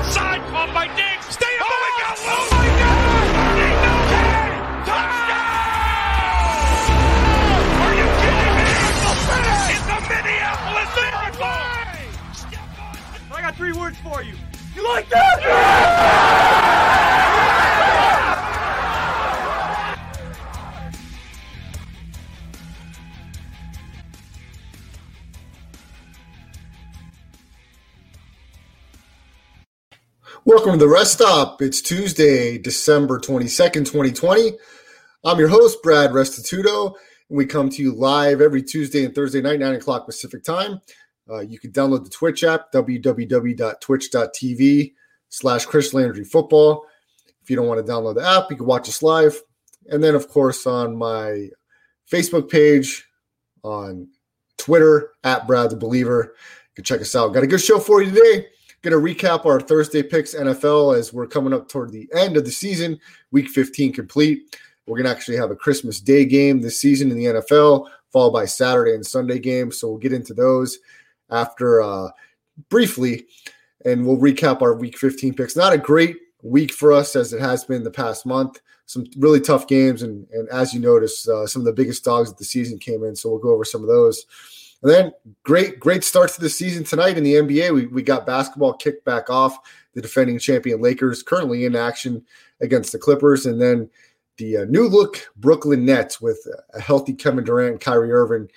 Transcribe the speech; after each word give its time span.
Fires 0.00 0.14
to 0.14 0.20
the 0.20 0.24
right 0.24 0.40
side. 0.40 0.40
Caught 0.50 0.72
by 0.74 0.86
Diggs. 0.96 1.26
Stay 1.34 1.58
up. 1.60 1.66
Oh, 1.66 1.76
my 1.84 1.90
God. 2.00 2.16
Oh, 2.20 2.24
oh 2.24 2.56
my 2.56 2.68
God. 2.80 3.00
Touchdown. 4.86 5.44
Are 7.80 7.94
you 7.94 8.06
kidding 8.20 8.54
me? 8.56 8.68
It's 9.70 9.84
the 9.86 9.98
Minneapolis 10.08 10.90
Miracle. 10.96 11.60
I 13.32 13.34
got 13.40 13.54
three 13.56 13.72
words 13.72 13.98
for 13.98 14.22
you. 14.22 14.34
You 14.74 14.82
like 14.88 15.08
that? 15.10 16.88
Welcome 30.50 30.72
to 30.72 30.78
the 30.78 30.88
Rest 30.88 31.12
Stop. 31.12 31.62
It's 31.62 31.80
Tuesday, 31.80 32.58
December 32.58 33.20
22nd, 33.20 33.86
2020. 33.86 34.54
I'm 35.22 35.38
your 35.38 35.46
host, 35.46 35.80
Brad 35.80 36.10
Restituto, 36.10 36.96
and 37.28 37.38
we 37.38 37.46
come 37.46 37.70
to 37.70 37.80
you 37.80 37.94
live 37.94 38.40
every 38.40 38.60
Tuesday 38.60 39.04
and 39.04 39.14
Thursday 39.14 39.40
night, 39.40 39.60
9 39.60 39.76
o'clock 39.76 40.06
Pacific 40.06 40.42
time. 40.42 40.80
Uh, 41.30 41.38
you 41.38 41.60
can 41.60 41.70
download 41.70 42.02
the 42.02 42.10
Twitch 42.10 42.42
app, 42.42 42.72
www.twitch.tv 42.72 44.92
slash 45.28 45.66
Chris 45.66 45.94
Landry 45.94 46.24
Football. 46.24 46.84
If 47.40 47.48
you 47.48 47.54
don't 47.54 47.68
want 47.68 47.86
to 47.86 47.92
download 47.92 48.16
the 48.16 48.28
app, 48.28 48.50
you 48.50 48.56
can 48.56 48.66
watch 48.66 48.88
us 48.88 49.04
live. 49.04 49.40
And 49.88 50.02
then, 50.02 50.16
of 50.16 50.28
course, 50.28 50.66
on 50.66 50.96
my 50.96 51.48
Facebook 52.10 52.50
page, 52.50 53.06
on 53.62 54.08
Twitter, 54.58 55.12
at 55.22 55.46
Brad 55.46 55.70
the 55.70 55.76
Believer. 55.76 56.34
You 56.34 56.74
can 56.74 56.82
check 56.82 57.02
us 57.02 57.14
out. 57.14 57.34
Got 57.34 57.44
a 57.44 57.46
good 57.46 57.60
show 57.60 57.78
for 57.78 58.02
you 58.02 58.10
today. 58.10 58.48
Going 58.82 58.92
to 58.92 59.14
recap 59.14 59.44
our 59.44 59.60
Thursday 59.60 60.02
picks 60.02 60.34
NFL 60.34 60.96
as 60.96 61.12
we're 61.12 61.26
coming 61.26 61.52
up 61.52 61.68
toward 61.68 61.92
the 61.92 62.08
end 62.14 62.38
of 62.38 62.46
the 62.46 62.50
season, 62.50 62.98
week 63.30 63.50
15 63.50 63.92
complete. 63.92 64.58
We're 64.86 64.96
going 64.96 65.04
to 65.04 65.10
actually 65.10 65.36
have 65.36 65.50
a 65.50 65.56
Christmas 65.56 66.00
Day 66.00 66.24
game 66.24 66.62
this 66.62 66.80
season 66.80 67.10
in 67.10 67.18
the 67.18 67.26
NFL, 67.26 67.88
followed 68.10 68.30
by 68.30 68.46
Saturday 68.46 68.94
and 68.94 69.04
Sunday 69.04 69.38
games. 69.38 69.78
So 69.78 69.88
we'll 69.88 69.98
get 69.98 70.14
into 70.14 70.32
those 70.32 70.78
after 71.28 71.82
uh, 71.82 72.08
briefly, 72.70 73.26
and 73.84 74.06
we'll 74.06 74.16
recap 74.16 74.62
our 74.62 74.74
week 74.74 74.96
15 74.96 75.34
picks. 75.34 75.56
Not 75.56 75.74
a 75.74 75.78
great 75.78 76.16
week 76.42 76.72
for 76.72 76.90
us 76.90 77.14
as 77.16 77.34
it 77.34 77.40
has 77.42 77.64
been 77.64 77.84
the 77.84 77.90
past 77.90 78.24
month. 78.24 78.62
Some 78.86 79.04
really 79.18 79.40
tough 79.40 79.68
games, 79.68 80.00
and, 80.00 80.26
and 80.32 80.48
as 80.48 80.72
you 80.72 80.80
notice, 80.80 81.28
uh, 81.28 81.46
some 81.46 81.60
of 81.60 81.66
the 81.66 81.74
biggest 81.74 82.02
dogs 82.02 82.30
of 82.30 82.38
the 82.38 82.44
season 82.44 82.78
came 82.78 83.04
in. 83.04 83.14
So 83.14 83.28
we'll 83.28 83.40
go 83.40 83.50
over 83.50 83.64
some 83.66 83.82
of 83.82 83.88
those. 83.88 84.24
And 84.82 84.90
then 84.90 85.12
great, 85.42 85.78
great 85.78 86.04
start 86.04 86.30
to 86.30 86.40
the 86.40 86.48
season 86.48 86.84
tonight 86.84 87.18
in 87.18 87.24
the 87.24 87.34
NBA. 87.34 87.74
We, 87.74 87.86
we 87.86 88.02
got 88.02 88.26
basketball 88.26 88.74
kicked 88.74 89.04
back 89.04 89.28
off. 89.28 89.58
The 89.94 90.00
defending 90.00 90.38
champion 90.38 90.80
Lakers 90.80 91.22
currently 91.22 91.64
in 91.64 91.76
action 91.76 92.24
against 92.60 92.92
the 92.92 92.98
Clippers. 92.98 93.46
And 93.46 93.60
then 93.60 93.90
the 94.36 94.58
uh, 94.58 94.64
new 94.66 94.88
look 94.88 95.28
Brooklyn 95.36 95.84
Nets 95.84 96.20
with 96.20 96.38
a 96.72 96.80
healthy 96.80 97.12
Kevin 97.12 97.44
Durant 97.44 97.72
and 97.72 97.80
Kyrie 97.80 98.12
Irving 98.12 98.48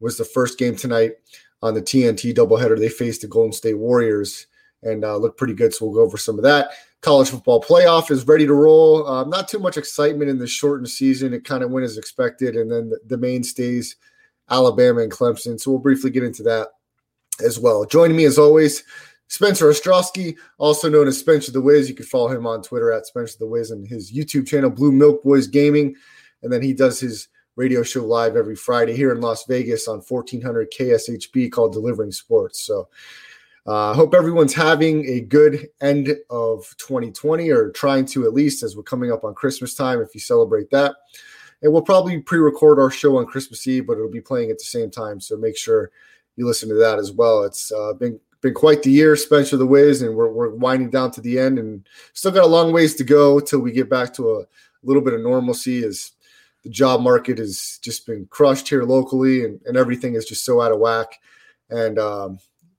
was 0.00 0.16
the 0.16 0.24
first 0.24 0.58
game 0.58 0.74
tonight 0.74 1.12
on 1.62 1.74
the 1.74 1.82
TNT 1.82 2.34
doubleheader. 2.34 2.76
They 2.76 2.88
faced 2.88 3.20
the 3.20 3.28
Golden 3.28 3.52
State 3.52 3.78
Warriors 3.78 4.46
and 4.82 5.04
uh, 5.04 5.16
looked 5.16 5.38
pretty 5.38 5.54
good. 5.54 5.72
So 5.72 5.84
we'll 5.84 5.94
go 5.94 6.00
over 6.00 6.16
some 6.16 6.38
of 6.38 6.42
that. 6.42 6.70
College 7.02 7.30
football 7.30 7.62
playoff 7.62 8.10
is 8.10 8.26
ready 8.26 8.46
to 8.46 8.54
roll. 8.54 9.06
Uh, 9.06 9.24
not 9.24 9.46
too 9.46 9.58
much 9.60 9.76
excitement 9.76 10.30
in 10.30 10.38
the 10.38 10.46
shortened 10.46 10.88
season. 10.88 11.34
It 11.34 11.44
kind 11.44 11.62
of 11.62 11.70
went 11.70 11.84
as 11.84 11.98
expected. 11.98 12.56
And 12.56 12.72
then 12.72 12.88
the, 12.88 12.98
the 13.06 13.18
mainstays– 13.18 13.94
Alabama 14.52 15.00
and 15.00 15.10
Clemson. 15.10 15.58
So 15.58 15.70
we'll 15.70 15.80
briefly 15.80 16.10
get 16.10 16.22
into 16.22 16.42
that 16.44 16.68
as 17.44 17.58
well. 17.58 17.84
Joining 17.84 18.16
me 18.16 18.24
as 18.24 18.38
always, 18.38 18.84
Spencer 19.28 19.70
Ostrowski, 19.70 20.36
also 20.58 20.90
known 20.90 21.08
as 21.08 21.18
Spencer 21.18 21.52
the 21.52 21.60
Wiz. 21.60 21.88
You 21.88 21.94
can 21.94 22.04
follow 22.04 22.28
him 22.28 22.46
on 22.46 22.62
Twitter 22.62 22.92
at 22.92 23.06
Spencer 23.06 23.38
the 23.38 23.46
Wiz 23.46 23.70
and 23.70 23.86
his 23.86 24.12
YouTube 24.12 24.46
channel, 24.46 24.70
Blue 24.70 24.92
Milk 24.92 25.24
Boys 25.24 25.46
Gaming. 25.46 25.96
And 26.42 26.52
then 26.52 26.62
he 26.62 26.74
does 26.74 27.00
his 27.00 27.28
radio 27.56 27.82
show 27.82 28.04
live 28.04 28.36
every 28.36 28.56
Friday 28.56 28.94
here 28.94 29.10
in 29.12 29.20
Las 29.20 29.46
Vegas 29.46 29.88
on 29.88 30.00
1400 30.00 30.70
KSHP 30.70 31.50
called 31.50 31.72
Delivering 31.72 32.12
Sports. 32.12 32.64
So 32.66 32.88
I 33.66 33.90
uh, 33.90 33.94
hope 33.94 34.14
everyone's 34.14 34.54
having 34.54 35.06
a 35.06 35.20
good 35.20 35.68
end 35.80 36.08
of 36.30 36.74
2020 36.78 37.50
or 37.50 37.70
trying 37.70 38.04
to 38.06 38.24
at 38.24 38.34
least 38.34 38.62
as 38.62 38.76
we're 38.76 38.82
coming 38.82 39.12
up 39.12 39.24
on 39.24 39.34
Christmas 39.34 39.74
time 39.74 40.00
if 40.00 40.14
you 40.14 40.20
celebrate 40.20 40.68
that 40.70 40.96
and 41.62 41.72
we'll 41.72 41.82
probably 41.82 42.20
pre-record 42.20 42.78
our 42.78 42.90
show 42.90 43.16
on 43.16 43.26
Christmas 43.26 43.66
Eve, 43.66 43.86
but 43.86 43.94
it'll 43.94 44.10
be 44.10 44.20
playing 44.20 44.50
at 44.50 44.58
the 44.58 44.64
same 44.64 44.90
time. 44.90 45.20
So 45.20 45.36
make 45.36 45.56
sure 45.56 45.90
you 46.36 46.46
listen 46.46 46.68
to 46.68 46.74
that 46.76 46.98
as 46.98 47.12
well. 47.12 47.44
It's 47.44 47.70
uh, 47.72 47.92
been 47.94 48.18
been 48.40 48.54
quite 48.54 48.82
the 48.82 48.90
year, 48.90 49.14
Spencer 49.14 49.56
the 49.56 49.66
Wiz, 49.66 50.02
and 50.02 50.14
we're 50.14 50.30
we're 50.30 50.50
winding 50.50 50.90
down 50.90 51.12
to 51.12 51.20
the 51.20 51.38
end, 51.38 51.58
and 51.58 51.86
still 52.12 52.32
got 52.32 52.44
a 52.44 52.46
long 52.46 52.72
ways 52.72 52.94
to 52.96 53.04
go 53.04 53.38
till 53.38 53.60
we 53.60 53.72
get 53.72 53.88
back 53.88 54.12
to 54.14 54.32
a 54.32 54.44
little 54.82 55.02
bit 55.02 55.14
of 55.14 55.20
normalcy. 55.20 55.84
As 55.84 56.12
the 56.64 56.70
job 56.70 57.00
market 57.00 57.38
has 57.38 57.78
just 57.82 58.06
been 58.06 58.26
crushed 58.26 58.68
here 58.68 58.84
locally, 58.84 59.44
and, 59.44 59.60
and 59.66 59.76
everything 59.76 60.14
is 60.14 60.24
just 60.24 60.44
so 60.44 60.60
out 60.60 60.72
of 60.72 60.78
whack. 60.78 61.18
And 61.70 61.98
um, 61.98 62.38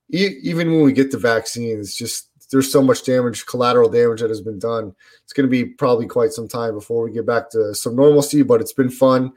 e- 0.09 0.39
even 0.43 0.71
when 0.71 0.83
we 0.83 0.93
get 0.93 1.11
the 1.11 1.17
vaccines, 1.17 1.95
just 1.95 2.27
there's 2.53 2.71
so 2.71 2.81
much 2.81 3.03
damage, 3.03 3.45
collateral 3.45 3.89
damage 3.89 4.21
that 4.21 4.29
has 4.29 4.41
been 4.41 4.59
done. 4.59 4.95
It's 5.23 5.33
going 5.33 5.47
to 5.47 5.51
be 5.51 5.65
probably 5.65 6.07
quite 6.07 6.31
some 6.31 6.47
time 6.47 6.75
before 6.75 7.03
we 7.03 7.11
get 7.11 7.25
back 7.25 7.49
to 7.49 7.73
some 7.73 7.95
normalcy, 7.95 8.43
but 8.43 8.61
it's 8.61 8.73
been 8.73 8.89
fun 8.89 9.33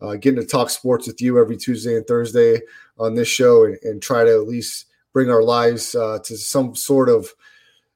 uh, 0.00 0.16
getting 0.16 0.40
to 0.40 0.46
talk 0.46 0.68
sports 0.68 1.06
with 1.06 1.20
you 1.22 1.40
every 1.40 1.56
Tuesday 1.56 1.96
and 1.96 2.06
Thursday 2.06 2.60
on 2.98 3.14
this 3.14 3.28
show 3.28 3.64
and, 3.64 3.78
and 3.82 4.02
try 4.02 4.24
to 4.24 4.32
at 4.32 4.48
least 4.48 4.86
bring 5.12 5.30
our 5.30 5.42
lives 5.42 5.94
uh, 5.94 6.18
to 6.24 6.36
some 6.36 6.74
sort 6.74 7.08
of 7.08 7.32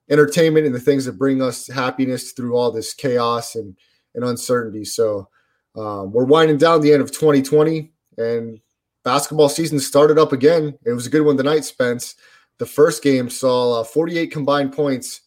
entertainment 0.09 0.67
and 0.67 0.75
the 0.75 0.81
things 0.81 1.05
that 1.05 1.19
bring 1.19 1.43
us 1.43 1.67
happiness 1.67 2.33
through 2.33 2.57
all 2.57 2.71
this 2.71 2.95
chaos 2.95 3.55
and, 3.55 3.77
and 4.15 4.25
uncertainty. 4.25 4.85
So 4.85 5.29
um, 5.77 6.13
we're 6.13 6.25
winding 6.25 6.59
down 6.59 6.81
the 6.81 6.93
end 6.93 7.03
of 7.03 7.13
2020 7.13 7.93
and 8.19 8.61
basketball 9.05 9.49
season 9.49 9.79
started 9.79 10.19
up 10.19 10.33
again. 10.33 10.79
It 10.85 10.93
was 10.93 11.07
a 11.07 11.11
good 11.11 11.25
one 11.25 11.37
tonight, 11.37 11.65
Spence. 11.65 12.15
The 12.61 12.67
first 12.67 13.03
game 13.03 13.31
saw 13.31 13.81
uh, 13.81 13.85
48 13.85 14.31
combined 14.31 14.75
points 14.75 15.23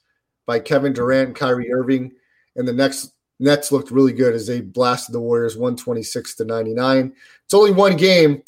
by 0.46 0.60
Kevin 0.60 0.94
Durant 0.94 1.30
and 1.30 1.36
Kyrie 1.36 1.74
Irving, 1.74 2.12
and 2.56 2.68
the 2.68 2.74
next 2.74 3.12
Nets 3.40 3.72
looked 3.72 3.90
really 3.90 4.14
good 4.14 4.36
as 4.36 4.46
they 4.46 4.62
blasted 4.62 5.16
the 5.16 5.20
Warriors 5.20 5.58
126 5.58 6.36
to 6.36 6.46
99. 6.46 7.12
It's 7.44 7.54
only 7.56 7.72
one 7.72 7.98
game, 7.98 8.44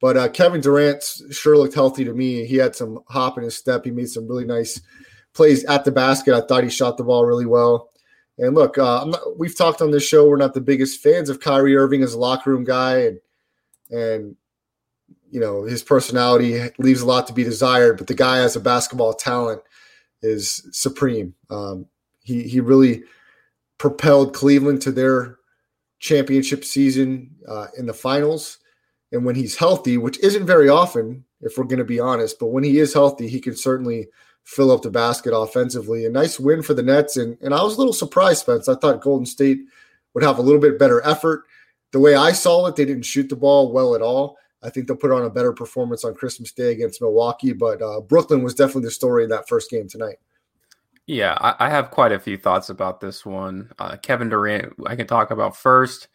but 0.00 0.16
uh, 0.16 0.28
Kevin 0.30 0.62
Durant 0.62 1.04
sure 1.30 1.58
looked 1.58 1.74
healthy 1.74 2.02
to 2.02 2.14
me. 2.14 2.46
He 2.46 2.56
had 2.56 2.74
some 2.74 3.00
hop 3.08 3.36
in 3.36 3.44
his 3.44 3.58
step. 3.58 3.84
He 3.84 3.90
made 3.90 4.08
some 4.08 4.26
really 4.26 4.46
nice 4.46 4.80
plays 5.34 5.62
at 5.64 5.84
the 5.84 5.92
basket. 5.92 6.32
I 6.32 6.40
thought 6.40 6.64
he 6.64 6.70
shot 6.70 6.96
the 6.96 7.04
ball 7.04 7.26
really 7.26 7.44
well. 7.44 7.90
And 8.38 8.54
look, 8.54 8.78
uh, 8.78 9.04
not, 9.04 9.38
we've 9.38 9.56
talked 9.56 9.82
on 9.82 9.90
this 9.90 10.08
show. 10.08 10.26
We're 10.26 10.38
not 10.38 10.54
the 10.54 10.62
biggest 10.62 11.02
fans 11.02 11.28
of 11.28 11.40
Kyrie 11.40 11.76
Irving 11.76 12.02
as 12.02 12.14
a 12.14 12.18
locker 12.18 12.50
room 12.50 12.64
guy, 12.64 13.00
and 13.00 13.20
and 13.90 14.36
you 15.30 15.40
know 15.40 15.64
his 15.64 15.82
personality 15.82 16.60
leaves 16.78 17.00
a 17.02 17.06
lot 17.06 17.26
to 17.26 17.32
be 17.32 17.44
desired 17.44 17.98
but 17.98 18.06
the 18.06 18.14
guy 18.14 18.38
as 18.40 18.56
a 18.56 18.60
basketball 18.60 19.14
talent 19.14 19.62
is 20.22 20.66
supreme 20.72 21.34
um, 21.50 21.86
he 22.22 22.42
he 22.44 22.60
really 22.60 23.02
propelled 23.78 24.34
cleveland 24.34 24.82
to 24.82 24.92
their 24.92 25.38
championship 26.00 26.64
season 26.64 27.30
uh, 27.48 27.66
in 27.78 27.86
the 27.86 27.94
finals 27.94 28.58
And 29.12 29.24
when 29.24 29.34
he's 29.34 29.56
healthy, 29.56 29.98
which 29.98 30.18
isn't 30.20 30.46
very 30.46 30.68
often, 30.68 31.24
if 31.40 31.56
we're 31.56 31.64
going 31.64 31.78
to 31.78 31.84
be 31.84 32.00
honest, 32.00 32.38
but 32.38 32.46
when 32.48 32.64
he 32.64 32.78
is 32.78 32.94
healthy, 32.94 33.28
he 33.28 33.40
can 33.40 33.56
certainly 33.56 34.08
fill 34.44 34.70
up 34.70 34.82
the 34.82 34.90
basket 34.90 35.34
offensively. 35.34 36.04
A 36.04 36.10
nice 36.10 36.38
win 36.40 36.62
for 36.62 36.74
the 36.74 36.82
Nets. 36.82 37.16
And, 37.16 37.36
and 37.40 37.54
I 37.54 37.62
was 37.62 37.74
a 37.74 37.78
little 37.78 37.92
surprised, 37.92 38.40
Spence. 38.40 38.68
I 38.68 38.74
thought 38.76 39.02
Golden 39.02 39.26
State 39.26 39.60
would 40.14 40.24
have 40.24 40.38
a 40.38 40.42
little 40.42 40.60
bit 40.60 40.78
better 40.78 41.04
effort. 41.06 41.44
The 41.92 41.98
way 42.00 42.14
I 42.14 42.32
saw 42.32 42.66
it, 42.66 42.76
they 42.76 42.84
didn't 42.84 43.04
shoot 43.04 43.28
the 43.28 43.36
ball 43.36 43.72
well 43.72 43.94
at 43.94 44.02
all. 44.02 44.38
I 44.62 44.70
think 44.70 44.86
they'll 44.86 44.96
put 44.96 45.12
on 45.12 45.24
a 45.24 45.30
better 45.30 45.52
performance 45.52 46.04
on 46.04 46.14
Christmas 46.14 46.52
Day 46.52 46.72
against 46.72 47.00
Milwaukee, 47.00 47.52
but 47.52 47.80
uh, 47.80 48.00
Brooklyn 48.00 48.42
was 48.42 48.54
definitely 48.54 48.82
the 48.82 48.90
story 48.90 49.24
in 49.24 49.30
that 49.30 49.48
first 49.48 49.70
game 49.70 49.88
tonight. 49.88 50.16
Yeah, 51.06 51.36
I, 51.40 51.66
I 51.66 51.70
have 51.70 51.90
quite 51.90 52.12
a 52.12 52.20
few 52.20 52.36
thoughts 52.36 52.68
about 52.68 53.00
this 53.00 53.24
one. 53.24 53.70
Uh, 53.78 53.96
Kevin 53.96 54.28
Durant, 54.28 54.74
I 54.86 54.96
can 54.96 55.06
talk 55.06 55.30
about 55.30 55.56
first. 55.56 56.08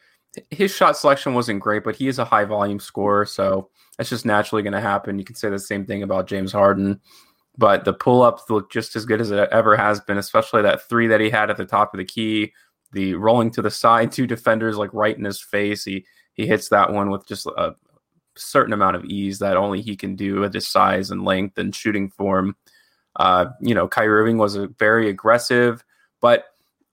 His 0.52 0.74
shot 0.74 0.96
selection 0.96 1.34
wasn't 1.34 1.62
great, 1.62 1.84
but 1.84 1.96
he 1.96 2.08
is 2.08 2.20
a 2.20 2.26
high 2.26 2.46
volume 2.46 2.80
scorer, 2.80 3.26
so 3.26 3.70
that's 3.98 4.10
just 4.10 4.26
naturally 4.26 4.64
going 4.64 4.74
to 4.74 4.82
happen. 4.82 5.18
You 5.18 5.26
can 5.26 5.36
say 5.36 5.50
the 5.50 5.60
same 5.60 5.86
thing 5.86 6.04
about 6.04 6.28
James 6.28 6.52
Harden, 6.52 7.00
but 7.58 7.84
the 7.84 7.94
pull 7.94 8.22
ups 8.22 8.44
look 8.50 8.72
just 8.72 8.96
as 8.96 9.06
good 9.06 9.22
as 9.22 9.32
it 9.32 9.50
ever 9.52 9.76
has 9.76 10.02
been, 10.02 10.18
especially 10.18 10.62
that 10.62 10.88
three 10.88 11.08
that 11.08 11.22
he 11.22 11.30
had 11.30 11.50
at 11.50 11.58
the 11.58 11.66
top 11.66 11.94
of 11.94 11.98
the 11.98 12.06
key, 12.06 12.54
the 12.92 13.16
rolling 13.16 13.50
to 13.52 13.62
the 13.62 13.72
side, 13.72 14.12
two 14.14 14.28
defenders 14.28 14.78
like 14.78 14.94
right 14.94 15.18
in 15.18 15.24
his 15.24 15.42
face. 15.42 15.84
He 15.84 16.06
he 16.34 16.46
hits 16.46 16.70
that 16.70 16.92
one 16.92 17.10
with 17.10 17.26
just 17.26 17.46
a 17.46 17.76
certain 18.38 18.74
amount 18.74 18.96
of 18.96 19.06
ease 19.06 19.40
that 19.40 19.58
only 19.58 19.82
he 19.82 19.96
can 19.96 20.16
do 20.16 20.44
at 20.44 20.54
his 20.54 20.68
size 20.68 21.12
and 21.12 21.26
length 21.26 21.58
and 21.58 21.76
shooting 21.76 22.10
form. 22.10 22.56
Uh, 23.16 23.48
you 23.62 23.74
know, 23.74 23.88
Kyrie 23.88 24.22
Irving 24.22 24.38
was 24.38 24.56
a 24.56 24.68
very 24.80 25.10
aggressive, 25.10 25.84
but 26.22 26.46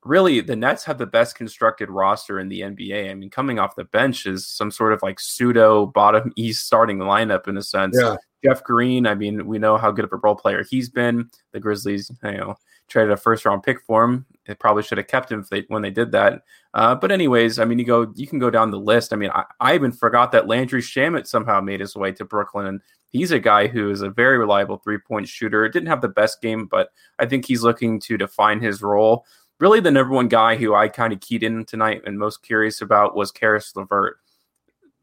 really 0.04 0.40
the 0.40 0.56
Nets 0.56 0.84
have 0.84 0.98
the 0.98 1.06
best 1.06 1.34
constructed 1.34 1.90
roster 1.90 2.38
in 2.38 2.48
the 2.48 2.60
NBA. 2.60 3.10
I 3.10 3.14
mean, 3.14 3.30
coming 3.30 3.58
off 3.58 3.76
the 3.76 3.84
bench 3.84 4.26
is 4.26 4.46
some 4.46 4.70
sort 4.70 4.92
of 4.92 5.02
like 5.02 5.20
pseudo 5.20 5.86
bottom 5.86 6.32
east 6.36 6.66
starting 6.66 6.98
lineup 6.98 7.48
in 7.48 7.56
a 7.56 7.62
sense. 7.62 7.96
Yeah. 7.98 8.16
Jeff 8.44 8.64
Green, 8.64 9.06
I 9.06 9.14
mean, 9.14 9.46
we 9.46 9.58
know 9.58 9.76
how 9.76 9.92
good 9.92 10.04
of 10.04 10.12
a 10.12 10.16
role 10.16 10.34
player 10.34 10.64
he's 10.68 10.90
been. 10.90 11.30
The 11.52 11.60
Grizzlies, 11.60 12.10
you 12.24 12.32
know, 12.32 12.56
traded 12.92 13.10
a 13.10 13.16
first 13.16 13.44
round 13.44 13.62
pick 13.62 13.80
for 13.80 14.04
him. 14.04 14.26
It 14.46 14.58
probably 14.58 14.82
should 14.82 14.98
have 14.98 15.06
kept 15.06 15.32
him 15.32 15.44
they, 15.50 15.64
when 15.68 15.82
they 15.82 15.90
did 15.90 16.12
that. 16.12 16.42
Uh, 16.74 16.94
but 16.94 17.10
anyways, 17.10 17.58
I 17.58 17.64
mean, 17.64 17.78
you 17.78 17.84
go, 17.84 18.12
you 18.14 18.26
can 18.26 18.38
go 18.38 18.50
down 18.50 18.70
the 18.70 18.78
list. 18.78 19.12
I 19.12 19.16
mean, 19.16 19.30
I, 19.30 19.44
I 19.60 19.74
even 19.74 19.92
forgot 19.92 20.32
that 20.32 20.46
Landry 20.46 20.82
Shamet 20.82 21.26
somehow 21.26 21.60
made 21.60 21.80
his 21.80 21.96
way 21.96 22.12
to 22.12 22.24
Brooklyn, 22.24 22.66
and 22.66 22.80
he's 23.08 23.30
a 23.30 23.38
guy 23.38 23.66
who 23.66 23.90
is 23.90 24.02
a 24.02 24.10
very 24.10 24.38
reliable 24.38 24.76
three 24.76 24.98
point 24.98 25.26
shooter. 25.26 25.68
Didn't 25.68 25.88
have 25.88 26.02
the 26.02 26.08
best 26.08 26.42
game, 26.42 26.66
but 26.66 26.90
I 27.18 27.26
think 27.26 27.46
he's 27.46 27.62
looking 27.62 27.98
to 28.00 28.18
define 28.18 28.60
his 28.60 28.82
role. 28.82 29.24
Really, 29.58 29.80
the 29.80 29.90
number 29.90 30.14
one 30.14 30.28
guy 30.28 30.56
who 30.56 30.74
I 30.74 30.88
kind 30.88 31.12
of 31.12 31.20
keyed 31.20 31.42
in 31.42 31.64
tonight 31.64 32.02
and 32.04 32.18
most 32.18 32.42
curious 32.42 32.82
about 32.82 33.16
was 33.16 33.30
Caris 33.30 33.74
LeVert. 33.74 34.18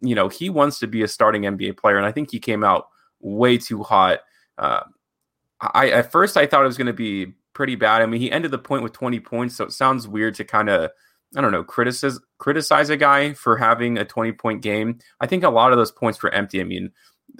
You 0.01 0.15
know, 0.15 0.27
he 0.27 0.49
wants 0.49 0.79
to 0.79 0.87
be 0.87 1.01
a 1.01 1.07
starting 1.07 1.43
NBA 1.43 1.77
player, 1.77 1.97
and 1.97 2.05
I 2.05 2.11
think 2.11 2.29
he 2.29 2.39
came 2.39 2.63
out 2.63 2.87
way 3.19 3.57
too 3.57 3.83
hot. 3.83 4.19
Uh, 4.57 4.81
I 5.61 5.89
at 5.89 6.11
first 6.11 6.37
I 6.37 6.45
thought 6.45 6.63
it 6.63 6.67
was 6.67 6.77
going 6.77 6.87
to 6.87 6.93
be 6.93 7.33
pretty 7.59 7.75
bad. 7.75 8.01
I 8.01 8.05
mean, 8.05 8.21
he 8.21 8.31
ended 8.31 8.51
the 8.51 8.57
point 8.57 8.83
with 8.83 8.93
20 8.93 9.19
points, 9.19 9.57
so 9.57 9.65
it 9.65 9.73
sounds 9.73 10.07
weird 10.07 10.33
to 10.35 10.45
kind 10.45 10.69
of 10.69 10.91
I 11.35 11.41
don't 11.41 11.51
know 11.51 11.61
criticize 11.61 12.17
criticize 12.37 12.89
a 12.89 12.95
guy 12.95 13.33
for 13.33 13.57
having 13.57 13.97
a 13.97 14.05
20 14.05 14.31
point 14.31 14.61
game. 14.61 14.99
I 15.19 15.27
think 15.27 15.43
a 15.43 15.49
lot 15.49 15.73
of 15.73 15.77
those 15.77 15.91
points 15.91 16.23
were 16.23 16.33
empty. 16.33 16.61
I 16.61 16.63
mean, 16.63 16.91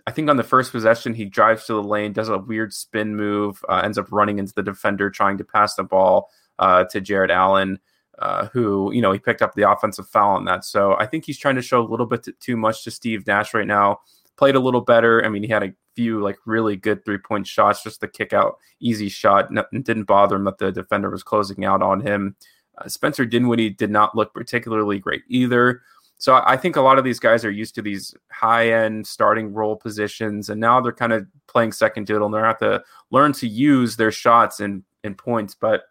I 0.06 0.12
think 0.12 0.30
on 0.30 0.36
the 0.36 0.44
first 0.44 0.74
possession 0.74 1.14
he 1.14 1.24
drives 1.24 1.68
to 1.68 1.74
the 1.74 1.82
lane, 1.82 2.12
does 2.12 2.28
a 2.28 2.38
weird 2.38 2.74
spin 2.74 3.16
move, 3.16 3.64
uh, 3.70 3.80
ends 3.82 3.98
up 3.98 4.12
running 4.12 4.40
into 4.40 4.54
the 4.54 4.62
defender 4.62 5.10
trying 5.10 5.38
to 5.38 5.46
pass 5.46 5.76
the 5.76 5.86
ball 5.86 6.30
uh, 6.60 6.84
to 6.92 7.00
Jarrett 7.00 7.32
Allen. 7.32 7.80
Uh, 8.18 8.48
who 8.48 8.92
you 8.92 9.02
know 9.02 9.14
he 9.14 9.20
picked 9.20 9.42
up 9.42 9.56
the 9.56 9.72
offensive 9.72 10.06
foul 10.06 10.36
on 10.36 10.44
that, 10.44 10.66
so 10.66 10.98
I 11.00 11.06
think 11.06 11.24
he's 11.24 11.40
trying 11.40 11.56
to 11.56 11.62
show 11.62 11.80
a 11.80 11.88
little 11.88 12.06
bit 12.06 12.28
too 12.42 12.58
much 12.58 12.84
to 12.84 12.92
Steve 12.92 13.26
Nash 13.26 13.54
right 13.54 13.66
now 13.66 14.02
played 14.40 14.56
a 14.56 14.60
little 14.60 14.80
better. 14.80 15.24
I 15.26 15.28
mean, 15.28 15.44
he 15.44 15.50
had 15.50 15.64
a 15.64 15.74
few 15.98 16.22
like 16.22 16.38
really 16.46 16.78
good 16.78 17.04
three 17.04 17.18
point 17.18 17.46
shots, 17.46 17.84
just 17.84 18.00
the 18.00 18.08
kick 18.08 18.32
out, 18.32 18.56
easy 18.80 19.10
shot. 19.10 19.50
Didn't 19.74 20.06
bother 20.06 20.38
him 20.38 20.46
that 20.46 20.58
the 20.58 20.72
defender 20.72 21.10
was 21.10 21.24
closing 21.24 21.66
out 21.66 21.82
on 21.82 22.00
him. 22.00 22.38
Uh, 22.78 22.88
Spencer 22.88 23.26
Dinwiddie 23.26 23.72
did 23.72 23.92
not 23.92 24.16
look 24.16 24.34
particularly 24.34 24.98
great 24.98 25.24
either. 25.28 25.82
So 26.20 26.42
I 26.46 26.56
think 26.56 26.78
a 26.78 26.82
lot 26.82 26.98
of 26.98 27.04
these 27.04 27.20
guys 27.20 27.44
are 27.44 27.52
used 27.52 27.76
to 27.76 27.82
these 27.82 28.16
high 28.32 28.72
end 28.72 29.06
starting 29.06 29.54
role 29.54 29.76
positions, 29.76 30.50
and 30.50 30.60
now 30.60 30.80
they're 30.80 30.94
kind 30.94 31.12
of 31.14 31.28
playing 31.48 31.74
second 31.74 32.08
diddle, 32.08 32.26
and 32.26 32.34
they're 32.34 32.46
have 32.46 32.60
to 32.60 32.82
learn 33.12 33.34
to 33.34 33.48
use 33.48 33.98
their 33.98 34.12
shots 34.12 34.62
and, 34.62 34.84
and 35.04 35.18
points. 35.18 35.54
But 35.54 35.84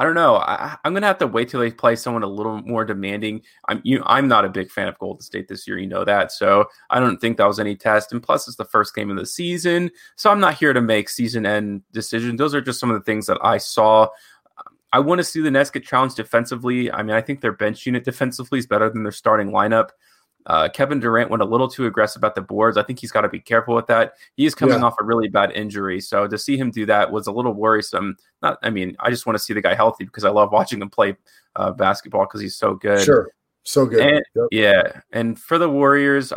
I 0.00 0.04
don't 0.04 0.14
know. 0.14 0.36
I, 0.36 0.78
am 0.86 0.94
gonna 0.94 1.06
have 1.06 1.18
to 1.18 1.26
wait 1.26 1.50
till 1.50 1.60
they 1.60 1.70
play 1.70 1.94
someone 1.94 2.22
a 2.22 2.26
little 2.26 2.62
more 2.62 2.86
demanding. 2.86 3.42
I'm 3.68 3.82
you. 3.84 4.02
I'm 4.06 4.28
not 4.28 4.46
a 4.46 4.48
big 4.48 4.70
fan 4.70 4.88
of 4.88 4.98
Golden 4.98 5.20
State 5.20 5.46
this 5.46 5.68
year. 5.68 5.76
You 5.76 5.88
know 5.88 6.06
that, 6.06 6.32
so 6.32 6.64
I 6.88 6.98
don't 6.98 7.20
think 7.20 7.36
that 7.36 7.46
was 7.46 7.60
any 7.60 7.76
test. 7.76 8.10
And 8.10 8.22
plus, 8.22 8.48
it's 8.48 8.56
the 8.56 8.64
first 8.64 8.94
game 8.94 9.10
of 9.10 9.18
the 9.18 9.26
season, 9.26 9.90
so 10.16 10.30
I'm 10.30 10.40
not 10.40 10.54
here 10.54 10.72
to 10.72 10.80
make 10.80 11.10
season 11.10 11.44
end 11.44 11.82
decisions. 11.92 12.38
Those 12.38 12.54
are 12.54 12.62
just 12.62 12.80
some 12.80 12.90
of 12.90 12.98
the 12.98 13.04
things 13.04 13.26
that 13.26 13.36
I 13.42 13.58
saw. 13.58 14.08
I 14.90 15.00
want 15.00 15.18
to 15.18 15.24
see 15.24 15.42
the 15.42 15.50
Nets 15.50 15.70
get 15.70 15.84
challenged 15.84 16.16
defensively. 16.16 16.90
I 16.90 17.02
mean, 17.02 17.14
I 17.14 17.20
think 17.20 17.42
their 17.42 17.52
bench 17.52 17.84
unit 17.84 18.02
defensively 18.02 18.58
is 18.58 18.66
better 18.66 18.88
than 18.88 19.02
their 19.02 19.12
starting 19.12 19.50
lineup. 19.50 19.90
Uh, 20.46 20.68
Kevin 20.68 21.00
Durant 21.00 21.30
went 21.30 21.42
a 21.42 21.46
little 21.46 21.68
too 21.68 21.86
aggressive 21.86 22.24
at 22.24 22.34
the 22.34 22.40
boards. 22.40 22.76
I 22.76 22.82
think 22.82 22.98
he's 22.98 23.12
got 23.12 23.22
to 23.22 23.28
be 23.28 23.40
careful 23.40 23.74
with 23.74 23.86
that. 23.88 24.14
He 24.36 24.46
is 24.46 24.54
coming 24.54 24.78
yeah. 24.78 24.84
off 24.84 24.94
a 25.00 25.04
really 25.04 25.28
bad 25.28 25.52
injury, 25.52 26.00
so 26.00 26.26
to 26.26 26.38
see 26.38 26.56
him 26.56 26.70
do 26.70 26.86
that 26.86 27.12
was 27.12 27.26
a 27.26 27.32
little 27.32 27.52
worrisome. 27.52 28.16
Not, 28.42 28.58
I 28.62 28.70
mean, 28.70 28.96
I 29.00 29.10
just 29.10 29.26
want 29.26 29.36
to 29.36 29.42
see 29.42 29.52
the 29.52 29.60
guy 29.60 29.74
healthy 29.74 30.04
because 30.04 30.24
I 30.24 30.30
love 30.30 30.52
watching 30.52 30.80
him 30.80 30.90
play 30.90 31.16
uh, 31.56 31.72
basketball 31.72 32.24
because 32.26 32.40
he's 32.40 32.56
so 32.56 32.74
good. 32.74 33.04
Sure, 33.04 33.30
so 33.64 33.86
good. 33.86 34.00
And, 34.00 34.24
yep. 34.34 34.46
Yeah, 34.50 35.00
and 35.12 35.38
for 35.38 35.58
the 35.58 35.68
Warriors, 35.68 36.32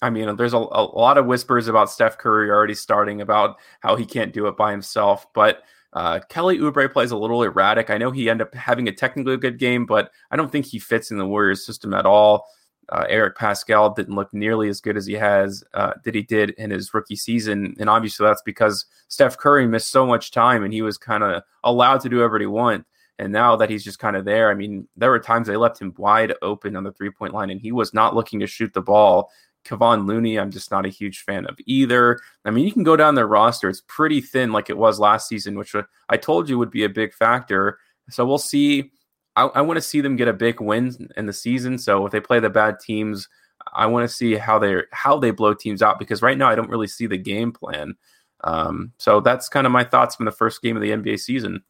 I 0.00 0.10
mean, 0.10 0.36
there's 0.36 0.54
a, 0.54 0.58
a 0.58 0.84
lot 0.84 1.18
of 1.18 1.26
whispers 1.26 1.68
about 1.68 1.90
Steph 1.90 2.18
Curry 2.18 2.50
already 2.50 2.74
starting 2.74 3.20
about 3.20 3.56
how 3.80 3.96
he 3.96 4.06
can't 4.06 4.32
do 4.32 4.46
it 4.46 4.56
by 4.56 4.70
himself, 4.70 5.26
but. 5.34 5.62
Uh, 5.96 6.18
Kelly 6.28 6.58
Oubre 6.58 6.92
plays 6.92 7.12
a 7.12 7.16
little 7.16 7.44
erratic. 7.44 7.88
I 7.88 7.98
know 7.98 8.10
he 8.10 8.28
ended 8.28 8.48
up 8.48 8.54
having 8.56 8.88
a 8.88 8.92
technically 8.92 9.36
good 9.36 9.60
game, 9.60 9.86
but 9.86 10.10
I 10.28 10.34
don't 10.34 10.50
think 10.50 10.66
he 10.66 10.80
fits 10.80 11.12
in 11.12 11.18
the 11.18 11.24
Warriors 11.24 11.64
system 11.64 11.94
at 11.94 12.04
all. 12.04 12.48
Uh, 12.90 13.04
Eric 13.08 13.36
Paschall 13.36 13.94
didn't 13.94 14.14
look 14.14 14.32
nearly 14.32 14.68
as 14.68 14.80
good 14.80 14.96
as 14.96 15.06
he 15.06 15.14
has 15.14 15.64
uh, 15.74 15.92
that 16.04 16.14
he 16.14 16.22
did 16.22 16.50
in 16.50 16.70
his 16.70 16.92
rookie 16.92 17.16
season, 17.16 17.74
and 17.78 17.88
obviously 17.88 18.26
that's 18.26 18.42
because 18.42 18.86
Steph 19.08 19.38
Curry 19.38 19.66
missed 19.66 19.90
so 19.90 20.06
much 20.06 20.30
time 20.30 20.64
and 20.64 20.72
he 20.72 20.82
was 20.82 20.98
kind 20.98 21.22
of 21.22 21.42
allowed 21.62 22.00
to 22.00 22.08
do 22.08 22.16
whatever 22.16 22.38
he 22.38 22.46
want. 22.46 22.86
And 23.18 23.32
now 23.32 23.54
that 23.56 23.70
he's 23.70 23.84
just 23.84 24.00
kind 24.00 24.16
of 24.16 24.24
there, 24.24 24.50
I 24.50 24.54
mean, 24.54 24.88
there 24.96 25.10
were 25.10 25.20
times 25.20 25.46
they 25.46 25.56
left 25.56 25.80
him 25.80 25.94
wide 25.96 26.34
open 26.42 26.74
on 26.74 26.82
the 26.82 26.92
three 26.92 27.10
point 27.10 27.32
line, 27.32 27.50
and 27.50 27.60
he 27.60 27.72
was 27.72 27.94
not 27.94 28.14
looking 28.14 28.40
to 28.40 28.46
shoot 28.46 28.74
the 28.74 28.82
ball. 28.82 29.30
Kevon 29.64 30.06
Looney, 30.06 30.38
I'm 30.38 30.50
just 30.50 30.70
not 30.70 30.84
a 30.84 30.90
huge 30.90 31.20
fan 31.22 31.46
of 31.46 31.56
either. 31.64 32.20
I 32.44 32.50
mean, 32.50 32.66
you 32.66 32.72
can 32.72 32.82
go 32.82 32.96
down 32.96 33.14
their 33.14 33.28
roster; 33.28 33.68
it's 33.68 33.82
pretty 33.86 34.20
thin, 34.20 34.52
like 34.52 34.68
it 34.68 34.76
was 34.76 34.98
last 34.98 35.28
season, 35.28 35.56
which 35.56 35.74
I 36.08 36.16
told 36.16 36.48
you 36.48 36.58
would 36.58 36.70
be 36.70 36.84
a 36.84 36.88
big 36.88 37.14
factor. 37.14 37.78
So 38.10 38.26
we'll 38.26 38.38
see 38.38 38.90
I, 39.36 39.44
I 39.46 39.60
want 39.62 39.76
to 39.76 39.82
see 39.82 40.00
them 40.00 40.16
get 40.16 40.28
a 40.28 40.32
big 40.32 40.60
win 40.60 41.10
in 41.16 41.26
the 41.26 41.32
season. 41.32 41.78
So 41.78 42.06
if 42.06 42.12
they 42.12 42.20
play 42.20 42.40
the 42.40 42.50
bad 42.50 42.80
teams, 42.80 43.28
I 43.72 43.86
want 43.86 44.08
to 44.08 44.14
see 44.14 44.34
how 44.34 44.58
they 44.58 44.82
how 44.92 45.18
they 45.18 45.30
blow 45.30 45.54
teams 45.54 45.82
out 45.82 45.98
because 45.98 46.22
right 46.22 46.38
now 46.38 46.48
I 46.48 46.54
don't 46.54 46.70
really 46.70 46.86
see 46.86 47.06
the 47.06 47.18
game 47.18 47.52
plan. 47.52 47.94
Um, 48.42 48.92
so 48.98 49.20
that's 49.20 49.48
kind 49.48 49.66
of 49.66 49.72
my 49.72 49.84
thoughts 49.84 50.14
from 50.16 50.26
the 50.26 50.32
first 50.32 50.62
game 50.62 50.76
of 50.76 50.82
the 50.82 50.90
NBA 50.90 51.18
season. 51.18 51.62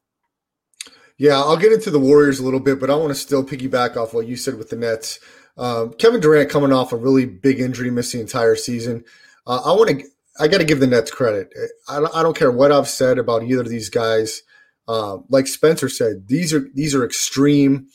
Yeah, 1.16 1.38
I'll 1.38 1.56
get 1.56 1.72
into 1.72 1.90
the 1.90 2.00
Warriors 2.00 2.40
a 2.40 2.44
little 2.44 2.60
bit, 2.60 2.80
but 2.80 2.90
I 2.90 2.96
want 2.96 3.10
to 3.10 3.14
still 3.14 3.44
piggyback 3.44 3.96
off 3.96 4.12
what 4.12 4.26
you 4.26 4.34
said 4.34 4.56
with 4.56 4.70
the 4.70 4.76
Nets. 4.76 5.20
Um, 5.56 5.92
Kevin 5.92 6.20
Durant 6.20 6.50
coming 6.50 6.72
off 6.72 6.92
a 6.92 6.96
really 6.96 7.24
big 7.24 7.60
injury, 7.60 7.90
missed 7.90 8.12
the 8.12 8.20
entire 8.20 8.56
season. 8.56 9.04
Uh, 9.46 9.60
I 9.64 9.72
want 9.72 9.90
to, 9.90 10.04
I 10.40 10.48
got 10.48 10.58
to 10.58 10.64
give 10.64 10.80
the 10.80 10.88
Nets 10.88 11.12
credit. 11.12 11.54
I, 11.88 12.04
I 12.12 12.22
don't 12.24 12.36
care 12.36 12.50
what 12.50 12.72
I've 12.72 12.88
said 12.88 13.18
about 13.18 13.44
either 13.44 13.60
of 13.60 13.68
these 13.68 13.90
guys. 13.90 14.42
Uh, 14.86 15.18
like 15.28 15.46
Spencer 15.46 15.88
said, 15.88 16.28
these 16.28 16.52
are 16.52 16.68
these 16.74 16.94
are 16.94 17.04
extreme, 17.04 17.86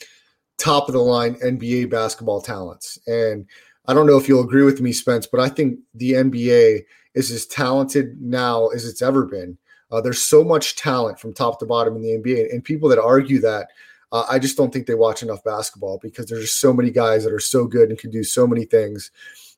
top 0.57 0.87
of 0.87 0.93
the 0.93 0.99
line 0.99 1.35
NBA 1.35 1.89
basketball 1.89 2.41
talents, 2.41 2.97
and 3.07 3.45
I 3.85 3.93
don't 3.93 4.07
know 4.07 4.17
if 4.17 4.27
you'll 4.27 4.43
agree 4.43 4.63
with 4.63 4.81
me, 4.81 4.91
Spence, 4.91 5.27
but 5.27 5.39
I 5.39 5.49
think 5.49 5.79
the 5.95 6.13
NBA 6.13 6.83
is 7.15 7.31
as 7.31 7.45
talented 7.47 8.21
now 8.21 8.67
as 8.67 8.85
it's 8.85 9.01
ever 9.01 9.25
been. 9.25 9.57
Uh, 9.91 9.99
there's 9.99 10.21
so 10.21 10.43
much 10.43 10.75
talent 10.75 11.19
from 11.19 11.33
top 11.33 11.59
to 11.59 11.65
bottom 11.65 11.95
in 11.95 12.03
the 12.03 12.17
NBA, 12.17 12.53
and 12.53 12.63
people 12.63 12.87
that 12.89 12.99
argue 12.99 13.39
that, 13.41 13.69
uh, 14.11 14.25
I 14.29 14.37
just 14.37 14.57
don't 14.57 14.71
think 14.71 14.85
they 14.85 14.95
watch 14.95 15.23
enough 15.23 15.43
basketball 15.43 15.99
because 16.01 16.27
there's 16.27 16.41
just 16.41 16.59
so 16.59 16.71
many 16.73 16.91
guys 16.91 17.23
that 17.23 17.33
are 17.33 17.39
so 17.39 17.65
good 17.65 17.89
and 17.89 17.97
can 17.97 18.11
do 18.11 18.23
so 18.23 18.45
many 18.45 18.65
things. 18.65 19.11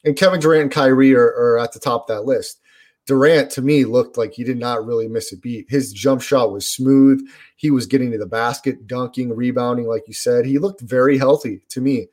And 0.05 0.15
Kevin 0.15 0.39
Durant 0.39 0.63
and 0.63 0.71
Kyrie 0.71 1.13
are, 1.13 1.27
are 1.27 1.59
at 1.59 1.73
the 1.73 1.79
top 1.79 2.09
of 2.09 2.15
that 2.15 2.25
list. 2.25 2.61
Durant 3.08 3.50
to 3.51 3.62
me 3.62 3.86
looked 3.86 4.17
like 4.17 4.34
he 4.34 4.43
did 4.43 4.58
not 4.58 4.86
really 4.86 5.08
miss 5.08 5.34
a 5.34 5.38
beat. 5.38 5.65
His 5.70 5.91
jump 5.91 6.22
shot 6.22 6.51
was 6.51 6.67
smooth. 6.67 7.27
He 7.55 7.72
was 7.72 7.88
getting 7.88 8.12
to 8.12 8.17
the 8.17 8.25
basket, 8.25 8.88
dunking, 8.88 9.36
rebounding, 9.36 9.88
like 9.88 10.03
you 10.08 10.13
said. 10.13 10.46
He 10.46 10.60
looked 10.60 10.81
very 10.81 11.17
healthy 11.17 11.62
to 11.70 11.81
me. 11.81 12.08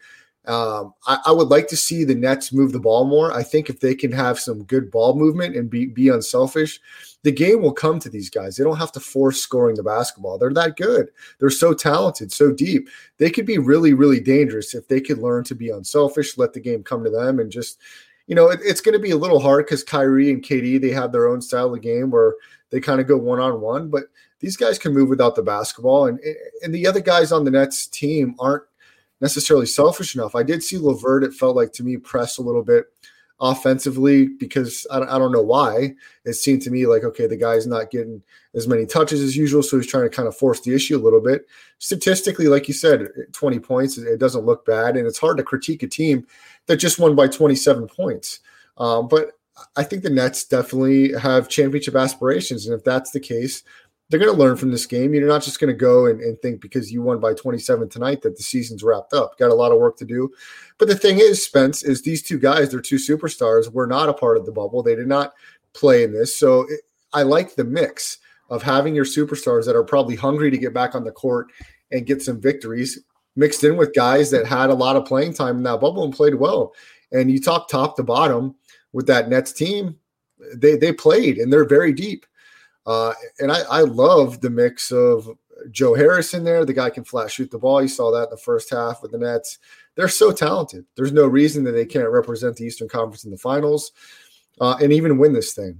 Um, 0.46 0.94
I, 1.06 1.18
I, 1.26 1.32
would 1.32 1.48
like 1.48 1.68
to 1.68 1.76
see 1.76 2.04
the 2.04 2.14
Nets 2.14 2.54
move 2.54 2.72
the 2.72 2.80
ball 2.80 3.04
more. 3.04 3.30
I 3.34 3.42
think 3.42 3.68
if 3.68 3.80
they 3.80 3.94
can 3.94 4.10
have 4.12 4.40
some 4.40 4.64
good 4.64 4.90
ball 4.90 5.14
movement 5.14 5.56
and 5.56 5.68
be, 5.68 5.84
be 5.84 6.08
unselfish, 6.08 6.80
the 7.22 7.32
game 7.32 7.60
will 7.60 7.72
come 7.72 7.98
to 7.98 8.08
these 8.08 8.30
guys. 8.30 8.56
They 8.56 8.64
don't 8.64 8.78
have 8.78 8.92
to 8.92 9.00
force 9.00 9.40
scoring 9.40 9.76
the 9.76 9.82
basketball. 9.82 10.38
They're 10.38 10.54
that 10.54 10.76
good. 10.76 11.08
They're 11.38 11.50
so 11.50 11.74
talented, 11.74 12.32
so 12.32 12.50
deep. 12.50 12.88
They 13.18 13.28
could 13.28 13.44
be 13.44 13.58
really, 13.58 13.92
really 13.92 14.20
dangerous 14.20 14.74
if 14.74 14.88
they 14.88 15.02
could 15.02 15.18
learn 15.18 15.44
to 15.44 15.54
be 15.54 15.68
unselfish, 15.68 16.38
let 16.38 16.54
the 16.54 16.60
game 16.60 16.82
come 16.82 17.04
to 17.04 17.10
them, 17.10 17.40
and 17.40 17.52
just 17.52 17.78
you 18.28 18.34
know, 18.34 18.50
it, 18.50 18.60
it's 18.62 18.82
going 18.82 18.92
to 18.92 19.00
be 19.00 19.10
a 19.10 19.16
little 19.16 19.40
hard 19.40 19.66
because 19.66 19.82
Kyrie 19.82 20.30
and 20.30 20.42
KD 20.42 20.80
they 20.80 20.90
have 20.90 21.10
their 21.10 21.26
own 21.26 21.40
style 21.40 21.74
of 21.74 21.80
game 21.80 22.10
where 22.10 22.34
they 22.70 22.78
kind 22.78 23.00
of 23.00 23.08
go 23.08 23.16
one 23.16 23.40
on 23.40 23.60
one, 23.60 23.88
but 23.88 24.04
these 24.40 24.56
guys 24.56 24.78
can 24.78 24.94
move 24.94 25.08
without 25.08 25.34
the 25.34 25.42
basketball, 25.42 26.06
and 26.06 26.20
and 26.62 26.72
the 26.72 26.86
other 26.86 27.00
guys 27.00 27.32
on 27.32 27.44
the 27.44 27.50
Nets 27.50 27.86
team 27.88 28.36
aren't 28.38 28.62
necessarily 29.20 29.66
selfish 29.66 30.14
enough. 30.14 30.36
I 30.36 30.44
did 30.44 30.62
see 30.62 30.78
LeVert; 30.78 31.24
It 31.24 31.34
felt 31.34 31.56
like 31.56 31.72
to 31.72 31.82
me 31.82 31.96
press 31.96 32.38
a 32.38 32.42
little 32.42 32.62
bit 32.62 32.84
offensively 33.40 34.26
because 34.26 34.86
I, 34.90 35.00
I 35.00 35.18
don't 35.18 35.32
know 35.32 35.42
why. 35.42 35.94
It 36.24 36.34
seemed 36.34 36.62
to 36.62 36.70
me 36.70 36.86
like 36.86 37.04
okay, 37.04 37.26
the 37.26 37.36
guy's 37.36 37.66
not 37.66 37.90
getting 37.90 38.22
as 38.54 38.68
many 38.68 38.84
touches 38.84 39.22
as 39.22 39.36
usual, 39.36 39.62
so 39.62 39.78
he's 39.78 39.90
trying 39.90 40.04
to 40.04 40.14
kind 40.14 40.28
of 40.28 40.36
force 40.36 40.60
the 40.60 40.74
issue 40.74 40.96
a 40.96 41.00
little 41.02 41.22
bit. 41.22 41.46
Statistically, 41.78 42.48
like 42.48 42.68
you 42.68 42.74
said, 42.74 43.08
20 43.32 43.58
points, 43.60 43.96
it 43.96 44.18
doesn't 44.18 44.44
look 44.44 44.66
bad, 44.66 44.96
and 44.96 45.06
it's 45.06 45.18
hard 45.18 45.38
to 45.38 45.42
critique 45.42 45.82
a 45.82 45.86
team 45.86 46.26
that 46.68 46.76
just 46.76 46.98
won 46.98 47.16
by 47.16 47.26
27 47.26 47.88
points. 47.88 48.40
Um, 48.76 49.08
but 49.08 49.32
I 49.76 49.82
think 49.82 50.02
the 50.02 50.10
Nets 50.10 50.44
definitely 50.44 51.12
have 51.18 51.48
championship 51.48 51.96
aspirations. 51.96 52.66
And 52.66 52.78
if 52.78 52.84
that's 52.84 53.10
the 53.10 53.20
case, 53.20 53.64
they're 54.08 54.20
going 54.20 54.32
to 54.32 54.38
learn 54.38 54.56
from 54.56 54.70
this 54.70 54.86
game. 54.86 55.12
You're 55.12 55.28
not 55.28 55.42
just 55.42 55.60
going 55.60 55.72
to 55.72 55.78
go 55.78 56.06
and, 56.06 56.20
and, 56.20 56.40
think 56.40 56.60
because 56.60 56.90
you 56.90 57.02
won 57.02 57.20
by 57.20 57.34
27 57.34 57.88
tonight 57.88 58.22
that 58.22 58.36
the 58.36 58.42
season's 58.42 58.82
wrapped 58.82 59.12
up. 59.12 59.36
Got 59.38 59.50
a 59.50 59.54
lot 59.54 59.72
of 59.72 59.78
work 59.78 59.98
to 59.98 60.04
do. 60.04 60.30
But 60.78 60.88
the 60.88 60.94
thing 60.94 61.18
is, 61.18 61.44
Spence, 61.44 61.82
is 61.82 62.02
these 62.02 62.22
two 62.22 62.38
guys, 62.38 62.70
they're 62.70 62.80
two 62.80 62.96
superstars, 62.96 63.70
were 63.70 63.86
not 63.86 64.08
a 64.08 64.14
part 64.14 64.38
of 64.38 64.46
the 64.46 64.52
bubble. 64.52 64.82
They 64.82 64.94
did 64.94 65.08
not 65.08 65.34
play 65.74 66.04
in 66.04 66.12
this. 66.12 66.34
So 66.36 66.62
it, 66.62 66.80
I 67.12 67.22
like 67.22 67.54
the 67.54 67.64
mix 67.64 68.18
of 68.48 68.62
having 68.62 68.94
your 68.94 69.04
superstars 69.04 69.66
that 69.66 69.76
are 69.76 69.84
probably 69.84 70.16
hungry 70.16 70.50
to 70.50 70.58
get 70.58 70.72
back 70.72 70.94
on 70.94 71.04
the 71.04 71.12
court 71.12 71.48
and 71.90 72.06
get 72.06 72.22
some 72.22 72.40
victories 72.40 73.00
mixed 73.38 73.64
in 73.64 73.76
with 73.76 73.94
guys 73.94 74.30
that 74.30 74.46
had 74.46 74.68
a 74.68 74.74
lot 74.74 74.96
of 74.96 75.06
playing 75.06 75.32
time 75.32 75.56
in 75.56 75.62
that 75.62 75.80
bubble 75.80 76.04
and 76.04 76.12
played 76.12 76.34
well. 76.34 76.74
And 77.12 77.30
you 77.30 77.40
talk 77.40 77.68
top 77.68 77.96
to 77.96 78.02
bottom 78.02 78.54
with 78.92 79.06
that 79.06 79.30
Nets 79.30 79.52
team, 79.52 79.96
they 80.54 80.76
they 80.76 80.92
played 80.92 81.38
and 81.38 81.52
they're 81.52 81.64
very 81.64 81.92
deep. 81.92 82.26
Uh, 82.84 83.12
and 83.38 83.52
I, 83.52 83.60
I 83.70 83.80
love 83.82 84.40
the 84.40 84.50
mix 84.50 84.90
of 84.90 85.28
Joe 85.70 85.94
Harris 85.94 86.34
in 86.34 86.44
there. 86.44 86.64
The 86.64 86.72
guy 86.72 86.90
can 86.90 87.04
flat 87.04 87.30
shoot 87.30 87.50
the 87.50 87.58
ball. 87.58 87.82
You 87.82 87.88
saw 87.88 88.10
that 88.12 88.24
in 88.24 88.30
the 88.30 88.36
first 88.36 88.70
half 88.70 89.02
with 89.02 89.12
the 89.12 89.18
Nets. 89.18 89.58
They're 89.94 90.08
so 90.08 90.32
talented. 90.32 90.84
There's 90.96 91.12
no 91.12 91.26
reason 91.26 91.64
that 91.64 91.72
they 91.72 91.84
can't 91.84 92.10
represent 92.10 92.56
the 92.56 92.64
Eastern 92.64 92.88
Conference 92.88 93.24
in 93.24 93.30
the 93.30 93.38
finals 93.38 93.92
uh, 94.60 94.76
and 94.80 94.92
even 94.92 95.18
win 95.18 95.32
this 95.32 95.54
thing. 95.54 95.78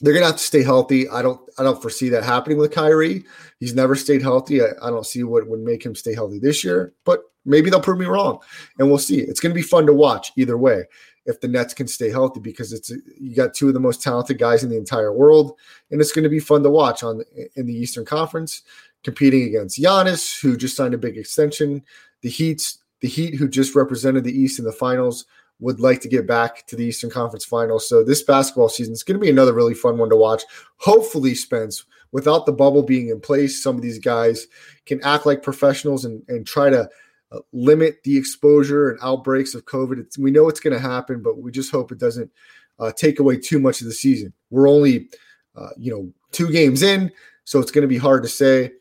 They're 0.00 0.14
gonna 0.14 0.26
have 0.26 0.36
to 0.36 0.42
stay 0.42 0.62
healthy. 0.62 1.08
I 1.08 1.22
don't. 1.22 1.40
I 1.58 1.62
don't 1.62 1.80
foresee 1.80 2.08
that 2.10 2.24
happening 2.24 2.58
with 2.58 2.72
Kyrie. 2.72 3.24
He's 3.60 3.74
never 3.74 3.94
stayed 3.94 4.22
healthy. 4.22 4.62
I, 4.62 4.68
I 4.82 4.90
don't 4.90 5.06
see 5.06 5.22
what 5.22 5.48
would 5.48 5.60
make 5.60 5.84
him 5.84 5.94
stay 5.94 6.14
healthy 6.14 6.38
this 6.38 6.64
year. 6.64 6.92
But 7.04 7.22
maybe 7.44 7.70
they'll 7.70 7.80
prove 7.80 7.98
me 7.98 8.06
wrong, 8.06 8.40
and 8.78 8.88
we'll 8.88 8.98
see. 8.98 9.20
It's 9.20 9.40
gonna 9.40 9.54
be 9.54 9.62
fun 9.62 9.86
to 9.86 9.92
watch 9.92 10.32
either 10.36 10.58
way 10.58 10.84
if 11.26 11.40
the 11.40 11.48
Nets 11.48 11.74
can 11.74 11.86
stay 11.86 12.10
healthy 12.10 12.40
because 12.40 12.72
it's 12.72 12.90
you 13.18 13.34
got 13.34 13.54
two 13.54 13.68
of 13.68 13.74
the 13.74 13.80
most 13.80 14.02
talented 14.02 14.38
guys 14.38 14.62
in 14.62 14.70
the 14.70 14.76
entire 14.76 15.12
world, 15.12 15.58
and 15.90 16.00
it's 16.00 16.12
to 16.12 16.28
be 16.28 16.40
fun 16.40 16.62
to 16.62 16.70
watch 16.70 17.02
on 17.02 17.22
in 17.56 17.66
the 17.66 17.74
Eastern 17.74 18.04
Conference, 18.04 18.62
competing 19.02 19.44
against 19.44 19.80
Giannis, 19.80 20.40
who 20.40 20.56
just 20.56 20.76
signed 20.76 20.94
a 20.94 20.98
big 20.98 21.16
extension. 21.16 21.82
The 22.22 22.30
Heat's 22.30 22.78
the 23.00 23.08
Heat, 23.08 23.34
who 23.34 23.48
just 23.48 23.74
represented 23.74 24.24
the 24.24 24.38
East 24.38 24.58
in 24.58 24.64
the 24.64 24.72
finals, 24.72 25.26
would 25.64 25.80
like 25.80 26.02
to 26.02 26.08
get 26.08 26.26
back 26.26 26.66
to 26.66 26.76
the 26.76 26.84
Eastern 26.84 27.08
Conference 27.08 27.46
Finals. 27.46 27.88
So 27.88 28.04
this 28.04 28.22
basketball 28.22 28.68
season 28.68 28.92
is 28.92 29.02
going 29.02 29.18
to 29.18 29.24
be 29.24 29.30
another 29.30 29.54
really 29.54 29.72
fun 29.72 29.96
one 29.96 30.10
to 30.10 30.16
watch. 30.16 30.42
Hopefully, 30.76 31.34
Spence, 31.34 31.86
without 32.12 32.44
the 32.44 32.52
bubble 32.52 32.82
being 32.82 33.08
in 33.08 33.18
place, 33.18 33.62
some 33.62 33.74
of 33.74 33.80
these 33.80 33.98
guys 33.98 34.46
can 34.84 35.02
act 35.02 35.24
like 35.24 35.42
professionals 35.42 36.04
and, 36.04 36.22
and 36.28 36.46
try 36.46 36.68
to 36.68 36.86
uh, 37.32 37.38
limit 37.52 38.02
the 38.04 38.14
exposure 38.14 38.90
and 38.90 38.98
outbreaks 39.02 39.54
of 39.54 39.64
COVID. 39.64 39.98
It's, 40.00 40.18
we 40.18 40.30
know 40.30 40.50
it's 40.50 40.60
going 40.60 40.74
to 40.74 40.78
happen, 40.78 41.22
but 41.22 41.38
we 41.38 41.50
just 41.50 41.72
hope 41.72 41.90
it 41.90 41.98
doesn't 41.98 42.30
uh, 42.78 42.92
take 42.92 43.18
away 43.18 43.38
too 43.38 43.58
much 43.58 43.80
of 43.80 43.86
the 43.86 43.94
season. 43.94 44.34
We're 44.50 44.68
only, 44.68 45.08
uh, 45.56 45.70
you 45.78 45.90
know, 45.90 46.12
two 46.30 46.52
games 46.52 46.82
in, 46.82 47.10
so 47.44 47.58
it's 47.58 47.70
going 47.70 47.88
to 47.88 47.88
be 47.88 47.96
hard 47.96 48.22
to 48.24 48.28
say. 48.28 48.72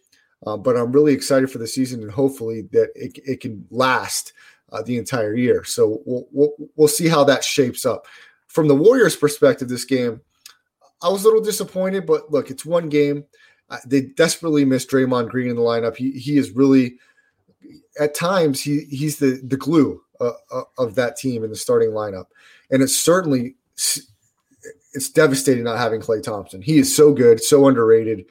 Uh, 0.45 0.57
but 0.57 0.75
I'm 0.75 0.91
really 0.91 1.13
excited 1.13 1.49
for 1.49 1.59
the 1.59 1.67
season, 1.67 2.01
and 2.01 2.11
hopefully 2.11 2.63
that 2.73 2.89
it, 2.95 3.17
it 3.25 3.39
can 3.39 3.65
last 3.71 4.33
uh, 4.73 4.81
the 4.81 4.97
entire 4.97 5.35
year. 5.35 5.63
So 5.63 6.01
we'll, 6.05 6.27
we'll 6.31 6.53
we'll 6.75 6.87
see 6.87 7.07
how 7.07 7.23
that 7.25 7.43
shapes 7.43 7.85
up. 7.85 8.07
From 8.47 8.67
the 8.67 8.75
Warriors' 8.75 9.15
perspective, 9.15 9.69
this 9.69 9.85
game, 9.85 10.19
I 11.01 11.09
was 11.09 11.23
a 11.23 11.27
little 11.27 11.41
disappointed, 11.41 12.05
but 12.05 12.31
look, 12.31 12.51
it's 12.51 12.65
one 12.65 12.89
game. 12.89 13.23
they 13.85 14.01
desperately 14.01 14.65
miss 14.65 14.85
Draymond 14.85 15.29
Green 15.29 15.49
in 15.49 15.55
the 15.55 15.61
lineup. 15.61 15.95
He 15.95 16.11
he 16.11 16.37
is 16.37 16.51
really 16.51 16.97
at 17.99 18.15
times 18.15 18.59
he 18.59 18.81
he's 18.85 19.17
the 19.19 19.39
the 19.45 19.57
glue 19.57 20.01
uh, 20.19 20.31
uh, 20.51 20.63
of 20.77 20.95
that 20.95 21.15
team 21.17 21.43
in 21.43 21.49
the 21.49 21.55
starting 21.55 21.91
lineup, 21.91 22.25
and 22.71 22.81
it's 22.81 22.97
certainly 22.97 23.55
it's 24.93 25.09
devastating 25.09 25.63
not 25.63 25.77
having 25.77 26.01
Klay 26.01 26.21
Thompson. 26.21 26.61
He 26.61 26.77
is 26.77 26.95
so 26.95 27.13
good, 27.13 27.41
so 27.41 27.67
underrated. 27.67 28.25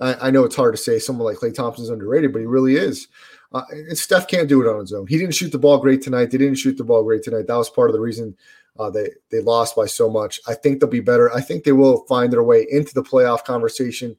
I, 0.00 0.28
I 0.28 0.30
know 0.30 0.44
it's 0.44 0.56
hard 0.56 0.74
to 0.74 0.82
say 0.82 0.98
someone 0.98 1.26
like 1.26 1.38
Klay 1.38 1.54
Thompson 1.54 1.84
is 1.84 1.90
underrated, 1.90 2.32
but 2.32 2.40
he 2.40 2.46
really 2.46 2.76
is. 2.76 3.08
Uh, 3.54 3.62
and 3.70 3.96
Steph 3.96 4.26
can't 4.26 4.48
do 4.48 4.60
it 4.60 4.68
on 4.68 4.80
his 4.80 4.92
own. 4.92 5.06
He 5.06 5.16
didn't 5.16 5.34
shoot 5.34 5.52
the 5.52 5.58
ball 5.58 5.78
great 5.78 6.02
tonight. 6.02 6.32
They 6.32 6.38
didn't 6.38 6.56
shoot 6.56 6.76
the 6.76 6.84
ball 6.84 7.04
great 7.04 7.22
tonight. 7.22 7.46
That 7.46 7.56
was 7.56 7.70
part 7.70 7.88
of 7.88 7.94
the 7.94 8.00
reason 8.00 8.36
uh, 8.78 8.90
they 8.90 9.10
they 9.30 9.40
lost 9.40 9.76
by 9.76 9.86
so 9.86 10.10
much. 10.10 10.40
I 10.48 10.54
think 10.54 10.80
they'll 10.80 10.90
be 10.90 11.00
better. 11.00 11.32
I 11.32 11.40
think 11.40 11.62
they 11.62 11.72
will 11.72 12.04
find 12.06 12.32
their 12.32 12.42
way 12.42 12.66
into 12.68 12.92
the 12.94 13.02
playoff 13.02 13.44
conversation 13.44 14.16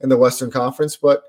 in 0.00 0.08
the 0.08 0.16
Western 0.16 0.52
Conference, 0.52 0.96
but 0.96 1.24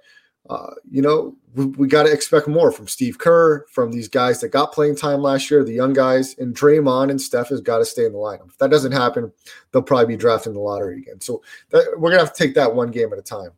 uh, 0.49 0.73
you 0.89 1.01
know, 1.01 1.35
we, 1.55 1.65
we 1.65 1.87
got 1.87 2.03
to 2.03 2.11
expect 2.11 2.47
more 2.47 2.71
from 2.71 2.87
Steve 2.87 3.17
Kerr, 3.17 3.65
from 3.69 3.91
these 3.91 4.07
guys 4.07 4.39
that 4.39 4.49
got 4.49 4.71
playing 4.71 4.95
time 4.95 5.21
last 5.21 5.51
year, 5.51 5.63
the 5.63 5.73
young 5.73 5.93
guys, 5.93 6.37
and 6.37 6.55
Draymond 6.55 7.09
and 7.09 7.19
Steph 7.19 7.49
has 7.49 7.59
got 7.59 7.79
to 7.79 7.85
stay 7.85 8.05
in 8.05 8.13
the 8.13 8.17
lineup. 8.17 8.47
If 8.47 8.57
that 8.59 8.69
doesn't 8.69 8.93
happen, 8.93 9.31
they'll 9.71 9.81
probably 9.81 10.05
be 10.05 10.15
drafting 10.15 10.53
the 10.53 10.59
lottery 10.59 10.99
again. 10.99 11.19
So 11.19 11.41
that, 11.71 11.95
we're 11.97 12.11
gonna 12.11 12.23
have 12.23 12.33
to 12.33 12.43
take 12.43 12.55
that 12.55 12.73
one 12.73 12.91
game 12.91 13.11
at 13.11 13.19
a 13.19 13.23
time. 13.23 13.51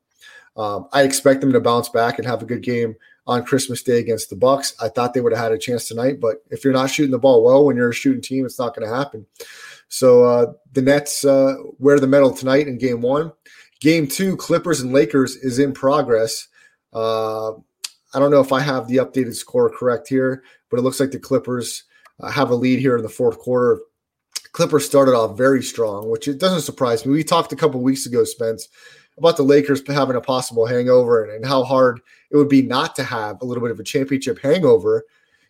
Um, 0.58 0.88
I 0.92 1.04
expect 1.04 1.42
them 1.42 1.54
to 1.54 1.60
bounce 1.60 1.90
back 1.90 2.18
and 2.18 2.28
have 2.28 2.42
a 2.42 2.46
good 2.46 2.64
game 2.64 2.96
on 3.28 3.46
Christmas 3.46 3.84
Day 3.84 4.00
against 4.00 4.30
the 4.30 4.36
Bucks. 4.36 4.76
I 4.82 4.90
thought 4.90 5.14
they 5.14 5.22
would 5.22 5.34
have 5.34 5.44
had 5.44 5.52
a 5.52 5.58
chance 5.58 5.88
tonight, 5.88 6.20
but 6.20 6.38
if 6.50 6.64
you're 6.64 6.74
not 6.74 6.90
shooting 6.90 7.12
the 7.12 7.20
ball 7.20 7.44
well 7.44 7.66
when 7.66 7.76
you're 7.76 7.90
a 7.90 7.94
shooting 7.94 8.22
team, 8.22 8.46
it's 8.46 8.60
not 8.60 8.76
going 8.76 8.88
to 8.88 8.96
happen. 8.96 9.26
So 9.88 10.24
uh, 10.24 10.54
the 10.74 10.82
Nets 10.82 11.26
uh, 11.26 11.56
wear 11.80 12.00
the 12.00 12.08
medal 12.08 12.34
tonight 12.34 12.68
in 12.68 12.78
Game 12.78 13.02
One. 13.02 13.32
Game 13.80 14.08
Two, 14.08 14.36
Clippers 14.36 14.82
and 14.82 14.94
Lakers 14.94 15.36
is 15.38 15.60
in 15.60 15.74
progress. 15.74 16.48
Uh, 16.94 17.52
I 18.14 18.20
don't 18.20 18.32
know 18.32 18.42
if 18.42 18.52
I 18.52 18.60
have 18.60 18.88
the 18.88 18.98
updated 18.98 19.36
score 19.36 19.70
correct 19.70 20.08
here, 20.08 20.44
but 20.70 20.80
it 20.80 20.84
looks 20.84 21.00
like 21.00 21.12
the 21.12 21.20
Clippers 21.20 21.84
uh, 22.20 22.32
have 22.32 22.50
a 22.50 22.56
lead 22.56 22.80
here 22.80 22.98
in 22.98 23.04
the 23.04 23.10
fourth 23.10 23.40
quarter. 23.40 23.82
Clippers 24.52 24.86
started 24.86 25.16
off 25.16 25.38
very 25.38 25.62
strong, 25.62 26.10
which 26.10 26.28
it 26.28 26.40
doesn't 26.40 26.62
surprise 26.62 27.06
me. 27.06 27.14
We 27.14 27.24
talked 27.24 27.54
a 27.54 27.56
couple 27.56 27.82
weeks 27.82 28.06
ago, 28.06 28.24
Spence, 28.24 28.68
about 29.18 29.38
the 29.38 29.44
Lakers 29.44 29.82
having 29.88 30.16
a 30.16 30.22
possible 30.22 30.66
hangover 30.66 31.24
and, 31.24 31.34
and 31.34 31.46
how 31.46 31.64
hard 31.64 32.02
it 32.32 32.38
would 32.38 32.50
be 32.50 32.62
not 32.62 32.96
to 32.96 33.04
have 33.04 33.42
a 33.42 33.46
little 33.46 33.62
bit 33.62 33.72
of 33.72 33.80
a 33.80 33.84
championship 33.84 34.40
hangover 34.40 35.06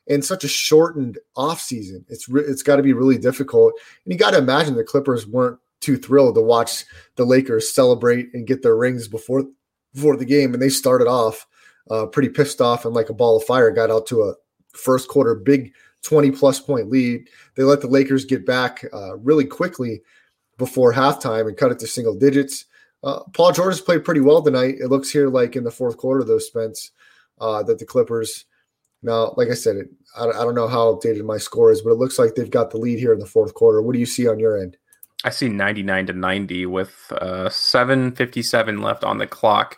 in 0.08 0.22
such 0.22 0.44
a 0.44 0.48
shortened 0.48 1.20
offseason. 1.38 2.04
It's 2.10 2.28
re- 2.28 2.44
it's 2.44 2.64
got 2.64 2.78
to 2.78 2.84
be 2.84 2.94
really 2.94 3.18
difficult. 3.18 3.74
And 4.04 4.14
you 4.14 4.18
got 4.20 4.32
to 4.32 4.40
imagine 4.40 4.76
the 4.76 4.84
Clippers 4.84 5.28
weren't 5.28 5.60
too 5.82 5.98
thrilled 5.98 6.36
to 6.36 6.42
watch 6.42 6.84
the 7.16 7.26
Lakers 7.26 7.74
celebrate 7.74 8.34
and 8.34 8.48
get 8.48 8.62
their 8.62 8.76
rings 8.76 9.08
before 9.08 9.46
before 9.94 10.18
the 10.18 10.26
game, 10.26 10.54
and 10.54 10.62
they 10.62 10.70
started 10.70 11.08
off 11.08 11.48
uh, 11.90 12.06
pretty 12.06 12.30
pissed 12.30 12.62
off 12.62 12.86
and 12.86 12.94
like 12.94 13.10
a 13.10 13.14
ball 13.14 13.38
of 13.38 13.44
fire. 13.44 13.72
Got 13.72 13.92
out 13.92 14.08
to 14.08 14.24
a 14.24 14.34
first 14.74 15.08
quarter 15.08 15.36
big 15.36 15.74
20 16.04 16.32
plus 16.32 16.60
point 16.60 16.90
lead. 16.90 17.28
They 17.56 17.64
let 17.64 17.82
the 17.82 17.88
Lakers 17.88 18.26
get 18.26 18.46
back 18.46 18.86
uh, 18.94 19.18
really 19.18 19.46
quickly 19.46 20.02
before 20.58 20.94
halftime 20.94 21.48
and 21.48 21.58
cut 21.58 21.72
it 21.72 21.80
to 21.80 21.88
single 21.88 22.16
digits. 22.16 22.66
Uh, 23.04 23.22
Paul 23.34 23.52
George 23.52 23.76
has 23.76 23.82
played 23.82 24.04
pretty 24.04 24.22
well 24.22 24.42
tonight. 24.42 24.76
It 24.80 24.88
looks 24.88 25.10
here 25.10 25.30
like 25.30 25.56
in 25.56 25.64
the 25.64 25.72
fourth 25.72 25.98
quarter, 25.98 26.24
though, 26.24 26.40
Spence, 26.40 26.92
uh, 27.40 27.64
that 27.64 27.80
the 27.80 27.86
Clippers. 27.86 28.46
Now, 29.02 29.34
like 29.38 29.48
I 29.50 29.54
said, 29.54 29.78
it, 29.78 29.90
I, 30.18 30.26
I 30.26 30.44
don't 30.44 30.56
know 30.56 30.68
how 30.68 30.94
updated 30.94 31.24
my 31.24 31.38
score 31.38 31.72
is, 31.72 31.82
but 31.82 31.92
it 31.92 31.98
looks 31.98 32.20
like 32.20 32.36
they've 32.36 32.50
got 32.50 32.72
the 32.72 32.78
lead 32.78 33.00
here 33.00 33.14
in 33.14 33.20
the 33.20 33.26
fourth 33.26 33.54
quarter. 33.54 33.82
What 33.82 33.94
do 33.94 34.00
you 34.00 34.06
see 34.06 34.28
on 34.28 34.40
your 34.40 34.58
end? 34.58 34.78
I 35.24 35.30
see 35.30 35.50
99 35.50 36.08
to 36.08 36.14
90 36.14 36.66
with 36.66 37.12
uh, 37.12 37.50
757 37.50 38.82
left 38.82 39.04
on 39.04 39.18
the 39.18 39.28
clock. 39.28 39.78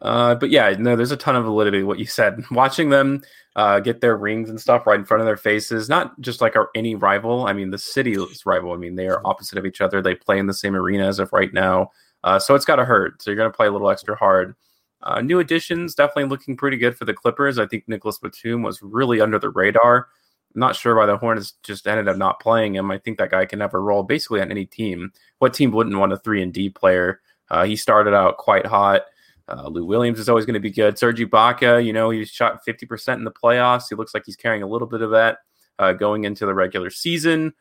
Uh, 0.00 0.34
but 0.34 0.50
yeah, 0.50 0.74
no, 0.78 0.96
there's 0.96 1.10
a 1.10 1.16
ton 1.16 1.36
of 1.36 1.44
validity 1.44 1.82
what 1.82 1.98
you 1.98 2.06
said. 2.06 2.42
Watching 2.50 2.90
them 2.90 3.22
uh, 3.56 3.80
get 3.80 4.00
their 4.00 4.16
rings 4.16 4.48
and 4.48 4.60
stuff 4.60 4.86
right 4.86 4.98
in 4.98 5.04
front 5.04 5.20
of 5.20 5.26
their 5.26 5.36
faces, 5.36 5.88
not 5.88 6.18
just 6.20 6.40
like 6.40 6.56
our, 6.56 6.70
any 6.74 6.94
rival. 6.94 7.46
I 7.46 7.52
mean, 7.52 7.70
the 7.70 7.78
city's 7.78 8.46
rival. 8.46 8.72
I 8.72 8.76
mean, 8.76 8.96
they 8.96 9.08
are 9.08 9.20
opposite 9.26 9.58
of 9.58 9.66
each 9.66 9.80
other. 9.80 10.00
They 10.00 10.14
play 10.14 10.38
in 10.38 10.46
the 10.46 10.54
same 10.54 10.74
arena 10.74 11.06
as 11.06 11.18
of 11.18 11.32
right 11.32 11.52
now. 11.52 11.90
Uh, 12.22 12.38
so 12.38 12.54
it's 12.54 12.64
got 12.64 12.76
to 12.76 12.84
hurt. 12.84 13.22
So 13.22 13.30
you're 13.30 13.36
going 13.36 13.50
to 13.50 13.56
play 13.56 13.66
a 13.66 13.72
little 13.72 13.90
extra 13.90 14.16
hard. 14.16 14.54
Uh, 15.02 15.20
new 15.22 15.38
additions 15.38 15.94
definitely 15.94 16.26
looking 16.26 16.56
pretty 16.56 16.76
good 16.76 16.96
for 16.96 17.04
the 17.04 17.14
Clippers. 17.14 17.58
I 17.58 17.66
think 17.66 17.84
Nicholas 17.88 18.18
Batum 18.18 18.62
was 18.62 18.82
really 18.82 19.20
under 19.20 19.38
the 19.38 19.48
radar. 19.48 20.08
I'm 20.54 20.60
not 20.60 20.76
sure 20.76 20.96
why 20.96 21.06
the 21.06 21.16
Hornets 21.16 21.54
just 21.62 21.86
ended 21.86 22.08
up 22.08 22.16
not 22.16 22.40
playing 22.40 22.74
him. 22.74 22.90
I 22.90 22.98
think 22.98 23.18
that 23.18 23.30
guy 23.30 23.46
can 23.46 23.60
have 23.60 23.72
a 23.72 23.78
role 23.78 24.02
basically 24.02 24.40
on 24.40 24.50
any 24.50 24.66
team. 24.66 25.12
What 25.38 25.54
team 25.54 25.70
wouldn't 25.70 25.96
want 25.96 26.12
a 26.12 26.18
three 26.18 26.42
and 26.42 26.52
D 26.52 26.68
player? 26.68 27.20
Uh, 27.48 27.64
he 27.64 27.76
started 27.76 28.14
out 28.14 28.36
quite 28.36 28.66
hot. 28.66 29.02
Uh, 29.48 29.68
Lou 29.68 29.84
Williams 29.84 30.20
is 30.20 30.28
always 30.28 30.46
going 30.46 30.54
to 30.54 30.60
be 30.60 30.70
good. 30.70 30.98
Serge 30.98 31.18
Ibaka, 31.18 31.84
you 31.84 31.92
know, 31.92 32.10
he 32.10 32.24
shot 32.24 32.64
50% 32.66 33.14
in 33.14 33.24
the 33.24 33.32
playoffs. 33.32 33.88
He 33.88 33.96
looks 33.96 34.14
like 34.14 34.24
he's 34.24 34.36
carrying 34.36 34.62
a 34.62 34.66
little 34.66 34.86
bit 34.86 35.02
of 35.02 35.10
that 35.10 35.38
uh, 35.78 35.92
going 35.92 36.24
into 36.24 36.46
the 36.46 36.54
regular 36.54 36.90
season. 36.90 37.52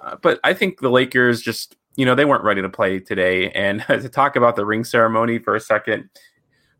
Uh, 0.00 0.16
but 0.20 0.40
I 0.42 0.54
think 0.54 0.80
the 0.80 0.90
Lakers 0.90 1.40
just, 1.40 1.76
you 1.96 2.04
know, 2.04 2.14
they 2.14 2.24
weren't 2.24 2.44
ready 2.44 2.62
to 2.62 2.68
play 2.68 3.00
today. 3.00 3.50
And 3.50 3.82
to 3.88 4.08
talk 4.08 4.36
about 4.36 4.56
the 4.56 4.66
ring 4.66 4.84
ceremony 4.84 5.38
for 5.38 5.56
a 5.56 5.60
second, 5.60 6.08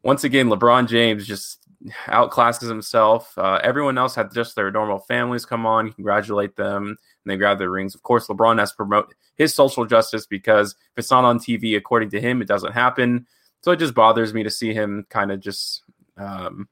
once 0.03 0.25
again, 0.25 0.49
LeBron 0.49 0.89
James 0.89 1.27
just 1.27 1.67
outclasses 2.07 2.69
himself. 2.69 3.37
Uh, 3.37 3.61
everyone 3.63 3.99
else 3.99 4.15
had 4.15 4.33
just 4.33 4.55
their 4.57 4.71
normal 4.71 4.99
families 5.01 5.45
come 5.45 5.67
on, 5.67 5.93
congratulate 5.93 6.57
them, 6.57 6.87
and 6.87 6.97
they 7.25 7.37
grab 7.37 7.59
their 7.59 7.71
rings. 7.71 7.95
Of 7.95 8.03
course, 8.03 8.29
LeBron 8.29 8.59
has 8.59 8.71
to 8.71 8.77
promote 8.77 9.15
his 9.37 9.55
social 9.55 9.85
justice 9.85 10.27
because 10.27 10.73
if 10.73 10.99
it's 10.99 11.11
not 11.11 11.25
on 11.25 11.39
TV, 11.39 11.77
according 11.77 12.11
to 12.11 12.21
him, 12.21 12.41
it 12.41 12.49
doesn't 12.49 12.73
happen. 12.73 13.27
So 13.63 13.73
it 13.73 13.79
just 13.79 13.95
bothers 13.95 14.33
me 14.33 14.43
to 14.45 14.51
see 14.51 14.73
him 14.73 15.07
kind 15.11 15.33
of 15.33 15.41
just 15.41 15.83
um, 16.17 16.69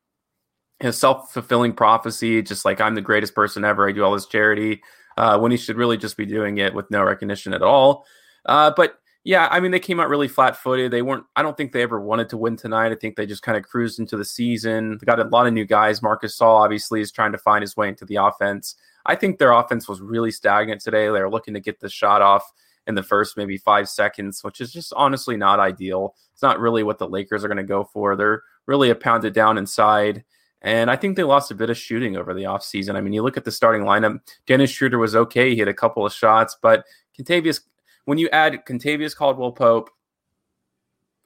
his 0.81 0.97
self 0.97 1.33
fulfilling 1.33 1.73
prophecy, 1.73 2.43
just 2.43 2.65
like 2.65 2.81
I'm 2.81 2.95
the 2.95 3.01
greatest 3.01 3.35
person 3.35 3.65
ever. 3.65 3.89
I 3.89 3.93
do 3.93 4.05
all 4.05 4.13
this 4.13 4.27
charity 4.27 4.83
uh, 5.17 5.39
when 5.39 5.51
he 5.51 5.57
should 5.57 5.77
really 5.77 5.97
just 5.97 6.17
be 6.17 6.27
doing 6.27 6.59
it 6.59 6.75
with 6.75 6.91
no 6.91 7.03
recognition 7.03 7.53
at 7.53 7.63
all. 7.63 8.07
Uh, 8.47 8.73
but 8.77 8.99
yeah, 9.25 9.49
I 9.51 9.59
mean, 9.59 9.71
they 9.71 9.81
came 9.81 10.01
out 10.01 10.11
really 10.11 10.29
flat 10.29 10.57
footed. 10.57 10.91
They 10.91 11.01
weren't, 11.01 11.25
I 11.35 11.43
don't 11.43 11.57
think 11.57 11.73
they 11.73 11.83
ever 11.83 11.99
wanted 11.99 12.29
to 12.29 12.37
win 12.37 12.57
tonight. 12.57 12.93
I 12.93 12.95
think 12.95 13.17
they 13.17 13.25
just 13.25 13.43
kind 13.43 13.57
of 13.57 13.65
cruised 13.65 13.99
into 13.99 14.19
the 14.19 14.25
season. 14.25 14.99
They 14.99 15.07
got 15.07 15.19
a 15.19 15.25
lot 15.25 15.47
of 15.47 15.55
new 15.55 15.65
guys. 15.65 16.03
Marcus 16.03 16.39
Gasol 16.39 16.61
obviously 16.61 17.01
is 17.01 17.11
trying 17.11 17.33
to 17.33 17.39
find 17.39 17.63
his 17.63 17.77
way 17.77 17.89
into 17.89 18.05
the 18.05 18.17
offense. 18.17 18.77
I 19.07 19.15
think 19.15 19.39
their 19.39 19.53
offense 19.53 19.89
was 19.89 20.03
really 20.03 20.31
stagnant 20.31 20.83
today. 20.83 21.07
They're 21.09 21.31
looking 21.31 21.55
to 21.55 21.61
get 21.61 21.81
the 21.81 21.89
shot 21.89 22.21
off 22.21 22.53
in 22.87 22.95
the 22.95 23.03
first 23.03 23.39
maybe 23.39 23.57
five 23.57 23.89
seconds, 23.89 24.45
which 24.45 24.61
is 24.61 24.71
just 24.71 24.93
honestly 24.95 25.39
not 25.39 25.59
ideal. 25.59 26.15
It's 26.35 26.43
not 26.43 26.61
really 26.61 26.83
what 26.83 26.99
the 26.99 27.09
Lakers 27.09 27.45
are 27.45 27.49
going 27.49 27.57
to 27.57 27.65
go 27.65 27.85
for. 27.85 28.17
They're 28.17 28.43
really 28.67 28.91
a 28.91 28.95
pounded 28.95 29.33
down 29.33 29.57
inside. 29.57 30.23
And 30.61 30.91
I 30.91 30.97
think 30.97 31.17
they 31.17 31.25
lost 31.25 31.51
a 31.51 31.55
bit 31.55 31.71
of 31.71 31.77
shooting 31.77 32.17
over 32.17 32.35
the 32.35 32.45
offseason. 32.45 32.95
I 32.95 33.01
mean, 33.01 33.13
you 33.13 33.23
look 33.23 33.37
at 33.37 33.45
the 33.45 33.51
starting 33.51 33.83
lineup, 33.83 34.21
Dennis 34.47 34.71
Schroeder 34.71 34.99
was 34.99 35.15
okay. 35.15 35.51
He 35.51 35.57
hit 35.57 35.69
a 35.69 35.75
couple 35.75 36.05
of 36.05 36.13
shots, 36.13 36.57
but 36.61 36.85
Kentavious 37.19 37.61
when 38.05 38.19
you 38.19 38.29
add 38.31 38.65
Kentavious 38.67 39.17
Caldwell 39.17 39.53
Pope, 39.53 39.91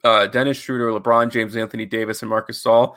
uh, 0.03 0.27
Dennis 0.27 0.57
Schroeder, 0.57 0.91
LeBron 0.91 1.31
James, 1.31 1.55
Anthony 1.55 1.85
Davis, 1.85 2.21
and 2.21 2.29
Marcus 2.29 2.63
Gasol, 2.63 2.95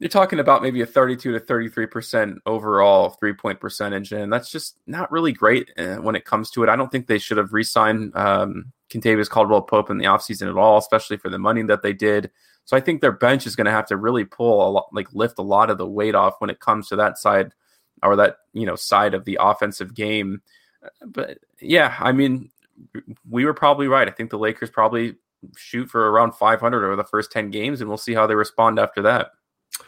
you're 0.00 0.08
talking 0.08 0.38
about 0.38 0.62
maybe 0.62 0.80
a 0.80 0.86
32 0.86 1.32
to 1.32 1.38
33 1.38 1.86
percent 1.86 2.38
overall 2.46 3.10
three 3.10 3.34
point 3.34 3.60
percentage, 3.60 4.12
and 4.12 4.32
that's 4.32 4.50
just 4.50 4.78
not 4.86 5.12
really 5.12 5.32
great 5.32 5.70
uh, 5.78 5.96
when 5.96 6.16
it 6.16 6.24
comes 6.24 6.50
to 6.52 6.62
it. 6.62 6.68
I 6.68 6.76
don't 6.76 6.90
think 6.90 7.06
they 7.06 7.18
should 7.18 7.36
have 7.36 7.52
re-signed 7.52 8.16
um, 8.16 8.72
Kentavious 8.88 9.28
Caldwell 9.28 9.62
Pope 9.62 9.90
in 9.90 9.98
the 9.98 10.06
offseason 10.06 10.48
at 10.48 10.56
all, 10.56 10.78
especially 10.78 11.18
for 11.18 11.28
the 11.28 11.38
money 11.38 11.62
that 11.64 11.82
they 11.82 11.92
did. 11.92 12.30
So 12.64 12.76
I 12.76 12.80
think 12.80 13.00
their 13.00 13.12
bench 13.12 13.46
is 13.46 13.56
going 13.56 13.66
to 13.66 13.72
have 13.72 13.86
to 13.88 13.96
really 13.96 14.24
pull 14.24 14.66
a 14.66 14.70
lot, 14.70 14.88
like 14.92 15.12
lift 15.12 15.38
a 15.38 15.42
lot 15.42 15.70
of 15.70 15.78
the 15.78 15.86
weight 15.86 16.14
off 16.14 16.40
when 16.40 16.50
it 16.50 16.60
comes 16.60 16.88
to 16.88 16.96
that 16.96 17.18
side 17.18 17.52
or 18.02 18.16
that 18.16 18.38
you 18.54 18.64
know 18.64 18.76
side 18.76 19.12
of 19.12 19.24
the 19.26 19.38
offensive 19.40 19.94
game. 19.94 20.40
But 21.04 21.38
yeah, 21.60 21.94
I 21.98 22.12
mean, 22.12 22.50
we 23.28 23.44
were 23.44 23.54
probably 23.54 23.88
right. 23.88 24.08
I 24.08 24.10
think 24.10 24.30
the 24.30 24.38
Lakers 24.38 24.70
probably 24.70 25.16
shoot 25.56 25.88
for 25.88 26.10
around 26.10 26.32
500 26.34 26.84
over 26.84 26.96
the 26.96 27.04
first 27.04 27.32
10 27.32 27.50
games, 27.50 27.80
and 27.80 27.88
we'll 27.88 27.98
see 27.98 28.14
how 28.14 28.26
they 28.26 28.34
respond 28.34 28.78
after 28.78 29.02
that. 29.02 29.32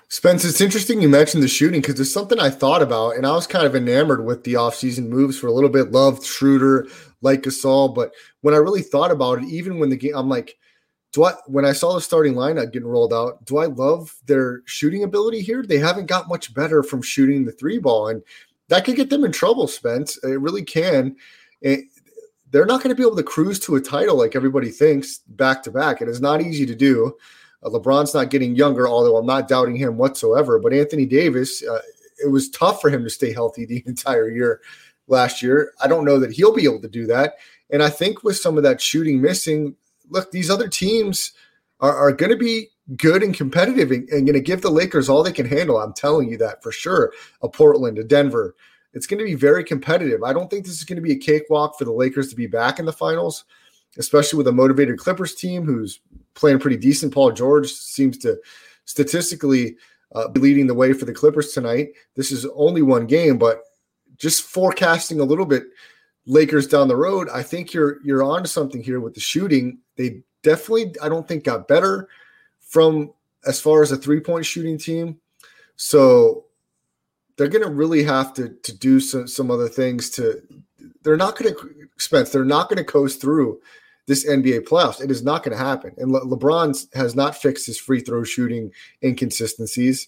Spence, 0.08 0.44
it's 0.44 0.60
interesting 0.60 1.02
you 1.02 1.08
mentioned 1.08 1.42
the 1.42 1.48
shooting 1.48 1.80
because 1.80 1.98
it's 1.98 2.12
something 2.12 2.38
I 2.38 2.50
thought 2.50 2.82
about, 2.82 3.16
and 3.16 3.26
I 3.26 3.32
was 3.32 3.46
kind 3.46 3.66
of 3.66 3.74
enamored 3.74 4.24
with 4.24 4.44
the 4.44 4.54
offseason 4.54 5.08
moves 5.08 5.38
for 5.38 5.46
a 5.48 5.52
little 5.52 5.70
bit. 5.70 5.92
Loved 5.92 6.24
Schroeder, 6.24 6.86
like 7.20 7.42
Gasol, 7.42 7.94
but 7.94 8.12
when 8.40 8.54
I 8.54 8.58
really 8.58 8.82
thought 8.82 9.10
about 9.10 9.38
it, 9.38 9.48
even 9.48 9.78
when 9.78 9.90
the 9.90 9.96
game, 9.96 10.14
I'm 10.14 10.28
like, 10.28 10.56
do 11.12 11.24
I? 11.24 11.34
When 11.46 11.64
I 11.64 11.72
saw 11.72 11.94
the 11.94 12.00
starting 12.00 12.34
lineup 12.34 12.72
getting 12.72 12.88
rolled 12.88 13.12
out, 13.12 13.44
do 13.44 13.58
I 13.58 13.66
love 13.66 14.14
their 14.26 14.62
shooting 14.64 15.04
ability 15.04 15.42
here? 15.42 15.62
They 15.62 15.78
haven't 15.78 16.06
got 16.06 16.28
much 16.28 16.54
better 16.54 16.82
from 16.82 17.02
shooting 17.02 17.44
the 17.44 17.52
three 17.52 17.78
ball, 17.78 18.08
and 18.08 18.22
that 18.68 18.84
could 18.84 18.96
get 18.96 19.10
them 19.10 19.24
in 19.24 19.32
trouble, 19.32 19.66
Spence. 19.66 20.16
It 20.24 20.40
really 20.40 20.62
can. 20.62 21.16
They're 22.52 22.66
not 22.66 22.82
going 22.82 22.94
to 22.94 23.00
be 23.00 23.06
able 23.06 23.16
to 23.16 23.22
cruise 23.22 23.58
to 23.60 23.76
a 23.76 23.80
title 23.80 24.16
like 24.16 24.36
everybody 24.36 24.70
thinks 24.70 25.18
back 25.26 25.62
to 25.64 25.70
back. 25.70 26.00
It 26.00 26.08
is 26.08 26.20
not 26.20 26.42
easy 26.42 26.66
to 26.66 26.74
do. 26.74 27.16
Uh, 27.62 27.70
LeBron's 27.70 28.14
not 28.14 28.30
getting 28.30 28.54
younger, 28.54 28.86
although 28.86 29.16
I'm 29.16 29.26
not 29.26 29.48
doubting 29.48 29.74
him 29.74 29.96
whatsoever. 29.96 30.58
But 30.58 30.74
Anthony 30.74 31.06
Davis, 31.06 31.62
uh, 31.66 31.80
it 32.22 32.28
was 32.28 32.50
tough 32.50 32.80
for 32.80 32.90
him 32.90 33.02
to 33.04 33.10
stay 33.10 33.32
healthy 33.32 33.64
the 33.64 33.82
entire 33.86 34.30
year 34.30 34.60
last 35.08 35.42
year. 35.42 35.72
I 35.82 35.88
don't 35.88 36.04
know 36.04 36.20
that 36.20 36.32
he'll 36.32 36.54
be 36.54 36.64
able 36.64 36.82
to 36.82 36.88
do 36.88 37.06
that. 37.06 37.34
And 37.70 37.82
I 37.82 37.88
think 37.88 38.22
with 38.22 38.36
some 38.36 38.58
of 38.58 38.62
that 38.64 38.80
shooting 38.80 39.22
missing, 39.22 39.74
look, 40.10 40.30
these 40.30 40.50
other 40.50 40.68
teams 40.68 41.32
are, 41.80 41.96
are 41.96 42.12
going 42.12 42.30
to 42.30 42.36
be 42.36 42.68
good 42.96 43.22
and 43.22 43.34
competitive 43.34 43.90
and, 43.90 44.06
and 44.10 44.26
going 44.26 44.34
to 44.34 44.40
give 44.40 44.60
the 44.60 44.70
Lakers 44.70 45.08
all 45.08 45.22
they 45.22 45.32
can 45.32 45.46
handle. 45.46 45.78
I'm 45.78 45.94
telling 45.94 46.28
you 46.28 46.36
that 46.38 46.62
for 46.62 46.70
sure. 46.70 47.12
A 47.40 47.48
Portland, 47.48 47.98
a 47.98 48.04
Denver, 48.04 48.54
it's 48.94 49.06
going 49.06 49.18
to 49.18 49.24
be 49.24 49.34
very 49.34 49.64
competitive. 49.64 50.22
I 50.22 50.32
don't 50.32 50.50
think 50.50 50.64
this 50.64 50.76
is 50.76 50.84
going 50.84 50.96
to 50.96 51.02
be 51.02 51.12
a 51.12 51.18
cakewalk 51.18 51.78
for 51.78 51.84
the 51.84 51.92
Lakers 51.92 52.28
to 52.28 52.36
be 52.36 52.46
back 52.46 52.78
in 52.78 52.84
the 52.84 52.92
finals, 52.92 53.44
especially 53.98 54.36
with 54.36 54.48
a 54.48 54.52
motivated 54.52 54.98
Clippers 54.98 55.34
team 55.34 55.64
who's 55.64 56.00
playing 56.34 56.58
pretty 56.58 56.76
decent. 56.76 57.14
Paul 57.14 57.32
George 57.32 57.72
seems 57.72 58.18
to 58.18 58.38
statistically 58.84 59.76
uh, 60.14 60.28
be 60.28 60.40
leading 60.40 60.66
the 60.66 60.74
way 60.74 60.92
for 60.92 61.04
the 61.04 61.14
Clippers 61.14 61.52
tonight. 61.52 61.88
This 62.16 62.30
is 62.30 62.46
only 62.54 62.82
one 62.82 63.06
game, 63.06 63.38
but 63.38 63.62
just 64.16 64.42
forecasting 64.42 65.20
a 65.20 65.24
little 65.24 65.46
bit 65.46 65.64
Lakers 66.26 66.68
down 66.68 66.88
the 66.88 66.96
road, 66.96 67.28
I 67.32 67.42
think 67.42 67.72
you're 67.72 68.00
you're 68.04 68.22
on 68.22 68.46
something 68.46 68.82
here 68.82 69.00
with 69.00 69.14
the 69.14 69.20
shooting. 69.20 69.78
They 69.96 70.22
definitely, 70.42 70.94
I 71.02 71.08
don't 71.08 71.26
think, 71.26 71.44
got 71.44 71.66
better 71.66 72.08
from 72.60 73.12
as 73.44 73.60
far 73.60 73.82
as 73.82 73.90
a 73.90 73.96
three 73.96 74.20
point 74.20 74.46
shooting 74.46 74.78
team. 74.78 75.18
So 75.74 76.44
they're 77.42 77.50
going 77.50 77.64
to 77.64 77.74
really 77.74 78.04
have 78.04 78.32
to 78.32 78.50
to 78.62 78.72
do 78.78 79.00
some 79.00 79.26
some 79.26 79.50
other 79.50 79.68
things 79.68 80.10
to 80.10 80.40
they're 81.02 81.16
not 81.16 81.36
going 81.36 81.52
to 81.52 81.70
expense 81.92 82.30
they're 82.30 82.44
not 82.44 82.68
going 82.68 82.76
to 82.76 82.84
coast 82.84 83.20
through 83.20 83.60
this 84.06 84.28
NBA 84.28 84.60
playoffs. 84.60 85.02
It 85.02 85.10
is 85.10 85.24
not 85.24 85.42
going 85.42 85.56
to 85.56 85.64
happen. 85.64 85.92
And 85.96 86.12
Le- 86.12 86.24
LeBron 86.24 86.94
has 86.94 87.16
not 87.16 87.36
fixed 87.36 87.66
his 87.66 87.78
free 87.78 88.00
throw 88.00 88.22
shooting 88.22 88.70
inconsistencies. 89.02 90.06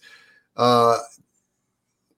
Uh, 0.57 0.99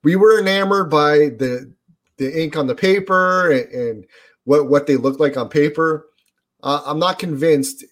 we 0.03 0.17
were 0.17 0.39
enamored 0.39 0.91
by 0.91 1.31
the 1.39 1.73
the 2.19 2.43
ink 2.43 2.55
on 2.55 2.67
the 2.67 2.75
paper 2.75 3.51
and, 3.51 3.73
and 3.73 4.07
what 4.45 4.69
what 4.69 4.87
they 4.87 4.97
look 4.97 5.19
like 5.19 5.39
on 5.39 5.49
paper. 5.49 6.09
Uh, 6.63 6.83
I'm 6.85 6.99
not 6.99 7.19
convinced. 7.19 7.85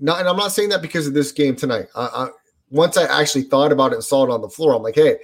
Not, 0.00 0.20
and 0.20 0.28
I'm 0.28 0.38
not 0.38 0.52
saying 0.52 0.70
that 0.70 0.80
because 0.80 1.06
of 1.06 1.12
this 1.12 1.32
game 1.32 1.54
tonight. 1.54 1.88
I, 1.94 2.06
I, 2.06 2.28
once 2.70 2.96
I 2.96 3.04
actually 3.04 3.42
thought 3.42 3.72
about 3.72 3.92
it 3.92 3.96
and 3.96 4.04
saw 4.04 4.24
it 4.24 4.30
on 4.30 4.40
the 4.40 4.48
floor, 4.48 4.74
I'm 4.74 4.82
like, 4.82 4.96
hey, 4.96 5.18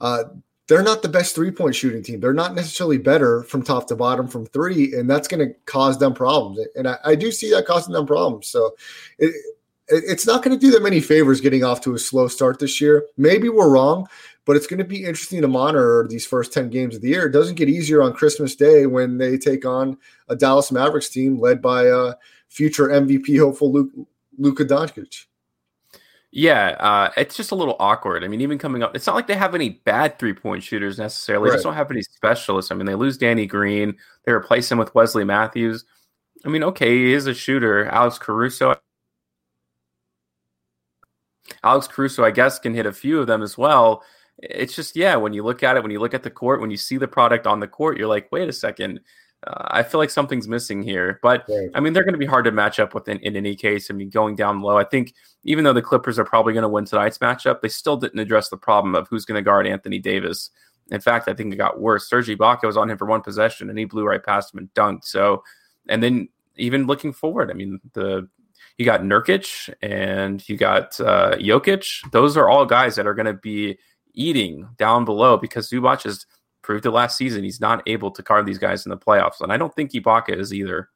uh, 0.00 0.24
they're 0.70 0.82
not 0.84 1.02
the 1.02 1.08
best 1.08 1.34
three 1.34 1.50
point 1.50 1.74
shooting 1.74 2.02
team. 2.02 2.20
They're 2.20 2.32
not 2.32 2.54
necessarily 2.54 2.96
better 2.96 3.42
from 3.42 3.62
top 3.62 3.88
to 3.88 3.96
bottom 3.96 4.28
from 4.28 4.46
three, 4.46 4.94
and 4.94 5.10
that's 5.10 5.26
going 5.26 5.46
to 5.46 5.54
cause 5.66 5.98
them 5.98 6.14
problems. 6.14 6.64
And 6.76 6.88
I, 6.88 6.96
I, 7.04 7.14
do 7.16 7.32
see 7.32 7.50
that 7.50 7.66
causing 7.66 7.92
them 7.92 8.06
problems. 8.06 8.46
So 8.46 8.76
it, 9.18 9.34
it, 9.88 10.04
it's 10.06 10.28
not 10.28 10.44
going 10.44 10.56
to 10.56 10.64
do 10.64 10.70
them 10.70 10.86
any 10.86 11.00
favors 11.00 11.40
getting 11.40 11.64
off 11.64 11.80
to 11.82 11.94
a 11.94 11.98
slow 11.98 12.28
start 12.28 12.60
this 12.60 12.80
year. 12.80 13.04
Maybe 13.16 13.48
we're 13.48 13.68
wrong, 13.68 14.06
but 14.44 14.54
it's 14.54 14.68
going 14.68 14.78
to 14.78 14.84
be 14.84 15.04
interesting 15.04 15.42
to 15.42 15.48
monitor 15.48 16.06
these 16.08 16.24
first 16.24 16.52
10 16.52 16.70
games 16.70 16.94
of 16.94 17.02
the 17.02 17.08
year. 17.08 17.26
It 17.26 17.32
doesn't 17.32 17.56
get 17.56 17.68
easier 17.68 18.00
on 18.00 18.12
Christmas 18.12 18.54
Day 18.54 18.86
when 18.86 19.18
they 19.18 19.38
take 19.38 19.66
on 19.66 19.98
a 20.28 20.36
Dallas 20.36 20.70
Mavericks 20.70 21.08
team 21.08 21.40
led 21.40 21.60
by 21.60 21.86
a 21.86 22.14
future 22.48 22.86
MVP 22.86 23.40
hopeful 23.40 23.72
Luka 24.38 24.64
Doncic. 24.64 25.24
Yeah, 26.32 26.76
uh, 26.78 27.10
it's 27.16 27.36
just 27.36 27.50
a 27.50 27.56
little 27.56 27.76
awkward. 27.80 28.22
I 28.22 28.28
mean, 28.28 28.40
even 28.40 28.56
coming 28.56 28.84
up, 28.84 28.94
it's 28.94 29.06
not 29.06 29.16
like 29.16 29.26
they 29.26 29.34
have 29.34 29.54
any 29.54 29.70
bad 29.70 30.18
three 30.18 30.32
point 30.32 30.62
shooters 30.62 30.98
necessarily. 30.98 31.44
Right. 31.44 31.50
They 31.50 31.56
just 31.56 31.64
don't 31.64 31.74
have 31.74 31.90
any 31.90 32.02
specialists. 32.02 32.70
I 32.70 32.76
mean, 32.76 32.86
they 32.86 32.94
lose 32.94 33.18
Danny 33.18 33.46
Green, 33.46 33.96
they 34.24 34.32
replace 34.32 34.70
him 34.70 34.78
with 34.78 34.94
Wesley 34.94 35.24
Matthews. 35.24 35.84
I 36.44 36.48
mean, 36.48 36.62
okay, 36.62 36.90
he 36.90 37.12
is 37.12 37.26
a 37.26 37.34
shooter. 37.34 37.86
Alex 37.86 38.18
Caruso. 38.18 38.76
Alex 41.64 41.88
Caruso, 41.88 42.24
I 42.24 42.30
guess, 42.30 42.58
can 42.60 42.74
hit 42.74 42.86
a 42.86 42.92
few 42.92 43.20
of 43.20 43.26
them 43.26 43.42
as 43.42 43.58
well. 43.58 44.04
It's 44.38 44.74
just, 44.74 44.96
yeah, 44.96 45.16
when 45.16 45.32
you 45.32 45.42
look 45.42 45.62
at 45.62 45.76
it, 45.76 45.82
when 45.82 45.92
you 45.92 45.98
look 45.98 46.14
at 46.14 46.22
the 46.22 46.30
court, 46.30 46.60
when 46.60 46.70
you 46.70 46.76
see 46.76 46.96
the 46.96 47.08
product 47.08 47.46
on 47.46 47.60
the 47.60 47.68
court, 47.68 47.98
you're 47.98 48.08
like, 48.08 48.30
wait 48.30 48.48
a 48.48 48.52
second 48.52 49.00
uh, 49.46 49.68
I 49.68 49.82
feel 49.82 49.98
like 49.98 50.10
something's 50.10 50.48
missing 50.48 50.82
here. 50.82 51.18
But 51.22 51.44
right. 51.48 51.70
I 51.74 51.80
mean, 51.80 51.92
they're 51.92 52.04
going 52.04 52.14
to 52.14 52.18
be 52.18 52.26
hard 52.26 52.44
to 52.44 52.52
match 52.52 52.78
up 52.78 52.94
with 52.94 53.08
in, 53.08 53.18
in, 53.18 53.36
any 53.36 53.56
case. 53.56 53.90
I 53.90 53.94
mean, 53.94 54.10
going 54.10 54.36
down 54.36 54.60
low, 54.60 54.76
I 54.76 54.84
think 54.84 55.14
even 55.44 55.64
though 55.64 55.72
the 55.72 55.82
Clippers 55.82 56.18
are 56.18 56.24
probably 56.24 56.52
going 56.52 56.62
to 56.62 56.68
win 56.68 56.84
tonight's 56.84 57.18
matchup, 57.18 57.60
they 57.60 57.68
still 57.68 57.96
didn't 57.96 58.18
address 58.18 58.50
the 58.50 58.56
problem 58.56 58.94
of 58.94 59.08
who's 59.08 59.24
going 59.24 59.38
to 59.38 59.42
guard 59.42 59.66
Anthony 59.66 59.98
Davis. 59.98 60.50
In 60.90 61.00
fact, 61.00 61.28
I 61.28 61.34
think 61.34 61.52
it 61.52 61.56
got 61.56 61.80
worse. 61.80 62.08
Serge 62.08 62.28
Ibaka 62.28 62.64
was 62.64 62.76
on 62.76 62.90
him 62.90 62.98
for 62.98 63.06
one 63.06 63.22
possession 63.22 63.70
and 63.70 63.78
he 63.78 63.84
blew 63.84 64.04
right 64.04 64.22
past 64.22 64.52
him 64.52 64.58
and 64.58 64.74
dunked. 64.74 65.04
So, 65.04 65.42
and 65.88 66.02
then 66.02 66.28
even 66.56 66.86
looking 66.86 67.12
forward, 67.12 67.50
I 67.50 67.54
mean, 67.54 67.80
the 67.94 68.28
you 68.76 68.84
got 68.84 69.02
Nurkic 69.02 69.72
and 69.82 70.46
you 70.48 70.56
got 70.56 70.98
uh, 71.00 71.36
Jokic. 71.36 72.10
Those 72.12 72.36
are 72.36 72.48
all 72.48 72.66
guys 72.66 72.96
that 72.96 73.06
are 73.06 73.14
going 73.14 73.26
to 73.26 73.34
be 73.34 73.78
eating 74.14 74.68
down 74.78 75.04
below 75.04 75.36
because 75.36 75.70
Zubac 75.70 76.04
is– 76.04 76.26
proved 76.70 76.86
it 76.86 76.92
last 76.92 77.16
season. 77.16 77.42
He's 77.42 77.60
not 77.60 77.82
able 77.88 78.12
to 78.12 78.22
carve 78.22 78.46
these 78.46 78.58
guys 78.58 78.86
in 78.86 78.90
the 78.90 78.96
playoffs, 78.96 79.40
and 79.40 79.52
I 79.52 79.56
don't 79.56 79.74
think 79.74 79.90
Ibaka 79.90 80.38
is 80.38 80.54
either. 80.54 80.88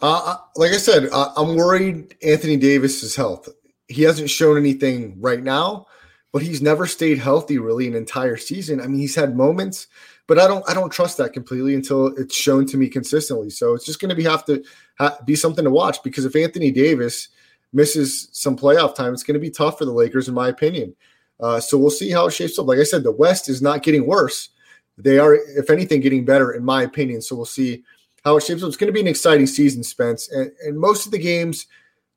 Uh, 0.00 0.36
like 0.54 0.72
I 0.72 0.76
said, 0.76 1.08
uh, 1.10 1.32
I'm 1.34 1.56
worried 1.56 2.14
Anthony 2.22 2.58
Davis's 2.58 3.16
health. 3.16 3.48
He 3.88 4.02
hasn't 4.02 4.28
shown 4.28 4.58
anything 4.58 5.18
right 5.18 5.42
now, 5.42 5.86
but 6.30 6.42
he's 6.42 6.60
never 6.60 6.86
stayed 6.86 7.16
healthy 7.16 7.56
really 7.56 7.86
an 7.86 7.94
entire 7.94 8.36
season. 8.36 8.82
I 8.82 8.86
mean, 8.86 9.00
he's 9.00 9.14
had 9.14 9.34
moments, 9.34 9.86
but 10.26 10.38
I 10.38 10.46
don't 10.46 10.62
I 10.68 10.74
don't 10.74 10.92
trust 10.92 11.16
that 11.16 11.32
completely 11.32 11.74
until 11.74 12.08
it's 12.08 12.34
shown 12.34 12.66
to 12.66 12.76
me 12.76 12.90
consistently. 12.90 13.48
So 13.48 13.72
it's 13.72 13.86
just 13.86 13.98
going 13.98 14.10
to 14.10 14.14
be 14.14 14.24
have 14.24 14.44
to 14.44 14.62
ha- 14.98 15.16
be 15.24 15.36
something 15.36 15.64
to 15.64 15.70
watch 15.70 16.02
because 16.02 16.26
if 16.26 16.36
Anthony 16.36 16.70
Davis 16.70 17.28
misses 17.72 18.28
some 18.32 18.58
playoff 18.58 18.94
time, 18.94 19.14
it's 19.14 19.22
going 19.22 19.40
to 19.40 19.40
be 19.40 19.48
tough 19.48 19.78
for 19.78 19.86
the 19.86 19.92
Lakers, 19.92 20.28
in 20.28 20.34
my 20.34 20.48
opinion. 20.48 20.94
Uh, 21.40 21.60
so 21.60 21.78
we'll 21.78 21.88
see 21.88 22.10
how 22.10 22.26
it 22.26 22.32
shapes 22.32 22.58
up. 22.58 22.66
Like 22.66 22.78
I 22.78 22.84
said, 22.84 23.04
the 23.04 23.10
West 23.10 23.48
is 23.48 23.62
not 23.62 23.82
getting 23.82 24.06
worse; 24.06 24.50
they 24.98 25.18
are, 25.18 25.34
if 25.34 25.70
anything, 25.70 26.00
getting 26.00 26.24
better, 26.24 26.52
in 26.52 26.64
my 26.64 26.82
opinion. 26.82 27.20
So 27.22 27.36
we'll 27.36 27.44
see 27.44 27.84
how 28.24 28.36
it 28.36 28.42
shapes 28.42 28.62
up. 28.62 28.68
It's 28.68 28.76
going 28.76 28.88
to 28.88 28.92
be 28.92 29.00
an 29.00 29.06
exciting 29.06 29.46
season, 29.46 29.82
Spence, 29.82 30.30
and, 30.30 30.50
and 30.64 30.78
most 30.78 31.06
of 31.06 31.12
the 31.12 31.18
games 31.18 31.66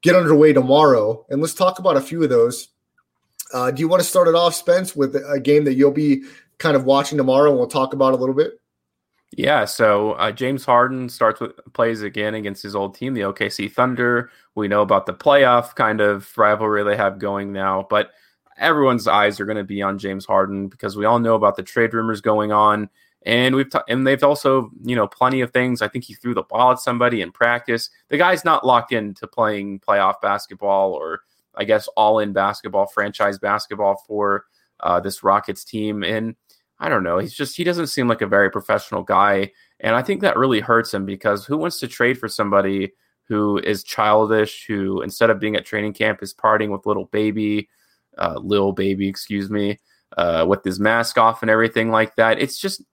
get 0.02 0.16
underway 0.16 0.54
tomorrow. 0.54 1.26
And 1.30 1.42
let's 1.42 1.54
talk 1.54 1.80
about 1.80 1.98
a 1.98 2.02
few 2.02 2.24
of 2.24 2.30
those. 2.30 2.70
Uh, 3.54 3.72
do 3.72 3.82
you 3.82 3.88
want 3.88 4.02
to 4.02 4.08
start 4.08 4.28
it 4.28 4.36
off, 4.36 4.54
Spence, 4.54 4.96
with 4.96 5.16
a 5.16 5.40
game 5.40 5.66
that 5.66 5.74
you'll 5.74 5.92
be 5.92 6.24
kind 6.58 6.76
of 6.76 6.86
watching 6.86 7.18
tomorrow, 7.18 7.50
and 7.50 7.58
we'll 7.58 7.68
talk 7.68 7.94
about 7.94 8.14
a 8.14 8.18
little 8.18 8.36
bit? 8.36 8.60
Yeah, 9.32 9.66
so 9.66 10.14
uh, 10.14 10.32
James 10.32 10.66
Harden 10.66 11.08
starts 11.08 11.40
with 11.40 11.52
plays 11.74 12.02
again 12.02 12.34
against 12.34 12.64
his 12.64 12.76
old 12.76 12.96
team, 12.96 13.14
the 13.14 13.22
OKC 13.22 13.72
Thunder. 13.72 14.32
We 14.56 14.68
know 14.68 14.82
about 14.82 15.06
the 15.06 15.14
playoff 15.14 15.76
kind 15.76 16.02
of 16.02 16.36
rivalry 16.38 16.84
they 16.84 16.98
have 16.98 17.20
going 17.20 17.54
now, 17.54 17.86
but 17.90 18.12
everyone's 18.60 19.08
eyes 19.08 19.40
are 19.40 19.46
going 19.46 19.58
to 19.58 19.64
be 19.64 19.82
on 19.82 19.98
James 19.98 20.26
Harden 20.26 20.68
because 20.68 20.96
we 20.96 21.06
all 21.06 21.20
know 21.20 21.36
about 21.36 21.56
the 21.56 21.64
trade 21.64 21.94
rumors 21.94 22.22
going 22.22 22.52
on, 22.52 22.90
and 23.24 23.56
we've 23.56 23.70
t- 23.70 23.80
and 23.88 24.06
they've 24.06 24.24
also 24.24 24.70
you 24.84 24.96
know 24.96 25.08
plenty 25.08 25.42
of 25.42 25.52
things. 25.52 25.82
I 25.82 25.88
think 25.88 26.06
he 26.06 26.14
threw 26.14 26.34
the 26.34 26.44
ball 26.44 26.72
at 26.72 26.80
somebody 26.80 27.22
in 27.22 27.32
practice. 27.32 27.90
The 28.10 28.18
guy's 28.18 28.46
not 28.46 28.66
locked 28.66 28.92
into 28.92 29.28
playing 29.28 29.80
playoff 29.80 30.22
basketball 30.22 30.94
or 30.94 31.22
I 31.56 31.64
guess 31.64 31.88
all 31.96 32.20
in 32.20 32.34
basketball, 32.34 32.88
franchise 32.88 33.40
basketball 33.40 34.04
for 34.08 34.46
uh, 34.82 35.00
this 35.00 35.24
Rockets 35.24 35.64
team, 35.64 36.04
and 36.04 36.36
I 36.80 36.90
don't 36.90 37.04
know. 37.04 37.18
He's 37.18 37.34
just 37.34 37.58
he 37.58 37.64
doesn't 37.64 37.88
seem 37.88 38.08
like 38.08 38.22
a 38.22 38.28
very 38.28 38.50
professional 38.50 39.04
guy, 39.04 39.52
and 39.80 39.96
I 39.96 40.02
think 40.02 40.22
that 40.22 40.38
really 40.38 40.60
hurts 40.60 40.94
him 40.94 41.06
because 41.06 41.46
who 41.46 41.58
wants 41.58 41.80
to 41.80 41.88
trade 41.88 42.18
for 42.18 42.28
somebody 42.28 42.94
who 43.24 43.60
is 43.60 43.84
childish, 43.84 44.66
who 44.66 45.02
instead 45.02 45.30
of 45.30 45.40
being 45.40 45.56
at 45.56 45.66
training 45.66 45.94
camp 45.94 46.24
is 46.24 46.34
partying 46.34 46.70
with 46.70 46.86
Lil 46.86 47.06
Baby, 47.06 47.70
uh, 48.20 48.40
Lil 48.42 48.72
Baby, 48.74 49.08
excuse 49.08 49.50
me, 49.50 49.80
uh, 50.18 50.46
with 50.48 50.64
his 50.64 50.80
mask 50.80 51.18
off 51.18 51.42
and 51.42 51.50
everything 51.50 51.90
like 51.90 52.16
that. 52.18 52.40
It's 52.40 52.60
just 52.60 52.84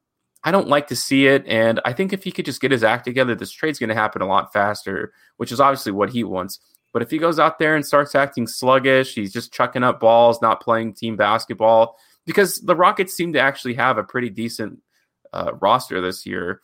I 0.45 0.53
don't 0.53 0.69
like 0.69 0.87
to 0.89 0.97
see 0.97 1.27
it, 1.27 1.45
and 1.47 1.81
I 1.85 1.93
think 1.93 2.13
if 2.13 2.25
he 2.25 2.31
could 2.31 2.45
just 2.45 2.61
get 2.61 2.71
his 2.71 2.85
act 2.85 3.05
together, 3.05 3.35
this 3.35 3.51
trade's 3.51 3.79
going 3.79 3.89
to 3.89 3.95
happen 3.95 4.23
a 4.23 4.27
lot 4.27 4.53
faster, 4.53 5.13
which 5.37 5.51
is 5.51 5.61
obviously 5.61 5.93
what 5.93 6.11
he 6.11 6.25
wants. 6.25 6.61
But 6.93 7.03
if 7.03 7.11
he 7.11 7.19
goes 7.19 7.39
out 7.39 7.59
there 7.59 7.77
and 7.77 7.85
starts 7.85 8.15
acting 8.15 8.47
sluggish, 8.47 9.15
he's 9.15 9.33
just 9.33 9.53
chucking 9.53 9.83
up 9.83 10.01
balls, 10.01 10.41
not 10.41 10.63
playing 10.63 10.95
team 10.95 11.17
basketball 11.17 11.99
because 12.25 12.61
the 12.61 12.77
Rockets 12.77 13.15
seem 13.15 13.33
to 13.35 13.41
actually 13.41 13.75
have 13.75 13.99
a 13.99 14.05
pretty 14.05 14.31
decent 14.31 14.81
uh, 15.33 15.53
roster 15.61 16.01
this 16.01 16.27
year. 16.27 16.61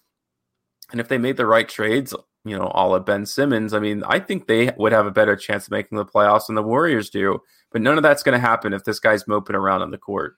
And 0.91 1.01
if 1.01 1.09
they 1.09 1.19
made 1.19 1.37
the 1.37 1.47
right 1.47 1.69
trades, 1.69 2.15
you 2.45 2.57
know, 2.57 2.67
all 2.69 2.95
of 2.95 3.07
Ben 3.07 3.25
Simmons, 3.25 3.73
I 3.73 3.79
mean, 3.79 4.03
I 4.05 4.19
think 4.19 4.47
they 4.47 4.73
would 4.77 4.93
have 4.93 5.07
a 5.07 5.13
better 5.13 5.37
chance 5.37 5.67
of 5.67 5.71
making 5.71 5.97
the 5.97 6.05
playoffs 6.05 6.47
than 6.47 6.57
the 6.57 6.63
Warriors 6.63 7.09
do. 7.11 7.41
But 7.71 7.83
none 7.83 7.97
of 7.97 8.03
that's 8.03 8.23
going 8.23 8.35
to 8.35 8.47
happen 8.47 8.73
if 8.73 8.85
this 8.85 9.01
guy's 9.01 9.29
moping 9.29 9.57
around 9.57 9.83
on 9.83 9.91
the 9.91 9.99
court. 9.99 10.37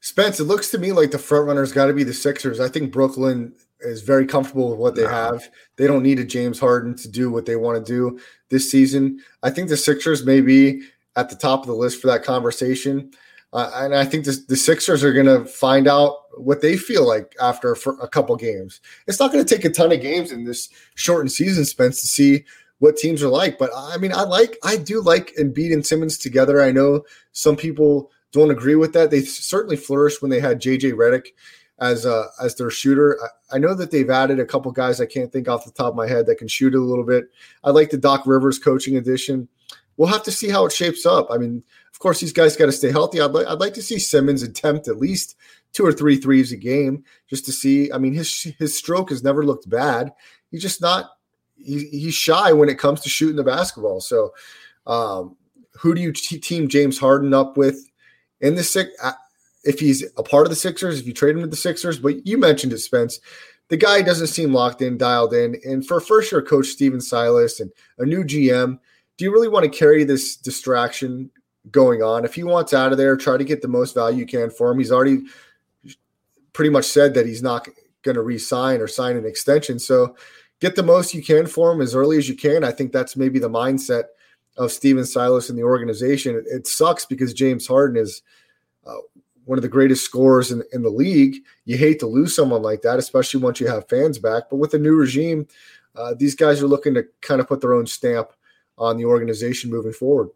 Spence, 0.00 0.40
it 0.40 0.44
looks 0.44 0.70
to 0.70 0.78
me 0.78 0.92
like 0.92 1.10
the 1.10 1.18
front 1.18 1.46
runner's 1.46 1.72
got 1.72 1.86
to 1.86 1.92
be 1.92 2.04
the 2.04 2.14
Sixers. 2.14 2.58
I 2.58 2.68
think 2.68 2.90
Brooklyn 2.90 3.52
is 3.80 4.02
very 4.02 4.26
comfortable 4.26 4.70
with 4.70 4.78
what 4.78 4.94
they 4.94 5.04
have. 5.04 5.50
They 5.76 5.86
don't 5.86 6.02
need 6.02 6.18
a 6.18 6.24
James 6.24 6.58
Harden 6.58 6.94
to 6.96 7.08
do 7.08 7.30
what 7.30 7.44
they 7.44 7.56
want 7.56 7.84
to 7.84 7.92
do 7.92 8.18
this 8.48 8.70
season. 8.70 9.20
I 9.42 9.50
think 9.50 9.68
the 9.68 9.76
Sixers 9.76 10.24
may 10.24 10.40
be 10.40 10.82
at 11.16 11.28
the 11.28 11.36
top 11.36 11.60
of 11.60 11.66
the 11.66 11.74
list 11.74 12.00
for 12.00 12.06
that 12.06 12.22
conversation. 12.22 13.10
Uh, 13.52 13.70
and 13.74 13.96
I 13.96 14.04
think 14.04 14.24
the 14.24 14.56
Sixers 14.56 15.02
are 15.02 15.12
going 15.12 15.26
to 15.26 15.44
find 15.44 15.88
out 15.88 16.18
what 16.36 16.60
they 16.60 16.76
feel 16.76 17.06
like 17.06 17.34
after 17.40 17.72
a, 17.72 17.90
a 18.02 18.08
couple 18.08 18.36
games. 18.36 18.80
It's 19.08 19.18
not 19.18 19.32
going 19.32 19.44
to 19.44 19.54
take 19.54 19.64
a 19.64 19.70
ton 19.70 19.92
of 19.92 20.00
games 20.00 20.30
in 20.30 20.44
this 20.44 20.68
shortened 20.94 21.32
season, 21.32 21.64
Spence, 21.64 22.00
to 22.00 22.06
see 22.06 22.44
what 22.78 22.96
teams 22.96 23.22
are 23.22 23.28
like. 23.28 23.58
But 23.58 23.70
I 23.74 23.96
mean, 23.96 24.12
I 24.12 24.22
like, 24.22 24.56
I 24.62 24.76
do 24.76 25.00
like 25.00 25.34
Embiid 25.38 25.72
and 25.72 25.84
Simmons 25.84 26.16
together. 26.16 26.62
I 26.62 26.70
know 26.70 27.02
some 27.32 27.56
people 27.56 28.12
don't 28.32 28.52
agree 28.52 28.76
with 28.76 28.92
that. 28.92 29.10
They 29.10 29.22
certainly 29.22 29.76
flourished 29.76 30.22
when 30.22 30.30
they 30.30 30.40
had 30.40 30.60
JJ 30.60 30.92
Redick 30.92 31.26
as 31.80 32.06
uh, 32.06 32.26
as 32.40 32.54
their 32.54 32.70
shooter. 32.70 33.18
I, 33.22 33.56
I, 33.56 33.58
know 33.58 33.74
that 33.74 33.90
they've 33.90 34.10
added 34.10 34.38
a 34.38 34.44
couple 34.44 34.70
guys 34.70 35.00
I 35.00 35.06
can't 35.06 35.32
think 35.32 35.48
off 35.48 35.64
the 35.64 35.70
top 35.70 35.88
of 35.88 35.96
my 35.96 36.06
head 36.06 36.26
that 36.26 36.36
can 36.36 36.48
shoot 36.48 36.74
a 36.74 36.80
little 36.80 37.04
bit. 37.04 37.24
I 37.64 37.70
like 37.70 37.90
the 37.90 37.96
Doc 37.96 38.26
Rivers 38.26 38.58
coaching 38.58 38.96
addition. 38.96 39.48
We'll 40.00 40.08
have 40.08 40.22
to 40.22 40.32
see 40.32 40.48
how 40.48 40.64
it 40.64 40.72
shapes 40.72 41.04
up. 41.04 41.26
I 41.30 41.36
mean, 41.36 41.62
of 41.92 41.98
course, 41.98 42.20
these 42.20 42.32
guys 42.32 42.56
got 42.56 42.64
to 42.64 42.72
stay 42.72 42.90
healthy. 42.90 43.20
I'd, 43.20 43.32
like 43.32 43.46
I'd 43.46 43.60
like 43.60 43.74
to 43.74 43.82
see 43.82 43.98
Simmons 43.98 44.42
attempt 44.42 44.88
at 44.88 44.96
least 44.96 45.36
two 45.74 45.84
or 45.84 45.92
three 45.92 46.16
threes 46.16 46.52
a 46.52 46.56
game 46.56 47.04
just 47.28 47.44
to 47.44 47.52
see. 47.52 47.92
I 47.92 47.98
mean, 47.98 48.14
his 48.14 48.44
his 48.58 48.74
stroke 48.74 49.10
has 49.10 49.22
never 49.22 49.44
looked 49.44 49.68
bad. 49.68 50.10
He's 50.50 50.62
just 50.62 50.80
not. 50.80 51.10
He, 51.58 51.84
he's 51.88 52.14
shy 52.14 52.50
when 52.50 52.70
it 52.70 52.78
comes 52.78 53.02
to 53.02 53.10
shooting 53.10 53.36
the 53.36 53.44
basketball. 53.44 54.00
So, 54.00 54.32
um, 54.86 55.36
who 55.78 55.94
do 55.94 56.00
you 56.00 56.12
t- 56.12 56.38
team 56.38 56.68
James 56.68 56.98
Harden 56.98 57.34
up 57.34 57.58
with 57.58 57.86
in 58.40 58.54
the 58.54 58.64
six? 58.64 58.88
If 59.64 59.80
he's 59.80 60.02
a 60.16 60.22
part 60.22 60.46
of 60.46 60.50
the 60.50 60.56
Sixers, 60.56 60.98
if 60.98 61.06
you 61.06 61.12
trade 61.12 61.36
him 61.36 61.42
to 61.42 61.46
the 61.46 61.56
Sixers, 61.56 61.98
but 61.98 62.26
you 62.26 62.38
mentioned 62.38 62.72
it, 62.72 62.78
Spence. 62.78 63.20
The 63.68 63.76
guy 63.76 64.00
doesn't 64.00 64.28
seem 64.28 64.54
locked 64.54 64.80
in, 64.80 64.96
dialed 64.96 65.34
in. 65.34 65.60
And 65.62 65.86
for 65.86 66.00
first 66.00 66.32
year 66.32 66.40
coach 66.40 66.68
Stephen 66.68 67.02
Silas 67.02 67.60
and 67.60 67.70
a 67.98 68.06
new 68.06 68.24
GM, 68.24 68.78
do 69.20 69.26
you 69.26 69.32
really 69.34 69.48
want 69.48 69.70
to 69.70 69.78
carry 69.78 70.02
this 70.02 70.34
distraction 70.34 71.30
going 71.70 72.02
on? 72.02 72.24
If 72.24 72.34
he 72.34 72.42
wants 72.42 72.72
out 72.72 72.90
of 72.90 72.96
there, 72.96 73.18
try 73.18 73.36
to 73.36 73.44
get 73.44 73.60
the 73.60 73.68
most 73.68 73.94
value 73.94 74.20
you 74.20 74.24
can 74.24 74.48
for 74.48 74.70
him. 74.70 74.78
He's 74.78 74.90
already 74.90 75.24
pretty 76.54 76.70
much 76.70 76.86
said 76.86 77.12
that 77.12 77.26
he's 77.26 77.42
not 77.42 77.68
going 78.00 78.14
to 78.14 78.22
re-sign 78.22 78.80
or 78.80 78.86
sign 78.86 79.18
an 79.18 79.26
extension. 79.26 79.78
So 79.78 80.16
get 80.58 80.74
the 80.74 80.82
most 80.82 81.12
you 81.12 81.22
can 81.22 81.46
for 81.46 81.70
him 81.70 81.82
as 81.82 81.94
early 81.94 82.16
as 82.16 82.30
you 82.30 82.34
can. 82.34 82.64
I 82.64 82.72
think 82.72 82.92
that's 82.92 83.14
maybe 83.14 83.38
the 83.38 83.50
mindset 83.50 84.04
of 84.56 84.72
Stephen 84.72 85.04
Silas 85.04 85.50
and 85.50 85.58
the 85.58 85.64
organization. 85.64 86.34
It, 86.34 86.44
it 86.46 86.66
sucks 86.66 87.04
because 87.04 87.34
James 87.34 87.66
Harden 87.66 87.98
is 87.98 88.22
uh, 88.86 88.96
one 89.44 89.58
of 89.58 89.62
the 89.62 89.68
greatest 89.68 90.02
scorers 90.02 90.50
in, 90.50 90.62
in 90.72 90.80
the 90.80 90.88
league. 90.88 91.42
You 91.66 91.76
hate 91.76 92.00
to 92.00 92.06
lose 92.06 92.34
someone 92.34 92.62
like 92.62 92.80
that, 92.80 92.98
especially 92.98 93.42
once 93.42 93.60
you 93.60 93.66
have 93.66 93.86
fans 93.86 94.18
back. 94.18 94.44
But 94.48 94.56
with 94.56 94.70
the 94.70 94.78
new 94.78 94.94
regime, 94.94 95.46
uh, 95.94 96.14
these 96.14 96.34
guys 96.34 96.62
are 96.62 96.68
looking 96.68 96.94
to 96.94 97.04
kind 97.20 97.42
of 97.42 97.48
put 97.48 97.60
their 97.60 97.74
own 97.74 97.86
stamp 97.86 98.30
on 98.80 98.96
the 98.96 99.04
organization 99.04 99.70
moving 99.70 99.92
forward. 99.92 100.30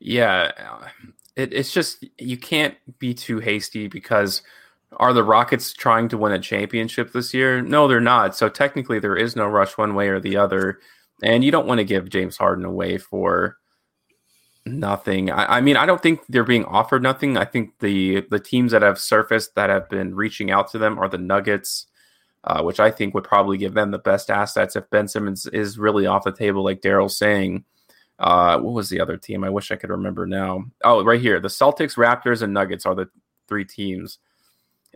Yeah, 0.00 0.52
uh, 0.58 0.88
it, 1.36 1.54
it's 1.54 1.72
just 1.72 2.04
you 2.18 2.36
can't 2.36 2.74
be 2.98 3.14
too 3.14 3.38
hasty 3.38 3.88
because 3.88 4.42
are 4.96 5.12
the 5.12 5.24
Rockets 5.24 5.72
trying 5.72 6.08
to 6.08 6.18
win 6.18 6.32
a 6.32 6.38
championship 6.38 7.12
this 7.12 7.32
year? 7.32 7.62
No, 7.62 7.88
they're 7.88 8.00
not. 8.00 8.36
So 8.36 8.48
technically, 8.48 8.98
there 8.98 9.16
is 9.16 9.36
no 9.36 9.46
rush 9.46 9.78
one 9.78 9.94
way 9.94 10.08
or 10.08 10.20
the 10.20 10.36
other, 10.36 10.80
and 11.22 11.44
you 11.44 11.50
don't 11.50 11.66
want 11.66 11.78
to 11.78 11.84
give 11.84 12.10
James 12.10 12.36
Harden 12.36 12.64
away 12.64 12.98
for 12.98 13.56
nothing. 14.66 15.30
I, 15.30 15.58
I, 15.58 15.60
mean, 15.60 15.76
I 15.76 15.86
don't 15.86 16.02
think 16.02 16.20
they're 16.28 16.44
being 16.44 16.64
offered 16.64 17.02
nothing. 17.02 17.36
I 17.36 17.44
think 17.44 17.78
the 17.80 18.22
the 18.30 18.40
teams 18.40 18.72
that 18.72 18.82
have 18.82 18.98
surfaced 18.98 19.54
that 19.54 19.70
have 19.70 19.88
been 19.88 20.14
reaching 20.14 20.50
out 20.50 20.70
to 20.72 20.78
them 20.78 20.98
are 20.98 21.08
the 21.08 21.18
Nuggets, 21.18 21.86
uh, 22.44 22.62
which 22.62 22.80
I 22.80 22.90
think 22.90 23.14
would 23.14 23.24
probably 23.24 23.58
give 23.58 23.74
them 23.74 23.90
the 23.90 23.98
best 23.98 24.30
assets 24.30 24.76
if 24.76 24.88
Ben 24.90 25.08
Simmons 25.08 25.46
is 25.46 25.78
really 25.78 26.06
off 26.06 26.24
the 26.24 26.32
table, 26.32 26.64
like 26.64 26.80
Daryl's 26.80 27.18
saying. 27.18 27.64
Uh, 28.18 28.58
what 28.58 28.74
was 28.74 28.88
the 28.88 29.00
other 29.00 29.16
team? 29.16 29.44
I 29.44 29.50
wish 29.50 29.70
I 29.70 29.76
could 29.76 29.90
remember 29.90 30.26
now. 30.26 30.64
Oh, 30.82 31.04
right 31.04 31.20
here. 31.20 31.38
The 31.38 31.48
Celtics, 31.48 31.96
Raptors, 31.96 32.42
and 32.42 32.52
Nuggets 32.52 32.84
are 32.84 32.94
the 32.94 33.08
three 33.46 33.64
teams. 33.64 34.18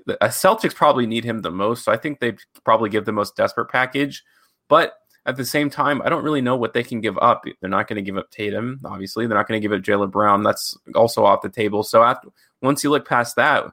The 0.06 0.22
uh, 0.22 0.28
Celtics 0.28 0.74
probably 0.74 1.06
need 1.06 1.24
him 1.24 1.42
the 1.42 1.50
most, 1.50 1.84
so 1.84 1.92
I 1.92 1.96
think 1.96 2.18
they'd 2.18 2.40
probably 2.64 2.90
give 2.90 3.04
the 3.04 3.12
most 3.12 3.36
desperate 3.36 3.68
package. 3.68 4.24
But 4.68 4.94
at 5.24 5.36
the 5.36 5.44
same 5.44 5.70
time, 5.70 6.02
I 6.02 6.08
don't 6.08 6.24
really 6.24 6.40
know 6.40 6.56
what 6.56 6.72
they 6.72 6.82
can 6.82 7.00
give 7.00 7.16
up. 7.18 7.44
They're 7.60 7.70
not 7.70 7.86
going 7.86 7.96
to 7.96 8.02
give 8.02 8.16
up 8.16 8.30
Tatum, 8.30 8.80
obviously. 8.84 9.26
They're 9.26 9.38
not 9.38 9.46
going 9.46 9.60
to 9.60 9.68
give 9.68 9.76
up 9.76 9.84
Jaylen 9.84 10.10
Brown. 10.10 10.42
That's 10.42 10.76
also 10.94 11.24
off 11.24 11.42
the 11.42 11.48
table. 11.48 11.84
So 11.84 12.02
after, 12.02 12.28
once 12.60 12.82
you 12.82 12.90
look 12.90 13.06
past 13.06 13.36
that, 13.36 13.66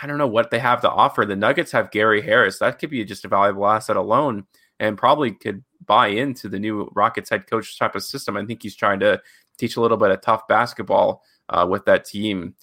I 0.00 0.06
don't 0.06 0.18
know 0.18 0.26
what 0.26 0.50
they 0.50 0.58
have 0.58 0.80
to 0.82 0.90
offer. 0.90 1.24
The 1.24 1.36
Nuggets 1.36 1.72
have 1.72 1.90
Gary 1.90 2.20
Harris. 2.20 2.58
That 2.58 2.78
could 2.78 2.90
be 2.90 3.04
just 3.04 3.24
a 3.24 3.28
valuable 3.28 3.66
asset 3.66 3.96
alone 3.96 4.46
and 4.78 4.98
probably 4.98 5.32
could 5.32 5.64
buy 5.84 6.08
into 6.08 6.48
the 6.48 6.58
new 6.58 6.90
Rockets 6.94 7.30
head 7.30 7.46
coach 7.48 7.78
type 7.78 7.94
of 7.94 8.02
system. 8.02 8.36
I 8.36 8.44
think 8.44 8.62
he's 8.62 8.76
trying 8.76 9.00
to 9.00 9.20
teach 9.58 9.76
a 9.76 9.80
little 9.80 9.96
bit 9.96 10.10
of 10.10 10.20
tough 10.20 10.46
basketball 10.48 11.22
uh, 11.48 11.66
with 11.68 11.84
that 11.86 12.04
team. 12.04 12.54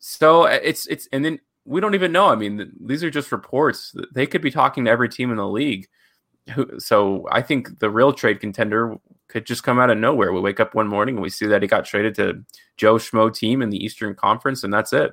So 0.00 0.42
uh, 0.46 0.58
it's 0.62 0.86
it's 0.86 1.08
and 1.12 1.24
then 1.24 1.40
we 1.64 1.80
don't 1.80 1.94
even 1.94 2.12
know. 2.12 2.28
I 2.28 2.36
mean, 2.36 2.72
these 2.80 3.04
are 3.04 3.10
just 3.10 3.32
reports. 3.32 3.94
They 4.12 4.26
could 4.26 4.42
be 4.42 4.50
talking 4.50 4.84
to 4.84 4.90
every 4.90 5.08
team 5.08 5.30
in 5.30 5.36
the 5.36 5.48
league. 5.48 5.86
So 6.78 7.28
I 7.30 7.42
think 7.42 7.78
the 7.78 7.90
real 7.90 8.12
trade 8.12 8.40
contender 8.40 8.96
could 9.28 9.46
just 9.46 9.62
come 9.62 9.78
out 9.78 9.90
of 9.90 9.98
nowhere. 9.98 10.32
We 10.32 10.40
wake 10.40 10.58
up 10.58 10.74
one 10.74 10.88
morning 10.88 11.16
and 11.16 11.22
we 11.22 11.30
see 11.30 11.46
that 11.46 11.62
he 11.62 11.68
got 11.68 11.84
traded 11.84 12.14
to 12.16 12.44
Joe 12.76 12.96
Schmo 12.96 13.32
team 13.32 13.62
in 13.62 13.70
the 13.70 13.82
Eastern 13.82 14.14
Conference, 14.14 14.64
and 14.64 14.72
that's 14.72 14.92
it. 14.92 15.12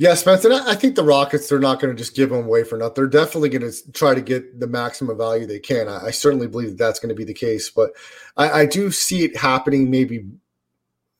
Yeah, 0.00 0.14
Spencer. 0.14 0.50
I 0.50 0.76
think 0.76 0.96
the 0.96 1.04
Rockets 1.04 1.46
they're 1.46 1.58
not 1.58 1.78
going 1.78 1.94
to 1.94 1.98
just 1.98 2.16
give 2.16 2.30
them 2.30 2.46
away 2.46 2.64
for 2.64 2.78
nothing. 2.78 2.94
They're 2.94 3.06
definitely 3.06 3.50
going 3.50 3.70
to 3.70 3.92
try 3.92 4.14
to 4.14 4.22
get 4.22 4.58
the 4.58 4.66
maximum 4.66 5.18
value 5.18 5.44
they 5.44 5.58
can. 5.58 5.88
I, 5.88 6.06
I 6.06 6.10
certainly 6.10 6.46
believe 6.46 6.70
that 6.70 6.78
that's 6.78 6.98
going 6.98 7.10
to 7.10 7.14
be 7.14 7.24
the 7.24 7.34
case, 7.34 7.68
but 7.68 7.90
I, 8.34 8.60
I, 8.60 8.66
do 8.66 8.90
see 8.90 9.24
it 9.24 9.36
happening 9.36 9.90
maybe 9.90 10.24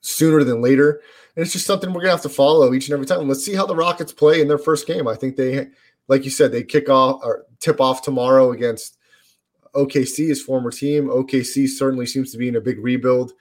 sooner 0.00 0.44
than 0.44 0.62
later. 0.62 1.02
And 1.36 1.42
it's 1.44 1.52
just 1.52 1.66
something 1.66 1.92
we're 1.92 2.00
gonna 2.00 2.12
have 2.12 2.22
to 2.22 2.30
follow 2.30 2.72
each 2.72 2.88
and 2.88 2.94
every 2.94 3.04
time. 3.04 3.28
Let's 3.28 3.44
see 3.44 3.54
how 3.54 3.66
the 3.66 3.76
Rockets 3.76 4.14
play 4.14 4.40
in 4.40 4.48
their 4.48 4.56
first 4.56 4.86
game. 4.86 5.06
I 5.06 5.14
think 5.14 5.36
they, 5.36 5.68
like 6.08 6.24
you 6.24 6.30
said, 6.30 6.50
they 6.50 6.62
kick 6.62 6.88
off 6.88 7.20
or 7.22 7.44
tip 7.58 7.82
off 7.82 8.00
tomorrow 8.00 8.50
against 8.50 8.96
OKC, 9.74 10.28
his 10.28 10.40
former 10.40 10.70
team. 10.70 11.08
OKC 11.08 11.68
certainly 11.68 12.06
seems 12.06 12.32
to 12.32 12.38
be 12.38 12.48
in 12.48 12.56
a 12.56 12.62
big 12.62 12.82
rebuild. 12.82 13.32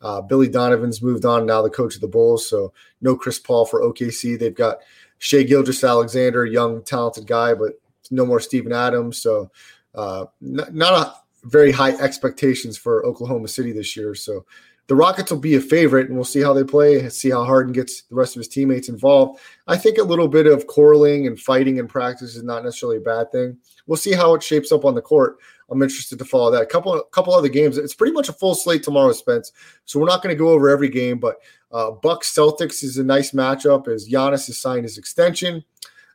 Uh, 0.00 0.20
Billy 0.20 0.48
Donovan's 0.48 1.02
moved 1.02 1.24
on 1.24 1.46
now, 1.46 1.62
the 1.62 1.70
coach 1.70 1.94
of 1.94 2.00
the 2.00 2.08
Bulls. 2.08 2.48
So 2.48 2.72
no 3.00 3.16
Chris 3.16 3.38
Paul 3.38 3.64
for 3.64 3.80
OKC. 3.80 4.38
They've 4.38 4.54
got 4.54 4.78
Shai 5.18 5.42
Gilgeous 5.42 5.82
Alexander, 5.82 6.44
young, 6.44 6.82
talented 6.82 7.26
guy, 7.26 7.54
but 7.54 7.80
no 8.10 8.26
more 8.26 8.40
Steven 8.40 8.72
Adams. 8.72 9.18
So 9.18 9.50
uh, 9.94 10.26
not, 10.40 10.74
not 10.74 10.92
a 10.92 11.48
very 11.48 11.72
high 11.72 11.92
expectations 11.92 12.76
for 12.76 13.04
Oklahoma 13.06 13.48
City 13.48 13.72
this 13.72 13.96
year. 13.96 14.14
So 14.14 14.44
the 14.88 14.94
Rockets 14.94 15.30
will 15.30 15.38
be 15.38 15.56
a 15.56 15.60
favorite, 15.60 16.08
and 16.08 16.16
we'll 16.16 16.24
see 16.24 16.40
how 16.40 16.52
they 16.52 16.62
play, 16.62 17.08
see 17.08 17.30
how 17.30 17.44
Harden 17.44 17.72
gets 17.72 18.02
the 18.02 18.14
rest 18.14 18.36
of 18.36 18.40
his 18.40 18.48
teammates 18.48 18.88
involved. 18.88 19.40
I 19.66 19.76
think 19.76 19.98
a 19.98 20.02
little 20.02 20.28
bit 20.28 20.46
of 20.46 20.66
quarreling 20.68 21.26
and 21.26 21.40
fighting 21.40 21.78
in 21.78 21.88
practice 21.88 22.36
is 22.36 22.44
not 22.44 22.62
necessarily 22.62 22.98
a 22.98 23.00
bad 23.00 23.32
thing. 23.32 23.58
We'll 23.86 23.96
see 23.96 24.12
how 24.12 24.34
it 24.34 24.42
shapes 24.42 24.70
up 24.70 24.84
on 24.84 24.94
the 24.94 25.02
court. 25.02 25.38
I'm 25.68 25.82
interested 25.82 26.18
to 26.20 26.24
follow 26.24 26.52
that. 26.52 26.62
A 26.62 26.66
couple, 26.66 27.02
couple 27.10 27.34
other 27.34 27.48
games. 27.48 27.76
It's 27.76 27.94
pretty 27.94 28.12
much 28.12 28.28
a 28.28 28.32
full 28.32 28.54
slate 28.54 28.84
tomorrow, 28.84 29.10
Spence. 29.10 29.50
So 29.84 29.98
we're 29.98 30.06
not 30.06 30.22
going 30.22 30.34
to 30.34 30.38
go 30.38 30.50
over 30.50 30.68
every 30.68 30.88
game, 30.88 31.18
but 31.18 31.38
uh, 31.72 31.90
Bucks 31.90 32.32
Celtics 32.32 32.84
is 32.84 32.98
a 32.98 33.04
nice 33.04 33.32
matchup 33.32 33.88
as 33.88 34.08
Giannis 34.08 34.46
has 34.46 34.58
signed 34.58 34.84
his 34.84 34.98
extension. 34.98 35.64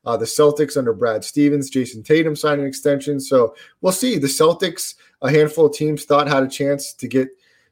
Uh, 0.05 0.15
the 0.15 0.25
Celtics 0.25 0.77
under 0.77 0.93
Brad 0.93 1.23
Stevens, 1.25 1.69
Jayson 1.69 2.03
Tatum 2.03 2.35
signed 2.35 2.61
an 2.61 2.67
extension. 2.67 3.19
So 3.19 3.53
we'll 3.81 3.91
see. 3.91 4.17
The 4.17 4.27
Celtics, 4.27 4.95
a 5.21 5.29
handful 5.29 5.65
of 5.65 5.73
teams 5.73 6.05
thought 6.05 6.29
had 6.29 6.43
a 6.43 6.47
chance 6.47 6.93
to 6.93 7.07
get 7.07 7.27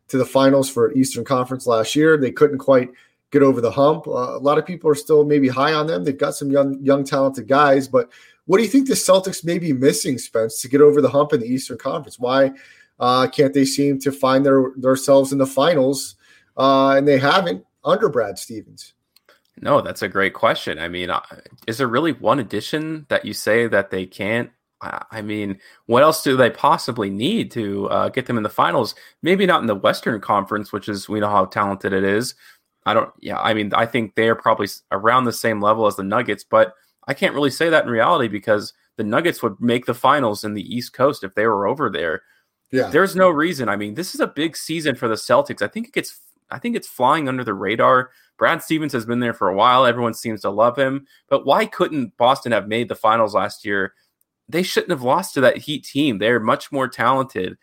to 0.10 0.18
the 0.18 0.26
finals 0.26 0.70
for 0.70 0.92
Eastern 0.94 1.24
Conference 1.24 1.66
last 1.66 1.96
year. 1.96 2.18
They 2.18 2.32
couldn't 2.32 2.58
quite 2.58 2.90
get 3.32 3.44
over 3.44 3.62
the 3.62 3.72
hump. 3.72 4.08
Uh, 4.08 4.36
a 4.36 4.40
lot 4.40 4.58
of 4.58 4.66
people 4.66 4.90
are 4.90 4.96
still 4.96 5.24
maybe 5.24 5.48
high 5.48 5.74
on 5.74 5.88
them. 5.88 6.04
They've 6.04 6.18
got 6.18 6.36
some 6.36 6.52
young, 6.52 6.84
young, 6.84 7.04
talented 7.04 7.48
guys. 7.48 7.88
But 7.88 8.10
what 8.46 8.58
do 8.58 8.64
you 8.64 8.70
think 8.70 8.88
the 8.88 8.96
Celtics 8.96 9.46
may 9.46 9.60
be 9.60 9.74
missing, 9.74 10.18
Spence, 10.18 10.62
to 10.62 10.68
get 10.68 10.82
over 10.82 11.02
the 11.02 11.10
hump 11.10 11.34
in 11.34 11.40
the 11.40 11.46
Eastern 11.46 11.78
Conference? 11.78 12.20
Why 12.20 12.52
uh, 13.00 13.28
can't 13.28 13.54
they 13.54 13.66
seem 13.66 14.00
to 14.00 14.12
find 14.12 14.46
their 14.46 14.72
themselves 14.76 15.32
in 15.32 15.38
the 15.38 15.46
finals? 15.46 16.16
Uh, 16.58 16.96
and 16.98 17.08
they 17.08 17.20
haven't 17.20 17.66
under 17.86 18.10
Brad 18.10 18.38
Stevens. 18.38 18.94
No, 19.62 19.82
that's 19.82 20.02
a 20.02 20.08
great 20.08 20.34
question. 20.34 20.80
I 20.80 20.88
mean, 20.88 21.10
uh, 21.10 21.22
is 21.68 21.78
there 21.78 21.88
really 21.88 22.14
one 22.14 22.40
addition 22.40 23.06
that 23.10 23.26
you 23.26 23.34
say 23.34 23.68
that 23.68 23.92
they 23.92 24.06
can't 24.06 24.50
I 24.82 25.22
mean, 25.22 25.60
what 25.88 26.04
else 26.04 26.24
do 26.24 26.38
they 26.38 26.50
possibly 26.50 27.10
need 27.10 27.52
to 27.52 27.90
uh, 27.90 28.10
get 28.10 28.28
them 28.28 28.38
in 28.38 28.44
the 28.44 28.50
finals? 28.50 28.96
Maybe 29.22 29.46
not 29.46 29.62
in 29.62 29.68
the 29.68 29.76
Western 29.76 30.22
Conference, 30.22 30.72
which 30.72 30.88
is 30.88 31.10
we 31.10 31.20
know 31.20 31.30
how 31.30 31.46
talented 31.46 31.92
it 31.92 32.04
is. 32.04 32.36
I 32.86 32.94
don't. 32.94 33.12
Yeah, 33.20 33.40
I 33.40 33.54
mean, 33.54 33.74
I 33.74 33.86
think 33.86 34.16
they 34.16 34.30
are 34.30 34.36
probably 34.36 34.68
around 34.92 35.26
the 35.26 35.34
same 35.34 35.62
level 35.62 35.86
as 35.86 35.98
the 35.98 36.04
Nuggets, 36.04 36.46
but 36.46 36.74
I 37.08 37.14
can't 37.14 37.34
really 37.34 37.52
say 37.52 37.70
that 37.70 37.84
in 37.84 37.90
reality 37.90 38.30
because 38.30 38.74
the 38.96 39.04
Nuggets 39.04 39.44
would 39.44 39.60
make 39.60 39.86
the 39.86 39.94
finals 39.94 40.44
in 40.44 40.54
the 40.54 40.76
East 40.76 40.94
Coast 40.94 41.24
if 41.24 41.36
they 41.36 41.46
were 41.46 41.68
over 41.68 41.90
there. 41.90 42.24
Yeah, 42.72 42.90
there's 42.90 43.16
no 43.16 43.30
reason. 43.30 43.68
I 43.68 43.76
mean, 43.76 43.96
this 43.96 44.16
is 44.16 44.22
a 44.22 44.28
big 44.28 44.56
season 44.56 44.96
for 44.96 45.08
the 45.08 45.16
Celtics. 45.16 45.62
I 45.62 45.68
think 45.68 45.88
it 45.88 45.94
gets. 45.94 46.20
I 46.52 46.58
think 46.58 46.76
it's 46.76 46.88
flying 46.88 47.28
under 47.28 47.44
the 47.44 47.54
radar. 47.54 48.12
Brad 48.38 48.64
Stevens 48.64 48.94
has 48.94 49.06
been 49.06 49.20
there 49.20 49.34
for 49.34 49.50
a 49.50 49.56
while. 49.56 49.86
Everyone 49.86 50.14
seems 50.14 50.42
to 50.42 50.50
love 50.50 50.78
him, 50.78 51.06
but 51.28 51.46
why 51.46 51.66
couldn't 51.66 52.16
Boston 52.16 52.54
have 52.54 52.70
made 52.70 52.88
the 52.88 52.96
finals 52.96 53.36
last 53.36 53.66
year? 53.66 53.94
They 54.50 54.64
shouldn't 54.64 54.92
have 54.92 55.04
lost 55.04 55.34
to 55.36 55.42
that 55.42 55.58
Heat 55.58 55.86
team. 55.86 56.18
They're 56.18 56.40
much 56.40 56.72
more 56.72 56.88
talented. 56.88 57.58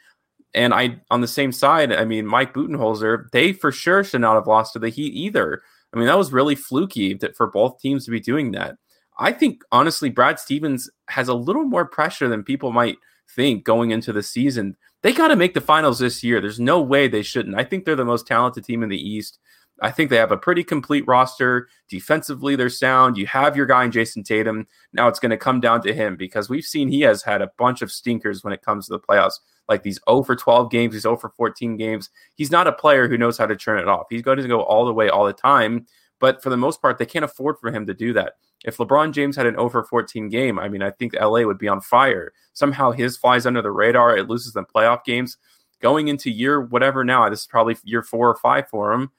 And 0.54 0.72
I, 0.72 1.00
on 1.10 1.20
the 1.20 1.28
same 1.28 1.52
side, 1.52 1.92
I 1.92 2.04
mean, 2.04 2.26
Mike 2.26 2.54
Budenholzer, 2.54 3.30
they 3.32 3.52
for 3.52 3.70
sure 3.70 4.02
should 4.04 4.22
not 4.22 4.36
have 4.36 4.46
lost 4.46 4.72
to 4.72 4.78
the 4.78 4.88
Heat 4.88 5.12
either. 5.12 5.62
I 5.92 5.98
mean, 5.98 6.06
that 6.06 6.16
was 6.16 6.32
really 6.32 6.54
fluky 6.54 7.14
that 7.14 7.36
for 7.36 7.48
both 7.48 7.80
teams 7.80 8.04
to 8.04 8.10
be 8.10 8.20
doing 8.20 8.52
that. 8.52 8.76
I 9.18 9.32
think, 9.32 9.62
honestly, 9.72 10.10
Brad 10.10 10.38
Stevens 10.38 10.88
has 11.08 11.28
a 11.28 11.34
little 11.34 11.64
more 11.64 11.86
pressure 11.86 12.28
than 12.28 12.42
people 12.42 12.72
might 12.72 12.96
think 13.34 13.64
going 13.64 13.90
into 13.90 14.12
the 14.12 14.22
season. 14.22 14.76
They 15.02 15.12
got 15.12 15.28
to 15.28 15.36
make 15.36 15.54
the 15.54 15.60
finals 15.60 15.98
this 15.98 16.22
year. 16.22 16.40
There's 16.40 16.60
no 16.60 16.80
way 16.80 17.08
they 17.08 17.22
shouldn't. 17.22 17.58
I 17.58 17.64
think 17.64 17.84
they're 17.84 17.96
the 17.96 18.04
most 18.04 18.26
talented 18.26 18.64
team 18.64 18.82
in 18.82 18.88
the 18.88 18.96
East. 18.96 19.38
I 19.82 19.90
think 19.90 20.08
they 20.08 20.16
have 20.16 20.32
a 20.32 20.38
pretty 20.38 20.64
complete 20.64 21.06
roster. 21.06 21.68
Defensively, 21.88 22.56
they're 22.56 22.70
sound. 22.70 23.18
You 23.18 23.26
have 23.26 23.56
your 23.56 23.66
guy 23.66 23.84
in 23.84 23.90
Jayson 23.90 24.24
Tatum. 24.24 24.66
Now 24.92 25.08
it's 25.08 25.18
going 25.18 25.30
to 25.30 25.36
come 25.36 25.60
down 25.60 25.82
to 25.82 25.92
him 25.92 26.16
because 26.16 26.48
we've 26.48 26.64
seen 26.64 26.88
he 26.88 27.02
has 27.02 27.22
had 27.22 27.42
a 27.42 27.50
bunch 27.58 27.82
of 27.82 27.92
stinkers 27.92 28.42
when 28.42 28.54
it 28.54 28.62
comes 28.62 28.86
to 28.86 28.92
the 28.92 29.00
playoffs, 29.00 29.38
like 29.68 29.82
these 29.82 30.00
0 30.08 30.22
for 30.22 30.34
12 30.34 30.70
games, 30.70 30.94
these 30.94 31.02
0 31.02 31.16
for 31.16 31.30
14 31.36 31.76
games. 31.76 32.10
He's 32.36 32.50
not 32.50 32.66
a 32.66 32.72
player 32.72 33.06
who 33.06 33.18
knows 33.18 33.36
how 33.36 33.46
to 33.46 33.56
turn 33.56 33.78
it 33.78 33.88
off. 33.88 34.06
He's 34.08 34.22
going 34.22 34.38
to 34.38 34.48
go 34.48 34.62
all 34.62 34.86
the 34.86 34.94
way 34.94 35.10
all 35.10 35.26
the 35.26 35.32
time. 35.32 35.86
But 36.18 36.42
for 36.42 36.48
the 36.48 36.56
most 36.56 36.80
part, 36.80 36.96
they 36.96 37.04
can't 37.04 37.26
afford 37.26 37.56
for 37.60 37.70
him 37.70 37.84
to 37.86 37.92
do 37.92 38.14
that. 38.14 38.34
If 38.64 38.78
LeBron 38.78 39.12
James 39.12 39.36
had 39.36 39.44
an 39.44 39.56
0 39.56 39.68
for 39.68 39.84
14 39.84 40.30
game, 40.30 40.58
I 40.58 40.70
mean, 40.70 40.82
I 40.82 40.90
think 40.90 41.12
LA 41.14 41.42
would 41.42 41.58
be 41.58 41.68
on 41.68 41.82
fire. 41.82 42.32
Somehow 42.54 42.92
his 42.92 43.18
flies 43.18 43.44
under 43.44 43.60
the 43.60 43.70
radar. 43.70 44.16
It 44.16 44.28
loses 44.28 44.54
them 44.54 44.66
playoff 44.74 45.04
games. 45.04 45.36
Going 45.82 46.08
into 46.08 46.30
year 46.30 46.62
whatever 46.62 47.04
now, 47.04 47.28
this 47.28 47.40
is 47.40 47.46
probably 47.46 47.76
year 47.84 48.02
four 48.02 48.30
or 48.30 48.36
five 48.36 48.66
for 48.70 48.92
him 48.92 49.10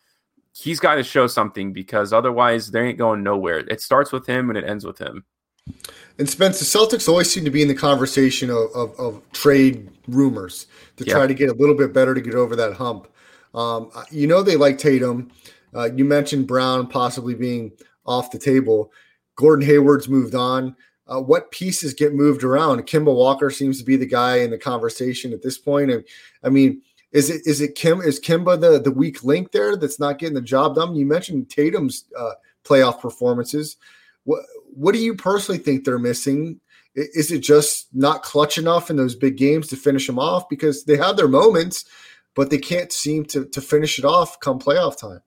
he's 0.59 0.79
got 0.79 0.95
to 0.95 1.03
show 1.03 1.27
something 1.27 1.71
because 1.71 2.11
otherwise 2.11 2.71
they 2.71 2.81
ain't 2.81 2.97
going 2.97 3.23
nowhere. 3.23 3.59
It 3.59 3.81
starts 3.81 4.11
with 4.11 4.25
him 4.25 4.49
and 4.49 4.57
it 4.57 4.63
ends 4.63 4.85
with 4.85 4.97
him. 4.97 5.23
And 6.17 6.27
Spence, 6.27 6.59
the 6.59 6.65
Celtics 6.65 7.07
always 7.07 7.31
seem 7.31 7.45
to 7.45 7.51
be 7.51 7.61
in 7.61 7.67
the 7.67 7.75
conversation 7.75 8.49
of, 8.49 8.71
of, 8.73 8.99
of 8.99 9.31
trade 9.33 9.89
rumors 10.07 10.65
to 10.95 11.05
yeah. 11.05 11.13
try 11.13 11.27
to 11.27 11.33
get 11.33 11.49
a 11.49 11.53
little 11.53 11.75
bit 11.75 11.93
better 11.93 12.15
to 12.15 12.21
get 12.21 12.33
over 12.33 12.55
that 12.55 12.73
hump. 12.73 13.07
Um, 13.53 13.91
you 14.11 14.25
know 14.25 14.41
they 14.41 14.55
like 14.55 14.77
Tatum. 14.77 15.31
Uh, 15.75 15.89
you 15.95 16.05
mentioned 16.05 16.47
Brown 16.47 16.87
possibly 16.87 17.35
being 17.35 17.71
off 18.05 18.31
the 18.31 18.39
table. 18.39 18.91
Gordon 19.35 19.65
Hayward's 19.65 20.09
moved 20.09 20.33
on. 20.33 20.75
Uh, 21.05 21.21
what 21.21 21.51
pieces 21.51 21.93
get 21.93 22.13
moved 22.13 22.43
around? 22.43 22.81
Kemba 22.87 23.13
Walker 23.13 23.49
seems 23.49 23.77
to 23.79 23.85
be 23.85 23.95
the 23.95 24.05
guy 24.05 24.37
in 24.37 24.49
the 24.49 24.57
conversation 24.57 25.33
at 25.33 25.41
this 25.41 25.57
point. 25.57 25.91
And 25.91 26.03
I 26.43 26.49
mean, 26.49 26.81
is 27.11 27.29
it 27.29 27.41
is 27.45 27.61
it 27.61 27.75
Kim 27.75 28.01
is 28.01 28.19
Kemba 28.19 28.59
the 28.59 28.79
the 28.79 28.91
weak 28.91 29.23
link 29.23 29.51
there 29.51 29.77
that's 29.77 29.99
not 29.99 30.19
getting 30.19 30.35
the 30.35 30.41
job 30.41 30.75
done? 30.75 30.95
You 30.95 31.05
mentioned 31.05 31.49
Tatum's 31.49 32.05
uh, 32.17 32.33
playoff 32.63 32.99
performances. 33.01 33.77
What 34.25 34.41
what 34.73 34.93
do 34.93 34.99
you 34.99 35.15
personally 35.15 35.59
think 35.59 35.83
they're 35.83 35.99
missing? 35.99 36.59
Is 36.95 37.31
it 37.31 37.39
just 37.39 37.87
not 37.93 38.23
clutch 38.23 38.57
enough 38.57 38.89
in 38.89 38.97
those 38.97 39.15
big 39.15 39.37
games 39.37 39.67
to 39.67 39.75
finish 39.75 40.07
them 40.07 40.19
off? 40.19 40.49
Because 40.49 40.83
they 40.83 40.97
have 40.97 41.15
their 41.15 41.27
moments, 41.27 41.85
but 42.35 42.49
they 42.49 42.57
can't 42.57 42.91
seem 42.91 43.23
to 43.25 43.45
to 43.45 43.61
finish 43.61 43.97
it 43.97 44.05
off 44.05 44.39
come 44.39 44.59
playoff 44.59 44.99
time. 44.99 45.21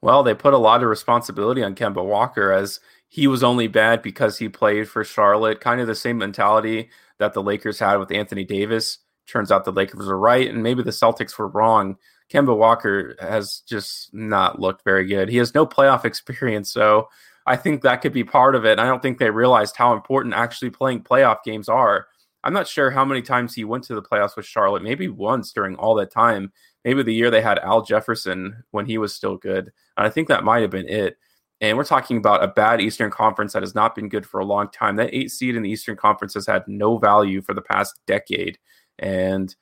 Well, 0.00 0.22
they 0.22 0.34
put 0.34 0.54
a 0.54 0.58
lot 0.58 0.82
of 0.82 0.88
responsibility 0.88 1.62
on 1.62 1.74
Kemba 1.74 2.04
Walker 2.04 2.50
as 2.50 2.80
he 3.08 3.26
was 3.26 3.44
only 3.44 3.68
bad 3.68 4.02
because 4.02 4.38
he 4.38 4.48
played 4.48 4.88
for 4.88 5.04
Charlotte. 5.04 5.60
Kind 5.60 5.80
of 5.80 5.86
the 5.86 5.94
same 5.94 6.18
mentality 6.18 6.88
that 7.18 7.34
the 7.34 7.42
Lakers 7.42 7.78
had 7.78 7.96
with 7.98 8.10
Anthony 8.10 8.44
Davis 8.44 8.98
turns 9.26 9.50
out 9.50 9.64
the 9.64 9.72
Lakers 9.72 10.06
were 10.06 10.18
right, 10.18 10.48
and 10.48 10.62
maybe 10.62 10.82
the 10.82 10.90
Celtics 10.90 11.38
were 11.38 11.48
wrong. 11.48 11.96
Kemba 12.32 12.56
Walker 12.56 13.16
has 13.20 13.62
just 13.68 14.12
not 14.14 14.60
looked 14.60 14.84
very 14.84 15.06
good. 15.06 15.28
He 15.28 15.36
has 15.36 15.54
no 15.54 15.66
playoff 15.66 16.04
experience, 16.06 16.70
so 16.70 17.08
I 17.46 17.56
think 17.56 17.82
that 17.82 18.02
could 18.02 18.12
be 18.12 18.24
part 18.24 18.54
of 18.54 18.64
it. 18.64 18.78
I 18.78 18.86
don't 18.86 19.02
think 19.02 19.18
they 19.18 19.30
realized 19.30 19.76
how 19.76 19.92
important 19.92 20.34
actually 20.34 20.70
playing 20.70 21.02
playoff 21.02 21.42
games 21.44 21.68
are. 21.68 22.06
I'm 22.44 22.52
not 22.52 22.68
sure 22.68 22.90
how 22.90 23.04
many 23.04 23.22
times 23.22 23.54
he 23.54 23.64
went 23.64 23.84
to 23.84 23.94
the 23.94 24.02
playoffs 24.02 24.36
with 24.36 24.46
Charlotte, 24.46 24.82
maybe 24.82 25.08
once 25.08 25.52
during 25.52 25.76
all 25.76 25.94
that 25.96 26.10
time. 26.10 26.52
Maybe 26.84 27.02
the 27.02 27.14
year 27.14 27.30
they 27.30 27.40
had 27.40 27.60
Al 27.60 27.82
Jefferson 27.82 28.64
when 28.72 28.86
he 28.86 28.98
was 28.98 29.14
still 29.14 29.36
good. 29.36 29.72
And 29.96 30.06
I 30.06 30.10
think 30.10 30.28
that 30.28 30.44
might 30.44 30.62
have 30.62 30.70
been 30.70 30.88
it. 30.88 31.16
And 31.60 31.76
we're 31.76 31.84
talking 31.84 32.16
about 32.16 32.42
a 32.42 32.48
bad 32.48 32.80
Eastern 32.80 33.10
Conference 33.10 33.52
that 33.52 33.62
has 33.62 33.76
not 33.76 33.94
been 33.94 34.08
good 34.08 34.26
for 34.26 34.40
a 34.40 34.44
long 34.44 34.68
time. 34.70 34.96
That 34.96 35.14
eight 35.14 35.30
seed 35.30 35.54
in 35.54 35.62
the 35.62 35.70
Eastern 35.70 35.96
Conference 35.96 36.34
has 36.34 36.46
had 36.46 36.66
no 36.66 36.98
value 36.98 37.40
for 37.40 37.54
the 37.54 37.62
past 37.62 37.94
decade. 38.08 38.58
And 39.02 39.54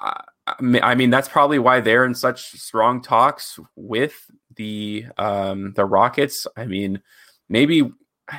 uh, 0.00 0.22
I 0.46 0.94
mean, 0.94 1.10
that's 1.10 1.28
probably 1.28 1.58
why 1.58 1.80
they're 1.80 2.04
in 2.04 2.14
such 2.14 2.52
strong 2.52 3.02
talks 3.02 3.58
with 3.76 4.14
the 4.56 5.06
um, 5.18 5.72
the 5.74 5.84
Rockets. 5.84 6.46
I 6.56 6.64
mean, 6.64 7.02
maybe 7.48 7.90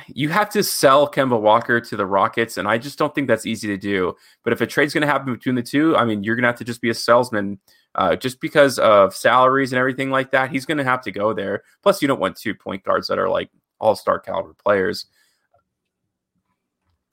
you 0.08 0.28
have 0.28 0.50
to 0.50 0.62
sell 0.62 1.10
Kemba 1.10 1.40
Walker 1.40 1.80
to 1.80 1.96
the 1.96 2.06
Rockets, 2.06 2.56
and 2.56 2.66
I 2.66 2.78
just 2.78 2.98
don't 2.98 3.14
think 3.14 3.28
that's 3.28 3.46
easy 3.46 3.68
to 3.68 3.76
do. 3.76 4.16
But 4.42 4.52
if 4.52 4.60
a 4.60 4.66
trade's 4.66 4.94
going 4.94 5.02
to 5.02 5.06
happen 5.06 5.32
between 5.32 5.54
the 5.54 5.62
two, 5.62 5.96
I 5.96 6.04
mean, 6.04 6.24
you're 6.24 6.36
going 6.36 6.44
to 6.44 6.48
have 6.48 6.58
to 6.58 6.64
just 6.64 6.80
be 6.80 6.90
a 6.90 6.94
salesman. 6.94 7.58
Uh, 7.96 8.14
just 8.14 8.40
because 8.40 8.78
of 8.78 9.14
salaries 9.14 9.72
and 9.72 9.78
everything 9.80 10.10
like 10.10 10.30
that, 10.30 10.50
he's 10.50 10.64
going 10.64 10.78
to 10.78 10.84
have 10.84 11.02
to 11.02 11.10
go 11.10 11.32
there. 11.32 11.64
Plus, 11.82 12.00
you 12.00 12.08
don't 12.08 12.20
want 12.20 12.36
two 12.36 12.54
point 12.54 12.84
guards 12.84 13.08
that 13.08 13.18
are 13.18 13.28
like 13.28 13.50
all 13.80 13.96
star 13.96 14.18
caliber 14.18 14.54
players. 14.54 15.06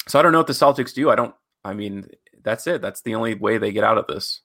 So 0.07 0.19
I 0.19 0.21
don't 0.21 0.31
know 0.31 0.37
what 0.37 0.47
the 0.47 0.53
Celtics 0.53 0.93
do. 0.93 1.09
I 1.09 1.15
don't. 1.15 1.35
I 1.65 1.73
mean, 1.73 2.07
that's 2.43 2.67
it. 2.67 2.81
That's 2.81 3.01
the 3.01 3.15
only 3.15 3.33
way 3.35 3.57
they 3.57 3.71
get 3.71 3.83
out 3.83 3.97
of 3.97 4.07
this. 4.07 4.41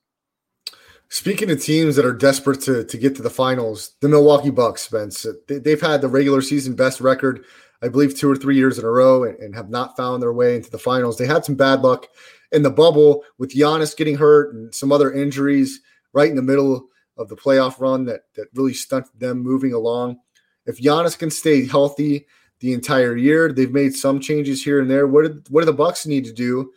Speaking 1.09 1.51
of 1.51 1.63
teams 1.63 1.97
that 1.97 2.07
are 2.07 2.15
desperate 2.15 2.63
to, 2.63 2.85
to 2.85 2.97
get 2.97 3.15
to 3.17 3.23
the 3.23 3.29
finals, 3.29 3.97
the 4.01 4.09
Milwaukee 4.09 4.49
Bucks, 4.51 4.83
Spence, 4.83 5.27
they've 5.47 5.81
had 5.81 6.01
the 6.01 6.09
regular 6.09 6.41
season 6.41 6.75
best 6.75 7.03
record, 7.03 7.45
I 7.83 7.89
believe, 7.89 8.17
two 8.17 8.31
or 8.31 8.37
three 8.37 8.57
years 8.57 8.79
in 8.79 8.87
a 8.87 8.91
row 8.91 9.25
and, 9.25 9.39
and 9.39 9.55
have 9.55 9.69
not 9.69 9.95
found 9.95 10.23
their 10.23 10.33
way 10.33 10.57
into 10.57 10.71
the 10.71 10.79
finals. 10.79 11.19
They 11.19 11.27
had 11.27 11.45
some 11.45 11.55
bad 11.55 11.83
luck 11.83 12.09
in 12.51 12.63
the 12.63 12.71
bubble 12.71 13.25
with 13.39 13.55
Giannis 13.55 13.95
getting 13.95 14.17
hurt 14.17 14.55
and 14.55 14.75
some 14.75 14.91
other 14.91 15.13
injuries 15.13 15.81
right 16.15 16.31
in 16.31 16.37
the 16.37 16.43
middle 16.43 16.89
of 17.19 17.29
the 17.29 17.37
playoff 17.37 17.79
run 17.79 18.07
that 18.07 18.23
that 18.35 18.49
really 18.55 18.73
stunted 18.73 19.13
them 19.19 19.43
moving 19.43 19.75
along. 19.75 20.19
If 20.65 20.81
Giannis 20.81 21.19
can 21.19 21.31
stay 21.31 21.67
healthy 21.67 22.27
the 22.61 22.73
entire 22.73 23.17
year, 23.17 23.53
they've 23.53 23.71
made 23.71 23.95
some 23.95 24.19
changes 24.19 24.65
here 24.65 24.81
and 24.81 24.91
there. 24.91 25.07
What 25.07 25.23
did, 25.25 25.47
what 25.51 25.61
do 25.61 25.67
the 25.67 25.73
Bucks 25.73 26.07
need 26.07 26.25
to 26.25 26.33
do 26.33 26.73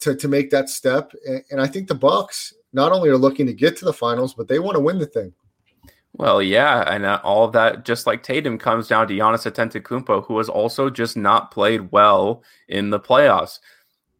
to, 0.00 0.14
to 0.14 0.28
make 0.28 0.50
that 0.50 0.68
step? 0.68 1.12
And, 1.26 1.42
and 1.50 1.60
I 1.60 1.66
think 1.66 1.88
the 1.88 1.94
Bucks 1.94 2.54
not 2.72 2.92
only 2.92 3.08
are 3.08 3.16
looking 3.16 3.46
to 3.46 3.52
get 3.52 3.76
to 3.78 3.84
the 3.84 3.92
finals, 3.92 4.34
but 4.34 4.48
they 4.48 4.58
want 4.58 4.76
to 4.76 4.80
win 4.80 4.98
the 4.98 5.06
thing. 5.06 5.32
Well, 6.14 6.42
yeah, 6.42 6.82
and 6.92 7.04
uh, 7.04 7.20
all 7.22 7.44
of 7.44 7.52
that, 7.52 7.84
just 7.84 8.06
like 8.06 8.22
Tatum, 8.22 8.58
comes 8.58 8.88
down 8.88 9.06
to 9.08 9.14
Giannis 9.14 9.50
Antetokounmpo, 9.50 10.26
who 10.26 10.38
has 10.38 10.48
also 10.48 10.90
just 10.90 11.16
not 11.16 11.50
played 11.50 11.92
well 11.92 12.42
in 12.66 12.90
the 12.90 12.98
playoffs. 12.98 13.60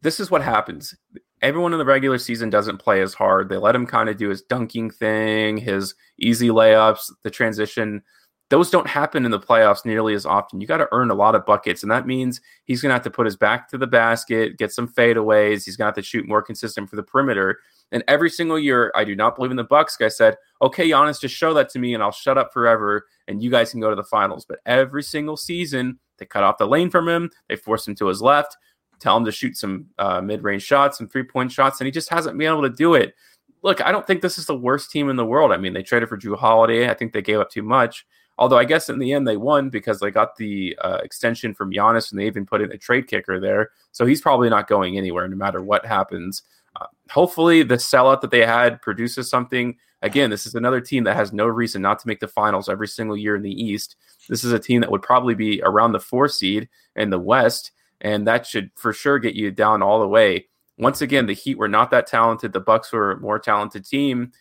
This 0.01 0.19
is 0.19 0.31
what 0.31 0.41
happens. 0.41 0.95
Everyone 1.41 1.73
in 1.73 1.79
the 1.79 1.85
regular 1.85 2.17
season 2.17 2.49
doesn't 2.49 2.77
play 2.77 3.01
as 3.01 3.13
hard. 3.13 3.49
They 3.49 3.57
let 3.57 3.75
him 3.75 3.85
kind 3.85 4.07
of 4.07 4.17
do 4.17 4.29
his 4.29 4.41
dunking 4.41 4.91
thing, 4.91 5.57
his 5.57 5.95
easy 6.17 6.49
layups, 6.49 7.11
the 7.23 7.31
transition. 7.31 8.01
Those 8.49 8.71
don't 8.71 8.87
happen 8.87 9.25
in 9.25 9.31
the 9.31 9.39
playoffs 9.39 9.85
nearly 9.85 10.15
as 10.15 10.25
often. 10.25 10.59
You 10.59 10.65
got 10.65 10.77
to 10.77 10.87
earn 10.91 11.11
a 11.11 11.15
lot 11.15 11.35
of 11.35 11.45
buckets, 11.45 11.83
and 11.83 11.91
that 11.91 12.07
means 12.07 12.41
he's 12.65 12.81
going 12.81 12.89
to 12.89 12.93
have 12.93 13.03
to 13.03 13.11
put 13.11 13.27
his 13.27 13.35
back 13.35 13.69
to 13.69 13.77
the 13.77 13.85
basket, 13.85 14.57
get 14.57 14.71
some 14.71 14.87
fadeaways. 14.87 15.65
He's 15.65 15.77
going 15.77 15.85
to 15.85 15.89
have 15.89 15.95
to 15.95 16.01
shoot 16.01 16.27
more 16.27 16.41
consistent 16.41 16.89
for 16.89 16.95
the 16.95 17.03
perimeter. 17.03 17.59
And 17.91 18.03
every 18.07 18.29
single 18.29 18.57
year, 18.57 18.91
I 18.95 19.03
do 19.03 19.15
not 19.15 19.35
believe 19.35 19.51
in 19.51 19.57
the 19.57 19.63
Bucks. 19.63 19.97
Guy 19.97 20.07
said, 20.07 20.35
"Okay, 20.61 20.89
Giannis, 20.89 21.21
just 21.21 21.35
show 21.35 21.53
that 21.53 21.69
to 21.69 21.79
me, 21.79 21.93
and 21.93 22.01
I'll 22.01 22.11
shut 22.11 22.37
up 22.37 22.51
forever, 22.51 23.05
and 23.27 23.41
you 23.41 23.51
guys 23.51 23.71
can 23.71 23.81
go 23.81 23.89
to 23.89 23.95
the 23.95 24.03
finals." 24.03 24.45
But 24.45 24.59
every 24.65 25.03
single 25.03 25.37
season, 25.37 25.99
they 26.17 26.25
cut 26.25 26.43
off 26.43 26.57
the 26.57 26.67
lane 26.67 26.89
from 26.89 27.07
him. 27.07 27.29
They 27.49 27.55
force 27.55 27.87
him 27.87 27.95
to 27.95 28.07
his 28.07 28.21
left, 28.21 28.57
tell 28.99 29.15
him 29.15 29.25
to 29.25 29.31
shoot 29.31 29.57
some 29.57 29.87
uh, 29.97 30.21
mid-range 30.21 30.63
shots, 30.63 30.97
some 30.97 31.07
three-point 31.07 31.51
shots, 31.51 31.79
and 31.79 31.85
he 31.85 31.91
just 31.91 32.09
hasn't 32.09 32.37
been 32.37 32.51
able 32.51 32.63
to 32.63 32.69
do 32.69 32.95
it. 32.95 33.13
Look, 33.61 33.85
I 33.85 33.91
don't 33.91 34.07
think 34.07 34.21
this 34.21 34.37
is 34.37 34.45
the 34.45 34.57
worst 34.57 34.89
team 34.91 35.09
in 35.09 35.17
the 35.17 35.25
world. 35.25 35.51
I 35.51 35.57
mean, 35.57 35.73
they 35.73 35.83
traded 35.83 36.09
for 36.09 36.17
Jrue 36.17 36.37
Holiday. 36.37 36.89
I 36.89 36.93
think 36.93 37.13
they 37.13 37.21
gave 37.21 37.39
up 37.39 37.49
too 37.49 37.63
much. 37.63 38.05
Although 38.39 38.57
I 38.57 38.63
guess 38.63 38.87
in 38.87 38.99
the 38.99 39.11
end 39.11 39.27
they 39.27 39.35
won 39.35 39.69
because 39.69 39.99
they 39.99 40.11
got 40.11 40.37
the 40.37 40.75
uh, 40.81 40.99
extension 41.03 41.53
from 41.53 41.73
Giannis 41.73 42.09
and 42.09 42.19
they 42.19 42.25
even 42.25 42.45
put 42.45 42.61
in 42.61 42.71
a 42.71 42.77
trade 42.77 43.07
kicker 43.07 43.37
there. 43.37 43.71
So 43.91 44.05
he's 44.05 44.21
probably 44.21 44.49
not 44.49 44.69
going 44.69 44.97
anywhere 44.97 45.27
no 45.27 45.35
matter 45.35 45.61
what 45.61 45.85
happens. 45.85 46.43
Uh, 46.79 46.85
hopefully, 47.09 47.63
the 47.63 47.75
sellout 47.75 48.21
that 48.21 48.31
they 48.31 48.45
had 48.45 48.81
produces 48.81 49.29
something. 49.29 49.75
Again, 50.01 50.29
this 50.29 50.47
is 50.47 50.55
another 50.55 50.79
team 50.79 51.03
that 51.03 51.17
has 51.17 51.33
no 51.33 51.47
reason 51.47 51.81
not 51.81 51.99
to 51.99 52.07
make 52.07 52.21
the 52.21 52.29
finals 52.29 52.69
every 52.69 52.87
single 52.87 53.17
year 53.17 53.35
in 53.35 53.41
the 53.41 53.51
East. 53.51 53.97
This 54.29 54.45
is 54.45 54.53
a 54.53 54.59
team 54.59 54.79
that 54.79 54.91
would 54.91 55.01
probably 55.01 55.35
be 55.35 55.61
around 55.61 55.91
the 55.91 55.99
four 55.99 56.29
seed 56.29 56.69
in 56.95 57.09
the 57.09 57.19
West, 57.19 57.71
and 57.99 58.25
that 58.25 58.47
should 58.47 58.71
for 58.77 58.93
sure 58.93 59.19
get 59.19 59.35
you 59.35 59.51
down 59.51 59.81
all 59.81 59.99
the 59.99 60.07
way. 60.07 60.47
Once 60.77 61.01
again, 61.01 61.25
the 61.25 61.33
Heat 61.33 61.57
were 61.57 61.67
not 61.67 61.91
that 61.91 62.07
talented. 62.07 62.53
The 62.53 62.61
Bucks 62.61 62.93
were 62.93 63.11
a 63.11 63.19
more 63.19 63.37
talented 63.37 63.83
team. 63.83 64.31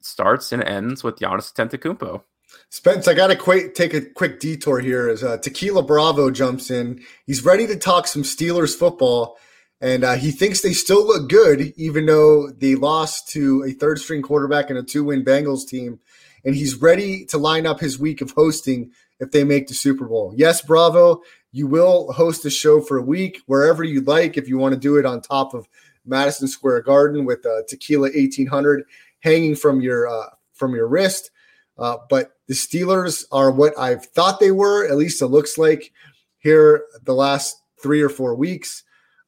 Starts 0.00 0.52
and 0.52 0.64
ends 0.64 1.04
with 1.04 1.18
Giannis 1.18 1.52
Antetokounmpo. 1.52 2.22
Spence, 2.70 3.08
I 3.08 3.14
got 3.14 3.28
to 3.28 3.36
quick, 3.36 3.74
take 3.74 3.94
a 3.94 4.00
quick 4.00 4.40
detour 4.40 4.80
here 4.80 5.08
as 5.08 5.22
uh, 5.22 5.38
Tequila 5.38 5.82
Bravo 5.82 6.30
jumps 6.30 6.70
in. 6.70 7.02
He's 7.26 7.44
ready 7.44 7.66
to 7.66 7.76
talk 7.76 8.06
some 8.06 8.22
Steelers 8.22 8.76
football 8.76 9.38
and 9.80 10.04
uh, 10.04 10.14
he 10.14 10.30
thinks 10.30 10.62
they 10.62 10.72
still 10.72 11.06
look 11.06 11.28
good, 11.28 11.74
even 11.76 12.06
though 12.06 12.50
they 12.50 12.74
lost 12.74 13.28
to 13.30 13.62
a 13.64 13.72
third 13.72 13.98
string 13.98 14.22
quarterback 14.22 14.70
and 14.70 14.78
a 14.78 14.82
two 14.82 15.04
win 15.04 15.24
Bengals 15.24 15.66
team. 15.66 16.00
And 16.44 16.54
he's 16.54 16.80
ready 16.80 17.26
to 17.26 17.38
line 17.38 17.66
up 17.66 17.80
his 17.80 17.98
week 17.98 18.20
of 18.20 18.30
hosting 18.30 18.92
if 19.20 19.32
they 19.32 19.44
make 19.44 19.66
the 19.66 19.74
Super 19.74 20.06
Bowl. 20.06 20.32
Yes, 20.34 20.62
Bravo, 20.62 21.22
you 21.52 21.66
will 21.66 22.12
host 22.12 22.44
a 22.44 22.50
show 22.50 22.80
for 22.80 22.96
a 22.96 23.02
week 23.02 23.42
wherever 23.46 23.84
you 23.84 24.00
like 24.00 24.36
if 24.36 24.48
you 24.48 24.56
want 24.56 24.74
to 24.74 24.80
do 24.80 24.96
it 24.96 25.04
on 25.04 25.20
top 25.20 25.52
of 25.52 25.68
Madison 26.06 26.48
Square 26.48 26.82
Garden 26.82 27.24
with 27.24 27.44
uh, 27.44 27.62
Tequila 27.68 28.08
1800 28.08 28.84
hanging 29.20 29.56
from 29.56 29.80
your 29.80 30.08
uh, 30.08 30.30
from 30.54 30.74
your 30.74 30.88
wrist. 30.88 31.30
Uh, 31.78 31.98
but 32.08 32.32
the 32.46 32.54
Steelers 32.54 33.24
are 33.32 33.50
what 33.50 33.78
I've 33.78 34.06
thought 34.06 34.40
they 34.40 34.50
were. 34.50 34.86
At 34.86 34.96
least 34.96 35.22
it 35.22 35.26
looks 35.26 35.58
like 35.58 35.92
here 36.38 36.84
the 37.04 37.14
last 37.14 37.60
three 37.82 38.00
or 38.00 38.08
four 38.08 38.34
weeks. 38.34 38.82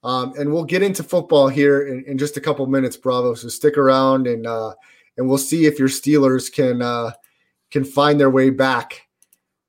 Um, 0.05 0.33
and 0.39 0.53
we'll 0.53 0.65
get 0.65 0.83
into 0.83 1.03
football 1.03 1.49
here 1.49 1.87
in, 1.87 2.05
in, 2.05 2.19
just 2.19 2.37
a 2.37 2.41
couple 2.41 2.65
minutes, 2.67 2.97
Bravo. 2.97 3.35
So 3.35 3.49
stick 3.49 3.77
around 3.77 4.27
and 4.27 4.47
uh, 4.47 4.75
and 5.17 5.29
we'll 5.29 5.39
see 5.39 5.67
if 5.67 5.79
your 5.79 5.89
Steelers 5.89 6.53
can 6.53 6.81
uh, 6.81 7.11
can 7.71 7.85
find 7.85 8.19
their 8.19 8.31
way 8.31 8.51
back 8.51 9.03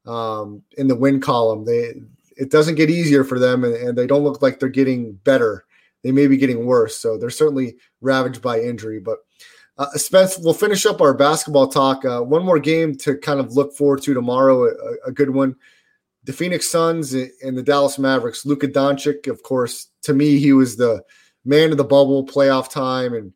um, 0.06 0.62
in 0.78 0.88
the 0.88 0.96
win 0.96 1.20
column. 1.20 1.66
They 1.66 1.94
it 2.38 2.52
doesn't 2.52 2.76
get 2.76 2.90
easier 2.90 3.24
for 3.24 3.38
them, 3.38 3.64
and, 3.64 3.76
and, 3.76 3.98
they 3.98 4.08
don't 4.08 4.24
look 4.24 4.42
like 4.42 4.60
they're 4.60 4.70
getting 4.70 5.14
better. 5.14 5.66
They 6.04 6.12
may 6.14 6.28
be 6.28 6.38
getting 6.38 6.66
worse. 6.66 6.96
So 6.96 7.18
they're 7.18 7.30
certainly 7.30 7.76
ravaged 8.00 8.42
by 8.42 8.62
injury. 8.62 9.00
But 9.00 9.18
uh, 9.80 9.90
Spence, 9.96 10.38
we'll 10.38 10.54
finish 10.54 10.86
up 10.86 11.02
our 11.02 11.14
basketball 11.16 11.68
talk. 11.68 12.06
Uh, 12.06 12.22
one 12.22 12.46
more 12.46 12.60
game 12.60 12.96
to 12.98 13.18
kind 13.18 13.40
of 13.40 13.54
look 13.54 13.74
forward 13.74 14.04
to 14.04 14.14
tomorrow. 14.14 14.66
A, 14.66 15.08
a 15.08 15.12
good 15.12 15.32
one 15.32 15.56
the 16.26 16.34
Phoenix 16.34 16.70
Suns 16.70 17.14
and 17.14 17.58
the 17.58 17.64
Dallas 17.64 17.98
Mavericks. 17.98 18.46
Luka 18.46 18.68
Doncic, 18.68 19.28
of 19.28 19.42
course, 19.42 19.88
to 20.04 20.14
me, 20.14 20.38
he 20.38 20.54
was 20.54 20.78
the 20.78 21.02
man 21.46 21.72
of 21.72 21.78
the 21.78 21.84
bubble, 21.84 22.24
playoff 22.26 22.70
time, 22.70 23.14
and 23.14 23.34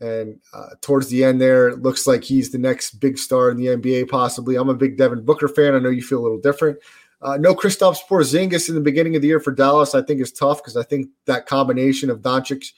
and 0.00 0.40
uh, 0.52 0.70
towards 0.80 1.08
the 1.08 1.22
end 1.22 1.40
there, 1.40 1.68
it 1.68 1.82
looks 1.82 2.06
like 2.06 2.24
he's 2.24 2.50
the 2.50 2.58
next 2.58 2.94
big 2.98 3.16
star 3.16 3.50
in 3.50 3.56
the 3.56 3.66
NBA, 3.66 4.08
possibly. 4.08 4.56
I'm 4.56 4.68
a 4.68 4.74
big 4.74 4.98
Devin 4.98 5.24
Booker 5.24 5.46
fan. 5.46 5.74
I 5.74 5.78
know 5.78 5.90
you 5.90 6.02
feel 6.02 6.18
a 6.18 6.24
little 6.24 6.40
different. 6.40 6.78
Uh, 7.22 7.36
no 7.36 7.54
Kristaps 7.54 7.98
Porzingis 8.08 8.68
in 8.68 8.74
the 8.74 8.80
beginning 8.80 9.14
of 9.14 9.22
the 9.22 9.28
year 9.28 9.38
for 9.38 9.52
Dallas. 9.52 9.94
I 9.94 10.02
think 10.02 10.20
is 10.20 10.32
tough 10.32 10.58
because 10.58 10.76
I 10.76 10.82
think 10.82 11.08
that 11.26 11.46
combination 11.46 12.10
of 12.10 12.20
Doncic 12.20 12.72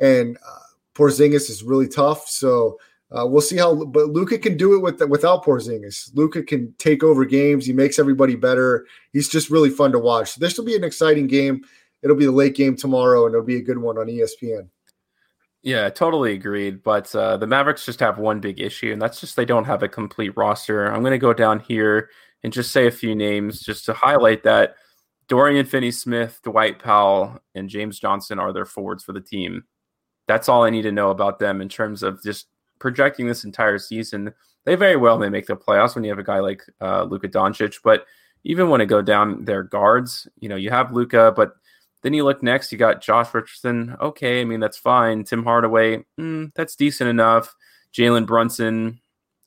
and 0.00 0.36
uh, 0.36 0.58
Porzingis 0.98 1.48
is 1.48 1.62
really 1.62 1.86
tough. 1.86 2.28
So 2.28 2.78
uh, 3.10 3.26
we'll 3.26 3.40
see 3.40 3.56
how, 3.56 3.84
but 3.84 4.08
Luka 4.08 4.36
can 4.36 4.56
do 4.56 4.74
it 4.74 4.80
with 4.80 5.00
without 5.08 5.44
Porzingis. 5.44 6.10
Luka 6.14 6.42
can 6.42 6.74
take 6.78 7.04
over 7.04 7.24
games. 7.24 7.64
He 7.64 7.72
makes 7.72 7.98
everybody 7.98 8.34
better. 8.34 8.86
He's 9.12 9.28
just 9.28 9.48
really 9.48 9.70
fun 9.70 9.92
to 9.92 9.98
watch. 9.98 10.32
So 10.32 10.40
this 10.40 10.58
will 10.58 10.64
be 10.64 10.76
an 10.76 10.84
exciting 10.84 11.28
game. 11.28 11.62
It'll 12.02 12.16
be 12.16 12.26
the 12.26 12.32
late 12.32 12.54
game 12.54 12.76
tomorrow, 12.76 13.26
and 13.26 13.34
it'll 13.34 13.46
be 13.46 13.56
a 13.56 13.62
good 13.62 13.78
one 13.78 13.96
on 13.98 14.06
ESPN. 14.06 14.68
Yeah, 15.62 15.88
totally 15.88 16.32
agreed. 16.34 16.82
But 16.82 17.14
uh, 17.14 17.36
the 17.36 17.46
Mavericks 17.46 17.84
just 17.84 18.00
have 18.00 18.18
one 18.18 18.40
big 18.40 18.60
issue, 18.60 18.92
and 18.92 19.00
that's 19.00 19.20
just 19.20 19.36
they 19.36 19.44
don't 19.44 19.64
have 19.64 19.82
a 19.82 19.88
complete 19.88 20.36
roster. 20.36 20.86
I'm 20.86 21.00
going 21.00 21.12
to 21.12 21.18
go 21.18 21.32
down 21.32 21.60
here 21.60 22.10
and 22.44 22.52
just 22.52 22.70
say 22.70 22.86
a 22.86 22.92
few 22.92 23.14
names 23.14 23.60
just 23.60 23.84
to 23.86 23.92
highlight 23.92 24.44
that 24.44 24.76
Dorian 25.28 25.66
Finney 25.66 25.90
Smith, 25.90 26.40
Dwight 26.44 26.78
Powell, 26.78 27.38
and 27.54 27.68
James 27.68 27.98
Johnson 27.98 28.38
are 28.38 28.52
their 28.52 28.64
forwards 28.64 29.02
for 29.02 29.12
the 29.12 29.20
team. 29.20 29.64
That's 30.28 30.48
all 30.48 30.62
I 30.62 30.70
need 30.70 30.82
to 30.82 30.92
know 30.92 31.10
about 31.10 31.40
them 31.40 31.60
in 31.60 31.68
terms 31.68 32.04
of 32.04 32.22
just 32.22 32.46
projecting 32.78 33.26
this 33.26 33.44
entire 33.44 33.78
season, 33.78 34.32
they 34.64 34.74
very 34.74 34.96
well 34.96 35.18
may 35.18 35.28
make 35.28 35.46
the 35.46 35.56
playoffs 35.56 35.94
when 35.94 36.04
you 36.04 36.10
have 36.10 36.18
a 36.18 36.24
guy 36.24 36.40
like 36.40 36.62
uh, 36.80 37.04
Luka 37.04 37.28
Doncic. 37.28 37.80
But 37.82 38.04
even 38.44 38.68
when 38.68 38.80
it 38.80 38.86
go 38.86 39.02
down 39.02 39.44
their 39.44 39.62
guards, 39.62 40.28
you 40.38 40.48
know, 40.48 40.56
you 40.56 40.70
have 40.70 40.92
Luka, 40.92 41.32
but 41.34 41.54
then 42.02 42.14
you 42.14 42.24
look 42.24 42.42
next, 42.42 42.70
you 42.70 42.78
got 42.78 43.02
Josh 43.02 43.34
Richardson. 43.34 43.96
Okay, 44.00 44.40
I 44.40 44.44
mean 44.44 44.60
that's 44.60 44.78
fine. 44.78 45.24
Tim 45.24 45.42
Hardaway, 45.42 46.04
mm, 46.18 46.52
that's 46.54 46.76
decent 46.76 47.10
enough. 47.10 47.54
Jalen 47.92 48.26
Brunson, 48.26 49.00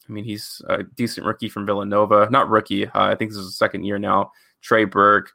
I 0.10 0.12
mean 0.12 0.26
he's 0.26 0.62
a 0.68 0.84
decent 0.84 1.26
rookie 1.26 1.50
from 1.50 1.66
Villanova, 1.66 2.28
not 2.30 2.50
rookie. 2.50 2.88
Uh, 2.88 3.06
I 3.06 3.16
think 3.16 3.32
this 3.32 3.40
is 3.40 3.48
the 3.48 3.52
second 3.54 3.86
year 3.86 4.00
now. 4.00 4.32
Trey 4.62 4.86
Burke. 4.86 5.32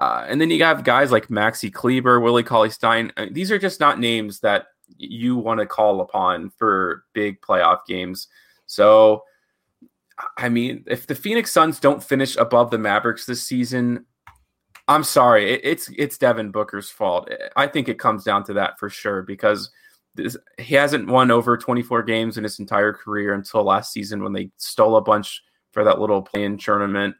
Uh, 0.00 0.24
and 0.26 0.40
then 0.40 0.50
you 0.50 0.64
have 0.64 0.82
guys 0.82 1.12
like 1.12 1.28
Maxi 1.28 1.72
Kleber, 1.72 2.20
Willie 2.20 2.42
Cauley 2.42 2.70
Stein. 2.70 3.12
Uh, 3.18 3.26
these 3.30 3.52
are 3.52 3.58
just 3.58 3.80
not 3.80 4.00
names 4.00 4.40
that 4.40 4.68
you 4.96 5.36
want 5.36 5.60
to 5.60 5.66
call 5.66 6.00
upon 6.00 6.50
for 6.50 7.04
big 7.12 7.40
playoff 7.42 7.84
games. 7.86 8.26
So, 8.64 9.24
I 10.38 10.48
mean, 10.48 10.84
if 10.86 11.06
the 11.06 11.14
Phoenix 11.14 11.52
Suns 11.52 11.78
don't 11.78 12.02
finish 12.02 12.36
above 12.36 12.70
the 12.70 12.78
Mavericks 12.78 13.26
this 13.26 13.42
season, 13.42 14.06
I'm 14.88 15.04
sorry, 15.04 15.52
it's 15.52 15.90
it's 15.96 16.18
Devin 16.18 16.50
Booker's 16.50 16.90
fault. 16.90 17.30
I 17.54 17.66
think 17.66 17.88
it 17.88 17.98
comes 17.98 18.24
down 18.24 18.42
to 18.44 18.54
that 18.54 18.78
for 18.78 18.88
sure 18.88 19.22
because 19.22 19.70
this, 20.14 20.36
he 20.58 20.74
hasn't 20.74 21.08
won 21.08 21.30
over 21.30 21.56
24 21.56 22.02
games 22.02 22.38
in 22.38 22.44
his 22.44 22.58
entire 22.58 22.92
career 22.92 23.34
until 23.34 23.62
last 23.62 23.92
season 23.92 24.22
when 24.22 24.32
they 24.32 24.50
stole 24.56 24.96
a 24.96 25.00
bunch 25.00 25.42
for 25.70 25.84
that 25.84 26.00
little 26.00 26.22
play-in 26.22 26.58
tournament. 26.58 27.14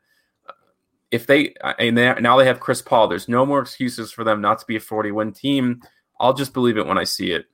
If 1.11 1.27
they 1.27 1.55
and 1.79 1.97
they, 1.99 2.15
now 2.21 2.37
they 2.37 2.47
have 2.47 2.61
Chris 2.61 2.83
Paul, 2.83 3.09
there's 3.09 3.29
no 3.29 3.45
more 3.45 3.61
excuses 3.61 4.13
for 4.13 4.23
them 4.25 4.41
not 4.41 4.59
to 4.61 4.67
be 4.67 4.77
a 4.77 4.81
40 4.81 5.11
win 5.13 5.33
team. 5.33 5.83
I'll 6.21 6.35
just 6.35 6.53
believe 6.53 6.77
it 6.77 6.87
when 6.87 6.99
I 6.99 7.05
see 7.05 7.33
it. 7.33 7.47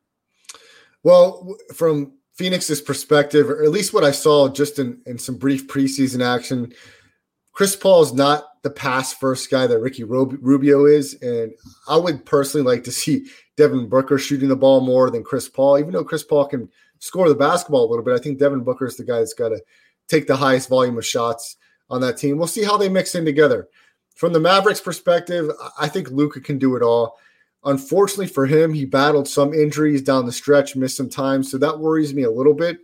Well, 1.02 1.56
from 1.74 2.12
Phoenix's 2.34 2.82
perspective, 2.82 3.48
or 3.48 3.62
at 3.62 3.70
least 3.70 3.94
what 3.94 4.04
I 4.04 4.10
saw 4.10 4.48
just 4.48 4.78
in, 4.78 5.00
in 5.06 5.18
some 5.18 5.36
brief 5.36 5.68
preseason 5.68 6.22
action, 6.22 6.72
Chris 7.52 7.74
Paul 7.74 8.02
is 8.02 8.12
not 8.12 8.62
the 8.62 8.70
pass 8.70 9.14
first 9.14 9.50
guy 9.50 9.66
that 9.66 9.78
Ricky 9.78 10.04
Rubio 10.04 10.84
is. 10.84 11.14
And 11.22 11.52
I 11.88 11.96
would 11.96 12.26
personally 12.26 12.66
like 12.66 12.84
to 12.84 12.92
see 12.92 13.26
Devin 13.56 13.88
Booker 13.88 14.18
shooting 14.18 14.48
the 14.48 14.56
ball 14.56 14.80
more 14.80 15.08
than 15.08 15.24
Chris 15.24 15.48
Paul, 15.48 15.78
even 15.78 15.92
though 15.92 16.04
Chris 16.04 16.24
Paul 16.24 16.46
can 16.46 16.68
score 16.98 17.28
the 17.28 17.34
basketball 17.34 17.86
a 17.86 17.88
little 17.88 18.04
bit. 18.04 18.14
I 18.14 18.22
think 18.22 18.38
Devin 18.38 18.64
Booker 18.64 18.86
is 18.86 18.96
the 18.96 19.04
guy 19.04 19.20
that's 19.20 19.32
got 19.32 19.50
to 19.50 19.62
take 20.08 20.26
the 20.26 20.36
highest 20.36 20.68
volume 20.68 20.98
of 20.98 21.06
shots 21.06 21.56
on 21.90 22.00
that 22.00 22.16
team. 22.16 22.38
We'll 22.38 22.46
see 22.46 22.64
how 22.64 22.76
they 22.76 22.88
mix 22.88 23.14
in 23.14 23.24
together. 23.24 23.68
From 24.14 24.32
the 24.32 24.40
Mavericks 24.40 24.80
perspective, 24.80 25.50
I 25.78 25.88
think 25.88 26.10
Luka 26.10 26.40
can 26.40 26.58
do 26.58 26.76
it 26.76 26.82
all. 26.82 27.18
Unfortunately 27.64 28.28
for 28.28 28.46
him, 28.46 28.72
he 28.72 28.84
battled 28.84 29.28
some 29.28 29.52
injuries 29.52 30.02
down 30.02 30.24
the 30.24 30.32
stretch, 30.32 30.76
missed 30.76 30.96
some 30.96 31.10
time, 31.10 31.42
so 31.42 31.58
that 31.58 31.78
worries 31.78 32.14
me 32.14 32.22
a 32.22 32.30
little 32.30 32.54
bit. 32.54 32.78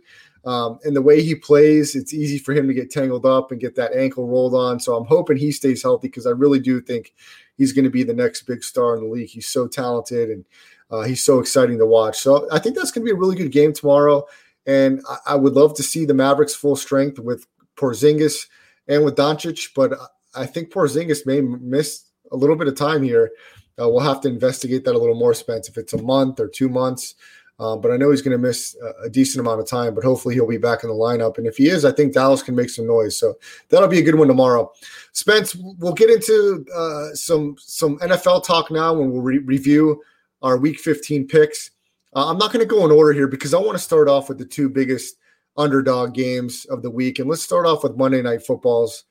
Um, 0.45 0.77
and 0.83 0.95
the 0.95 1.01
way 1.01 1.23
he 1.23 1.35
plays, 1.35 1.95
it's 1.95 2.13
easy 2.13 2.37
for 2.37 2.53
him 2.53 2.67
to 2.67 2.73
get 2.73 2.91
tangled 2.91 3.25
up 3.25 3.51
and 3.51 3.61
get 3.61 3.75
that 3.75 3.93
ankle 3.93 4.27
rolled 4.27 4.53
on. 4.53 4.79
So 4.79 4.95
I'm 4.95 5.05
hoping 5.05 5.37
he 5.37 5.51
stays 5.53 5.81
healthy 5.81 6.09
because 6.09 6.27
I 6.27 6.31
really 6.31 6.59
do 6.59 6.81
think 6.81 7.13
he's 7.57 7.71
going 7.71 7.85
to 7.85 7.89
be 7.89 8.03
the 8.03 8.13
next 8.13 8.41
big 8.43 8.63
star 8.63 8.95
in 8.95 9.03
the 9.03 9.09
league. 9.09 9.29
He's 9.29 9.47
so 9.47 9.67
talented 9.67 10.29
and 10.29 10.45
uh, 10.91 11.03
he's 11.03 11.23
so 11.23 11.39
exciting 11.39 11.77
to 11.77 11.85
watch. 11.85 12.19
So 12.19 12.47
I 12.51 12.59
think 12.59 12.75
that's 12.75 12.91
going 12.91 13.05
to 13.05 13.09
be 13.09 13.15
a 13.15 13.19
really 13.19 13.37
good 13.37 13.53
game 13.53 13.71
tomorrow. 13.71 14.25
And 14.65 15.01
I, 15.09 15.17
I 15.27 15.35
would 15.35 15.53
love 15.53 15.75
to 15.75 15.83
see 15.83 16.05
the 16.05 16.13
Mavericks 16.13 16.55
full 16.55 16.75
strength 16.75 17.19
with 17.19 17.47
Porzingis 17.77 18.47
and 18.87 19.03
with 19.03 19.15
Doncic, 19.15 19.69
but 19.75 19.93
I 20.35 20.45
think 20.45 20.71
Porzingis 20.71 21.25
may 21.25 21.41
miss 21.41 22.05
a 22.31 22.37
little 22.37 22.55
bit 22.55 22.67
of 22.67 22.75
time 22.75 23.03
here. 23.03 23.31
Uh, 23.79 23.89
we'll 23.89 23.99
have 24.01 24.21
to 24.21 24.29
investigate 24.29 24.85
that 24.85 24.95
a 24.95 24.97
little 24.97 25.15
more, 25.15 25.33
Spence, 25.33 25.67
if 25.67 25.77
it's 25.77 25.93
a 25.93 26.01
month 26.01 26.39
or 26.39 26.47
two 26.47 26.69
months. 26.69 27.15
Um, 27.59 27.81
but 27.81 27.91
I 27.91 27.97
know 27.97 28.09
he's 28.09 28.21
going 28.21 28.35
to 28.35 28.37
miss 28.37 28.75
a, 28.81 29.05
a, 29.05 29.09
decent 29.09 29.39
amount 29.39 29.61
of 29.61 29.67
time, 29.67 29.93
but 29.93 30.03
hopefully 30.03 30.33
he'll 30.33 30.47
be 30.47 30.57
back 30.57 30.83
in 30.83 30.89
the 30.89 30.95
lineup. 30.95 31.37
And 31.37 31.45
if 31.45 31.55
he 31.55 31.69
is, 31.69 31.85
I 31.85 31.91
think 31.91 32.13
Dallas 32.13 32.41
can 32.41 32.55
make 32.55 32.69
some 32.69 32.87
noise. 32.87 33.15
So 33.15 33.35
that'll 33.69 33.87
be 33.87 33.99
a 33.99 34.03
good 34.03 34.15
one 34.15 34.27
tomorrow. 34.27 34.71
Spence, 35.11 35.55
we'll 35.55 35.93
get 35.93 36.09
into 36.09 36.65
uh, 36.75 37.13
some 37.13 37.55
some 37.59 37.99
NFL 37.99 38.43
talk 38.43 38.71
now 38.71 38.93
when 38.93 39.11
we'll 39.11 39.21
re- 39.21 39.37
review 39.37 40.01
our 40.41 40.57
Week 40.57 40.79
15 40.79 41.27
picks. 41.27 41.71
Uh, 42.15 42.29
I'm 42.29 42.39
not 42.39 42.51
going 42.51 42.67
to 42.67 42.69
go 42.69 42.85
in 42.85 42.91
order 42.91 43.13
here 43.13 43.27
because 43.27 43.53
I 43.53 43.59
want 43.59 43.73
to 43.73 43.83
start 43.83 44.09
off 44.09 44.29
with 44.29 44.39
the 44.39 44.45
two 44.45 44.67
biggest 44.67 45.17
underdog 45.57 46.13
games 46.13 46.65
of 46.65 46.81
the 46.81 46.91
week, 46.91 47.19
and 47.19 47.29
let's 47.29 47.43
start 47.43 47.65
off 47.65 47.83
with 47.83 47.97
Monday 47.97 48.21
Night 48.21 48.45
Football's 48.45 49.03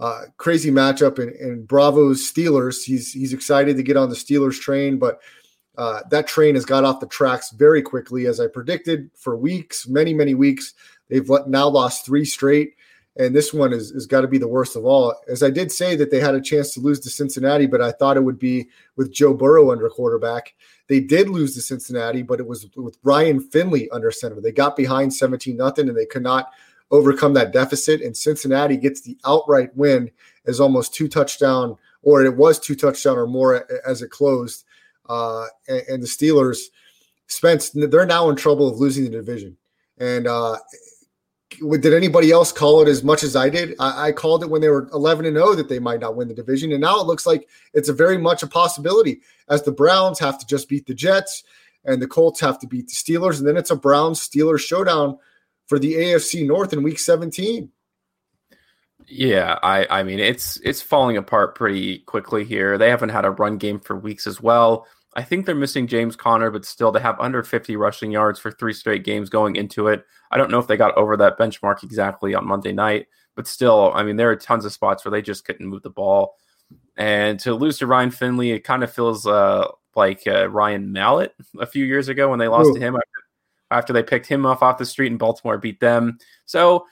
uh, 0.00 0.22
crazy 0.36 0.70
matchup 0.70 1.18
in, 1.18 1.34
in 1.40 1.64
Bravo's 1.64 2.30
Steelers. 2.30 2.84
He's 2.84 3.12
he's 3.12 3.32
excited 3.32 3.76
to 3.76 3.82
get 3.82 3.96
on 3.96 4.08
the 4.08 4.14
Steelers 4.14 4.60
train, 4.60 4.98
but 4.98 5.20
uh, 5.76 6.00
that 6.10 6.26
train 6.26 6.56
has 6.56 6.64
got 6.64 6.84
off 6.84 7.00
the 7.00 7.06
tracks 7.06 7.50
very 7.50 7.82
quickly, 7.82 8.26
as 8.26 8.40
I 8.40 8.48
predicted 8.48 9.10
for 9.16 9.36
weeks, 9.36 9.86
many, 9.86 10.12
many 10.12 10.34
weeks. 10.34 10.74
They've 11.08 11.28
now 11.46 11.68
lost 11.68 12.04
three 12.04 12.24
straight, 12.24 12.74
and 13.18 13.34
this 13.34 13.52
one 13.52 13.72
is, 13.72 13.90
is 13.90 14.06
got 14.06 14.20
to 14.20 14.28
be 14.28 14.38
the 14.38 14.48
worst 14.48 14.76
of 14.76 14.84
all. 14.84 15.14
As 15.28 15.42
I 15.42 15.50
did 15.50 15.72
say 15.72 15.96
that 15.96 16.10
they 16.10 16.20
had 16.20 16.34
a 16.34 16.40
chance 16.40 16.72
to 16.74 16.80
lose 16.80 17.00
to 17.00 17.10
Cincinnati, 17.10 17.66
but 17.66 17.82
I 17.82 17.90
thought 17.90 18.16
it 18.16 18.22
would 18.22 18.38
be 18.38 18.68
with 18.96 19.12
Joe 19.12 19.34
Burrow 19.34 19.72
under 19.72 19.88
quarterback. 19.88 20.54
They 20.86 21.00
did 21.00 21.28
lose 21.28 21.54
to 21.54 21.60
Cincinnati, 21.60 22.22
but 22.22 22.40
it 22.40 22.46
was 22.46 22.68
with 22.76 22.96
Ryan 23.02 23.40
Finley 23.40 23.90
under 23.90 24.10
center. 24.10 24.40
They 24.40 24.52
got 24.52 24.76
behind 24.76 25.12
17 25.12 25.56
nothing, 25.56 25.88
and 25.88 25.98
they 25.98 26.06
could 26.06 26.22
not 26.22 26.52
overcome 26.90 27.34
that 27.34 27.52
deficit. 27.52 28.00
And 28.00 28.16
Cincinnati 28.16 28.76
gets 28.76 29.00
the 29.00 29.18
outright 29.26 29.76
win 29.76 30.10
as 30.46 30.60
almost 30.60 30.94
two 30.94 31.08
touchdown, 31.08 31.76
or 32.02 32.22
it 32.24 32.36
was 32.36 32.58
two 32.58 32.76
touchdown 32.76 33.18
or 33.18 33.26
more 33.26 33.66
as 33.84 34.00
it 34.00 34.10
closed 34.10 34.64
uh, 35.08 35.46
and, 35.68 35.82
and, 35.88 36.02
the 36.02 36.06
Steelers, 36.06 36.58
Spence, 37.26 37.70
they're 37.70 38.06
now 38.06 38.28
in 38.28 38.36
trouble 38.36 38.68
of 38.68 38.78
losing 38.78 39.04
the 39.04 39.10
division. 39.10 39.56
And 39.98 40.26
uh, 40.26 40.56
did 41.50 41.94
anybody 41.94 42.30
else 42.30 42.52
call 42.52 42.82
it 42.82 42.88
as 42.88 43.02
much 43.02 43.22
as 43.22 43.34
I 43.34 43.48
did? 43.48 43.74
I, 43.80 44.08
I 44.08 44.12
called 44.12 44.42
it 44.42 44.50
when 44.50 44.60
they 44.60 44.68
were 44.68 44.88
11 44.92 45.26
and 45.26 45.36
0 45.36 45.54
that 45.54 45.68
they 45.68 45.78
might 45.78 46.00
not 46.00 46.16
win 46.16 46.28
the 46.28 46.34
division. 46.34 46.72
And 46.72 46.80
now 46.80 47.00
it 47.00 47.06
looks 47.06 47.26
like 47.26 47.48
it's 47.74 47.88
a 47.88 47.94
very 47.94 48.18
much 48.18 48.42
a 48.42 48.46
possibility 48.46 49.20
as 49.48 49.62
the 49.62 49.72
Browns 49.72 50.18
have 50.18 50.38
to 50.38 50.46
just 50.46 50.68
beat 50.68 50.86
the 50.86 50.94
Jets 50.94 51.44
and 51.84 52.02
the 52.02 52.06
Colts 52.06 52.40
have 52.40 52.58
to 52.60 52.66
beat 52.66 52.88
the 52.88 52.94
Steelers. 52.94 53.38
And 53.38 53.48
then 53.48 53.56
it's 53.56 53.70
a 53.70 53.76
Browns 53.76 54.20
Steelers 54.20 54.60
showdown 54.60 55.18
for 55.66 55.78
the 55.78 55.94
AFC 55.94 56.46
North 56.46 56.72
in 56.72 56.82
week 56.82 56.98
17. 56.98 57.70
Yeah, 59.10 59.58
I 59.62 59.86
I 59.88 60.02
mean 60.02 60.18
it's 60.18 60.58
it's 60.58 60.82
falling 60.82 61.16
apart 61.16 61.54
pretty 61.54 62.00
quickly 62.00 62.44
here. 62.44 62.76
They 62.76 62.90
haven't 62.90 63.08
had 63.08 63.24
a 63.24 63.30
run 63.30 63.56
game 63.56 63.80
for 63.80 63.96
weeks 63.96 64.26
as 64.26 64.40
well. 64.40 64.86
I 65.18 65.22
think 65.24 65.46
they're 65.46 65.54
missing 65.56 65.88
James 65.88 66.14
Conner, 66.14 66.48
but 66.48 66.64
still 66.64 66.92
they 66.92 67.00
have 67.00 67.18
under 67.18 67.42
50 67.42 67.74
rushing 67.74 68.12
yards 68.12 68.38
for 68.38 68.52
three 68.52 68.72
straight 68.72 69.02
games 69.02 69.28
going 69.28 69.56
into 69.56 69.88
it. 69.88 70.04
I 70.30 70.38
don't 70.38 70.48
know 70.48 70.60
if 70.60 70.68
they 70.68 70.76
got 70.76 70.96
over 70.96 71.16
that 71.16 71.36
benchmark 71.36 71.82
exactly 71.82 72.36
on 72.36 72.46
Monday 72.46 72.70
night, 72.70 73.08
but 73.34 73.48
still, 73.48 73.90
I 73.96 74.04
mean, 74.04 74.14
there 74.14 74.30
are 74.30 74.36
tons 74.36 74.64
of 74.64 74.72
spots 74.72 75.04
where 75.04 75.10
they 75.10 75.20
just 75.20 75.44
couldn't 75.44 75.66
move 75.66 75.82
the 75.82 75.90
ball. 75.90 76.36
And 76.96 77.40
to 77.40 77.52
lose 77.52 77.78
to 77.78 77.88
Ryan 77.88 78.12
Finley, 78.12 78.52
it 78.52 78.60
kind 78.60 78.84
of 78.84 78.92
feels 78.92 79.26
uh, 79.26 79.66
like 79.96 80.22
uh, 80.28 80.48
Ryan 80.50 80.92
Mallett 80.92 81.34
a 81.58 81.66
few 81.66 81.84
years 81.84 82.08
ago 82.08 82.30
when 82.30 82.38
they 82.38 82.46
lost 82.46 82.70
Ooh. 82.70 82.74
to 82.74 82.80
him 82.80 82.94
after, 82.94 83.08
after 83.72 83.92
they 83.92 84.04
picked 84.04 84.26
him 84.26 84.46
off 84.46 84.62
off 84.62 84.78
the 84.78 84.86
street 84.86 85.10
and 85.10 85.18
Baltimore 85.18 85.58
beat 85.58 85.80
them. 85.80 86.18
So 86.46 86.86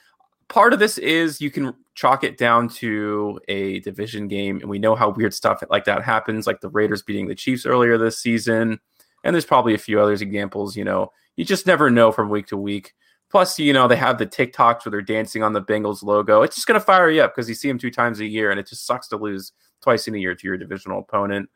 part 0.49 0.73
of 0.73 0.79
this 0.79 0.97
is 0.97 1.39
you 1.39 1.49
can 1.49 1.73
chalk 1.97 2.23
it 2.23 2.37
down 2.37 2.69
to 2.69 3.39
a 3.47 3.79
division 3.79 4.27
game, 4.27 4.59
and 4.61 4.69
we 4.69 4.77
know 4.77 4.93
how 4.93 5.09
weird 5.09 5.33
stuff 5.33 5.63
like 5.71 5.85
that 5.85 6.03
happens, 6.03 6.45
like 6.45 6.61
the 6.61 6.69
Raiders 6.69 7.01
beating 7.01 7.27
the 7.27 7.33
Chiefs 7.33 7.65
earlier 7.65 7.97
this 7.97 8.19
season. 8.19 8.79
And 9.23 9.33
there's 9.33 9.45
probably 9.45 9.73
a 9.73 9.79
few 9.79 9.99
others 9.99 10.21
examples. 10.21 10.77
You 10.77 10.83
know, 10.83 11.11
you 11.35 11.43
just 11.43 11.65
never 11.65 11.89
know 11.89 12.11
from 12.11 12.29
week 12.29 12.45
to 12.47 12.57
week. 12.57 12.93
Plus, 13.31 13.57
you 13.57 13.73
know, 13.73 13.87
they 13.87 13.95
have 13.95 14.19
the 14.19 14.27
TikToks 14.27 14.85
where 14.85 14.91
they're 14.91 15.01
dancing 15.01 15.41
on 15.41 15.53
the 15.53 15.61
Bengals 15.61 16.03
logo. 16.03 16.43
It's 16.43 16.55
just 16.55 16.67
going 16.67 16.79
to 16.79 16.85
fire 16.85 17.09
you 17.09 17.23
up 17.23 17.35
because 17.35 17.49
you 17.49 17.55
see 17.55 17.67
them 17.67 17.79
two 17.79 17.89
times 17.89 18.19
a 18.19 18.25
year, 18.25 18.51
and 18.51 18.59
it 18.59 18.67
just 18.67 18.85
sucks 18.85 19.07
to 19.07 19.17
lose 19.17 19.51
twice 19.81 20.07
in 20.07 20.13
a 20.13 20.19
year 20.19 20.35
to 20.35 20.47
your 20.47 20.55
divisional 20.55 20.99
opponent. 20.99 21.49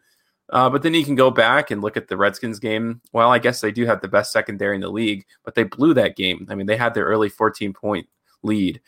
Uh, 0.49 0.71
but 0.71 0.81
then 0.81 0.95
you 0.95 1.05
can 1.05 1.15
go 1.15 1.29
back 1.29 1.69
and 1.69 1.83
look 1.83 1.95
at 1.95 2.07
the 2.07 2.17
Redskins 2.17 2.59
game. 2.59 2.99
Well, 3.13 3.31
I 3.31 3.37
guess 3.37 3.61
they 3.61 3.71
do 3.71 3.85
have 3.85 4.01
the 4.01 4.07
best 4.07 4.33
secondary 4.33 4.73
in 4.73 4.81
the 4.81 4.89
league, 4.89 5.23
but 5.45 5.53
they 5.53 5.63
blew 5.63 5.93
that 5.93 6.15
game. 6.15 6.47
I 6.49 6.55
mean, 6.55 6.65
they 6.65 6.77
had 6.77 6.95
their 6.95 7.05
early 7.05 7.29
14 7.29 7.73
point 7.73 8.07
lead. 8.41 8.81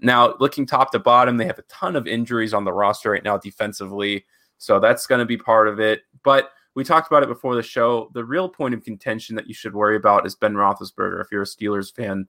Now, 0.00 0.34
looking 0.40 0.66
top 0.66 0.92
to 0.92 0.98
bottom, 0.98 1.36
they 1.36 1.46
have 1.46 1.58
a 1.58 1.62
ton 1.62 1.96
of 1.96 2.06
injuries 2.06 2.54
on 2.54 2.64
the 2.64 2.72
roster 2.72 3.10
right 3.10 3.24
now 3.24 3.36
defensively. 3.36 4.24
So 4.58 4.80
that's 4.80 5.06
going 5.06 5.20
to 5.20 5.26
be 5.26 5.36
part 5.36 5.68
of 5.68 5.80
it. 5.80 6.02
But 6.24 6.50
we 6.74 6.84
talked 6.84 7.10
about 7.10 7.22
it 7.22 7.28
before 7.28 7.54
the 7.54 7.62
show. 7.62 8.10
The 8.14 8.24
real 8.24 8.48
point 8.48 8.74
of 8.74 8.84
contention 8.84 9.36
that 9.36 9.48
you 9.48 9.54
should 9.54 9.74
worry 9.74 9.96
about 9.96 10.26
is 10.26 10.34
Ben 10.34 10.54
Roethlisberger. 10.54 11.20
If 11.20 11.28
you're 11.32 11.42
a 11.42 11.46
Steelers 11.46 11.94
fan, 11.94 12.28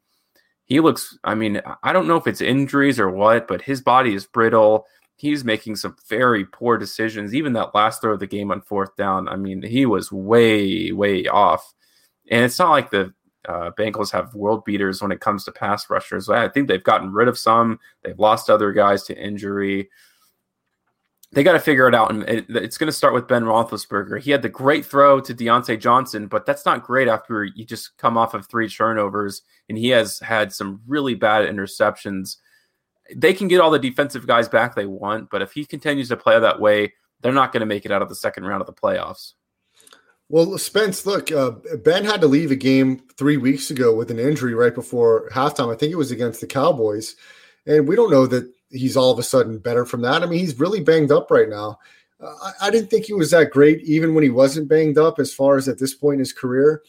he 0.66 0.80
looks, 0.80 1.18
I 1.24 1.36
mean, 1.36 1.62
I 1.84 1.94
don't 1.94 2.08
know 2.08 2.16
if 2.16 2.28
it's 2.28 2.42
injuries 2.42 3.00
or 3.00 3.10
what, 3.10 3.48
but 3.48 3.62
his 3.62 3.82
body 3.82 4.14
is 4.14 4.26
brittle. 4.26 4.86
He's 5.16 5.44
making 5.44 5.76
some 5.76 5.96
very 6.08 6.46
poor 6.46 6.78
decisions. 6.78 7.36
Even 7.36 7.54
that 7.54 7.76
last 7.76 8.02
throw 8.02 8.14
of 8.14 8.20
the 8.20 8.28
game 8.28 8.52
on 8.52 8.62
fourth 8.62 8.96
down, 8.96 9.28
I 9.28 9.36
mean, 9.36 9.62
he 9.62 9.86
was 9.86 10.12
way, 10.12 10.92
way 10.92 11.28
off. 11.28 11.74
And 12.30 12.46
it's 12.46 12.58
not 12.58 12.72
like 12.72 12.90
the 12.90 13.14
uh, 13.48 13.72
Bengals 13.78 14.12
have 14.12 14.34
world 14.36 14.64
beaters 14.66 15.02
when 15.02 15.12
it 15.12 15.20
comes 15.20 15.44
to 15.46 15.52
pass 15.52 15.90
rushers. 15.90 16.30
I 16.30 16.48
think 16.48 16.68
they've 16.68 16.84
gotten 16.84 17.12
rid 17.12 17.28
of 17.28 17.38
some. 17.38 17.80
They've 18.04 18.20
lost 18.20 18.50
other 18.50 18.72
guys 18.72 19.04
to 19.04 19.18
injury. 19.18 19.90
They 21.34 21.44
got 21.44 21.54
to 21.54 21.60
figure 21.60 21.88
it 21.88 21.96
out, 21.96 22.12
and 22.12 22.24
it, 22.24 22.46
it's 22.50 22.78
going 22.78 22.90
to 22.90 22.94
start 22.94 23.14
with 23.14 23.28
Ben 23.28 23.44
Roethlisberger. 23.44 24.20
He 24.20 24.32
had 24.32 24.42
the 24.42 24.50
great 24.50 24.86
throw 24.86 25.22
to 25.22 25.34
Diontae 25.34 25.80
Johnson, 25.80 26.28
but 26.28 26.46
that's 26.46 26.66
not 26.66 26.84
great 26.84 27.08
after 27.08 27.46
you 27.46 27.66
just 27.66 27.98
come 27.98 28.18
off 28.18 28.34
of 28.34 28.48
three 28.48 28.68
turnovers, 28.68 29.42
and 29.70 29.78
he 29.78 29.90
has 29.90 30.20
had 30.20 30.52
some 30.52 30.82
really 30.86 31.16
bad 31.16 31.48
interceptions. 31.48 32.36
They 33.16 33.34
can 33.34 33.48
get 33.48 33.62
all 33.62 33.72
the 33.72 33.80
defensive 33.80 34.28
guys 34.28 34.50
back 34.50 34.76
they 34.76 34.86
want, 34.86 35.30
but 35.30 35.42
if 35.42 35.54
he 35.54 35.66
continues 35.66 36.10
to 36.10 36.18
play 36.18 36.38
that 36.38 36.60
way, 36.60 36.94
they're 37.22 37.32
not 37.32 37.54
going 37.54 37.62
to 37.62 37.66
make 37.66 37.86
it 37.86 37.92
out 37.94 38.02
of 38.02 38.10
the 38.10 38.16
second 38.16 38.44
round 38.44 38.62
of 38.62 38.68
the 38.68 38.74
playoffs. 38.74 39.34
Well, 40.32 40.58
Spence, 40.58 41.06
look, 41.06 41.30
uh, 41.30 41.52
Ben 41.84 42.06
had 42.06 42.22
to 42.22 42.28
leave 42.28 42.52
a 42.52 42.56
game 42.56 43.02
three 43.18 43.36
weeks 43.36 43.70
ago 43.70 43.94
with 43.94 44.10
an 44.12 44.18
injury 44.18 44.54
right 44.54 44.74
before 44.74 45.30
halftime. 45.30 45.74
I 45.74 45.76
think 45.76 45.92
it 45.92 45.98
was 45.98 46.10
against 46.10 46.40
the 46.40 46.48
Cowboys. 46.48 47.18
And 47.68 47.86
we 47.86 47.98
don't 47.98 48.10
know 48.10 48.26
that 48.28 48.50
he's 48.70 48.96
all 48.96 49.12
of 49.12 49.20
a 49.20 49.24
sudden 49.24 49.60
better 49.60 49.86
from 49.86 50.00
that. 50.04 50.24
I 50.24 50.28
mean, 50.28 50.40
he's 50.40 50.58
really 50.58 50.80
banged 50.80 51.12
up 51.12 51.32
right 51.32 51.50
now. 51.50 51.80
Uh, 52.22 52.34
I, 52.44 52.68
I, 52.68 52.70
didn't 52.70 52.90
think 52.90 53.04
he 53.04 53.14
was 53.14 53.32
that 53.32 53.52
great, 53.52 53.82
even 53.82 54.16
when 54.16 54.24
he 54.24 54.30
wasn't 54.30 54.70
banged 54.70 54.98
up, 54.98 55.20
as 55.20 55.34
far 55.34 55.58
as 55.58 55.68
at 55.68 55.80
this 55.80 55.94
point 55.94 56.14
in 56.14 56.20
his 56.20 56.32
career. 56.32 56.82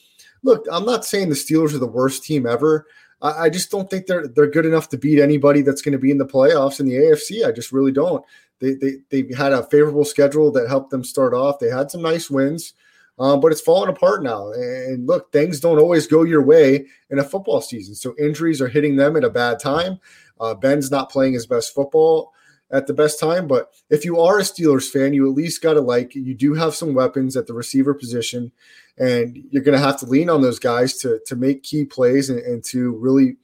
Look, 0.45 0.65
I'm 0.71 0.87
not 0.87 1.05
saying 1.05 1.29
the 1.29 1.35
Steelers 1.35 1.75
are 1.75 1.79
the 1.79 1.87
worst 1.87 2.23
team 2.23 2.47
ever. 2.47 2.87
I, 3.23 3.47
I 3.47 3.51
just 3.51 3.73
don't 3.73 3.91
think 3.91 4.07
they're 4.07 4.29
they're 4.29 4.47
good 4.47 4.67
enough 4.67 4.89
to 4.91 4.99
beat 4.99 5.19
anybody 5.21 5.63
that's 5.63 5.83
going 5.83 5.95
to 5.95 5.99
be 5.99 6.13
in 6.13 6.19
the 6.19 6.27
playoffs 6.27 6.79
in 6.79 6.87
the 6.87 6.95
AFC. 6.95 7.45
I 7.45 7.51
just 7.51 7.73
really 7.73 7.93
don't. 7.93 8.25
They, 8.61 8.75
they 8.75 8.99
they 9.11 9.35
had 9.35 9.53
a 9.53 9.65
favorable 9.65 10.05
schedule 10.05 10.53
that 10.53 10.69
helped 10.69 10.91
them 10.91 11.03
start 11.03 11.35
off. 11.35 11.59
They 11.59 11.71
had 11.71 11.91
some 11.91 12.03
nice 12.03 12.31
wins. 12.31 12.75
Um, 13.19 13.41
but 13.41 13.53
it's 13.53 13.61
falling 13.61 13.91
apart 13.91 14.23
now. 14.23 14.51
And 14.53 15.07
look, 15.07 15.31
things 15.33 15.61
don't 15.61 15.79
always 15.79 16.07
go 16.07 16.23
your 16.23 16.43
way 16.43 16.87
in 17.11 17.19
a 17.19 17.25
football 17.25 17.61
season. 17.61 17.95
So 17.95 18.15
injuries 18.19 18.61
are 18.61 18.69
hitting 18.69 18.97
them 18.97 19.17
at 19.17 19.25
a 19.25 19.31
bad 19.31 19.61
time. 19.61 20.01
Uh, 20.41 20.55
Ben's 20.55 20.91
not 20.91 21.11
playing 21.11 21.35
his 21.35 21.47
best 21.47 21.75
football 21.75 22.33
at 22.73 22.87
the 22.87 22.95
best 22.95 23.21
time. 23.21 23.47
But 23.47 23.73
if 23.91 24.05
you 24.05 24.19
are 24.19 24.39
a 24.39 24.43
Steelers 24.43 24.91
fan, 24.91 25.13
you 25.13 25.29
at 25.29 25.37
least 25.37 25.63
got 25.63 25.75
to 25.75 25.81
like, 25.81 26.15
you 26.15 26.35
do 26.35 26.55
have 26.55 26.75
some 26.75 26.95
weapons 26.95 27.37
at 27.37 27.47
the 27.47 27.55
receiver 27.55 27.95
position. 27.95 28.51
And 28.99 29.45
you're 29.51 29.63
going 29.63 29.79
to 29.79 29.85
have 29.85 30.01
to 30.01 30.07
lean 30.07 30.31
on 30.31 30.41
those 30.41 30.59
guys 30.59 30.97
to, 30.99 31.21
to 31.27 31.37
make 31.37 31.63
key 31.63 31.85
plays 31.85 32.31
and, 32.31 32.41
and 32.41 32.65
to 32.65 32.93
really 32.93 33.37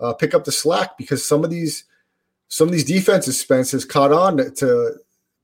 uh, 0.00 0.12
pick 0.12 0.34
up 0.34 0.44
the 0.44 0.52
slack 0.52 0.98
because 0.98 1.26
some 1.26 1.44
of 1.44 1.50
these 1.50 1.84
some 2.48 2.68
of 2.68 2.72
these 2.72 2.84
defenses, 2.84 3.40
Spence, 3.40 3.72
has 3.72 3.84
caught 3.84 4.12
on 4.12 4.36
to 4.36 4.94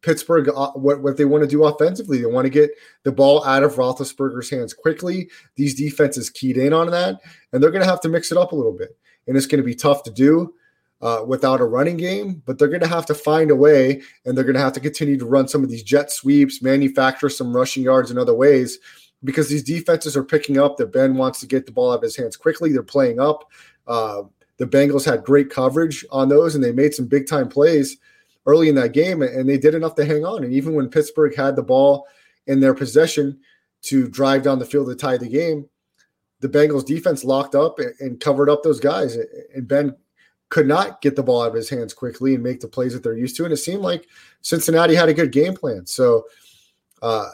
Pittsburgh 0.03 0.49
uh, 0.49 0.73
what, 0.73 1.03
what 1.03 1.17
they 1.17 1.25
want 1.25 1.43
to 1.43 1.49
do 1.49 1.65
offensively. 1.65 2.19
They 2.19 2.27
want 2.27 2.47
to 2.47 2.51
get 2.51 2.71
the 3.03 3.13
ball 3.13 3.45
out 3.45 3.63
of 3.63 3.75
Roethlisberger's 3.75 4.51
hands 4.51 4.73
quickly. 4.73 5.29
These 5.57 5.75
defenses 5.75 6.31
keyed 6.31 6.57
in 6.57 6.73
on 6.73 6.91
that, 6.91 7.21
and 7.53 7.63
they're 7.63 7.71
going 7.71 7.85
to 7.85 7.91
have 7.91 8.01
to 8.03 8.09
mix 8.09 8.33
it 8.33 8.39
up 8.39 8.53
a 8.53 8.57
little 8.57 8.77
bit. 8.77 8.97
And 9.27 9.37
it's 9.37 9.47
going 9.47 9.63
to 9.63 9.67
be 9.67 9.75
tough 9.75 10.03
to 10.05 10.11
do 10.11 10.55
uh, 11.03 11.25
without 11.27 11.61
a 11.61 11.65
running 11.65 11.97
game, 11.97 12.43
but 12.47 12.59
they're 12.59 12.69
going 12.69 12.81
to 12.81 12.87
have 12.87 13.07
to 13.07 13.15
find 13.15 13.51
a 13.51 13.57
way, 13.57 14.03
and 14.25 14.37
they're 14.37 14.45
going 14.45 14.55
to 14.55 14.61
have 14.61 14.73
to 14.75 14.81
continue 14.81 15.19
to 15.19 15.27
run 15.27 15.49
some 15.49 15.63
of 15.63 15.71
these 15.71 15.83
jet 15.83 16.11
sweeps, 16.11 16.63
manufacture 16.63 17.29
some 17.29 17.55
rushing 17.55 17.83
yards 17.83 18.11
in 18.11 18.19
other 18.19 18.35
ways, 18.35 18.79
because 19.23 19.49
these 19.49 19.63
defenses 19.63 20.17
are 20.17 20.25
picking 20.25 20.59
up 20.59 20.77
that 20.77 20.93
Ben 20.93 21.17
wants 21.17 21.41
to 21.41 21.47
get 21.47 21.67
the 21.67 21.73
ball 21.73 21.93
out 21.93 21.97
of 21.97 22.03
his 22.03 22.17
hands 22.17 22.37
quickly. 22.37 22.73
They're 22.73 22.83
playing 22.83 23.21
up. 23.21 23.51
Uh, 23.87 24.23
the 24.57 24.67
Bengals 24.67 25.07
had 25.07 25.25
great 25.25 25.51
coverage 25.51 26.05
on 26.11 26.29
those 26.29 26.55
and 26.55 26.63
they 26.63 26.71
made 26.71 26.95
some 26.95 27.07
big 27.07 27.27
time 27.27 27.49
plays 27.49 27.97
early 28.47 28.69
in 28.69 28.75
that 28.75 28.93
game 28.93 29.23
and 29.23 29.49
they 29.49 29.59
did 29.59 29.75
enough 29.75 29.95
to 29.97 30.05
hang 30.05 30.25
on. 30.25 30.45
And 30.45 30.53
even 30.53 30.75
when 30.75 30.89
Pittsburgh 30.89 31.35
had 31.37 31.57
the 31.57 31.63
ball 31.63 32.07
in 32.47 32.61
their 32.61 32.75
possession 32.75 33.39
to 33.83 34.09
drive 34.09 34.43
down 34.43 34.59
the 34.59 34.67
field 34.67 34.89
to 34.89 34.95
tie 34.95 35.17
the 35.17 35.29
game, 35.29 35.69
the 36.41 36.49
Bengals 36.49 36.87
defense 36.87 37.23
locked 37.23 37.55
up 37.55 37.79
and 38.01 38.19
covered 38.21 38.49
up 38.49 38.63
those 38.63 38.81
guys. 38.81 39.17
And 39.55 39.69
Ben 39.69 39.95
could 40.49 40.67
not 40.67 41.01
get 41.01 41.17
the 41.17 41.23
ball 41.23 41.43
out 41.43 41.49
of 41.49 41.55
his 41.55 41.69
hands 41.69 41.95
quickly 41.95 42.35
and 42.35 42.43
make 42.43 42.61
the 42.61 42.69
plays 42.69 42.93
that 42.93 43.03
they're 43.03 43.17
used 43.17 43.37
to. 43.37 43.45
And 43.45 43.53
it 43.53 43.59
seemed 43.59 43.83
like 43.83 44.09
Cincinnati 44.41 44.95
had 44.95 45.09
a 45.09 45.15
good 45.15 45.33
game 45.33 45.55
plan. 45.55 45.87
So 45.87 46.25
uh, 47.03 47.29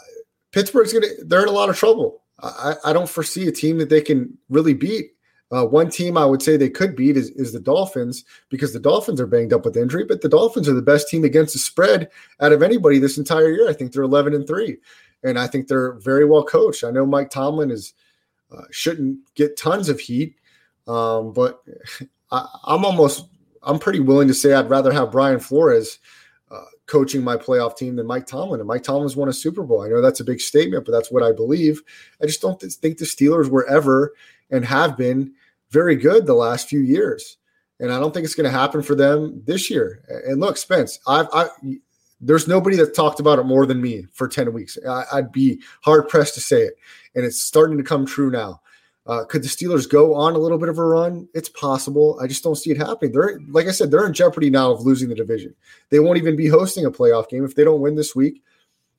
Pittsburgh's 0.53 0.93
gonna 0.93 1.07
they're 1.25 1.43
in 1.43 1.49
a 1.49 1.53
lot 1.53 1.71
of 1.71 1.77
trouble. 1.77 2.23
I, 2.43 2.75
I 2.85 2.93
don't 2.93 3.09
foresee 3.09 3.49
a 3.49 3.53
team 3.53 3.79
that 3.79 3.89
they 3.89 4.03
can 4.03 4.37
really 4.51 4.75
beat. 4.75 5.13
Uh, 5.53 5.64
one 5.64 5.88
team 5.88 6.16
I 6.16 6.24
would 6.24 6.42
say 6.42 6.57
they 6.57 6.68
could 6.68 6.97
beat 6.97 7.16
is, 7.16 7.30
is 7.30 7.53
the 7.53 7.61
Dolphins 7.61 8.24
because 8.49 8.72
the 8.72 8.80
Dolphins 8.80 9.20
are 9.20 9.28
banged 9.28 9.53
up 9.53 9.64
with 9.64 9.76
injury, 9.76 10.05
but 10.05 10.20
the 10.20 10.28
Dolphins 10.28 10.68
are 10.68 10.74
the 10.74 10.82
best 10.82 11.09
team 11.09 11.22
against 11.24 11.53
the 11.53 11.61
spread 11.61 12.11
out 12.40 12.53
of 12.53 12.62
anybody 12.62 12.99
this 12.99 13.16
entire 13.16 13.51
year. 13.51 13.68
I 13.68 13.72
think 13.72 13.92
they're 13.92 14.03
11 14.03 14.34
and 14.34 14.47
three, 14.47 14.78
and 15.22 15.38
I 15.38 15.47
think 15.47 15.68
they're 15.68 15.92
very 15.94 16.24
well 16.24 16.42
coached. 16.42 16.82
I 16.82 16.90
know 16.90 17.07
Mike 17.07 17.30
Tomlin 17.30 17.70
is 17.70 17.94
uh, 18.51 18.62
shouldn't 18.70 19.18
get 19.34 19.57
tons 19.57 19.88
of 19.88 20.01
heat, 20.01 20.36
um, 20.88 21.32
but 21.32 21.62
I, 22.32 22.47
I'm 22.64 22.84
almost 22.84 23.28
I'm 23.62 23.78
pretty 23.78 24.01
willing 24.01 24.28
to 24.28 24.34
say 24.34 24.53
I'd 24.53 24.70
rather 24.70 24.92
have 24.92 25.12
Brian 25.12 25.40
Flores 25.40 25.99
uh, 26.51 26.64
coaching 26.86 27.22
my 27.22 27.36
playoff 27.36 27.76
team 27.76 27.97
than 27.97 28.07
Mike 28.07 28.26
Tomlin. 28.26 28.61
And 28.61 28.68
Mike 28.68 28.84
Tomlin's 28.84 29.16
won 29.16 29.28
a 29.28 29.32
Super 29.32 29.64
Bowl. 29.64 29.82
I 29.82 29.88
know 29.88 30.01
that's 30.01 30.20
a 30.20 30.24
big 30.24 30.40
statement, 30.40 30.84
but 30.84 30.92
that's 30.92 31.11
what 31.11 31.24
I 31.24 31.32
believe. 31.32 31.82
I 32.22 32.26
just 32.26 32.40
don't 32.40 32.61
think 32.61 32.99
the 32.99 33.05
Steelers 33.05 33.49
were 33.49 33.66
ever 33.68 34.14
and 34.51 34.64
have 34.64 34.97
been 34.97 35.32
very 35.70 35.97
good 35.97 36.26
the 36.26 36.34
last 36.34 36.68
few 36.68 36.80
years. 36.80 37.38
And 37.80 37.92
I 37.92 37.99
don't 37.99 38.14
think 38.14 38.24
it's 38.24 38.34
going 38.34 38.51
to 38.51 38.59
happen 38.59 38.82
for 38.82 38.94
them 38.94 39.42
this 39.44 39.70
year. 39.70 40.03
And 40.26 40.40
look, 40.40 40.57
Spence, 40.57 40.99
I've, 41.07 41.26
I, 41.32 41.49
there's 42.20 42.49
nobody 42.49 42.76
that 42.76 42.94
talked 42.94 43.20
about 43.20 43.38
it 43.38 43.44
more 43.44 43.66
than 43.66 43.82
me 43.82 44.07
for 44.12 44.28
10 44.28 44.53
weeks. 44.53 44.78
I, 44.88 45.05
I'd 45.12 45.32
be 45.32 45.61
hard 45.82 46.09
pressed 46.09 46.34
to 46.34 46.40
say 46.40 46.62
it. 46.62 46.78
And 47.14 47.24
it's 47.24 47.42
starting 47.42 47.76
to 47.76 47.84
come 47.84 48.07
true 48.07 48.30
now. 48.30 48.61
Uh, 49.07 49.24
could 49.24 49.42
the 49.42 49.49
Steelers 49.49 49.88
go 49.88 50.14
on 50.14 50.34
a 50.34 50.38
little 50.38 50.59
bit 50.59 50.68
of 50.68 50.78
a 50.78 50.84
run? 50.84 51.28
It's 51.32 51.49
possible. 51.49 52.18
I 52.20 52.26
just 52.26 52.42
don't 52.42 52.57
see 52.57 52.70
it 52.70 52.76
happening. 52.76 53.12
They're 53.12 53.38
like 53.49 53.68
I 53.68 53.70
said, 53.70 53.90
they're 53.90 54.07
in 54.07 54.12
jeopardy 54.12 54.51
now 54.51 54.72
of 54.72 54.80
losing 54.80 55.09
the 55.09 55.14
division. 55.14 55.55
They 55.90 56.01
won't 56.01 56.18
even 56.18 56.34
be 56.34 56.49
hosting 56.49 56.84
a 56.84 56.90
playoff 56.90 57.28
game 57.28 57.44
if 57.44 57.55
they 57.55 57.62
don't 57.62 57.80
win 57.80 57.94
this 57.94 58.16
week 58.16 58.42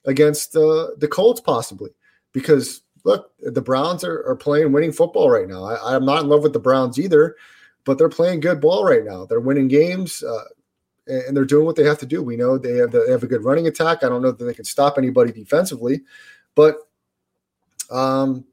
against 0.06 0.56
uh, 0.56 0.88
the 0.98 1.10
Colts, 1.12 1.42
possibly. 1.42 1.92
Because 2.32 2.84
look, 3.08 3.32
the 3.40 3.62
Browns 3.62 4.04
are, 4.04 4.22
are 4.28 4.36
playing 4.36 4.74
winning 4.74 4.92
football 4.92 5.30
right 5.30 5.48
now. 5.48 5.64
I, 5.64 5.96
am 5.96 6.06
not 6.06 6.24
in 6.24 6.30
love 6.30 6.44
with 6.44 6.52
the 6.52 6.60
Browns 6.60 7.00
either, 7.00 7.38
but 7.86 7.98
they're 7.98 8.10
playing 8.10 8.42
good 8.42 8.60
ball 8.60 8.84
right 8.84 9.06
now. 9.06 9.26
They're 9.26 9.40
winning 9.40 9.70
games. 9.70 10.22
Uh, 10.22 10.44
and 11.08 11.36
they're 11.36 11.46
doing 11.46 11.66
what 11.66 11.78
they 11.78 11.86
have 11.86 12.00
to 12.00 12.06
do. 12.06 12.22
We 12.22 12.36
know 12.36 12.58
they 12.58 12.76
have 12.76 12.92
the, 12.92 13.06
they 13.06 13.12
have 13.14 13.24
a 13.24 13.28
good 13.28 13.46
running 13.46 13.66
attack. 13.66 14.04
I 14.04 14.10
don't 14.10 14.22
know 14.22 14.34
that 14.34 14.44
they 14.44 14.54
can 14.54 14.66
stop 14.66 14.98
anybody 14.98 15.32
defensively, 15.32 16.02
but 16.54 16.80
um, 17.90 18.44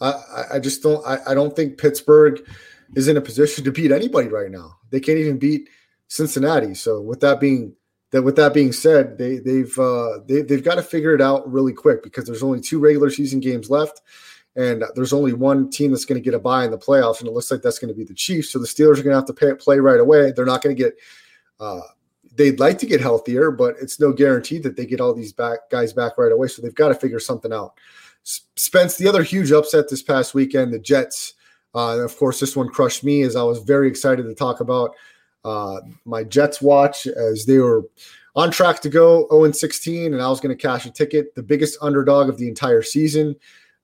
I, 0.00 0.44
I 0.52 0.58
just 0.60 0.84
don't 0.84 1.04
I, 1.04 1.18
I 1.26 1.34
don't 1.34 1.56
think 1.56 1.78
Pittsburgh 1.78 2.48
is 2.94 3.08
in 3.08 3.16
a 3.16 3.20
position 3.20 3.64
to 3.64 3.72
beat 3.72 3.90
anybody 3.90 4.28
right 4.28 4.52
now. 4.52 4.76
They 4.90 5.00
can't 5.00 5.18
even 5.18 5.36
beat 5.36 5.68
Cincinnati. 6.06 6.74
So 6.74 7.00
with 7.00 7.18
that 7.22 7.40
being 7.40 7.74
that 8.10 8.22
with 8.22 8.36
that 8.36 8.54
being 8.54 8.72
said, 8.72 9.18
they 9.18 9.38
they've 9.38 9.78
uh, 9.78 10.18
they 10.26 10.42
they've 10.42 10.64
got 10.64 10.76
to 10.76 10.82
figure 10.82 11.14
it 11.14 11.20
out 11.20 11.50
really 11.50 11.72
quick 11.72 12.02
because 12.02 12.24
there's 12.24 12.42
only 12.42 12.60
two 12.60 12.78
regular 12.78 13.10
season 13.10 13.40
games 13.40 13.70
left, 13.70 14.00
and 14.56 14.84
there's 14.94 15.12
only 15.12 15.32
one 15.32 15.70
team 15.70 15.92
that's 15.92 16.04
going 16.04 16.20
to 16.20 16.24
get 16.24 16.34
a 16.34 16.38
bye 16.38 16.64
in 16.64 16.70
the 16.70 16.78
playoffs, 16.78 17.20
and 17.20 17.28
it 17.28 17.32
looks 17.32 17.50
like 17.50 17.62
that's 17.62 17.78
going 17.78 17.92
to 17.92 17.96
be 17.96 18.04
the 18.04 18.14
Chiefs. 18.14 18.50
So 18.50 18.58
the 18.58 18.66
Steelers 18.66 18.98
are 18.98 19.02
going 19.02 19.10
to 19.10 19.16
have 19.16 19.26
to 19.26 19.32
pay, 19.32 19.54
play 19.54 19.78
right 19.78 20.00
away. 20.00 20.32
They're 20.32 20.44
not 20.44 20.62
going 20.62 20.74
to 20.74 20.82
get. 20.82 20.94
Uh, 21.60 21.80
they'd 22.36 22.58
like 22.58 22.78
to 22.78 22.86
get 22.86 23.00
healthier, 23.00 23.50
but 23.50 23.76
it's 23.80 24.00
no 24.00 24.12
guarantee 24.12 24.58
that 24.58 24.76
they 24.76 24.86
get 24.86 25.00
all 25.00 25.14
these 25.14 25.32
back 25.32 25.70
guys 25.70 25.92
back 25.92 26.18
right 26.18 26.32
away. 26.32 26.48
So 26.48 26.62
they've 26.62 26.74
got 26.74 26.88
to 26.88 26.94
figure 26.94 27.20
something 27.20 27.52
out. 27.52 27.74
Spence, 28.22 28.96
the 28.96 29.08
other 29.08 29.22
huge 29.22 29.52
upset 29.52 29.88
this 29.88 30.02
past 30.02 30.34
weekend, 30.34 30.72
the 30.72 30.78
Jets. 30.78 31.34
Uh, 31.74 31.98
of 32.00 32.16
course, 32.16 32.40
this 32.40 32.56
one 32.56 32.68
crushed 32.68 33.04
me 33.04 33.22
as 33.22 33.36
I 33.36 33.42
was 33.42 33.60
very 33.60 33.88
excited 33.88 34.24
to 34.24 34.34
talk 34.34 34.60
about 34.60 34.94
uh, 35.44 35.80
my 36.04 36.24
Jets 36.24 36.60
watch 36.60 37.06
as 37.06 37.46
they 37.46 37.58
were 37.58 37.84
on 38.36 38.50
track 38.50 38.80
to 38.80 38.88
go 38.88 39.26
0 39.30 39.50
16, 39.52 40.12
and 40.12 40.22
I 40.22 40.28
was 40.28 40.40
going 40.40 40.56
to 40.56 40.60
cash 40.60 40.86
a 40.86 40.90
ticket, 40.90 41.34
the 41.34 41.42
biggest 41.42 41.78
underdog 41.80 42.28
of 42.28 42.38
the 42.38 42.48
entire 42.48 42.82
season. 42.82 43.36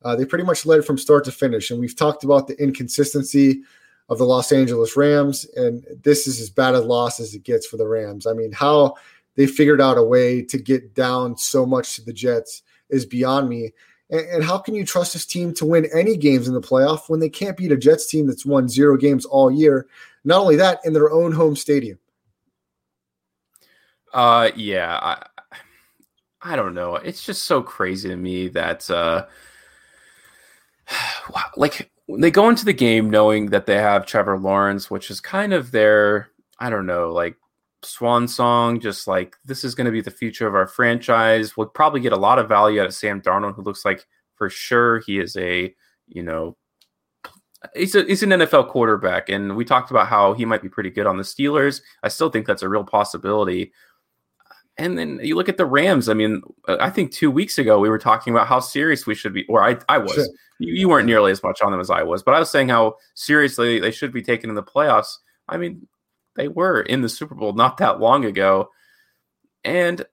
Uh, 0.03 0.15
they 0.15 0.25
pretty 0.25 0.45
much 0.45 0.67
led 0.67 0.85
from 0.85 0.99
start 0.99 1.25
to 1.25 1.33
finish, 1.33 1.71
and 1.71 1.81
we've 1.81 1.97
talked 1.97 2.25
about 2.25 2.47
the 2.47 2.61
inconsistency 2.63 3.63
of 4.09 4.19
the 4.19 4.25
Los 4.25 4.53
Angeles 4.53 4.97
Rams, 4.97 5.47
and 5.57 5.85
this 6.03 6.27
is 6.27 6.41
as 6.41 6.51
bad 6.51 6.75
a 6.75 6.81
loss 6.81 7.19
as 7.19 7.35
it 7.35 7.43
gets 7.43 7.67
for 7.67 7.77
the 7.77 7.89
Rams. 7.89 8.27
I 8.27 8.33
mean, 8.35 8.53
how 8.53 8.95
they 9.35 9.47
figured 9.47 9.81
out 9.81 9.99
a 9.99 10.03
way 10.03 10.43
to 10.43 10.59
get 10.59 10.95
down 10.95 11.37
so 11.37 11.67
much 11.67 11.97
to 11.97 12.05
the 12.05 12.13
Jets 12.13 12.63
is 12.89 13.05
beyond 13.05 13.49
me. 13.49 13.73
And, 14.09 14.27
and, 14.29 14.45
how 14.45 14.59
can 14.59 14.75
you 14.75 14.85
trust 14.85 15.13
this 15.13 15.27
team 15.27 15.53
to 15.55 15.67
win 15.67 15.89
any 15.93 16.17
games 16.17 16.47
in 16.47 16.55
the 16.55 16.61
playoff 16.61 17.09
when 17.09 17.19
they 17.19 17.29
can't 17.29 17.57
beat 17.57 17.73
a 17.73 17.77
Jets 17.77 18.07
team 18.07 18.29
that's 18.29 18.47
won 18.47 18.69
zero 18.69 18.97
games 18.97 19.25
all 19.25 19.51
year? 19.51 19.89
Not 20.27 20.41
only 20.41 20.57
that, 20.57 20.81
in 20.85 20.93
their 20.93 21.11
own 21.13 21.31
home 21.31 21.55
stadium. 21.55 22.01
Uh, 24.13 24.51
yeah, 24.57 24.99
I, 25.01 25.27
I 26.43 26.57
don't 26.57 26.75
know. 26.75 26.97
It's 26.97 27.25
just 27.25 27.45
so 27.45 27.63
crazy 27.63 28.09
to 28.09 28.17
me 28.17 28.49
that, 28.49 28.91
uh, 28.91 29.27
like, 31.57 31.93
they 32.09 32.33
go 32.33 32.49
into 32.49 32.65
the 32.65 32.73
game 32.73 33.09
knowing 33.09 33.51
that 33.51 33.67
they 33.67 33.77
have 33.77 34.05
Trevor 34.05 34.37
Lawrence, 34.37 34.91
which 34.91 35.13
is 35.13 35.21
kind 35.21 35.53
of 35.53 35.71
their, 35.71 36.29
I 36.59 36.71
don't 36.71 36.87
know, 36.87 37.13
like 37.13 37.37
swan 37.83 38.27
song, 38.27 38.81
just 38.81 39.07
like 39.07 39.37
this 39.45 39.63
is 39.63 39.77
going 39.77 39.85
to 39.85 39.93
be 39.93 40.01
the 40.01 40.11
future 40.11 40.49
of 40.49 40.57
our 40.57 40.67
franchise. 40.67 41.57
We'll 41.57 41.69
probably 41.69 42.01
get 42.01 42.13
a 42.13 42.17
lot 42.17 42.41
of 42.41 42.49
value 42.49 42.81
out 42.81 42.87
of 42.87 42.95
Sam 42.95 43.21
Darnold, 43.21 43.55
who 43.55 43.63
looks 43.63 43.85
like 43.85 44.05
for 44.35 44.51
sure 44.51 45.01
he 45.01 45.21
is 45.21 45.37
a, 45.37 45.73
you 46.09 46.23
know, 46.25 46.57
he's, 47.75 47.95
a, 47.95 48.05
he's 48.05 48.23
an 48.23 48.31
NFL 48.31 48.69
quarterback. 48.69 49.29
And 49.29 49.57
we 49.57 49.65
talked 49.65 49.91
about 49.91 50.09
how 50.09 50.35
he 50.35 50.45
might 50.45 50.63
be 50.63 50.69
pretty 50.69 50.91
good 50.91 51.07
on 51.07 51.17
the 51.17 51.23
Steelers. 51.23 51.81
I 52.03 52.09
still 52.09 52.31
think 52.31 52.47
that's 52.47 52.63
a 52.63 52.69
real 52.69 52.85
possibility. 52.85 53.73
And 54.79 54.99
then 54.99 55.21
you 55.23 55.37
look 55.37 55.49
at 55.49 55.57
the 55.57 55.67
Rams. 55.67 56.09
I 56.09 56.15
mean, 56.15 56.43
uh, 56.69 56.77
I 56.81 56.91
think 56.91 57.11
two 57.13 57.31
weeks 57.31 57.59
ago 57.59 57.79
we 57.79 57.89
were 57.89 57.99
talking 57.99 58.33
about 58.33 58.47
how 58.47 58.61
serious 58.61 59.07
we 59.07 59.15
should 59.15 59.33
be, 59.33 59.47
or 59.47 59.65
I, 59.65 59.79
I 59.89 59.99
was. 59.99 60.13
Sure. 60.13 60.27
You, 60.59 60.73
you 60.73 60.89
weren't 60.89 61.07
nearly 61.07 61.33
as 61.33 61.43
much 61.43 61.61
on 61.61 61.71
them 61.71 61.81
as 61.81 61.91
I 61.91 62.03
was, 62.03 62.23
but 62.23 62.35
I 62.35 62.39
was 62.39 62.51
saying 62.51 62.71
how 62.71 62.97
seriously 63.15 63.79
they 63.79 63.91
should 63.91 64.13
be 64.13 64.23
taken 64.23 64.49
in 64.49 64.57
the 64.57 64.63
playoffs. 64.63 65.19
I 65.49 65.59
mean, 65.59 65.87
they 66.35 66.49
were 66.49 66.81
in 66.83 67.03
the 67.03 67.09
Super 67.09 67.35
Bowl 67.35 67.53
not 67.53 67.77
that 67.79 68.01
long 68.01 68.25
ago. 68.25 68.71
And 69.65 70.05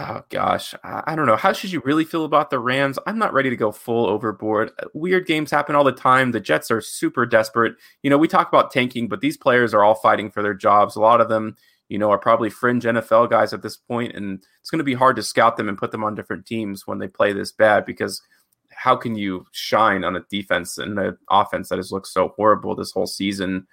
oh 0.00 0.22
gosh, 0.28 0.74
I 0.82 1.14
don't 1.14 1.26
know. 1.26 1.36
How 1.36 1.52
should 1.52 1.72
you 1.72 1.82
really 1.84 2.04
feel 2.04 2.24
about 2.24 2.50
the 2.50 2.58
Rams? 2.58 2.98
I'm 3.06 3.18
not 3.18 3.32
ready 3.32 3.50
to 3.50 3.56
go 3.56 3.72
full 3.72 4.06
overboard. 4.06 4.70
Uh, 4.78 4.86
weird 4.94 5.26
games 5.26 5.50
happen 5.50 5.74
all 5.74 5.84
the 5.84 5.92
time. 5.92 6.32
The 6.32 6.40
Jets 6.40 6.70
are 6.70 6.80
super 6.80 7.26
desperate. 7.26 7.74
You 8.02 8.10
know, 8.10 8.18
we 8.18 8.28
talk 8.28 8.48
about 8.48 8.70
tanking, 8.70 9.08
but 9.08 9.20
these 9.20 9.36
players 9.36 9.74
are 9.74 9.84
all 9.84 9.94
fighting 9.94 10.30
for 10.30 10.42
their 10.42 10.54
jobs. 10.54 10.96
A 10.96 11.00
lot 11.00 11.20
of 11.20 11.28
them, 11.28 11.56
you 11.88 11.98
know, 11.98 12.10
are 12.10 12.18
probably 12.18 12.50
fringe 12.50 12.84
NFL 12.84 13.30
guys 13.30 13.52
at 13.52 13.62
this 13.62 13.76
point, 13.76 14.14
and 14.14 14.42
it's 14.60 14.70
going 14.70 14.78
to 14.78 14.84
be 14.84 14.94
hard 14.94 15.16
to 15.16 15.22
scout 15.22 15.56
them 15.56 15.68
and 15.68 15.78
put 15.78 15.90
them 15.92 16.04
on 16.04 16.14
different 16.14 16.46
teams 16.46 16.86
when 16.86 16.98
they 16.98 17.08
play 17.08 17.32
this 17.32 17.52
bad 17.52 17.84
because 17.84 18.22
how 18.70 18.96
can 18.96 19.16
you 19.16 19.46
shine 19.52 20.02
on 20.02 20.16
a 20.16 20.24
defense 20.30 20.78
and 20.78 20.98
an 20.98 21.16
offense 21.30 21.68
that 21.68 21.78
has 21.78 21.92
looked 21.92 22.08
so 22.08 22.28
horrible 22.36 22.74
this 22.74 22.92
whole 22.92 23.06
season? 23.06 23.66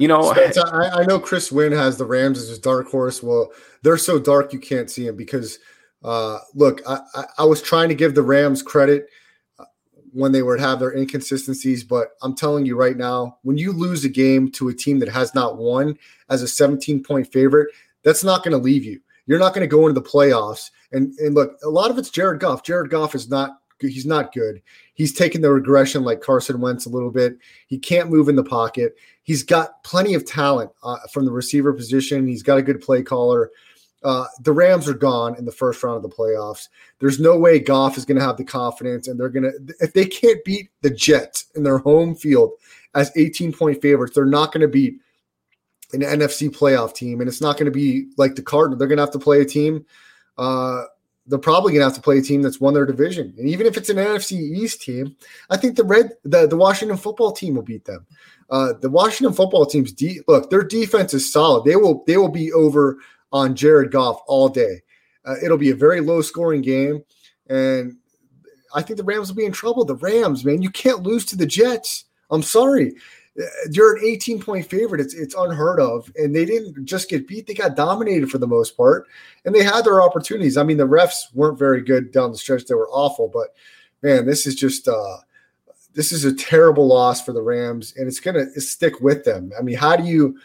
You 0.00 0.08
know, 0.08 0.32
I, 0.72 1.02
I, 1.02 1.04
know 1.04 1.20
Chris 1.20 1.52
Wynn 1.52 1.72
has 1.72 1.98
the 1.98 2.06
Rams 2.06 2.38
as 2.38 2.48
his 2.48 2.58
dark 2.58 2.88
horse. 2.88 3.22
Well, 3.22 3.50
they're 3.82 3.98
so 3.98 4.18
dark 4.18 4.52
you 4.52 4.58
can't 4.58 4.90
see 4.90 5.06
him 5.06 5.14
because, 5.14 5.58
uh, 6.02 6.38
look, 6.54 6.80
I, 6.88 7.00
I, 7.14 7.24
I 7.40 7.44
was 7.44 7.60
trying 7.60 7.90
to 7.90 7.94
give 7.94 8.14
the 8.14 8.22
Rams 8.22 8.62
credit 8.62 9.08
uh, 9.58 9.66
when 10.12 10.32
they 10.32 10.42
would 10.42 10.58
have 10.58 10.80
their 10.80 10.96
inconsistencies, 10.96 11.84
but 11.84 12.12
I'm 12.22 12.34
telling 12.34 12.64
you 12.64 12.76
right 12.76 12.96
now, 12.96 13.36
when 13.42 13.58
you 13.58 13.72
lose 13.72 14.02
a 14.06 14.08
game 14.08 14.50
to 14.52 14.70
a 14.70 14.74
team 14.74 15.00
that 15.00 15.10
has 15.10 15.34
not 15.34 15.58
won 15.58 15.98
as 16.30 16.40
a 16.40 16.48
17 16.48 17.02
point 17.04 17.30
favorite, 17.30 17.68
that's 18.02 18.24
not 18.24 18.42
going 18.42 18.52
to 18.52 18.58
leave 18.58 18.84
you. 18.84 19.00
You're 19.26 19.38
not 19.38 19.52
going 19.52 19.68
to 19.68 19.76
go 19.76 19.86
into 19.86 20.00
the 20.00 20.08
playoffs. 20.08 20.70
And 20.92 21.12
and 21.18 21.34
look, 21.34 21.58
a 21.62 21.68
lot 21.68 21.90
of 21.90 21.98
it's 21.98 22.10
Jared 22.10 22.40
Goff. 22.40 22.64
Jared 22.64 22.90
Goff 22.90 23.14
is 23.14 23.28
not 23.28 23.60
he's 23.78 24.06
not 24.06 24.32
good. 24.32 24.60
He's 24.94 25.14
taken 25.14 25.40
the 25.40 25.52
regression 25.52 26.02
like 26.04 26.20
Carson 26.20 26.60
Wentz 26.60 26.86
a 26.86 26.90
little 26.90 27.10
bit. 27.10 27.38
He 27.66 27.78
can't 27.78 28.10
move 28.10 28.28
in 28.28 28.36
the 28.36 28.44
pocket. 28.44 28.96
He's 29.30 29.44
got 29.44 29.84
plenty 29.84 30.14
of 30.14 30.26
talent 30.26 30.72
uh, 30.82 30.96
from 31.12 31.24
the 31.24 31.30
receiver 31.30 31.72
position. 31.72 32.26
He's 32.26 32.42
got 32.42 32.58
a 32.58 32.62
good 32.62 32.80
play 32.80 33.00
caller. 33.00 33.52
Uh, 34.02 34.24
the 34.40 34.50
Rams 34.50 34.88
are 34.88 34.92
gone 34.92 35.36
in 35.36 35.44
the 35.44 35.52
first 35.52 35.80
round 35.84 35.98
of 35.98 36.02
the 36.02 36.08
playoffs. 36.08 36.66
There's 36.98 37.20
no 37.20 37.38
way 37.38 37.60
Goff 37.60 37.96
is 37.96 38.04
going 38.04 38.18
to 38.18 38.24
have 38.24 38.38
the 38.38 38.42
confidence, 38.42 39.06
and 39.06 39.20
they're 39.20 39.28
going 39.28 39.44
to 39.44 39.74
if 39.78 39.92
they 39.92 40.04
can't 40.04 40.44
beat 40.44 40.70
the 40.82 40.90
Jets 40.90 41.44
in 41.54 41.62
their 41.62 41.78
home 41.78 42.16
field 42.16 42.54
as 42.96 43.12
18 43.14 43.52
point 43.52 43.80
favorites, 43.80 44.16
they're 44.16 44.26
not 44.26 44.50
going 44.52 44.62
to 44.62 44.68
beat 44.68 44.96
an 45.92 46.00
NFC 46.00 46.50
playoff 46.50 46.92
team, 46.92 47.20
and 47.20 47.28
it's 47.28 47.40
not 47.40 47.56
going 47.56 47.66
to 47.66 47.70
be 47.70 48.08
like 48.16 48.34
the 48.34 48.42
Cardinals. 48.42 48.80
They're 48.80 48.88
going 48.88 48.98
to 48.98 49.04
have 49.04 49.12
to 49.12 49.20
play 49.20 49.40
a 49.40 49.44
team 49.44 49.86
uh, 50.38 50.86
they're 51.30 51.38
probably 51.38 51.72
going 51.72 51.80
to 51.80 51.86
have 51.86 51.94
to 51.94 52.02
play 52.02 52.18
a 52.18 52.22
team 52.22 52.42
that's 52.42 52.60
won 52.60 52.74
their 52.74 52.84
division. 52.84 53.32
And 53.38 53.48
even 53.48 53.66
if 53.66 53.76
it's 53.76 53.88
an 53.88 53.96
NFC 53.96 54.32
East 54.32 54.82
team, 54.82 55.16
I 55.48 55.56
think 55.56 55.76
the 55.76 55.84
red 55.84 56.10
the, 56.24 56.46
the 56.46 56.56
Washington 56.56 56.98
football 56.98 57.32
team 57.32 57.54
will 57.54 57.62
beat 57.62 57.84
them. 57.84 58.04
Uh, 58.50 58.72
the 58.80 58.90
Washington 58.90 59.32
football 59.32 59.64
team's 59.64 59.92
de- 59.92 60.20
look, 60.26 60.50
their 60.50 60.64
defense 60.64 61.14
is 61.14 61.32
solid. 61.32 61.64
They 61.64 61.76
will 61.76 62.02
they 62.06 62.16
will 62.16 62.28
be 62.28 62.52
over 62.52 62.98
on 63.32 63.54
Jared 63.54 63.92
Goff 63.92 64.20
all 64.26 64.48
day. 64.48 64.82
Uh, 65.24 65.36
it'll 65.42 65.56
be 65.56 65.70
a 65.70 65.76
very 65.76 66.00
low 66.00 66.20
scoring 66.20 66.62
game, 66.62 67.04
and 67.48 67.96
I 68.74 68.82
think 68.82 68.96
the 68.96 69.04
Rams 69.04 69.28
will 69.28 69.36
be 69.36 69.44
in 69.44 69.52
trouble. 69.52 69.84
The 69.84 69.94
Rams, 69.94 70.44
man, 70.44 70.62
you 70.62 70.70
can't 70.70 71.04
lose 71.04 71.24
to 71.26 71.36
the 71.36 71.46
Jets. 71.46 72.06
I'm 72.30 72.42
sorry. 72.42 72.94
You're 73.70 73.96
an 73.96 74.04
18 74.04 74.40
point 74.40 74.66
favorite. 74.68 75.00
It's 75.00 75.14
it's 75.14 75.34
unheard 75.34 75.80
of, 75.80 76.10
and 76.16 76.34
they 76.34 76.44
didn't 76.44 76.84
just 76.84 77.08
get 77.08 77.28
beat; 77.28 77.46
they 77.46 77.54
got 77.54 77.76
dominated 77.76 78.30
for 78.30 78.38
the 78.38 78.46
most 78.46 78.76
part, 78.76 79.06
and 79.44 79.54
they 79.54 79.62
had 79.62 79.84
their 79.84 80.02
opportunities. 80.02 80.56
I 80.56 80.62
mean, 80.62 80.76
the 80.76 80.86
refs 80.86 81.34
weren't 81.34 81.58
very 81.58 81.82
good 81.82 82.12
down 82.12 82.32
the 82.32 82.38
stretch; 82.38 82.66
they 82.66 82.74
were 82.74 82.90
awful. 82.90 83.28
But 83.28 83.54
man, 84.02 84.26
this 84.26 84.46
is 84.46 84.54
just 84.54 84.88
uh, 84.88 85.18
this 85.94 86.12
is 86.12 86.24
a 86.24 86.34
terrible 86.34 86.86
loss 86.86 87.24
for 87.24 87.32
the 87.32 87.42
Rams, 87.42 87.94
and 87.96 88.08
it's 88.08 88.20
gonna 88.20 88.50
stick 88.60 89.00
with 89.00 89.24
them. 89.24 89.52
I 89.58 89.62
mean, 89.62 89.76
how 89.76 89.96
do 89.96 90.04
you? 90.04 90.38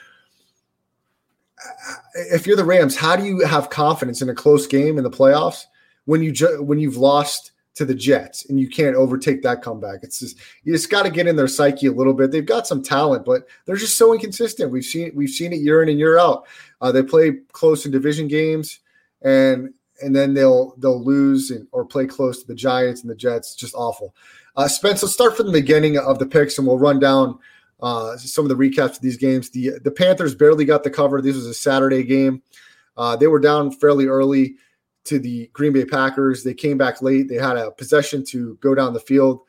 If 2.13 2.45
you're 2.45 2.57
the 2.57 2.65
Rams, 2.65 2.95
how 2.95 3.15
do 3.15 3.23
you 3.23 3.45
have 3.45 3.69
confidence 3.69 4.21
in 4.21 4.29
a 4.29 4.35
close 4.35 4.67
game 4.67 4.97
in 4.97 5.03
the 5.03 5.09
playoffs 5.09 5.65
when 6.05 6.21
you 6.21 6.31
ju- 6.31 6.61
when 6.61 6.79
you've 6.79 6.97
lost 6.97 7.51
to 7.75 7.85
the 7.85 7.93
Jets 7.93 8.45
and 8.49 8.59
you 8.59 8.67
can't 8.69 8.95
overtake 8.95 9.41
that 9.43 9.61
comeback? 9.61 9.99
It's 10.01 10.19
just 10.19 10.37
you 10.63 10.73
just 10.73 10.89
got 10.89 11.03
to 11.03 11.11
get 11.11 11.27
in 11.27 11.35
their 11.35 11.47
psyche 11.47 11.87
a 11.87 11.91
little 11.91 12.13
bit. 12.13 12.31
They've 12.31 12.45
got 12.45 12.67
some 12.67 12.81
talent, 12.81 13.25
but 13.25 13.47
they're 13.65 13.75
just 13.75 13.97
so 13.97 14.13
inconsistent. 14.13 14.71
We've 14.71 14.83
seen 14.83 15.11
we've 15.15 15.29
seen 15.29 15.53
it 15.53 15.61
year 15.61 15.83
in 15.83 15.89
and 15.89 15.99
year 15.99 16.17
out. 16.17 16.47
Uh, 16.81 16.91
they 16.91 17.03
play 17.03 17.33
close 17.51 17.85
in 17.85 17.91
division 17.91 18.27
games, 18.27 18.79
and 19.21 19.73
and 20.01 20.15
then 20.15 20.33
they'll 20.33 20.75
they'll 20.77 21.03
lose 21.03 21.51
and, 21.51 21.67
or 21.71 21.85
play 21.85 22.05
close 22.05 22.41
to 22.41 22.47
the 22.47 22.55
Giants 22.55 23.01
and 23.01 23.09
the 23.09 23.15
Jets. 23.15 23.55
Just 23.55 23.75
awful. 23.75 24.15
Uh, 24.55 24.67
Spence, 24.67 25.03
let's 25.03 25.13
start 25.13 25.35
from 25.35 25.47
the 25.47 25.51
beginning 25.51 25.97
of 25.97 26.17
the 26.17 26.25
picks, 26.25 26.57
and 26.57 26.65
we'll 26.65 26.79
run 26.79 26.99
down 26.99 27.37
uh, 27.81 28.15
some 28.17 28.45
of 28.45 28.49
the 28.49 28.55
recaps 28.55 28.95
of 28.95 29.01
these 29.01 29.17
games. 29.17 29.49
The 29.49 29.79
the 29.83 29.91
Panthers 29.91 30.35
barely 30.35 30.65
got 30.65 30.83
the 30.83 30.89
cover. 30.89 31.21
This 31.21 31.35
was 31.35 31.45
a 31.45 31.53
Saturday 31.53 32.03
game. 32.03 32.41
Uh, 32.97 33.15
they 33.15 33.27
were 33.27 33.39
down 33.39 33.71
fairly 33.71 34.05
early 34.05 34.55
to 35.05 35.19
the 35.19 35.49
Green 35.53 35.73
Bay 35.73 35.85
Packers. 35.85 36.43
They 36.43 36.53
came 36.53 36.77
back 36.77 37.01
late. 37.01 37.29
They 37.29 37.35
had 37.35 37.57
a 37.57 37.71
possession 37.71 38.23
to 38.25 38.57
go 38.61 38.75
down 38.75 38.93
the 38.93 38.99
field 38.99 39.41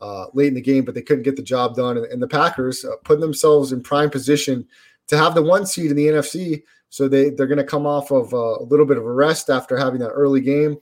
uh, 0.00 0.26
late 0.34 0.48
in 0.48 0.54
the 0.54 0.60
game, 0.60 0.84
but 0.84 0.94
they 0.94 1.02
couldn't 1.02 1.22
get 1.22 1.36
the 1.36 1.42
job 1.42 1.74
done. 1.74 1.96
And, 1.96 2.06
and 2.06 2.22
the 2.22 2.28
Packers 2.28 2.84
uh, 2.84 3.14
themselves 3.14 3.72
in 3.72 3.82
prime 3.82 4.10
position 4.10 4.66
to 5.08 5.16
have 5.16 5.34
the 5.34 5.42
one 5.42 5.66
seed 5.66 5.90
in 5.90 5.96
the 5.96 6.06
NFC. 6.06 6.62
So 6.88 7.08
they 7.08 7.30
they're 7.30 7.46
going 7.46 7.58
to 7.58 7.64
come 7.64 7.86
off 7.86 8.10
of 8.10 8.32
uh, 8.32 8.58
a 8.60 8.64
little 8.64 8.86
bit 8.86 8.96
of 8.96 9.04
a 9.04 9.12
rest 9.12 9.50
after 9.50 9.76
having 9.76 10.00
that 10.00 10.10
early 10.10 10.40
game. 10.40 10.76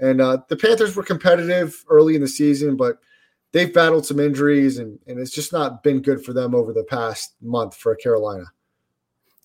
And 0.00 0.20
uh, 0.20 0.38
the 0.48 0.56
Panthers 0.56 0.94
were 0.94 1.02
competitive 1.02 1.84
early 1.88 2.14
in 2.14 2.20
the 2.20 2.28
season, 2.28 2.76
but 2.76 2.98
they've 3.52 3.72
battled 3.72 4.06
some 4.06 4.20
injuries, 4.20 4.78
and, 4.78 4.98
and 5.06 5.18
it's 5.18 5.32
just 5.32 5.52
not 5.52 5.82
been 5.82 6.00
good 6.02 6.24
for 6.24 6.32
them 6.32 6.54
over 6.54 6.72
the 6.72 6.84
past 6.84 7.34
month 7.42 7.74
for 7.74 7.94
Carolina. 7.96 8.44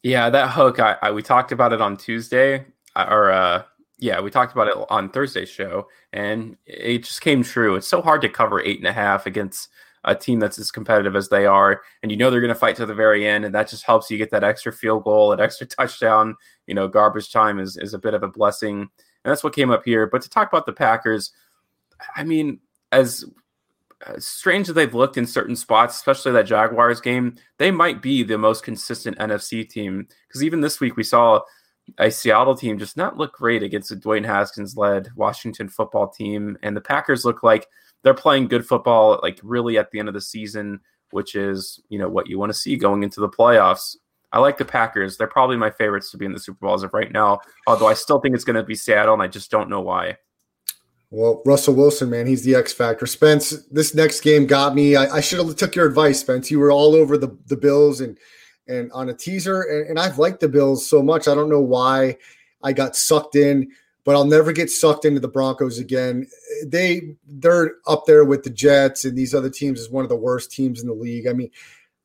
Yeah, 0.04 0.30
that 0.30 0.52
hook. 0.52 0.80
I, 0.80 0.98
I 1.02 1.12
we 1.12 1.24
talked 1.24 1.52
about 1.52 1.74
it 1.74 1.82
on 1.82 1.98
Tuesday, 1.98 2.66
uh, 2.96 3.08
or 3.10 3.32
uh, 3.32 3.64
yeah, 4.00 4.20
we 4.20 4.32
talked 4.32 4.54
about 4.54 4.68
it 4.68 4.76
on 4.90 5.10
Thursday's 5.10 5.50
show, 5.50 5.88
and 6.12 6.58
it 6.66 7.00
just 7.00 7.22
came 7.22 7.44
true. 7.44 7.76
It's 7.76 7.88
so 7.88 8.02
hard 8.02 8.22
to 8.22 8.30
cover 8.30 8.62
eight 8.62 8.80
and 8.80 8.88
a 8.88 8.94
half 8.94 9.26
against 9.26 9.70
a 10.04 10.14
team 10.14 10.40
that's 10.40 10.60
as 10.60 10.72
competitive 10.72 11.16
as 11.16 11.30
they 11.30 11.46
are, 11.46 11.82
and 12.02 12.12
you 12.12 12.18
know 12.18 12.30
they're 12.30 12.42
going 12.42 12.50
to 12.50 12.56
fight 12.56 12.76
to 12.78 12.86
the 12.86 12.96
very 12.96 13.28
end, 13.28 13.46
and 13.46 13.56
that 13.56 13.70
just 13.70 13.86
helps 13.86 14.10
you 14.12 14.18
get 14.18 14.32
that 14.32 14.44
extra 14.44 14.74
field 14.74 15.04
goal, 15.04 15.32
an 15.32 15.40
extra 15.40 15.68
touchdown. 15.68 16.36
You 16.68 16.74
know, 16.74 16.88
garbage 16.88 17.32
time 17.32 17.60
is 17.60 17.78
is 17.78 17.94
a 17.94 18.00
bit 18.00 18.14
of 18.14 18.24
a 18.24 18.28
blessing, 18.28 18.82
and 18.82 18.90
that's 19.24 19.44
what 19.44 19.56
came 19.56 19.72
up 19.72 19.84
here. 19.86 20.08
But 20.08 20.22
to 20.24 20.30
talk 20.30 20.52
about 20.52 20.66
the 20.66 20.74
Packers, 20.74 21.32
I 22.16 22.24
mean, 22.24 22.60
as 22.92 23.24
uh, 24.06 24.20
strange 24.20 24.68
that 24.68 24.74
they've 24.74 24.94
looked 24.94 25.18
in 25.18 25.26
certain 25.26 25.56
spots, 25.56 25.96
especially 25.96 26.34
that 26.34 26.46
Jaguars 26.46 27.00
game, 27.00 27.36
they 27.58 27.72
might 27.72 28.02
be 28.02 28.24
the 28.24 28.38
most 28.38 28.64
consistent 28.64 29.18
NFC 29.18 29.68
team. 29.68 30.08
Because 30.28 30.44
even 30.44 30.62
this 30.62 30.80
week, 30.80 30.98
we 30.98 31.04
saw 31.04 31.40
a 31.98 32.10
Seattle 32.10 32.56
team 32.56 32.80
just 32.80 32.98
not 32.98 33.18
look 33.18 33.34
great 33.34 33.64
against 33.64 33.92
a 33.92 33.96
Dwayne 33.96 34.26
Haskins 34.26 34.78
led 34.78 35.10
Washington 35.16 35.70
football 35.70 36.08
team. 36.08 36.58
And 36.64 36.76
the 36.76 36.82
Packers 36.82 37.26
look 37.26 37.44
like 37.44 37.68
they're 38.04 38.14
playing 38.14 38.48
good 38.48 38.66
football, 38.66 39.20
like 39.22 39.40
really 39.44 39.78
at 39.78 39.92
the 39.92 40.00
end 40.00 40.08
of 40.08 40.14
the 40.14 40.22
season, 40.22 40.80
which 41.12 41.36
is, 41.36 41.80
you 41.90 42.00
know, 42.00 42.10
what 42.10 42.28
you 42.28 42.40
want 42.40 42.52
to 42.52 42.58
see 42.58 42.76
going 42.76 43.04
into 43.04 43.20
the 43.20 43.30
playoffs. 43.30 43.96
I 44.32 44.40
like 44.40 44.58
the 44.58 44.66
Packers. 44.66 45.16
They're 45.16 45.28
probably 45.28 45.58
my 45.58 45.70
favorites 45.70 46.10
to 46.12 46.18
be 46.18 46.26
in 46.26 46.34
the 46.34 46.40
Super 46.40 46.66
Bowl 46.66 46.74
as 46.74 46.84
of 46.84 46.94
right 46.94 47.12
now, 47.12 47.40
although 47.68 47.88
I 47.88 47.94
still 47.94 48.20
think 48.20 48.34
it's 48.34 48.44
going 48.44 48.56
to 48.56 48.64
be 48.64 48.74
Seattle, 48.74 49.14
and 49.14 49.22
I 49.22 49.28
just 49.28 49.52
don't 49.52 49.70
know 49.70 49.82
why. 49.82 50.18
Well, 51.12 51.44
Russell 51.46 51.76
Wilson, 51.76 52.10
man, 52.10 52.26
he's 52.26 52.44
the 52.44 52.56
X 52.56 52.74
factor. 52.74 53.06
Spence, 53.06 53.52
this 53.70 53.94
next 53.94 54.22
game 54.22 54.48
got 54.48 54.74
me. 54.74 54.96
I, 54.96 55.18
I 55.18 55.22
should 55.22 55.46
have 55.46 55.56
took 55.56 55.76
your 55.76 55.86
advice, 55.86 56.22
Spence. 56.22 56.50
You 56.50 56.58
were 56.58 56.72
all 56.72 56.96
over 56.96 57.20
the 57.20 57.38
the 57.46 57.56
Bills 57.56 58.02
and 58.02 58.18
and 58.68 58.92
on 58.92 59.10
a 59.10 59.14
teaser, 59.14 59.62
and, 59.62 59.90
and 59.90 60.00
I've 60.00 60.20
liked 60.20 60.40
the 60.40 60.50
Bills 60.50 60.88
so 60.88 61.02
much. 61.02 61.28
I 61.28 61.36
don't 61.36 61.50
know 61.50 61.62
why 61.62 62.18
I 62.64 62.74
got 62.74 62.96
sucked 62.96 63.36
in, 63.36 63.72
but 64.04 64.16
I'll 64.16 64.26
never 64.26 64.52
get 64.52 64.70
sucked 64.70 65.06
into 65.06 65.20
the 65.20 65.28
Broncos 65.28 65.80
again. 65.80 66.28
They 66.66 67.16
they're 67.28 67.76
up 67.88 68.06
there 68.06 68.26
with 68.26 68.44
the 68.44 68.50
Jets 68.50 69.06
and 69.06 69.18
these 69.18 69.34
other 69.34 69.50
teams 69.50 69.80
as 69.80 69.90
one 69.90 70.04
of 70.04 70.10
the 70.10 70.16
worst 70.16 70.52
teams 70.52 70.82
in 70.82 70.88
the 70.88 70.94
league. 70.94 71.28
I 71.28 71.34
mean, 71.34 71.52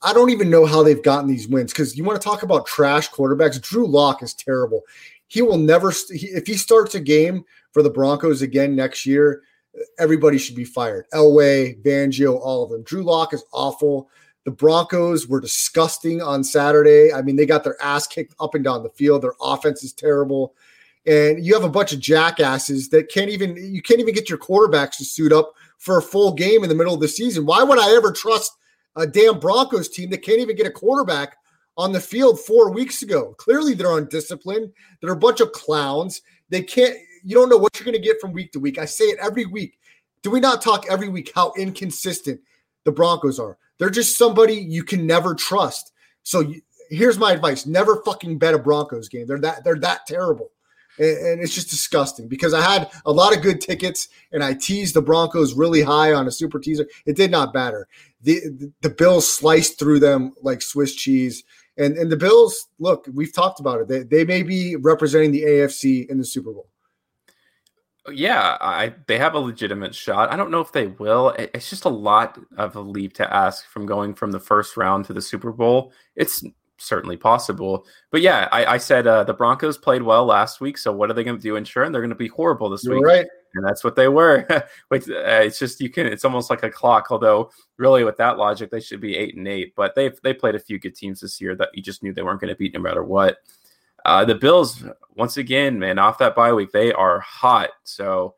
I 0.02 0.12
don't 0.12 0.30
even 0.30 0.50
know 0.50 0.64
how 0.64 0.82
they've 0.82 1.02
gotten 1.02 1.28
these 1.28 1.48
wins 1.48 1.72
because 1.72 1.96
you 1.96 2.04
want 2.04 2.20
to 2.20 2.24
talk 2.24 2.42
about 2.42 2.66
trash 2.66 3.10
quarterbacks. 3.10 3.60
Drew 3.60 3.86
Lock 3.86 4.22
is 4.22 4.34
terrible. 4.34 4.82
He 5.26 5.42
will 5.42 5.58
never, 5.58 5.90
he, 5.90 6.28
if 6.28 6.46
he 6.46 6.54
starts 6.54 6.94
a 6.94 7.00
game 7.00 7.44
for 7.72 7.82
the 7.82 7.90
Broncos 7.90 8.40
again 8.40 8.76
next 8.76 9.04
year, 9.04 9.42
everybody 9.98 10.38
should 10.38 10.56
be 10.56 10.64
fired. 10.64 11.06
Elway, 11.12 11.82
Fangio, 11.82 12.38
all 12.40 12.64
of 12.64 12.70
them. 12.70 12.82
Drew 12.82 13.02
Lock 13.02 13.34
is 13.34 13.44
awful. 13.52 14.08
The 14.48 14.54
Broncos 14.54 15.28
were 15.28 15.42
disgusting 15.42 16.22
on 16.22 16.42
Saturday. 16.42 17.12
I 17.12 17.20
mean, 17.20 17.36
they 17.36 17.44
got 17.44 17.64
their 17.64 17.76
ass 17.82 18.06
kicked 18.06 18.34
up 18.40 18.54
and 18.54 18.64
down 18.64 18.82
the 18.82 18.88
field. 18.88 19.20
Their 19.20 19.34
offense 19.42 19.84
is 19.84 19.92
terrible. 19.92 20.54
And 21.06 21.44
you 21.44 21.52
have 21.52 21.64
a 21.64 21.68
bunch 21.68 21.92
of 21.92 22.00
jackasses 22.00 22.88
that 22.88 23.10
can't 23.10 23.28
even, 23.28 23.58
you 23.58 23.82
can't 23.82 24.00
even 24.00 24.14
get 24.14 24.30
your 24.30 24.38
quarterbacks 24.38 24.96
to 24.96 25.04
suit 25.04 25.34
up 25.34 25.52
for 25.76 25.98
a 25.98 26.02
full 26.02 26.32
game 26.32 26.62
in 26.62 26.70
the 26.70 26.74
middle 26.74 26.94
of 26.94 27.00
the 27.00 27.08
season. 27.08 27.44
Why 27.44 27.62
would 27.62 27.78
I 27.78 27.94
ever 27.94 28.10
trust 28.10 28.56
a 28.96 29.06
damn 29.06 29.38
Broncos 29.38 29.90
team 29.90 30.08
that 30.08 30.22
can't 30.22 30.40
even 30.40 30.56
get 30.56 30.66
a 30.66 30.70
quarterback 30.70 31.36
on 31.76 31.92
the 31.92 32.00
field 32.00 32.40
four 32.40 32.70
weeks 32.72 33.02
ago? 33.02 33.34
Clearly, 33.36 33.74
they're 33.74 33.98
undisciplined. 33.98 34.72
They're 35.02 35.12
a 35.12 35.16
bunch 35.16 35.40
of 35.40 35.52
clowns. 35.52 36.22
They 36.48 36.62
can't, 36.62 36.96
you 37.22 37.34
don't 37.34 37.50
know 37.50 37.58
what 37.58 37.78
you're 37.78 37.84
going 37.84 38.00
to 38.00 38.08
get 38.08 38.18
from 38.18 38.32
week 38.32 38.52
to 38.52 38.60
week. 38.60 38.78
I 38.78 38.86
say 38.86 39.04
it 39.04 39.18
every 39.20 39.44
week. 39.44 39.78
Do 40.22 40.30
we 40.30 40.40
not 40.40 40.62
talk 40.62 40.86
every 40.88 41.10
week 41.10 41.32
how 41.34 41.52
inconsistent 41.58 42.40
the 42.84 42.92
Broncos 42.92 43.38
are? 43.38 43.58
They're 43.78 43.90
just 43.90 44.18
somebody 44.18 44.54
you 44.54 44.84
can 44.84 45.06
never 45.06 45.34
trust. 45.34 45.92
So 46.22 46.40
you, 46.40 46.60
here's 46.90 47.18
my 47.18 47.32
advice: 47.32 47.66
never 47.66 48.02
fucking 48.04 48.38
bet 48.38 48.54
a 48.54 48.58
Broncos 48.58 49.08
game. 49.08 49.26
They're 49.26 49.40
that 49.40 49.64
they're 49.64 49.78
that 49.78 50.06
terrible, 50.06 50.50
and, 50.98 51.16
and, 51.16 51.42
it's 51.42 51.54
just 51.54 51.70
disgusting. 51.70 52.28
Because 52.28 52.54
I 52.54 52.60
had 52.60 52.90
a 53.06 53.12
lot 53.12 53.36
of 53.36 53.42
good 53.42 53.60
tickets, 53.60 54.08
and 54.32 54.42
I 54.42 54.54
teased 54.54 54.94
the 54.94 55.02
Broncos 55.02 55.54
really 55.54 55.82
high 55.82 56.12
on 56.12 56.26
a 56.26 56.32
super 56.32 56.58
teaser. 56.58 56.86
It 57.06 57.16
did 57.16 57.30
not 57.30 57.54
matter. 57.54 57.88
The 58.22 58.40
the, 58.40 58.72
the 58.82 58.90
Bills 58.90 59.30
sliced 59.30 59.78
through 59.78 60.00
them 60.00 60.34
like 60.42 60.62
Swiss 60.62 60.94
cheese. 60.94 61.44
And, 61.78 61.96
and 61.96 62.10
the 62.10 62.16
Bills, 62.16 62.66
look, 62.80 63.08
we've 63.14 63.32
talked 63.32 63.60
about 63.60 63.80
it. 63.80 63.86
They, 63.86 64.02
they 64.02 64.24
may 64.24 64.42
be 64.42 64.74
representing 64.74 65.30
the 65.30 65.42
AFC 65.42 66.10
in 66.10 66.18
the 66.18 66.24
Super 66.24 66.52
Bowl. 66.52 66.66
Yeah, 68.08 68.56
I 68.60 68.94
they 69.06 69.18
have 69.18 69.34
a 69.34 69.38
legitimate 69.38 69.94
shot. 69.94 70.32
I 70.32 70.36
don't 70.36 70.50
know 70.50 70.60
if 70.60 70.72
they 70.72 70.88
will. 70.88 71.34
It's 71.38 71.70
just 71.70 71.84
a 71.84 71.90
lot 71.90 72.38
of 72.56 72.76
a 72.76 72.80
leap 72.80 73.14
to 73.14 73.34
ask 73.34 73.66
from 73.68 73.86
going 73.86 74.14
from 74.14 74.30
the 74.30 74.40
first 74.40 74.76
round 74.76 75.04
to 75.06 75.12
the 75.12 75.22
Super 75.22 75.52
Bowl. 75.52 75.92
It's 76.16 76.44
certainly 76.78 77.16
possible, 77.16 77.84
but 78.10 78.20
yeah, 78.20 78.48
I, 78.52 78.64
I 78.64 78.78
said 78.78 79.06
uh, 79.06 79.24
the 79.24 79.34
Broncos 79.34 79.76
played 79.76 80.02
well 80.02 80.24
last 80.24 80.60
week. 80.60 80.78
So 80.78 80.92
what 80.92 81.10
are 81.10 81.14
they 81.14 81.24
going 81.24 81.36
to 81.36 81.42
do? 81.42 81.56
Ensure 81.56 81.84
and 81.84 81.94
they're 81.94 82.02
going 82.02 82.10
to 82.10 82.16
be 82.16 82.28
horrible 82.28 82.70
this 82.70 82.84
You're 82.84 82.96
week, 82.96 83.06
right? 83.06 83.26
And 83.54 83.66
that's 83.66 83.82
what 83.82 83.96
they 83.96 84.08
were. 84.08 84.46
Wait, 84.90 85.08
uh, 85.08 85.42
it's 85.42 85.58
just 85.58 85.80
you 85.80 85.90
can. 85.90 86.06
It's 86.06 86.24
almost 86.24 86.50
like 86.50 86.62
a 86.62 86.70
clock. 86.70 87.08
Although 87.10 87.50
really, 87.76 88.04
with 88.04 88.16
that 88.18 88.38
logic, 88.38 88.70
they 88.70 88.80
should 88.80 89.00
be 89.00 89.16
eight 89.16 89.36
and 89.36 89.48
eight. 89.48 89.74
But 89.76 89.94
they've 89.94 90.18
they 90.22 90.34
played 90.34 90.54
a 90.54 90.60
few 90.60 90.78
good 90.78 90.94
teams 90.94 91.20
this 91.20 91.40
year 91.40 91.54
that 91.56 91.70
you 91.74 91.82
just 91.82 92.02
knew 92.02 92.12
they 92.12 92.22
weren't 92.22 92.40
going 92.40 92.52
to 92.52 92.58
beat 92.58 92.74
no 92.74 92.80
matter 92.80 93.02
what. 93.02 93.38
Uh, 94.08 94.24
the 94.24 94.34
Bills, 94.34 94.82
once 95.16 95.36
again, 95.36 95.78
man, 95.78 95.98
off 95.98 96.16
that 96.18 96.34
bye 96.34 96.52
week, 96.52 96.72
they 96.72 96.92
are 96.94 97.20
hot. 97.20 97.68
So 97.84 98.34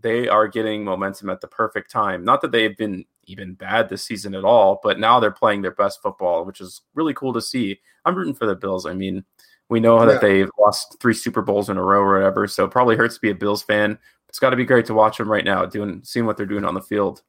they 0.00 0.26
are 0.26 0.48
getting 0.48 0.82
momentum 0.82 1.30
at 1.30 1.40
the 1.40 1.46
perfect 1.46 1.92
time. 1.92 2.24
Not 2.24 2.40
that 2.42 2.50
they've 2.50 2.76
been 2.76 3.04
even 3.26 3.54
bad 3.54 3.88
this 3.88 4.04
season 4.04 4.34
at 4.34 4.42
all, 4.44 4.80
but 4.82 4.98
now 4.98 5.20
they're 5.20 5.30
playing 5.30 5.62
their 5.62 5.70
best 5.76 6.02
football, 6.02 6.44
which 6.44 6.60
is 6.60 6.80
really 6.96 7.14
cool 7.14 7.32
to 7.34 7.40
see. 7.40 7.78
I'm 8.04 8.16
rooting 8.16 8.34
for 8.34 8.46
the 8.46 8.56
Bills. 8.56 8.84
I 8.84 8.94
mean, 8.94 9.24
we 9.68 9.78
know 9.78 10.00
Yeah. 10.00 10.06
that 10.06 10.20
they've 10.20 10.50
lost 10.58 10.96
three 11.00 11.14
Super 11.14 11.40
Bowls 11.40 11.70
in 11.70 11.76
a 11.76 11.82
row 11.84 12.00
or 12.00 12.14
whatever, 12.14 12.48
so 12.48 12.64
it 12.64 12.72
probably 12.72 12.96
hurts 12.96 13.14
to 13.14 13.20
be 13.20 13.30
a 13.30 13.34
Bills 13.34 13.62
fan. 13.62 13.96
It's 14.28 14.40
got 14.40 14.50
to 14.50 14.56
be 14.56 14.64
great 14.64 14.86
to 14.86 14.94
watch 14.94 15.18
them 15.18 15.30
right 15.30 15.44
now, 15.44 15.64
doing 15.66 16.00
seeing 16.02 16.26
what 16.26 16.36
they're 16.36 16.46
doing 16.46 16.64
on 16.64 16.74
the 16.74 16.82
field. 16.82 17.22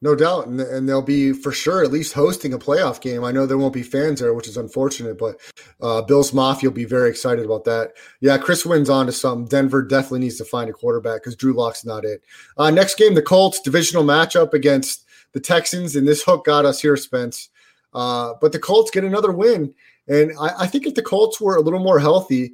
No 0.00 0.14
doubt, 0.14 0.46
and, 0.46 0.60
and 0.60 0.88
they'll 0.88 1.02
be 1.02 1.32
for 1.32 1.50
sure 1.50 1.82
at 1.82 1.90
least 1.90 2.12
hosting 2.12 2.54
a 2.54 2.58
playoff 2.58 3.00
game. 3.00 3.24
I 3.24 3.32
know 3.32 3.46
there 3.46 3.58
won't 3.58 3.74
be 3.74 3.82
fans 3.82 4.20
there, 4.20 4.32
which 4.32 4.46
is 4.46 4.56
unfortunate, 4.56 5.18
but 5.18 5.40
uh, 5.80 6.02
Bills 6.02 6.32
Mafia 6.32 6.68
will 6.68 6.74
be 6.74 6.84
very 6.84 7.10
excited 7.10 7.44
about 7.44 7.64
that. 7.64 7.94
Yeah, 8.20 8.38
Chris 8.38 8.64
Wynn's 8.64 8.90
on 8.90 9.06
to 9.06 9.12
something. 9.12 9.48
Denver 9.48 9.82
definitely 9.82 10.20
needs 10.20 10.36
to 10.38 10.44
find 10.44 10.70
a 10.70 10.72
quarterback 10.72 11.22
because 11.22 11.34
Drew 11.34 11.52
Lock's 11.52 11.84
not 11.84 12.04
it. 12.04 12.22
Uh, 12.56 12.70
next 12.70 12.96
game, 12.96 13.14
the 13.14 13.22
Colts 13.22 13.60
divisional 13.60 14.04
matchup 14.04 14.52
against 14.52 15.04
the 15.32 15.40
Texans, 15.40 15.96
and 15.96 16.06
this 16.06 16.22
hook 16.22 16.44
got 16.44 16.64
us 16.64 16.80
here, 16.80 16.96
Spence. 16.96 17.48
Uh, 17.92 18.34
but 18.40 18.52
the 18.52 18.58
Colts 18.60 18.92
get 18.92 19.02
another 19.02 19.32
win, 19.32 19.74
and 20.06 20.30
I, 20.40 20.50
I, 20.60 20.66
think 20.68 20.86
if 20.86 20.94
the 20.94 21.02
Colts 21.02 21.40
were 21.40 21.56
a 21.56 21.60
little 21.60 21.82
more 21.82 21.98
healthy, 21.98 22.52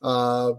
uh, 0.00 0.52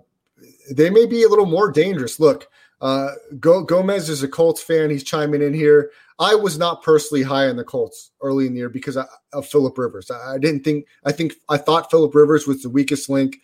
they 0.69 0.89
may 0.89 1.05
be 1.05 1.23
a 1.23 1.29
little 1.29 1.45
more 1.45 1.71
dangerous. 1.71 2.19
Look, 2.19 2.47
uh, 2.81 3.11
Go- 3.39 3.63
Gomez 3.63 4.09
is 4.09 4.23
a 4.23 4.27
Colts 4.27 4.61
fan. 4.61 4.89
He's 4.89 5.03
chiming 5.03 5.41
in 5.41 5.53
here. 5.53 5.91
I 6.19 6.33
was 6.33 6.57
not 6.57 6.81
personally 6.81 7.23
high 7.23 7.47
on 7.47 7.57
the 7.57 7.63
Colts 7.63 8.11
early 8.21 8.47
in 8.47 8.53
the 8.53 8.59
year 8.59 8.69
because 8.69 8.97
of 8.97 9.47
Philip 9.47 9.77
Rivers. 9.77 10.09
I, 10.09 10.37
didn't 10.37 10.63
think. 10.63 10.87
I 11.05 11.11
think 11.11 11.35
I 11.49 11.57
thought 11.57 11.91
Philip 11.91 12.15
Rivers 12.15 12.47
was 12.47 12.63
the 12.63 12.69
weakest 12.69 13.09
link. 13.09 13.39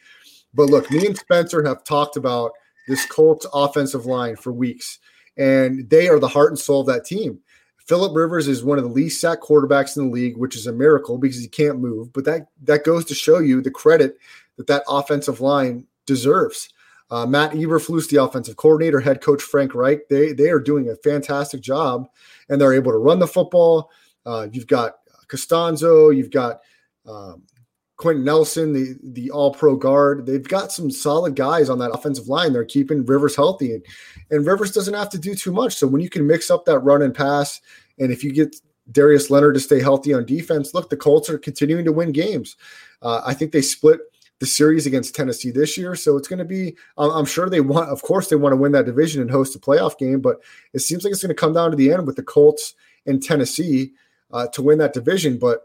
But 0.54 0.70
look, 0.70 0.90
me 0.90 1.06
and 1.06 1.18
Spencer 1.18 1.64
have 1.64 1.84
talked 1.84 2.18
about 2.18 2.52
this 2.88 3.06
Colts 3.06 3.46
offensive 3.54 4.06
line 4.06 4.36
for 4.36 4.52
weeks, 4.52 5.00
and 5.38 5.90
they 5.90 6.08
are 6.10 6.20
the 6.20 6.28
heart 6.28 6.52
and 6.52 6.60
soul 6.60 6.82
of 6.82 6.88
that 6.88 7.06
team. 7.06 7.40
Philip 7.78 8.16
Rivers 8.16 8.48
is 8.48 8.64
one 8.64 8.78
of 8.78 8.84
the 8.86 8.90
least 8.90 9.20
sacked 9.20 9.44
quarterbacks 9.44 9.98
in 9.98 10.06
the 10.06 10.14
league, 10.14 10.38
which 10.38 10.56
is 10.56 10.68
a 10.68 10.72
miracle 10.72 11.18
because 11.18 11.40
he 11.40 11.48
can't 11.48 11.80
move. 11.80 12.12
But 12.12 12.26
that 12.26 12.48
that 12.64 12.86
goes 12.86 13.06
to 13.06 13.14
show 13.14 13.40
you 13.40 13.62
the 13.62 13.72
credit 13.72 14.18
that 14.58 14.68
that 14.68 14.84
offensive 14.88 15.42
line 15.42 15.86
deserves. 16.06 16.70
Uh, 17.14 17.28
Matt 17.28 17.52
Eberflus, 17.52 18.10
the 18.10 18.24
offensive 18.24 18.56
coordinator, 18.56 19.00
head 19.00 19.22
coach 19.22 19.44
Frank 19.44 19.76
Reich, 19.76 20.08
they 20.10 20.34
they 20.34 20.50
are 20.50 20.60
doing 20.60 20.90
a 20.90 20.96
fantastic 20.96 21.62
job, 21.62 22.08
and 22.50 22.60
they're 22.60 22.74
able 22.74 22.92
to 22.92 22.98
run 22.98 23.20
the 23.20 23.28
football. 23.28 23.92
Uh, 24.26 24.48
you've 24.52 24.66
got 24.66 24.96
Castonzo, 25.28 26.16
you've 26.16 26.32
got 26.32 26.62
um, 27.06 27.44
Quenton 27.98 28.26
Nelson, 28.26 28.74
the 28.74 28.96
the 29.04 29.30
All 29.30 29.54
Pro 29.54 29.76
guard. 29.76 30.26
They've 30.26 30.48
got 30.48 30.72
some 30.72 30.90
solid 30.90 31.36
guys 31.36 31.70
on 31.70 31.78
that 31.78 31.92
offensive 31.92 32.30
line. 32.30 32.52
They're 32.52 32.66
keeping 32.66 33.06
Rivers 33.06 33.36
healthy, 33.36 33.74
and 33.76 33.86
and 34.32 34.44
Rivers 34.44 34.72
doesn't 34.72 34.96
have 34.96 35.12
to 35.12 35.20
do 35.20 35.36
too 35.36 35.52
much. 35.52 35.76
So 35.76 35.86
when 35.86 36.02
you 36.02 36.10
can 36.10 36.26
mix 36.26 36.50
up 36.50 36.66
that 36.66 36.80
run 36.80 37.04
and 37.04 37.14
pass, 37.14 37.62
and 38.00 38.12
if 38.12 38.24
you 38.24 38.34
get 38.34 38.56
Darius 38.92 39.30
Leonard 39.30 39.54
to 39.54 39.60
stay 39.60 39.80
healthy 39.80 40.16
on 40.16 40.26
defense, 40.26 40.74
look, 40.74 40.90
the 40.90 40.98
Colts 40.98 41.30
are 41.30 41.38
continuing 41.38 41.86
to 41.86 41.92
win 41.92 42.12
games. 42.12 42.58
Uh, 43.04 43.22
I 43.24 43.36
think 43.36 43.52
they 43.52 43.62
split 43.62 44.00
the 44.44 44.48
series 44.48 44.86
against 44.86 45.16
Tennessee 45.16 45.52
this 45.52 45.78
year. 45.78 45.96
So 45.96 46.18
it's 46.18 46.28
going 46.28 46.40
to 46.40 46.46
be, 46.46 46.76
I'm 46.98 47.24
sure 47.24 47.50
they 47.50 47.62
want, 47.62 47.90
of 47.90 48.02
course, 48.02 48.28
they 48.28 48.36
want 48.36 48.52
to 48.52 48.58
win 48.58 48.74
that 48.74 48.86
division 48.86 49.22
and 49.22 49.32
host 49.32 49.56
a 49.56 49.60
playoff 49.60 49.98
game, 49.98 50.20
but 50.20 50.42
it 50.74 50.80
seems 50.80 51.06
like 51.06 51.12
it's 51.12 51.22
going 51.22 51.30
to 51.30 51.34
come 51.34 51.54
down 51.54 51.72
to 51.72 51.78
the 51.78 51.94
end 51.94 52.06
with 52.06 52.18
the 52.18 52.24
Colts 52.24 52.76
and 53.06 53.24
Tennessee 53.24 53.94
uh, 54.34 54.48
to 54.48 54.62
win 54.62 54.80
that 54.80 54.92
division. 54.92 55.40
But 55.40 55.62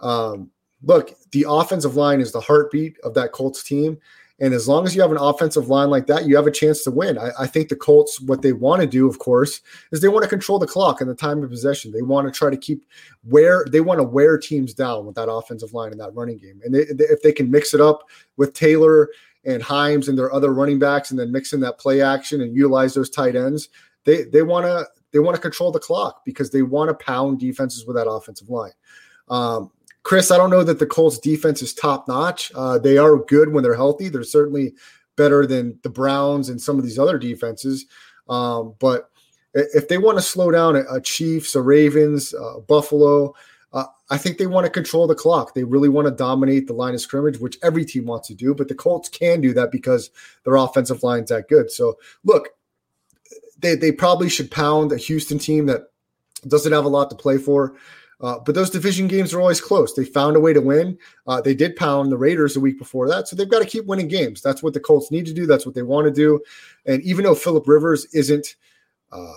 um, 0.00 0.50
look, 0.82 1.14
the 1.30 1.46
offensive 1.48 1.94
line 1.94 2.20
is 2.20 2.32
the 2.32 2.40
heartbeat 2.40 2.98
of 3.04 3.14
that 3.14 3.30
Colts 3.30 3.62
team. 3.62 3.98
And 4.42 4.52
as 4.54 4.66
long 4.66 4.84
as 4.84 4.94
you 4.96 5.00
have 5.00 5.12
an 5.12 5.18
offensive 5.18 5.68
line 5.68 5.88
like 5.88 6.08
that, 6.08 6.26
you 6.26 6.34
have 6.34 6.48
a 6.48 6.50
chance 6.50 6.82
to 6.82 6.90
win. 6.90 7.16
I, 7.16 7.30
I 7.38 7.46
think 7.46 7.68
the 7.68 7.76
Colts, 7.76 8.20
what 8.20 8.42
they 8.42 8.52
want 8.52 8.82
to 8.82 8.88
do, 8.88 9.08
of 9.08 9.20
course, 9.20 9.60
is 9.92 10.00
they 10.00 10.08
want 10.08 10.24
to 10.24 10.28
control 10.28 10.58
the 10.58 10.66
clock 10.66 11.00
and 11.00 11.08
the 11.08 11.14
time 11.14 11.44
of 11.44 11.50
possession. 11.50 11.92
They 11.92 12.02
want 12.02 12.26
to 12.26 12.36
try 12.36 12.50
to 12.50 12.56
keep 12.56 12.84
where 13.22 13.64
they 13.70 13.80
want 13.80 14.00
to 14.00 14.04
wear 14.04 14.36
teams 14.36 14.74
down 14.74 15.06
with 15.06 15.14
that 15.14 15.30
offensive 15.30 15.72
line 15.72 15.92
and 15.92 16.00
that 16.00 16.12
running 16.14 16.38
game. 16.38 16.60
And 16.64 16.74
they, 16.74 16.86
they, 16.86 17.04
if 17.04 17.22
they 17.22 17.30
can 17.30 17.52
mix 17.52 17.72
it 17.72 17.80
up 17.80 18.02
with 18.36 18.52
Taylor 18.52 19.10
and 19.44 19.62
Hines 19.62 20.08
and 20.08 20.18
their 20.18 20.32
other 20.32 20.52
running 20.52 20.80
backs, 20.80 21.12
and 21.12 21.20
then 21.20 21.30
mix 21.30 21.52
in 21.52 21.60
that 21.60 21.78
play 21.78 22.02
action 22.02 22.40
and 22.40 22.56
utilize 22.56 22.94
those 22.94 23.10
tight 23.10 23.36
ends, 23.36 23.68
they 24.04 24.24
they 24.24 24.42
want 24.42 24.66
to 24.66 24.88
they 25.12 25.20
want 25.20 25.36
to 25.36 25.40
control 25.40 25.70
the 25.70 25.78
clock 25.78 26.24
because 26.24 26.50
they 26.50 26.62
want 26.62 26.88
to 26.88 27.04
pound 27.04 27.38
defenses 27.38 27.86
with 27.86 27.94
that 27.94 28.10
offensive 28.10 28.50
line. 28.50 28.72
Um, 29.28 29.70
Chris, 30.02 30.30
I 30.30 30.36
don't 30.36 30.50
know 30.50 30.64
that 30.64 30.78
the 30.78 30.86
Colts 30.86 31.18
defense 31.18 31.62
is 31.62 31.72
top 31.72 32.08
notch. 32.08 32.50
Uh, 32.54 32.78
they 32.78 32.98
are 32.98 33.18
good 33.18 33.52
when 33.52 33.62
they're 33.62 33.74
healthy. 33.74 34.08
They're 34.08 34.24
certainly 34.24 34.74
better 35.16 35.46
than 35.46 35.78
the 35.82 35.90
Browns 35.90 36.48
and 36.48 36.60
some 36.60 36.78
of 36.78 36.84
these 36.84 36.98
other 36.98 37.18
defenses. 37.18 37.86
Um, 38.28 38.74
but 38.80 39.10
if 39.54 39.88
they 39.88 39.98
want 39.98 40.18
to 40.18 40.22
slow 40.22 40.50
down 40.50 40.76
a, 40.76 40.82
a 40.90 41.00
Chiefs, 41.00 41.54
a 41.54 41.62
Ravens, 41.62 42.34
a 42.34 42.60
Buffalo, 42.60 43.34
uh, 43.72 43.86
I 44.10 44.18
think 44.18 44.38
they 44.38 44.46
want 44.46 44.66
to 44.66 44.70
control 44.70 45.06
the 45.06 45.14
clock. 45.14 45.54
They 45.54 45.64
really 45.64 45.88
want 45.88 46.06
to 46.06 46.10
dominate 46.10 46.66
the 46.66 46.74
line 46.74 46.94
of 46.94 47.00
scrimmage, 47.00 47.38
which 47.38 47.58
every 47.62 47.84
team 47.84 48.06
wants 48.06 48.28
to 48.28 48.34
do. 48.34 48.54
But 48.54 48.68
the 48.68 48.74
Colts 48.74 49.08
can 49.08 49.40
do 49.40 49.54
that 49.54 49.70
because 49.70 50.10
their 50.44 50.56
offensive 50.56 51.02
line's 51.02 51.30
that 51.30 51.48
good. 51.48 51.70
So 51.70 51.98
look, 52.24 52.50
they 53.58 53.74
they 53.74 53.92
probably 53.92 54.28
should 54.28 54.50
pound 54.50 54.92
a 54.92 54.98
Houston 54.98 55.38
team 55.38 55.66
that 55.66 55.90
doesn't 56.46 56.72
have 56.72 56.84
a 56.84 56.88
lot 56.88 57.08
to 57.10 57.16
play 57.16 57.38
for. 57.38 57.74
Uh, 58.22 58.38
but 58.38 58.54
those 58.54 58.70
division 58.70 59.08
games 59.08 59.34
are 59.34 59.40
always 59.40 59.60
close. 59.60 59.94
They 59.94 60.04
found 60.04 60.36
a 60.36 60.40
way 60.40 60.52
to 60.52 60.60
win. 60.60 60.96
Uh, 61.26 61.40
they 61.40 61.54
did 61.54 61.74
pound 61.74 62.12
the 62.12 62.16
Raiders 62.16 62.56
a 62.56 62.60
week 62.60 62.78
before 62.78 63.08
that, 63.08 63.26
so 63.26 63.34
they've 63.34 63.50
got 63.50 63.58
to 63.58 63.68
keep 63.68 63.86
winning 63.86 64.08
games. 64.08 64.40
That's 64.40 64.62
what 64.62 64.74
the 64.74 64.80
Colts 64.80 65.10
need 65.10 65.26
to 65.26 65.34
do. 65.34 65.44
That's 65.44 65.66
what 65.66 65.74
they 65.74 65.82
want 65.82 66.06
to 66.06 66.12
do. 66.12 66.40
And 66.86 67.02
even 67.02 67.24
though 67.24 67.34
Philip 67.34 67.66
Rivers 67.66 68.06
isn't, 68.14 68.54
uh, 69.10 69.32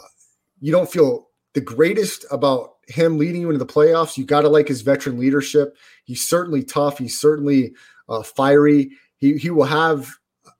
you 0.61 0.71
don't 0.71 0.89
feel 0.89 1.29
the 1.53 1.61
greatest 1.61 2.25
about 2.29 2.75
him 2.87 3.17
leading 3.17 3.41
you 3.41 3.49
into 3.49 3.57
the 3.57 3.65
playoffs. 3.65 4.17
You 4.17 4.25
got 4.25 4.41
to 4.41 4.49
like 4.49 4.67
his 4.67 4.81
veteran 4.81 5.17
leadership. 5.17 5.75
He's 6.03 6.27
certainly 6.27 6.63
tough. 6.63 6.99
He's 6.99 7.19
certainly 7.19 7.73
uh, 8.07 8.21
fiery. 8.21 8.91
He 9.17 9.37
he 9.37 9.49
will 9.49 9.65
have 9.65 10.13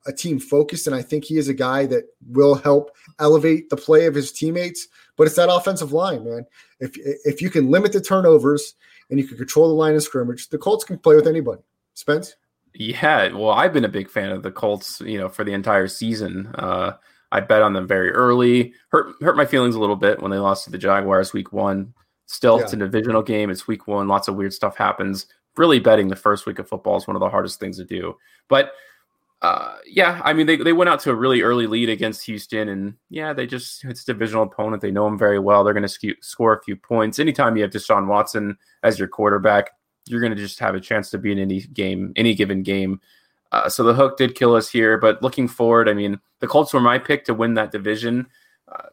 a 0.08 0.14
team 0.14 0.40
focused, 0.40 0.88
and 0.88 0.96
I 0.96 1.02
think 1.02 1.26
he 1.26 1.38
is 1.38 1.48
a 1.48 1.54
guy 1.54 1.86
that 1.88 2.06
will 2.28 2.56
help 2.56 2.96
elevate 3.20 3.70
the 3.70 3.78
play 3.78 4.06
of 4.06 4.16
his 4.16 4.32
teammates. 4.32 4.88
But 5.18 5.28
it's 5.28 5.36
that 5.36 5.51
offensive 5.51 5.93
line, 5.93 6.26
man. 6.26 6.45
If 6.80 6.91
if 6.97 7.41
you 7.41 7.49
can 7.49 7.72
limit 7.72 7.93
the 7.93 8.01
turnovers 8.01 8.76
and 9.09 9.20
you 9.20 9.28
can 9.28 9.38
control 9.38 9.68
the 9.68 9.74
line 9.74 9.95
of 9.95 10.03
scrimmage, 10.03 10.49
the 10.49 10.57
Colts 10.57 10.84
can 10.84 10.97
play 10.97 11.16
with 11.16 11.28
anybody. 11.28 11.61
Spence. 11.93 12.36
Yeah, 12.74 13.32
well, 13.32 13.51
I've 13.51 13.72
been 13.72 13.86
a 13.86 13.89
big 13.89 14.09
fan 14.09 14.32
of 14.32 14.43
the 14.43 14.51
Colts, 14.51 14.99
you 15.01 15.18
know, 15.18 15.30
for 15.30 15.45
the 15.45 15.53
entire 15.53 15.88
season. 15.88 16.47
Uh, 16.55 16.93
I 17.32 17.39
bet 17.39 17.61
on 17.61 17.74
them 17.74 17.88
very 17.88 18.11
early. 18.11 18.74
Hurt 18.89 19.13
hurt 19.22 19.38
my 19.38 19.45
feelings 19.45 19.76
a 19.76 19.80
little 19.80 19.95
bit 19.95 20.22
when 20.22 20.32
they 20.32 20.38
lost 20.38 20.66
to 20.66 20.72
the 20.72 20.78
Jaguars 20.78 21.34
week 21.34 21.53
one. 21.53 21.93
Still, 22.26 22.57
yeah. 22.57 22.63
it's 22.63 22.74
a 22.74 22.78
divisional 22.78 23.22
game. 23.22 23.49
It's 23.49 23.68
week 23.68 23.88
one. 23.88 24.07
Lots 24.07 24.28
of 24.28 24.36
weird 24.36 24.53
stuff 24.53 24.76
happens. 24.76 25.28
Really 25.57 25.80
betting 25.80 26.09
the 26.09 26.16
first 26.16 26.45
week 26.45 26.59
of 26.59 26.68
football 26.68 26.97
is 26.97 27.07
one 27.07 27.16
of 27.16 27.22
the 27.22 27.30
hardest 27.30 27.59
things 27.59 27.78
to 27.78 27.86
do. 27.86 28.18
But 28.49 28.74
uh, 29.46 29.76
yeah, 29.86 30.22
I 30.24 30.34
mean, 30.34 30.48
they, 30.48 30.56
they 30.56 30.74
went 30.74 30.89
out 30.89 31.00
to 31.02 31.12
a 31.12 31.16
really 31.16 31.43
early 31.43 31.68
lead 31.68 31.88
against 31.88 32.26
Houston, 32.26 32.68
and 32.68 32.96
yeah, 33.12 33.32
they 33.32 33.46
just 33.46 33.86
it's 33.86 34.02
a 34.02 34.06
divisional 34.08 34.41
opponent. 34.41 34.82
They 34.82 34.89
know 34.89 35.06
them 35.06 35.20
very 35.20 35.38
well. 35.38 35.64
They're 35.64 35.76
going 35.76 35.88
to 35.88 36.16
score 36.22 36.54
a 36.54 36.64
few 36.64 36.76
points. 36.76 37.20
Anytime 37.20 37.56
you 37.56 37.62
have 37.62 37.70
Deshaun 37.70 38.08
Watson 38.08 38.58
as 38.82 38.98
your 38.98 39.08
quarterback, 39.08 39.70
you're 40.08 40.20
going 40.20 40.36
to 40.36 40.41
just 40.41 40.58
have 40.58 40.74
a 40.74 40.80
chance 40.80 41.12
to 41.12 41.20
be 41.20 41.32
in 41.32 41.38
any 41.38 41.62
game, 41.62 42.12
any 42.16 42.34
given 42.34 42.64
game. 42.64 43.00
Uh, 43.52 43.70
so 43.70 43.84
the 43.84 43.93
hook 43.93 44.18
did 44.18 44.34
kill 44.34 44.56
us 44.56 44.68
here, 44.68 44.98
but 44.98 45.22
looking 45.22 45.48
forward, 45.48 45.88
I 45.88 45.93
mean, 45.93 46.20
the 46.39 46.48
Colts 46.48 46.74
were 46.74 46.82
my 46.82 46.98
pick 46.98 47.24
to 47.26 47.36
win 47.36 47.54
that 47.54 47.72
division. 47.72 48.26
Uh, 48.68 48.88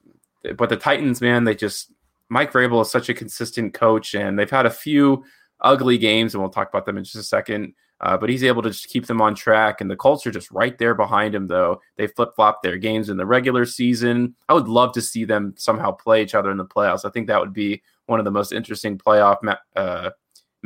but 0.59 0.68
the 0.68 0.76
Titans, 0.76 1.22
man, 1.22 1.44
they 1.44 1.55
just 1.55 1.90
Mike 2.28 2.53
Vrabel 2.53 2.82
is 2.82 2.90
such 2.90 3.09
a 3.09 3.14
consistent 3.14 3.72
coach, 3.72 4.14
and 4.14 4.38
they've 4.38 4.50
had 4.50 4.66
a 4.66 4.70
few 4.70 5.24
ugly 5.62 5.96
games, 5.96 6.34
and 6.34 6.42
we'll 6.42 6.50
talk 6.50 6.68
about 6.68 6.84
them 6.84 6.98
in 6.98 7.05
just 7.05 7.16
a 7.16 7.22
second. 7.22 7.72
Uh, 8.03 8.16
but 8.16 8.28
he's 8.28 8.42
able 8.42 8.62
to 8.62 8.70
just 8.70 8.88
keep 8.88 9.07
them 9.07 9.20
on 9.20 9.34
track. 9.34 9.80
And 9.80 9.88
the 9.90 9.96
Colts 9.96 10.26
are 10.26 10.32
just 10.32 10.50
right 10.50 10.76
there 10.76 10.94
behind 10.94 11.34
him, 11.34 11.46
though. 11.46 11.80
They 11.96 12.09
flip 12.09 12.30
flop 12.34 12.62
their 12.62 12.76
games 12.76 13.09
in 13.09 13.16
the 13.16 13.26
regular 13.26 13.64
season. 13.64 14.34
I 14.48 14.55
would 14.55 14.66
love 14.66 14.92
to 14.94 15.00
see 15.00 15.24
them 15.24 15.55
somehow 15.57 15.92
play 15.92 16.22
each 16.22 16.34
other 16.34 16.50
in 16.50 16.57
the 16.57 16.64
playoffs. 16.64 17.05
I 17.05 17.11
think 17.11 17.28
that 17.28 17.38
would 17.38 17.53
be 17.53 17.80
one 18.07 18.18
of 18.18 18.24
the 18.24 18.32
most 18.32 18.53
interesting 18.53 18.98
playoff 18.98 19.36
ma- 19.42 19.57
uh, 19.76 20.11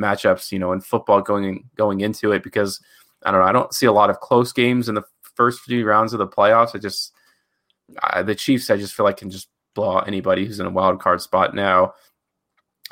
matchups, 0.01 0.51
you 0.51 0.59
know, 0.59 0.73
in 0.73 0.81
football 0.81 1.21
going 1.21 1.69
going 1.77 2.01
into 2.01 2.33
it 2.33 2.43
because 2.43 2.81
I 3.23 3.31
don't 3.31 3.41
know. 3.41 3.47
I 3.47 3.53
don't 3.53 3.75
see 3.75 3.87
a 3.87 3.93
lot 3.93 4.09
of 4.09 4.21
close 4.21 4.53
games 4.53 4.89
in 4.89 4.95
the 4.95 5.05
first 5.35 5.61
few 5.61 5.85
rounds 5.87 6.15
of 6.15 6.19
the 6.19 6.27
playoffs. 6.27 6.75
I 6.75 6.79
just 6.79 7.13
uh, 8.03 8.23
the 8.23 8.35
Chiefs, 8.35 8.71
I 8.71 8.77
just 8.77 8.95
feel 8.95 9.05
like 9.05 9.19
can 9.19 9.31
just 9.31 9.49
blow 9.75 9.99
out 9.99 10.09
anybody 10.09 10.47
who's 10.47 10.61
in 10.61 10.67
a 10.67 10.71
wild 10.71 11.01
card 11.01 11.21
spot 11.21 11.55
now. 11.55 11.93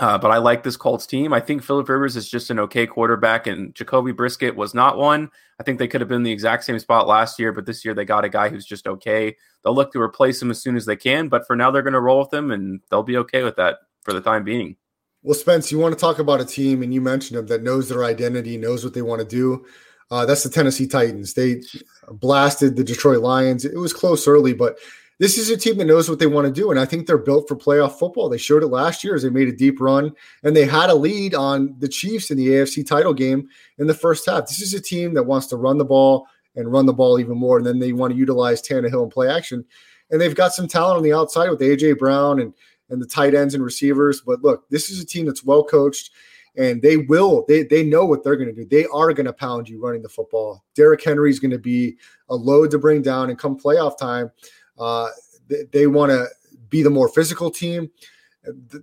Uh, 0.01 0.19
but 0.19 0.33
I 0.33 0.39
like 0.39 0.65
this 0.65 0.77
Colts 0.77 1.07
team. 1.07 1.33
I 1.33 1.39
think 1.39 1.63
Philip 1.63 1.89
Rivers 1.89 2.17
is 2.17 2.29
just 2.29 2.51
an 2.51 2.59
okay 2.59 2.87
quarterback, 2.87 3.47
and 3.47 3.73
Jacoby 3.75 4.13
Brissett 4.13 4.57
was 4.57 4.75
not 4.75 4.99
one. 4.99 5.31
I 5.61 5.63
think 5.63 5.79
they 5.79 5.87
could 5.87 6.01
have 6.01 6.09
been 6.09 6.25
the 6.25 6.33
exact 6.33 6.65
same 6.65 6.81
spot 6.81 7.07
last 7.07 7.39
year, 7.39 7.53
but 7.53 7.65
this 7.65 7.85
year 7.85 7.95
they 7.95 8.05
got 8.05 8.25
a 8.25 8.29
guy 8.29 8.49
who's 8.49 8.67
just 8.67 8.89
okay. 8.89 9.37
They'll 9.63 9.75
look 9.75 9.93
to 9.93 10.01
replace 10.01 10.43
him 10.43 10.51
as 10.51 10.61
soon 10.61 10.77
as 10.77 10.85
they 10.85 10.97
can, 10.97 11.29
but 11.29 11.47
for 11.47 11.55
now 11.55 11.71
they're 11.71 11.83
going 11.83 11.93
to 11.93 12.01
roll 12.01 12.19
with 12.21 12.35
him, 12.35 12.51
and 12.51 12.81
they'll 12.91 13.05
be 13.05 13.19
okay 13.19 13.45
with 13.45 13.55
that 13.57 13.79
for 14.03 14.13
the 14.13 14.21
time 14.21 14.43
being. 14.43 14.77
Well, 15.23 15.35
Spence, 15.35 15.71
you 15.71 15.79
want 15.79 15.95
to 15.95 16.01
talk 16.01 16.19
about 16.19 16.41
a 16.41 16.45
team, 16.45 16.83
and 16.83 16.93
you 16.93 17.01
mentioned 17.01 17.39
them 17.39 17.47
that 17.47 17.63
knows 17.63 17.89
their 17.89 18.05
identity, 18.05 18.59
knows 18.59 18.85
what 18.85 18.95
they 18.95 19.03
want 19.03 19.21
to 19.21 19.27
do. 19.27 19.65
Uh, 20.11 20.27
that's 20.27 20.43
the 20.43 20.51
Tennessee 20.51 20.87
Titans. 20.89 21.35
They 21.35 21.63
blasted 22.11 22.77
the 22.77 22.85
Detroit 22.85 23.23
Lions. 23.23 23.65
It 23.65 23.79
was 23.79 23.93
close 23.93 24.27
early, 24.27 24.53
but 24.53 24.77
this 25.19 25.39
is 25.39 25.51
a 25.51 25.57
team 25.57 25.79
that 25.79 25.85
knows 25.85 26.09
what 26.09 26.19
they 26.19 26.27
want 26.27 26.47
to 26.47 26.53
do. 26.53 26.71
And 26.71 26.81
I 26.81 26.85
think 26.85 27.07
they're 27.07 27.19
built 27.19 27.49
for 27.49 27.57
playoff 27.57 27.99
football. 27.99 28.29
They 28.29 28.39
showed 28.39 28.63
it 28.63 28.69
last 28.69 29.05
year 29.05 29.15
as 29.15 29.23
they 29.23 29.31
made 29.31 29.49
a 29.49 29.53
deep 29.53 29.81
run 29.81 30.13
and 30.43 30.57
they 30.57 30.67
had 30.67 30.91
a 30.91 30.95
lead 30.95 31.35
on 31.35 31.75
the 31.79 31.89
Chiefs 31.89 32.31
in 32.31 32.37
the 32.37 32.49
AFC 32.49 32.87
title 32.87 33.15
game 33.15 33.49
in 33.79 33.87
the 33.87 33.95
first 33.95 34.27
half. 34.27 34.47
This 34.47 34.61
is 34.61 34.75
a 34.75 34.81
team 34.81 35.15
that 35.15 35.23
wants 35.23 35.47
to 35.49 35.57
run 35.57 35.79
the 35.79 35.85
ball 35.85 36.27
and 36.57 36.73
run 36.73 36.87
the 36.87 36.93
ball 36.93 37.19
even 37.19 37.37
more. 37.37 37.59
And 37.59 37.67
then 37.67 37.79
they 37.79 37.93
want 37.93 38.13
to 38.13 38.19
utilize 38.19 38.63
Tannehill 38.63 39.03
and 39.03 39.13
play 39.13 39.29
action. 39.29 39.65
And 40.11 40.21
they've 40.21 40.35
got 40.35 40.53
some 40.53 40.69
talent 40.69 40.99
on 40.99 41.03
the 41.03 41.13
outside 41.13 41.51
with 41.51 41.61
AJ 41.61 41.99
Brown 41.99 42.41
and 42.41 42.53
and 42.91 43.01
the 43.01 43.07
tight 43.07 43.35
ends 43.35 43.55
and 43.55 43.65
receivers. 43.65 44.21
But 44.21 44.43
look, 44.43 44.69
this 44.69 44.91
is 44.91 45.01
a 45.01 45.07
team 45.07 45.27
that's 45.27 45.43
well 45.43 45.65
coached 45.65 46.11
and 46.57 46.83
they 46.83 46.97
will 46.97 47.45
they 47.49 47.65
they 47.65 47.83
know 47.83 48.05
what 48.05 48.23
they're 48.23 48.37
going 48.37 48.49
to 48.49 48.55
do 48.55 48.65
they 48.65 48.87
are 48.87 49.13
going 49.13 49.27
to 49.27 49.33
pound 49.33 49.69
you 49.69 49.83
running 49.83 50.03
the 50.03 50.09
football 50.09 50.65
Derrick 50.75 51.03
Henry 51.03 51.31
is 51.31 51.41
going 51.41 51.51
to 51.51 51.59
be 51.59 51.97
a 52.29 52.35
load 52.35 52.71
to 52.71 52.79
bring 52.79 53.03
down 53.03 53.31
and 53.31 53.39
come 53.39 53.59
playoff 53.59 53.99
time 53.99 54.31
uh, 54.79 55.09
they, 55.49 55.65
they 55.73 55.87
want 55.87 56.11
to 56.11 56.27
be 56.69 56.83
the 56.83 56.91
more 56.91 57.09
physical 57.09 57.51
team 57.51 57.91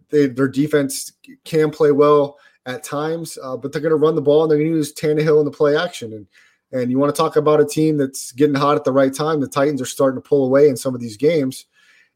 they, 0.09 0.27
their 0.27 0.47
defense 0.47 1.13
can 1.43 1.69
play 1.69 1.91
well 1.91 2.37
at 2.65 2.83
times 2.83 3.37
uh, 3.43 3.57
but 3.57 3.71
they're 3.71 3.81
going 3.81 3.91
to 3.91 3.95
run 3.95 4.15
the 4.15 4.21
ball 4.21 4.43
and 4.43 4.51
they're 4.51 4.59
going 4.59 4.71
to 4.71 4.77
use 4.77 4.93
Tannehill 4.93 5.39
in 5.39 5.45
the 5.45 5.51
play 5.51 5.77
action 5.77 6.13
and 6.13 6.27
and 6.73 6.89
you 6.89 6.97
want 6.97 7.13
to 7.13 7.21
talk 7.21 7.35
about 7.35 7.59
a 7.59 7.65
team 7.65 7.97
that's 7.97 8.31
getting 8.31 8.55
hot 8.55 8.77
at 8.77 8.83
the 8.85 8.91
right 8.91 9.13
time 9.13 9.39
the 9.39 9.47
Titans 9.47 9.81
are 9.81 9.85
starting 9.85 10.21
to 10.21 10.27
pull 10.27 10.45
away 10.45 10.69
in 10.69 10.77
some 10.77 10.95
of 10.95 11.01
these 11.01 11.17
games 11.17 11.65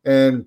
and 0.05 0.45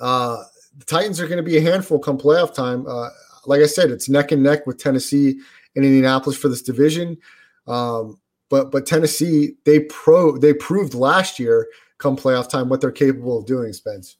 uh, 0.00 0.42
the 0.78 0.84
Titans 0.84 1.20
are 1.20 1.26
going 1.26 1.38
to 1.38 1.42
be 1.42 1.58
a 1.58 1.62
handful 1.62 1.98
come 1.98 2.18
playoff 2.18 2.54
time. 2.54 2.86
Uh, 2.86 3.08
like 3.46 3.60
I 3.60 3.66
said, 3.66 3.90
it's 3.90 4.08
neck 4.08 4.32
and 4.32 4.42
neck 4.42 4.66
with 4.66 4.78
Tennessee 4.78 5.40
and 5.74 5.84
Indianapolis 5.84 6.38
for 6.38 6.48
this 6.48 6.62
division. 6.62 7.18
Um, 7.66 8.20
but 8.48 8.70
but 8.70 8.86
Tennessee 8.86 9.56
they 9.64 9.80
pro 9.80 10.38
they 10.38 10.54
proved 10.54 10.94
last 10.94 11.38
year 11.38 11.66
come 11.98 12.16
playoff 12.16 12.48
time 12.48 12.68
what 12.68 12.80
they're 12.80 12.90
capable 12.90 13.38
of 13.38 13.46
doing. 13.46 13.72
Spence. 13.72 14.16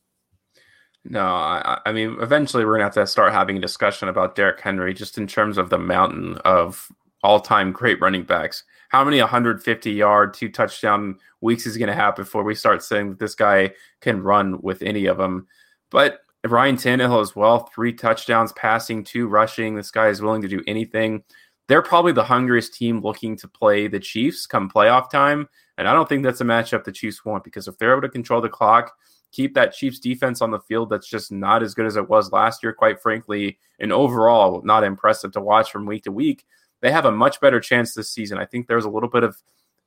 No, 1.04 1.24
I, 1.24 1.80
I 1.86 1.92
mean 1.92 2.16
eventually 2.20 2.64
we're 2.64 2.74
gonna 2.74 2.84
have 2.84 2.94
to 2.94 3.06
start 3.06 3.32
having 3.32 3.56
a 3.56 3.60
discussion 3.60 4.08
about 4.08 4.34
Derrick 4.34 4.60
Henry 4.60 4.92
just 4.92 5.18
in 5.18 5.26
terms 5.26 5.58
of 5.58 5.70
the 5.70 5.78
mountain 5.78 6.36
of 6.44 6.90
all-time 7.22 7.72
great 7.72 8.00
running 8.00 8.22
backs. 8.22 8.64
How 8.90 9.04
many 9.04 9.20
150 9.20 9.90
yard, 9.90 10.34
two 10.34 10.48
touchdown 10.48 11.18
weeks 11.40 11.66
is 11.66 11.76
to 11.76 11.92
have 11.92 12.16
before 12.16 12.42
we 12.42 12.54
start 12.54 12.82
saying 12.82 13.10
that 13.10 13.18
this 13.18 13.34
guy 13.34 13.72
can 14.00 14.22
run 14.22 14.60
with 14.62 14.82
any 14.82 15.06
of 15.06 15.18
them? 15.18 15.46
But 15.90 16.20
Ryan 16.46 16.76
Tannehill 16.76 17.20
as 17.20 17.34
well, 17.34 17.68
three 17.74 17.92
touchdowns 17.92 18.52
passing, 18.52 19.04
two 19.04 19.28
rushing. 19.28 19.74
This 19.74 19.90
guy 19.90 20.08
is 20.08 20.22
willing 20.22 20.42
to 20.42 20.48
do 20.48 20.62
anything. 20.66 21.22
They're 21.68 21.82
probably 21.82 22.12
the 22.12 22.24
hungriest 22.24 22.74
team 22.74 23.00
looking 23.00 23.36
to 23.36 23.48
play 23.48 23.88
the 23.88 24.00
Chiefs 24.00 24.46
come 24.46 24.70
playoff 24.70 25.10
time. 25.10 25.48
And 25.76 25.86
I 25.86 25.92
don't 25.92 26.08
think 26.08 26.24
that's 26.24 26.40
a 26.40 26.44
matchup 26.44 26.84
the 26.84 26.92
Chiefs 26.92 27.24
want 27.24 27.44
because 27.44 27.68
if 27.68 27.78
they're 27.78 27.92
able 27.92 28.02
to 28.02 28.08
control 28.08 28.40
the 28.40 28.48
clock, 28.48 28.96
keep 29.30 29.54
that 29.54 29.74
Chiefs 29.74 29.98
defense 29.98 30.40
on 30.40 30.50
the 30.50 30.60
field 30.60 30.90
that's 30.90 31.08
just 31.08 31.30
not 31.30 31.62
as 31.62 31.74
good 31.74 31.86
as 31.86 31.96
it 31.96 32.08
was 32.08 32.32
last 32.32 32.62
year, 32.62 32.72
quite 32.72 33.00
frankly, 33.00 33.58
and 33.78 33.92
overall 33.92 34.62
not 34.64 34.82
impressive 34.82 35.32
to 35.32 35.40
watch 35.40 35.70
from 35.70 35.86
week 35.86 36.04
to 36.04 36.12
week, 36.12 36.46
they 36.80 36.90
have 36.90 37.04
a 37.04 37.12
much 37.12 37.40
better 37.40 37.60
chance 37.60 37.94
this 37.94 38.10
season. 38.10 38.38
I 38.38 38.46
think 38.46 38.66
there's 38.66 38.84
a 38.84 38.90
little 38.90 39.08
bit 39.08 39.24
of 39.24 39.36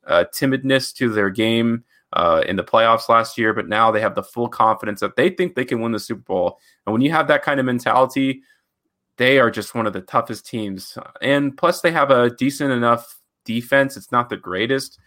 uh, 0.06 0.24
timidness 0.34 0.94
to 0.96 1.10
their 1.10 1.30
game 1.30 1.84
uh, 2.12 2.42
in 2.46 2.56
the 2.56 2.64
playoffs 2.64 3.08
last 3.08 3.38
year, 3.38 3.52
but 3.54 3.68
now 3.68 3.90
they 3.90 4.00
have 4.00 4.14
the 4.14 4.22
full 4.22 4.48
confidence 4.48 5.00
that 5.00 5.16
they 5.16 5.30
think 5.30 5.54
they 5.54 5.64
can 5.64 5.80
win 5.80 5.92
the 5.92 6.00
Super 6.00 6.22
Bowl. 6.22 6.58
And 6.86 6.92
when 6.92 7.02
you 7.02 7.10
have 7.10 7.28
that 7.28 7.42
kind 7.42 7.58
of 7.58 7.66
mentality, 7.66 8.42
they 9.18 9.38
are 9.38 9.50
just 9.50 9.74
one 9.74 9.86
of 9.86 9.92
the 9.92 10.00
toughest 10.00 10.46
teams. 10.46 10.96
And 11.20 11.56
plus, 11.56 11.80
they 11.80 11.92
have 11.92 12.10
a 12.10 12.30
decent 12.30 12.72
enough 12.72 13.20
defense. 13.44 13.96
It's 13.96 14.12
not 14.12 14.28
the 14.28 14.36
greatest, 14.36 14.98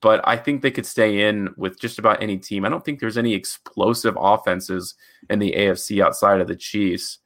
but 0.00 0.26
I 0.26 0.36
think 0.36 0.62
they 0.62 0.70
could 0.70 0.86
stay 0.86 1.28
in 1.28 1.50
with 1.56 1.78
just 1.80 1.98
about 1.98 2.22
any 2.22 2.38
team. 2.38 2.64
I 2.64 2.68
don't 2.68 2.84
think 2.84 3.00
there's 3.00 3.18
any 3.18 3.34
explosive 3.34 4.16
offenses 4.18 4.94
in 5.28 5.38
the 5.38 5.52
AFC 5.52 6.02
outside 6.02 6.40
of 6.40 6.48
the 6.48 6.56
Chiefs 6.56 7.18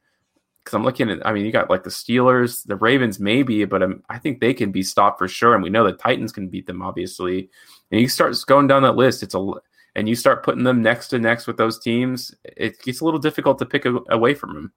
because 0.65 0.75
I'm 0.75 0.83
looking 0.83 1.11
at, 1.11 1.25
I 1.25 1.31
mean, 1.31 1.45
you 1.45 1.51
got 1.51 1.69
like 1.69 1.83
the 1.83 1.91
Steelers, 1.91 2.65
the 2.65 2.75
Ravens, 2.75 3.19
maybe, 3.19 3.65
but 3.65 3.83
um, 3.83 4.01
I 4.09 4.17
think 4.17 4.39
they 4.39 4.53
can 4.53 4.71
be 4.71 4.81
stopped 4.81 5.19
for 5.19 5.27
sure. 5.27 5.53
And 5.53 5.61
we 5.61 5.69
know 5.69 5.83
the 5.83 5.93
Titans 5.93 6.31
can 6.31 6.49
beat 6.49 6.65
them, 6.65 6.81
obviously. 6.81 7.51
And 7.91 8.01
you 8.01 8.09
start 8.09 8.35
going 8.47 8.65
down 8.65 8.81
that 8.81 8.95
list, 8.95 9.21
it's 9.21 9.35
a, 9.35 9.51
and 9.95 10.09
you 10.09 10.15
start 10.15 10.43
putting 10.43 10.63
them 10.63 10.81
next 10.81 11.09
to 11.09 11.19
next 11.19 11.45
with 11.45 11.57
those 11.57 11.77
teams, 11.77 12.33
it 12.43 12.81
gets 12.81 13.01
a 13.01 13.05
little 13.05 13.19
difficult 13.19 13.59
to 13.59 13.65
pick 13.67 13.85
a, 13.85 13.99
away 14.09 14.33
from 14.33 14.55
them. 14.55 14.73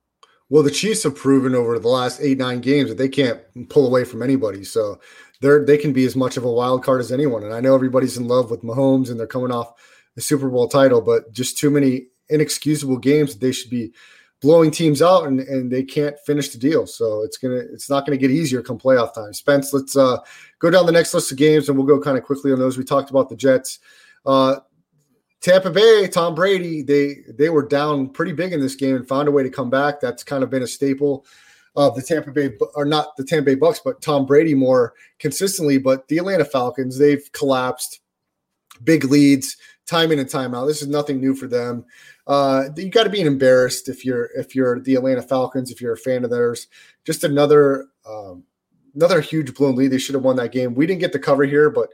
Well, 0.51 0.63
the 0.63 0.71
Chiefs 0.71 1.03
have 1.03 1.15
proven 1.15 1.55
over 1.55 1.79
the 1.79 1.89
last 1.89 2.21
eight, 2.21 2.39
nine 2.39 2.61
games 2.61 2.89
that 2.89 2.97
they 2.97 3.09
can't 3.09 3.41
pull 3.69 3.87
away 3.87 4.05
from 4.05 4.23
anybody. 4.23 4.65
So 4.65 5.01
they're, 5.41 5.65
they 5.65 5.77
can 5.77 5.93
be 5.93 6.07
as 6.07 6.17
much 6.17 6.37
of 6.37 6.45
a 6.45 6.53
wild 6.53 6.85
card 6.85 7.01
as 7.01 7.13
anyone. 7.13 7.45
And 7.45 7.53
I 7.53 7.61
know 7.61 7.75
everybody's 7.75 8.17
in 8.17 8.29
love 8.29 8.51
with 8.51 8.63
Mahomes 8.63 9.11
and 9.11 9.21
they're 9.21 9.27
coming 9.27 9.53
off 9.53 9.75
the 10.15 10.21
Super 10.23 10.49
Bowl 10.49 10.69
title, 10.69 11.01
but 11.03 11.33
just 11.33 11.59
too 11.59 11.71
many 11.71 12.07
inexcusable 12.31 12.99
games 12.99 13.35
that 13.35 13.41
they 13.41 13.53
should 13.53 13.71
be 13.71 13.93
blowing 14.41 14.71
teams 14.71 15.03
out 15.03 15.27
and, 15.27 15.41
and 15.41 15.71
they 15.71 15.83
can't 15.83 16.19
finish 16.21 16.49
the 16.51 16.59
deal. 16.59 16.87
So 16.87 17.23
it's 17.23 17.37
gonna 17.37 17.57
it's 17.57 17.91
not 17.91 18.07
gonna 18.07 18.17
get 18.17 18.31
easier 18.31 18.63
come 18.63 18.79
playoff 18.79 19.15
time. 19.15 19.33
Spence, 19.33 19.73
let's 19.73 19.97
uh, 19.97 20.19
go 20.59 20.71
down 20.71 20.87
the 20.87 20.93
next 20.93 21.15
list 21.15 21.33
of 21.33 21.39
games 21.39 21.69
and 21.69 21.77
we'll 21.77 21.87
go 21.87 22.01
kind 22.01 22.17
of 22.17 22.25
quickly 22.25 22.53
on 22.53 22.59
those. 22.59 22.79
We 22.79 22.85
talked 22.85 23.11
about 23.11 23.29
the 23.29 23.37
Jets. 23.37 23.81
Uh, 24.25 24.57
Tampa 25.41 25.71
Bay, 25.71 26.09
Tom 26.09 26.35
Brady, 26.35 26.83
they 26.83 27.19
they 27.29 27.49
were 27.51 27.67
down 27.67 28.09
pretty 28.09 28.33
big 28.33 28.53
in 28.53 28.61
this 28.61 28.75
game 28.75 28.97
and 28.97 29.07
found 29.07 29.29
a 29.29 29.33
way 29.33 29.43
to 29.43 29.51
come 29.51 29.71
back. 29.71 30.01
That's 30.01 30.25
kind 30.25 30.43
of 30.43 30.51
been 30.51 30.63
a 30.63 30.67
staple 30.67 31.25
of 31.77 31.95
the 31.95 32.03
Tampa 32.03 32.33
Bay 32.33 32.51
or 32.75 32.85
not 32.85 33.17
the 33.17 33.25
Tampa 33.25 33.47
Bay 33.47 33.55
Bucks, 33.55 33.81
but 33.85 34.03
Tom 34.03 34.27
Brady 34.27 34.55
more 34.55 34.95
consistently. 35.19 35.79
But 35.79 36.09
the 36.09 36.19
Atlanta 36.19 36.45
Falcons, 36.45 36.99
they've 36.99 37.31
collapsed 37.33 38.01
big 38.83 39.05
leads 39.05 39.57
time 39.87 40.13
in 40.13 40.19
and 40.19 40.29
time 40.29 40.55
out. 40.55 40.67
This 40.67 40.83
is 40.83 40.89
nothing 40.89 41.21
new 41.21 41.35
for 41.35 41.47
them 41.47 41.85
uh, 42.29 42.69
you 42.77 42.91
got 42.91 43.05
to 43.05 43.11
be 43.11 43.23
embarrassed 43.23 43.89
if 43.89 44.05
you're 44.05 44.29
if 44.37 44.55
you're 44.55 44.81
the 44.81 44.95
Atlanta 44.95 45.23
Falcons, 45.23 45.71
if 45.71 45.81
you're 45.81 45.95
a 45.95 45.99
fan 45.99 46.25
of 46.25 46.31
theirs. 46.31 46.69
Just 47.05 47.25
another 47.25 47.87
um, 48.07 48.45
another 48.95 49.23
huge 49.23 49.55
blown 49.55 49.75
lead. 49.75 49.89
They 49.89 49.99
should 49.99 50.15
have 50.15 50.25
won 50.25 50.37
that 50.37 50.53
game. 50.53 50.75
We 50.75 50.87
didn't 50.87 51.01
get 51.01 51.15
the 51.15 51.19
cover 51.19 51.45
here, 51.45 51.71
but 51.71 51.89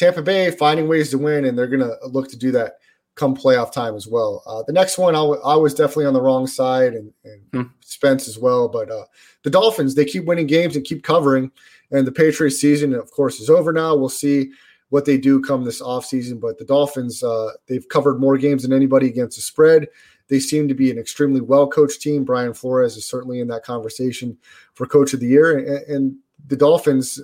Tampa 0.00 0.22
Bay 0.22 0.50
finding 0.50 0.88
ways 0.88 1.10
to 1.10 1.18
win, 1.18 1.44
and 1.44 1.58
they're 1.58 1.66
going 1.66 1.80
to 1.80 1.94
look 2.06 2.30
to 2.30 2.36
do 2.38 2.50
that 2.52 2.78
come 3.16 3.36
playoff 3.36 3.70
time 3.70 3.94
as 3.94 4.06
well. 4.06 4.42
Uh, 4.46 4.62
the 4.66 4.72
next 4.72 4.96
one, 4.96 5.14
I, 5.14 5.18
w- 5.18 5.42
I 5.44 5.54
was 5.56 5.74
definitely 5.74 6.06
on 6.06 6.14
the 6.14 6.22
wrong 6.22 6.46
side, 6.46 6.94
and, 6.94 7.12
and 7.22 7.42
hmm. 7.52 7.62
Spence 7.80 8.26
as 8.26 8.38
well. 8.38 8.66
But 8.66 8.90
uh, 8.90 9.04
the 9.42 9.50
Dolphins, 9.50 9.94
they 9.94 10.06
keep 10.06 10.24
winning 10.24 10.46
games 10.46 10.74
and 10.74 10.86
keep 10.86 11.02
covering. 11.02 11.50
And 11.90 12.06
the 12.06 12.12
Patriots 12.12 12.58
season, 12.58 12.94
of 12.94 13.10
course, 13.10 13.40
is 13.40 13.50
over 13.50 13.74
now. 13.74 13.94
We'll 13.94 14.08
see 14.08 14.52
what 14.88 15.04
they 15.04 15.18
do 15.18 15.38
come 15.38 15.64
this 15.64 15.82
offseason. 15.82 16.40
But 16.40 16.56
the 16.56 16.64
Dolphins, 16.64 17.22
uh, 17.22 17.50
they've 17.66 17.86
covered 17.88 18.20
more 18.20 18.38
games 18.38 18.62
than 18.62 18.72
anybody 18.72 19.06
against 19.06 19.36
the 19.36 19.42
spread. 19.42 19.86
They 20.28 20.40
seem 20.40 20.66
to 20.68 20.74
be 20.74 20.90
an 20.90 20.98
extremely 20.98 21.42
well 21.42 21.68
coached 21.68 22.00
team. 22.00 22.24
Brian 22.24 22.54
Flores 22.54 22.96
is 22.96 23.04
certainly 23.04 23.40
in 23.40 23.48
that 23.48 23.64
conversation 23.64 24.38
for 24.72 24.86
coach 24.86 25.12
of 25.12 25.20
the 25.20 25.26
year. 25.26 25.58
And, 25.58 25.94
and 25.94 26.16
the 26.46 26.56
Dolphins 26.56 27.20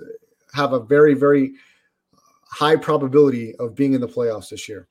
have 0.52 0.74
a 0.74 0.80
very, 0.80 1.14
very 1.14 1.54
high 2.56 2.76
probability 2.76 3.54
of 3.56 3.74
being 3.74 3.92
in 3.92 4.00
the 4.00 4.08
playoffs 4.08 4.48
this 4.48 4.66
year. 4.66 4.88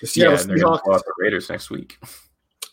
The 0.00 0.08
Seattle 0.08 0.56
yeah, 0.56 0.64
Seahawks, 0.64 0.82
the 0.84 1.12
Raiders 1.18 1.48
next 1.48 1.70
week. 1.70 1.98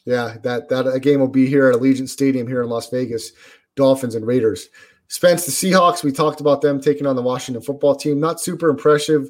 Yeah, 0.06 0.36
that 0.44 0.68
that 0.68 1.00
game 1.02 1.22
will 1.22 1.30
be 1.30 1.48
here 1.48 1.70
at 1.70 1.76
Allegiant 1.76 2.10
Stadium 2.10 2.46
here 2.46 2.62
in 2.62 2.68
Las 2.68 2.90
Vegas. 2.90 3.32
Dolphins 3.78 4.16
and 4.16 4.28
Raiders. 4.28 4.68
Spence, 5.08 5.46
the 5.46 5.52
Seahawks, 5.54 6.04
we 6.04 6.12
talked 6.12 6.42
about 6.42 6.60
them 6.60 6.82
taking 6.82 7.08
on 7.08 7.16
the 7.16 7.22
Washington 7.22 7.64
football 7.64 7.96
team. 7.96 8.20
Not 8.20 8.42
super 8.42 8.68
impressive. 8.68 9.30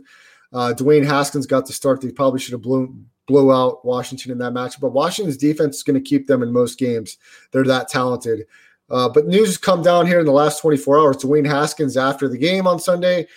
Uh, 0.51 0.73
Dwayne 0.75 1.05
Haskins 1.05 1.45
got 1.45 1.67
the 1.67 1.73
start. 1.73 2.01
They 2.01 2.09
probably 2.09 2.39
should 2.39 2.53
have 2.53 2.63
blown 2.63 3.05
blow 3.27 3.51
out 3.51 3.85
Washington 3.85 4.31
in 4.31 4.39
that 4.39 4.53
match. 4.53 4.79
But 4.81 4.93
Washington's 4.93 5.37
defense 5.37 5.77
is 5.77 5.83
going 5.83 6.01
to 6.01 6.09
keep 6.09 6.25
them 6.25 6.41
in 6.41 6.51
most 6.51 6.79
games. 6.79 7.19
They're 7.51 7.63
that 7.65 7.87
talented. 7.87 8.47
Uh, 8.89 9.09
but 9.09 9.27
news 9.27 9.47
has 9.49 9.57
come 9.57 9.83
down 9.83 10.07
here 10.07 10.19
in 10.19 10.25
the 10.25 10.31
last 10.31 10.59
24 10.59 10.99
hours. 10.99 11.17
Dwayne 11.17 11.45
Haskins, 11.45 11.97
after 11.97 12.27
the 12.27 12.37
game 12.39 12.65
on 12.65 12.79
Sunday, 12.79 13.27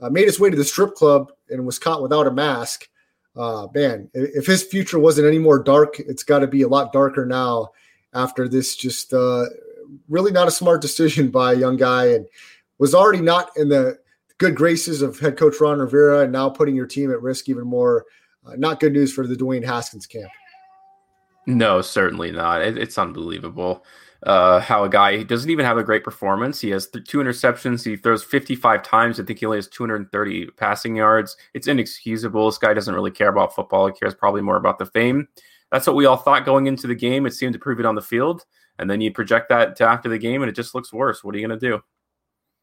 uh, 0.00 0.10
made 0.10 0.26
his 0.26 0.40
way 0.40 0.50
to 0.50 0.56
the 0.56 0.64
strip 0.64 0.94
club 0.94 1.32
and 1.48 1.64
was 1.66 1.78
caught 1.78 2.02
without 2.02 2.26
a 2.26 2.30
mask. 2.30 2.88
Uh, 3.36 3.68
man, 3.74 4.10
if 4.14 4.46
his 4.46 4.62
future 4.62 4.98
wasn't 4.98 5.26
any 5.26 5.38
more 5.38 5.62
dark, 5.62 6.00
it's 6.00 6.22
got 6.22 6.40
to 6.40 6.46
be 6.46 6.62
a 6.62 6.68
lot 6.68 6.92
darker 6.92 7.24
now 7.24 7.68
after 8.12 8.48
this 8.48 8.74
just 8.74 9.12
uh, 9.12 9.44
really 10.08 10.32
not 10.32 10.48
a 10.48 10.52
smart 10.52 10.80
decision 10.80 11.28
by 11.30 11.52
a 11.52 11.56
young 11.56 11.76
guy 11.76 12.06
and 12.06 12.26
was 12.78 12.94
already 12.94 13.20
not 13.20 13.50
in 13.56 13.68
the 13.68 13.98
good 14.38 14.54
graces 14.54 15.02
of 15.02 15.18
head 15.18 15.36
coach 15.36 15.60
Ron 15.60 15.78
Rivera 15.78 16.20
and 16.20 16.32
now 16.32 16.48
putting 16.48 16.74
your 16.74 16.86
team 16.86 17.10
at 17.10 17.22
risk 17.22 17.48
even 17.48 17.66
more. 17.66 18.06
Uh, 18.44 18.56
not 18.56 18.80
good 18.80 18.94
news 18.94 19.12
for 19.12 19.26
the 19.26 19.36
Dwayne 19.36 19.64
Haskins 19.64 20.06
camp. 20.06 20.30
No, 21.46 21.82
certainly 21.82 22.32
not. 22.32 22.62
It, 22.62 22.78
it's 22.78 22.96
unbelievable 22.96 23.84
uh, 24.24 24.60
how 24.60 24.84
a 24.84 24.88
guy 24.88 25.22
doesn't 25.22 25.50
even 25.50 25.64
have 25.64 25.78
a 25.78 25.84
great 25.84 26.04
performance. 26.04 26.60
He 26.60 26.70
has 26.70 26.88
th- 26.88 27.06
two 27.06 27.18
interceptions. 27.18 27.84
He 27.84 27.96
throws 27.96 28.22
55 28.22 28.82
times. 28.82 29.18
I 29.18 29.24
think 29.24 29.38
he 29.38 29.46
only 29.46 29.58
has 29.58 29.68
230 29.68 30.46
passing 30.56 30.96
yards. 30.96 31.36
It's 31.54 31.68
inexcusable. 31.68 32.46
This 32.46 32.58
guy 32.58 32.74
doesn't 32.74 32.94
really 32.94 33.10
care 33.10 33.28
about 33.28 33.54
football. 33.54 33.86
He 33.86 33.92
cares 33.92 34.14
probably 34.14 34.42
more 34.42 34.56
about 34.56 34.78
the 34.78 34.86
fame. 34.86 35.28
That's 35.72 35.86
what 35.86 35.96
we 35.96 36.06
all 36.06 36.16
thought 36.16 36.44
going 36.44 36.66
into 36.66 36.86
the 36.86 36.94
game. 36.94 37.26
It 37.26 37.34
seemed 37.34 37.52
to 37.52 37.58
prove 37.58 37.80
it 37.80 37.86
on 37.86 37.94
the 37.94 38.02
field 38.02 38.44
and 38.80 38.88
then 38.88 39.00
you 39.02 39.12
project 39.12 39.50
that 39.50 39.76
to 39.76 39.84
after 39.84 40.08
the 40.08 40.18
game, 40.18 40.42
and 40.42 40.48
it 40.48 40.56
just 40.56 40.74
looks 40.74 40.92
worse. 40.92 41.22
What 41.22 41.34
are 41.34 41.38
you 41.38 41.46
going 41.46 41.60
to 41.60 41.68
do? 41.68 41.82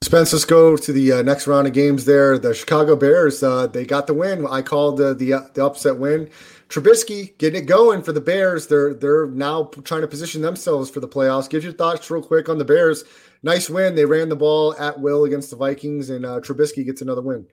Spence, 0.04 0.32
let's 0.32 0.46
go 0.46 0.78
to 0.78 0.94
the 0.94 1.12
uh, 1.12 1.22
next 1.24 1.48
round 1.48 1.68
of 1.68 1.74
games. 1.74 2.06
There, 2.06 2.38
the 2.38 2.54
Chicago 2.54 2.96
Bears, 2.96 3.42
uh, 3.42 3.68
they 3.68 3.84
got 3.84 4.08
the 4.08 4.14
win. 4.14 4.46
I 4.48 4.62
called 4.62 5.02
uh, 5.02 5.14
the 5.14 5.50
the 5.54 5.66
upset 5.66 5.98
win. 5.98 6.30
Trubisky 6.70 7.38
getting 7.40 7.64
it 7.64 7.66
going 7.66 8.04
for 8.04 8.12
the 8.12 8.22
Bears. 8.22 8.68
They're 8.68 8.94
they're 8.94 9.26
now 9.26 9.72
trying 9.84 10.02
to 10.02 10.08
position 10.08 10.42
themselves 10.42 10.90
for 10.90 11.00
the 11.00 11.08
playoffs. 11.08 11.50
Give 11.50 11.64
your 11.64 11.74
thoughts 11.74 12.10
real 12.12 12.22
quick 12.22 12.48
on 12.48 12.60
the 12.60 12.66
Bears. 12.66 13.06
Nice 13.42 13.70
win. 13.70 13.96
They 13.96 14.06
ran 14.06 14.30
the 14.30 14.36
ball 14.36 14.76
at 14.78 15.00
will 15.00 15.26
against 15.26 15.50
the 15.50 15.56
Vikings, 15.56 16.10
and 16.10 16.26
uh, 16.26 16.42
Trubisky 16.42 16.86
gets 16.86 17.02
another 17.02 17.22
win. 17.22 17.48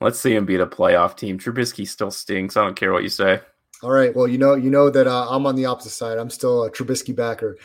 Let's 0.00 0.20
see 0.20 0.34
him 0.34 0.44
beat 0.44 0.60
a 0.60 0.66
playoff 0.66 1.16
team. 1.16 1.38
Trubisky 1.38 1.88
still 1.88 2.10
stinks. 2.10 2.58
I 2.58 2.62
don't 2.62 2.76
care 2.76 2.92
what 2.92 3.04
you 3.04 3.08
say. 3.08 3.40
All 3.82 3.90
right. 3.90 4.14
Well, 4.14 4.28
you 4.28 4.38
know, 4.38 4.54
you 4.54 4.70
know 4.70 4.90
that 4.90 5.06
uh, 5.06 5.28
I'm 5.30 5.46
on 5.46 5.54
the 5.54 5.66
opposite 5.66 5.90
side. 5.90 6.18
I'm 6.18 6.30
still 6.30 6.64
a 6.64 6.70
Trubisky 6.70 7.16
backer. 7.16 7.56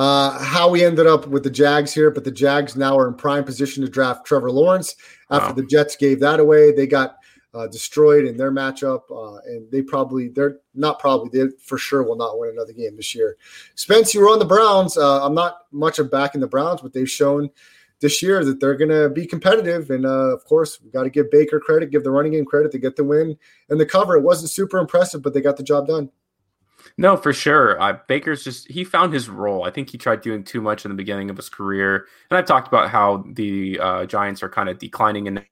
Uh, 0.00 0.38
how 0.42 0.66
we 0.66 0.82
ended 0.82 1.06
up 1.06 1.26
with 1.26 1.42
the 1.42 1.50
Jags 1.50 1.92
here, 1.92 2.10
but 2.10 2.24
the 2.24 2.30
Jags 2.30 2.74
now 2.74 2.96
are 2.98 3.06
in 3.06 3.12
prime 3.12 3.44
position 3.44 3.84
to 3.84 3.90
draft 3.90 4.24
Trevor 4.24 4.50
Lawrence 4.50 4.96
after 5.30 5.48
Wow. 5.48 5.52
the 5.52 5.66
Jets 5.66 5.94
gave 5.94 6.20
that 6.20 6.40
away. 6.40 6.72
They 6.72 6.86
got 6.86 7.16
uh, 7.52 7.66
destroyed 7.66 8.24
in 8.24 8.38
their 8.38 8.50
matchup, 8.50 9.02
uh, 9.10 9.40
and 9.44 9.70
they 9.70 9.82
probably 9.82 10.28
they're 10.28 10.56
not 10.74 11.00
probably 11.00 11.28
they 11.38 11.50
for 11.62 11.76
sure 11.76 12.02
will 12.02 12.16
not 12.16 12.38
win 12.38 12.48
another 12.48 12.72
game 12.72 12.96
this 12.96 13.14
year. 13.14 13.36
Spence, 13.74 14.14
you 14.14 14.22
were 14.22 14.30
on 14.30 14.38
the 14.38 14.44
Browns. 14.46 14.96
Uh, 14.96 15.22
I'm 15.22 15.34
not 15.34 15.66
much 15.70 15.98
of 15.98 16.10
back 16.10 16.34
in 16.34 16.40
the 16.40 16.46
Browns, 16.48 16.80
but 16.80 16.94
they've 16.94 17.10
shown 17.10 17.50
this 18.00 18.22
year 18.22 18.42
that 18.42 18.58
they're 18.58 18.76
going 18.76 18.88
to 18.88 19.10
be 19.10 19.26
competitive. 19.26 19.90
And 19.90 20.06
uh, 20.06 20.34
of 20.34 20.42
course, 20.46 20.80
we 20.82 20.90
got 20.90 21.02
to 21.02 21.10
give 21.10 21.30
Baker 21.30 21.60
credit, 21.60 21.90
give 21.90 22.04
the 22.04 22.10
running 22.10 22.32
game 22.32 22.46
credit 22.46 22.72
to 22.72 22.78
get 22.78 22.96
the 22.96 23.04
win 23.04 23.36
and 23.68 23.78
the 23.78 23.84
cover. 23.84 24.16
It 24.16 24.22
wasn't 24.22 24.50
super 24.50 24.78
impressive, 24.78 25.20
but 25.20 25.34
they 25.34 25.42
got 25.42 25.58
the 25.58 25.62
job 25.62 25.88
done. 25.88 26.08
No, 27.00 27.16
for 27.16 27.32
sure. 27.32 27.80
Uh, 27.80 27.98
Baker's 28.08 28.44
just 28.44 28.70
he 28.70 28.84
found 28.84 29.14
his 29.14 29.30
role. 29.30 29.64
I 29.64 29.70
think 29.70 29.88
he 29.88 29.96
tried 29.96 30.20
doing 30.20 30.44
too 30.44 30.60
much 30.60 30.84
in 30.84 30.90
the 30.90 30.94
beginning 30.94 31.30
of 31.30 31.36
his 31.38 31.48
career, 31.48 32.06
and 32.30 32.36
I've 32.36 32.44
talked 32.44 32.68
about 32.68 32.90
how 32.90 33.24
the 33.26 33.80
uh, 33.80 34.04
Giants 34.04 34.42
are 34.42 34.50
kind 34.50 34.68
of 34.68 34.78
declining. 34.78 35.26
And 35.26 35.42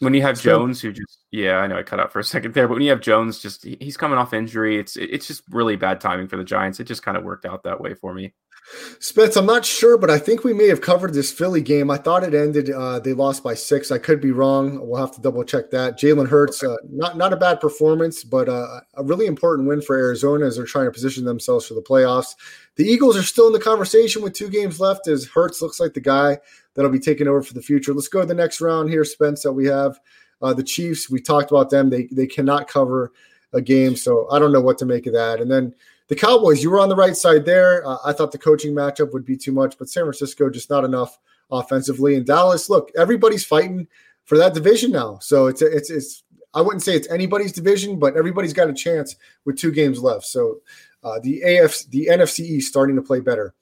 when 0.00 0.12
you 0.12 0.20
have 0.20 0.38
Jones, 0.38 0.82
who 0.82 0.92
just 0.92 1.20
yeah, 1.30 1.56
I 1.60 1.66
know 1.66 1.78
I 1.78 1.82
cut 1.82 1.98
out 1.98 2.12
for 2.12 2.18
a 2.18 2.24
second 2.24 2.52
there, 2.52 2.68
but 2.68 2.74
when 2.74 2.82
you 2.82 2.90
have 2.90 3.00
Jones, 3.00 3.38
just 3.38 3.64
he's 3.64 3.96
coming 3.96 4.18
off 4.18 4.34
injury. 4.34 4.78
It's 4.78 4.98
it's 4.98 5.26
just 5.26 5.44
really 5.48 5.76
bad 5.76 5.98
timing 5.98 6.28
for 6.28 6.36
the 6.36 6.44
Giants. 6.44 6.78
It 6.78 6.84
just 6.84 7.02
kind 7.02 7.16
of 7.16 7.24
worked 7.24 7.46
out 7.46 7.62
that 7.62 7.80
way 7.80 7.94
for 7.94 8.12
me. 8.12 8.34
Spence, 8.98 9.36
I'm 9.36 9.44
not 9.44 9.64
sure, 9.64 9.98
but 9.98 10.10
I 10.10 10.18
think 10.18 10.42
we 10.42 10.54
may 10.54 10.68
have 10.68 10.80
covered 10.80 11.12
this 11.12 11.30
Philly 11.30 11.60
game. 11.60 11.90
I 11.90 11.98
thought 11.98 12.24
it 12.24 12.34
ended. 12.34 12.70
Uh, 12.70 12.98
they 12.98 13.12
lost 13.12 13.44
by 13.44 13.52
six. 13.54 13.90
I 13.90 13.98
could 13.98 14.20
be 14.20 14.30
wrong. 14.30 14.80
We'll 14.88 15.00
have 15.00 15.14
to 15.16 15.20
double 15.20 15.44
check 15.44 15.70
that. 15.70 15.98
Jalen 15.98 16.28
Hurts, 16.28 16.62
uh, 16.62 16.76
not 16.90 17.18
not 17.18 17.34
a 17.34 17.36
bad 17.36 17.60
performance, 17.60 18.24
but 18.24 18.48
uh, 18.48 18.80
a 18.94 19.04
really 19.04 19.26
important 19.26 19.68
win 19.68 19.82
for 19.82 19.98
Arizona 19.98 20.46
as 20.46 20.56
they're 20.56 20.64
trying 20.64 20.86
to 20.86 20.92
position 20.92 21.24
themselves 21.24 21.66
for 21.66 21.74
the 21.74 21.82
playoffs. 21.82 22.36
The 22.76 22.84
Eagles 22.84 23.16
are 23.16 23.22
still 23.22 23.46
in 23.46 23.52
the 23.52 23.60
conversation 23.60 24.22
with 24.22 24.32
two 24.32 24.48
games 24.48 24.80
left. 24.80 25.08
As 25.08 25.26
Hurts 25.26 25.60
looks 25.60 25.78
like 25.78 25.92
the 25.92 26.00
guy 26.00 26.38
that'll 26.74 26.90
be 26.90 26.98
taking 26.98 27.28
over 27.28 27.42
for 27.42 27.54
the 27.54 27.62
future. 27.62 27.92
Let's 27.92 28.08
go 28.08 28.20
to 28.20 28.26
the 28.26 28.34
next 28.34 28.62
round 28.62 28.88
here, 28.88 29.04
Spence. 29.04 29.42
That 29.42 29.52
we 29.52 29.66
have 29.66 30.00
uh, 30.40 30.54
the 30.54 30.64
Chiefs. 30.64 31.10
We 31.10 31.20
talked 31.20 31.50
about 31.50 31.68
them. 31.68 31.90
They 31.90 32.08
they 32.10 32.26
cannot 32.26 32.68
cover 32.68 33.12
a 33.54 33.62
game, 33.62 33.96
so 33.96 34.28
I 34.30 34.38
don't 34.38 34.52
know 34.52 34.60
what 34.60 34.78
to 34.78 34.86
make 34.86 35.06
of 35.06 35.14
that. 35.14 35.40
And 35.40 35.50
then 35.50 35.74
the 36.08 36.16
Cowboys, 36.16 36.62
you 36.62 36.70
were 36.70 36.80
on 36.80 36.88
the 36.88 36.96
right 36.96 37.16
side 37.16 37.46
there. 37.46 37.86
Uh, 37.86 37.96
I 38.04 38.12
thought 38.12 38.32
the 38.32 38.38
coaching 38.38 38.74
matchup 38.74 39.12
would 39.12 39.24
be 39.24 39.36
too 39.36 39.52
much, 39.52 39.78
but 39.78 39.88
San 39.88 40.04
Francisco 40.04 40.50
just 40.50 40.68
not 40.68 40.84
enough 40.84 41.18
offensively. 41.50 42.16
And 42.16 42.26
Dallas, 42.26 42.68
look, 42.68 42.90
everybody's 42.96 43.44
fighting 43.44 43.86
for 44.24 44.36
that 44.38 44.54
division 44.54 44.90
now. 44.90 45.18
So 45.20 45.46
it's 45.46 45.62
it's 45.62 45.90
it's 45.90 46.24
I 46.52 46.60
wouldn't 46.60 46.82
say 46.82 46.94
it's 46.94 47.08
anybody's 47.10 47.52
division, 47.52 47.98
but 47.98 48.16
everybody's 48.16 48.52
got 48.52 48.68
a 48.68 48.74
chance 48.74 49.16
with 49.44 49.56
two 49.56 49.72
games 49.72 50.02
left. 50.02 50.24
So 50.24 50.60
uh, 51.02 51.18
the 51.20 51.42
AF 51.42 51.84
the 51.90 52.08
NFC 52.10 52.40
East 52.40 52.68
starting 52.68 52.96
to 52.96 53.02
play 53.02 53.20
better. 53.20 53.54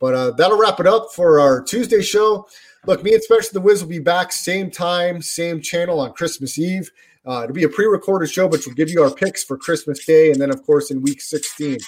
But 0.00 0.14
uh, 0.14 0.30
that'll 0.32 0.58
wrap 0.58 0.80
it 0.80 0.86
up 0.86 1.12
for 1.14 1.40
our 1.40 1.62
Tuesday 1.62 2.02
show. 2.02 2.48
Look, 2.86 3.02
me 3.02 3.14
and 3.14 3.22
Special 3.22 3.50
the 3.54 3.60
Wiz 3.60 3.82
will 3.82 3.88
be 3.88 3.98
back 3.98 4.32
same 4.32 4.70
time, 4.70 5.22
same 5.22 5.60
channel 5.60 6.00
on 6.00 6.12
Christmas 6.12 6.58
Eve. 6.58 6.90
Uh, 7.26 7.42
it'll 7.44 7.54
be 7.54 7.64
a 7.64 7.68
pre-recorded 7.68 8.30
show, 8.30 8.48
but 8.48 8.60
we'll 8.66 8.74
give 8.74 8.90
you 8.90 9.02
our 9.02 9.10
picks 9.10 9.42
for 9.42 9.56
Christmas 9.56 10.04
Day, 10.04 10.30
and 10.30 10.40
then 10.40 10.50
of 10.50 10.62
course 10.64 10.90
in 10.90 11.00
Week 11.00 11.22
16. 11.22 11.78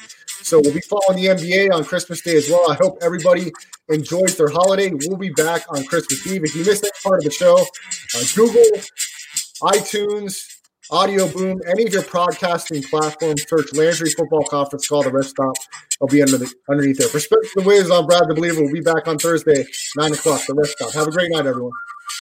So 0.43 0.61
we'll 0.61 0.73
be 0.73 0.81
following 0.81 1.23
the 1.23 1.29
NBA 1.29 1.73
on 1.73 1.85
Christmas 1.85 2.23
Day 2.23 2.37
as 2.37 2.49
well. 2.49 2.71
I 2.71 2.75
hope 2.75 2.99
everybody 3.03 3.53
enjoys 3.89 4.37
their 4.37 4.49
holiday. 4.49 4.93
We'll 4.93 5.19
be 5.19 5.31
back 5.31 5.65
on 5.69 5.85
Christmas 5.85 6.27
Eve. 6.27 6.45
If 6.45 6.55
you 6.55 6.65
missed 6.65 6.83
that 6.83 6.93
part 7.03 7.19
of 7.19 7.25
the 7.25 7.31
show, 7.31 7.59
uh, 7.59 8.23
Google, 8.35 8.63
iTunes, 9.63 10.57
Audio 10.91 11.27
Boom, 11.29 11.61
any 11.69 11.85
of 11.85 11.93
your 11.93 12.03
podcasting 12.03 12.89
platforms, 12.89 13.45
search 13.49 13.75
Landry 13.75 14.11
Football 14.11 14.45
Conference 14.45 14.87
Call. 14.87 15.03
The 15.03 15.11
rest 15.11 15.31
stop. 15.31 15.57
I'll 16.01 16.09
be 16.09 16.23
under 16.23 16.39
the, 16.39 16.53
underneath 16.71 16.99
there. 16.99 17.09
Spencer 17.09 17.51
the 17.57 17.63
Wiz, 17.63 17.91
I'm 17.91 18.07
Brad 18.07 18.29
the 18.29 18.35
Believer. 18.35 18.63
We'll 18.63 18.73
be 18.73 18.81
back 18.81 19.09
on 19.09 19.19
Thursday, 19.19 19.67
9 19.97 20.13
o'clock. 20.13 20.47
The 20.47 20.55
rest 20.55 20.73
stop. 20.73 20.93
Have 20.93 21.09
a 21.09 21.11
great 21.11 21.31
night, 21.33 21.47
everyone. 21.47 21.73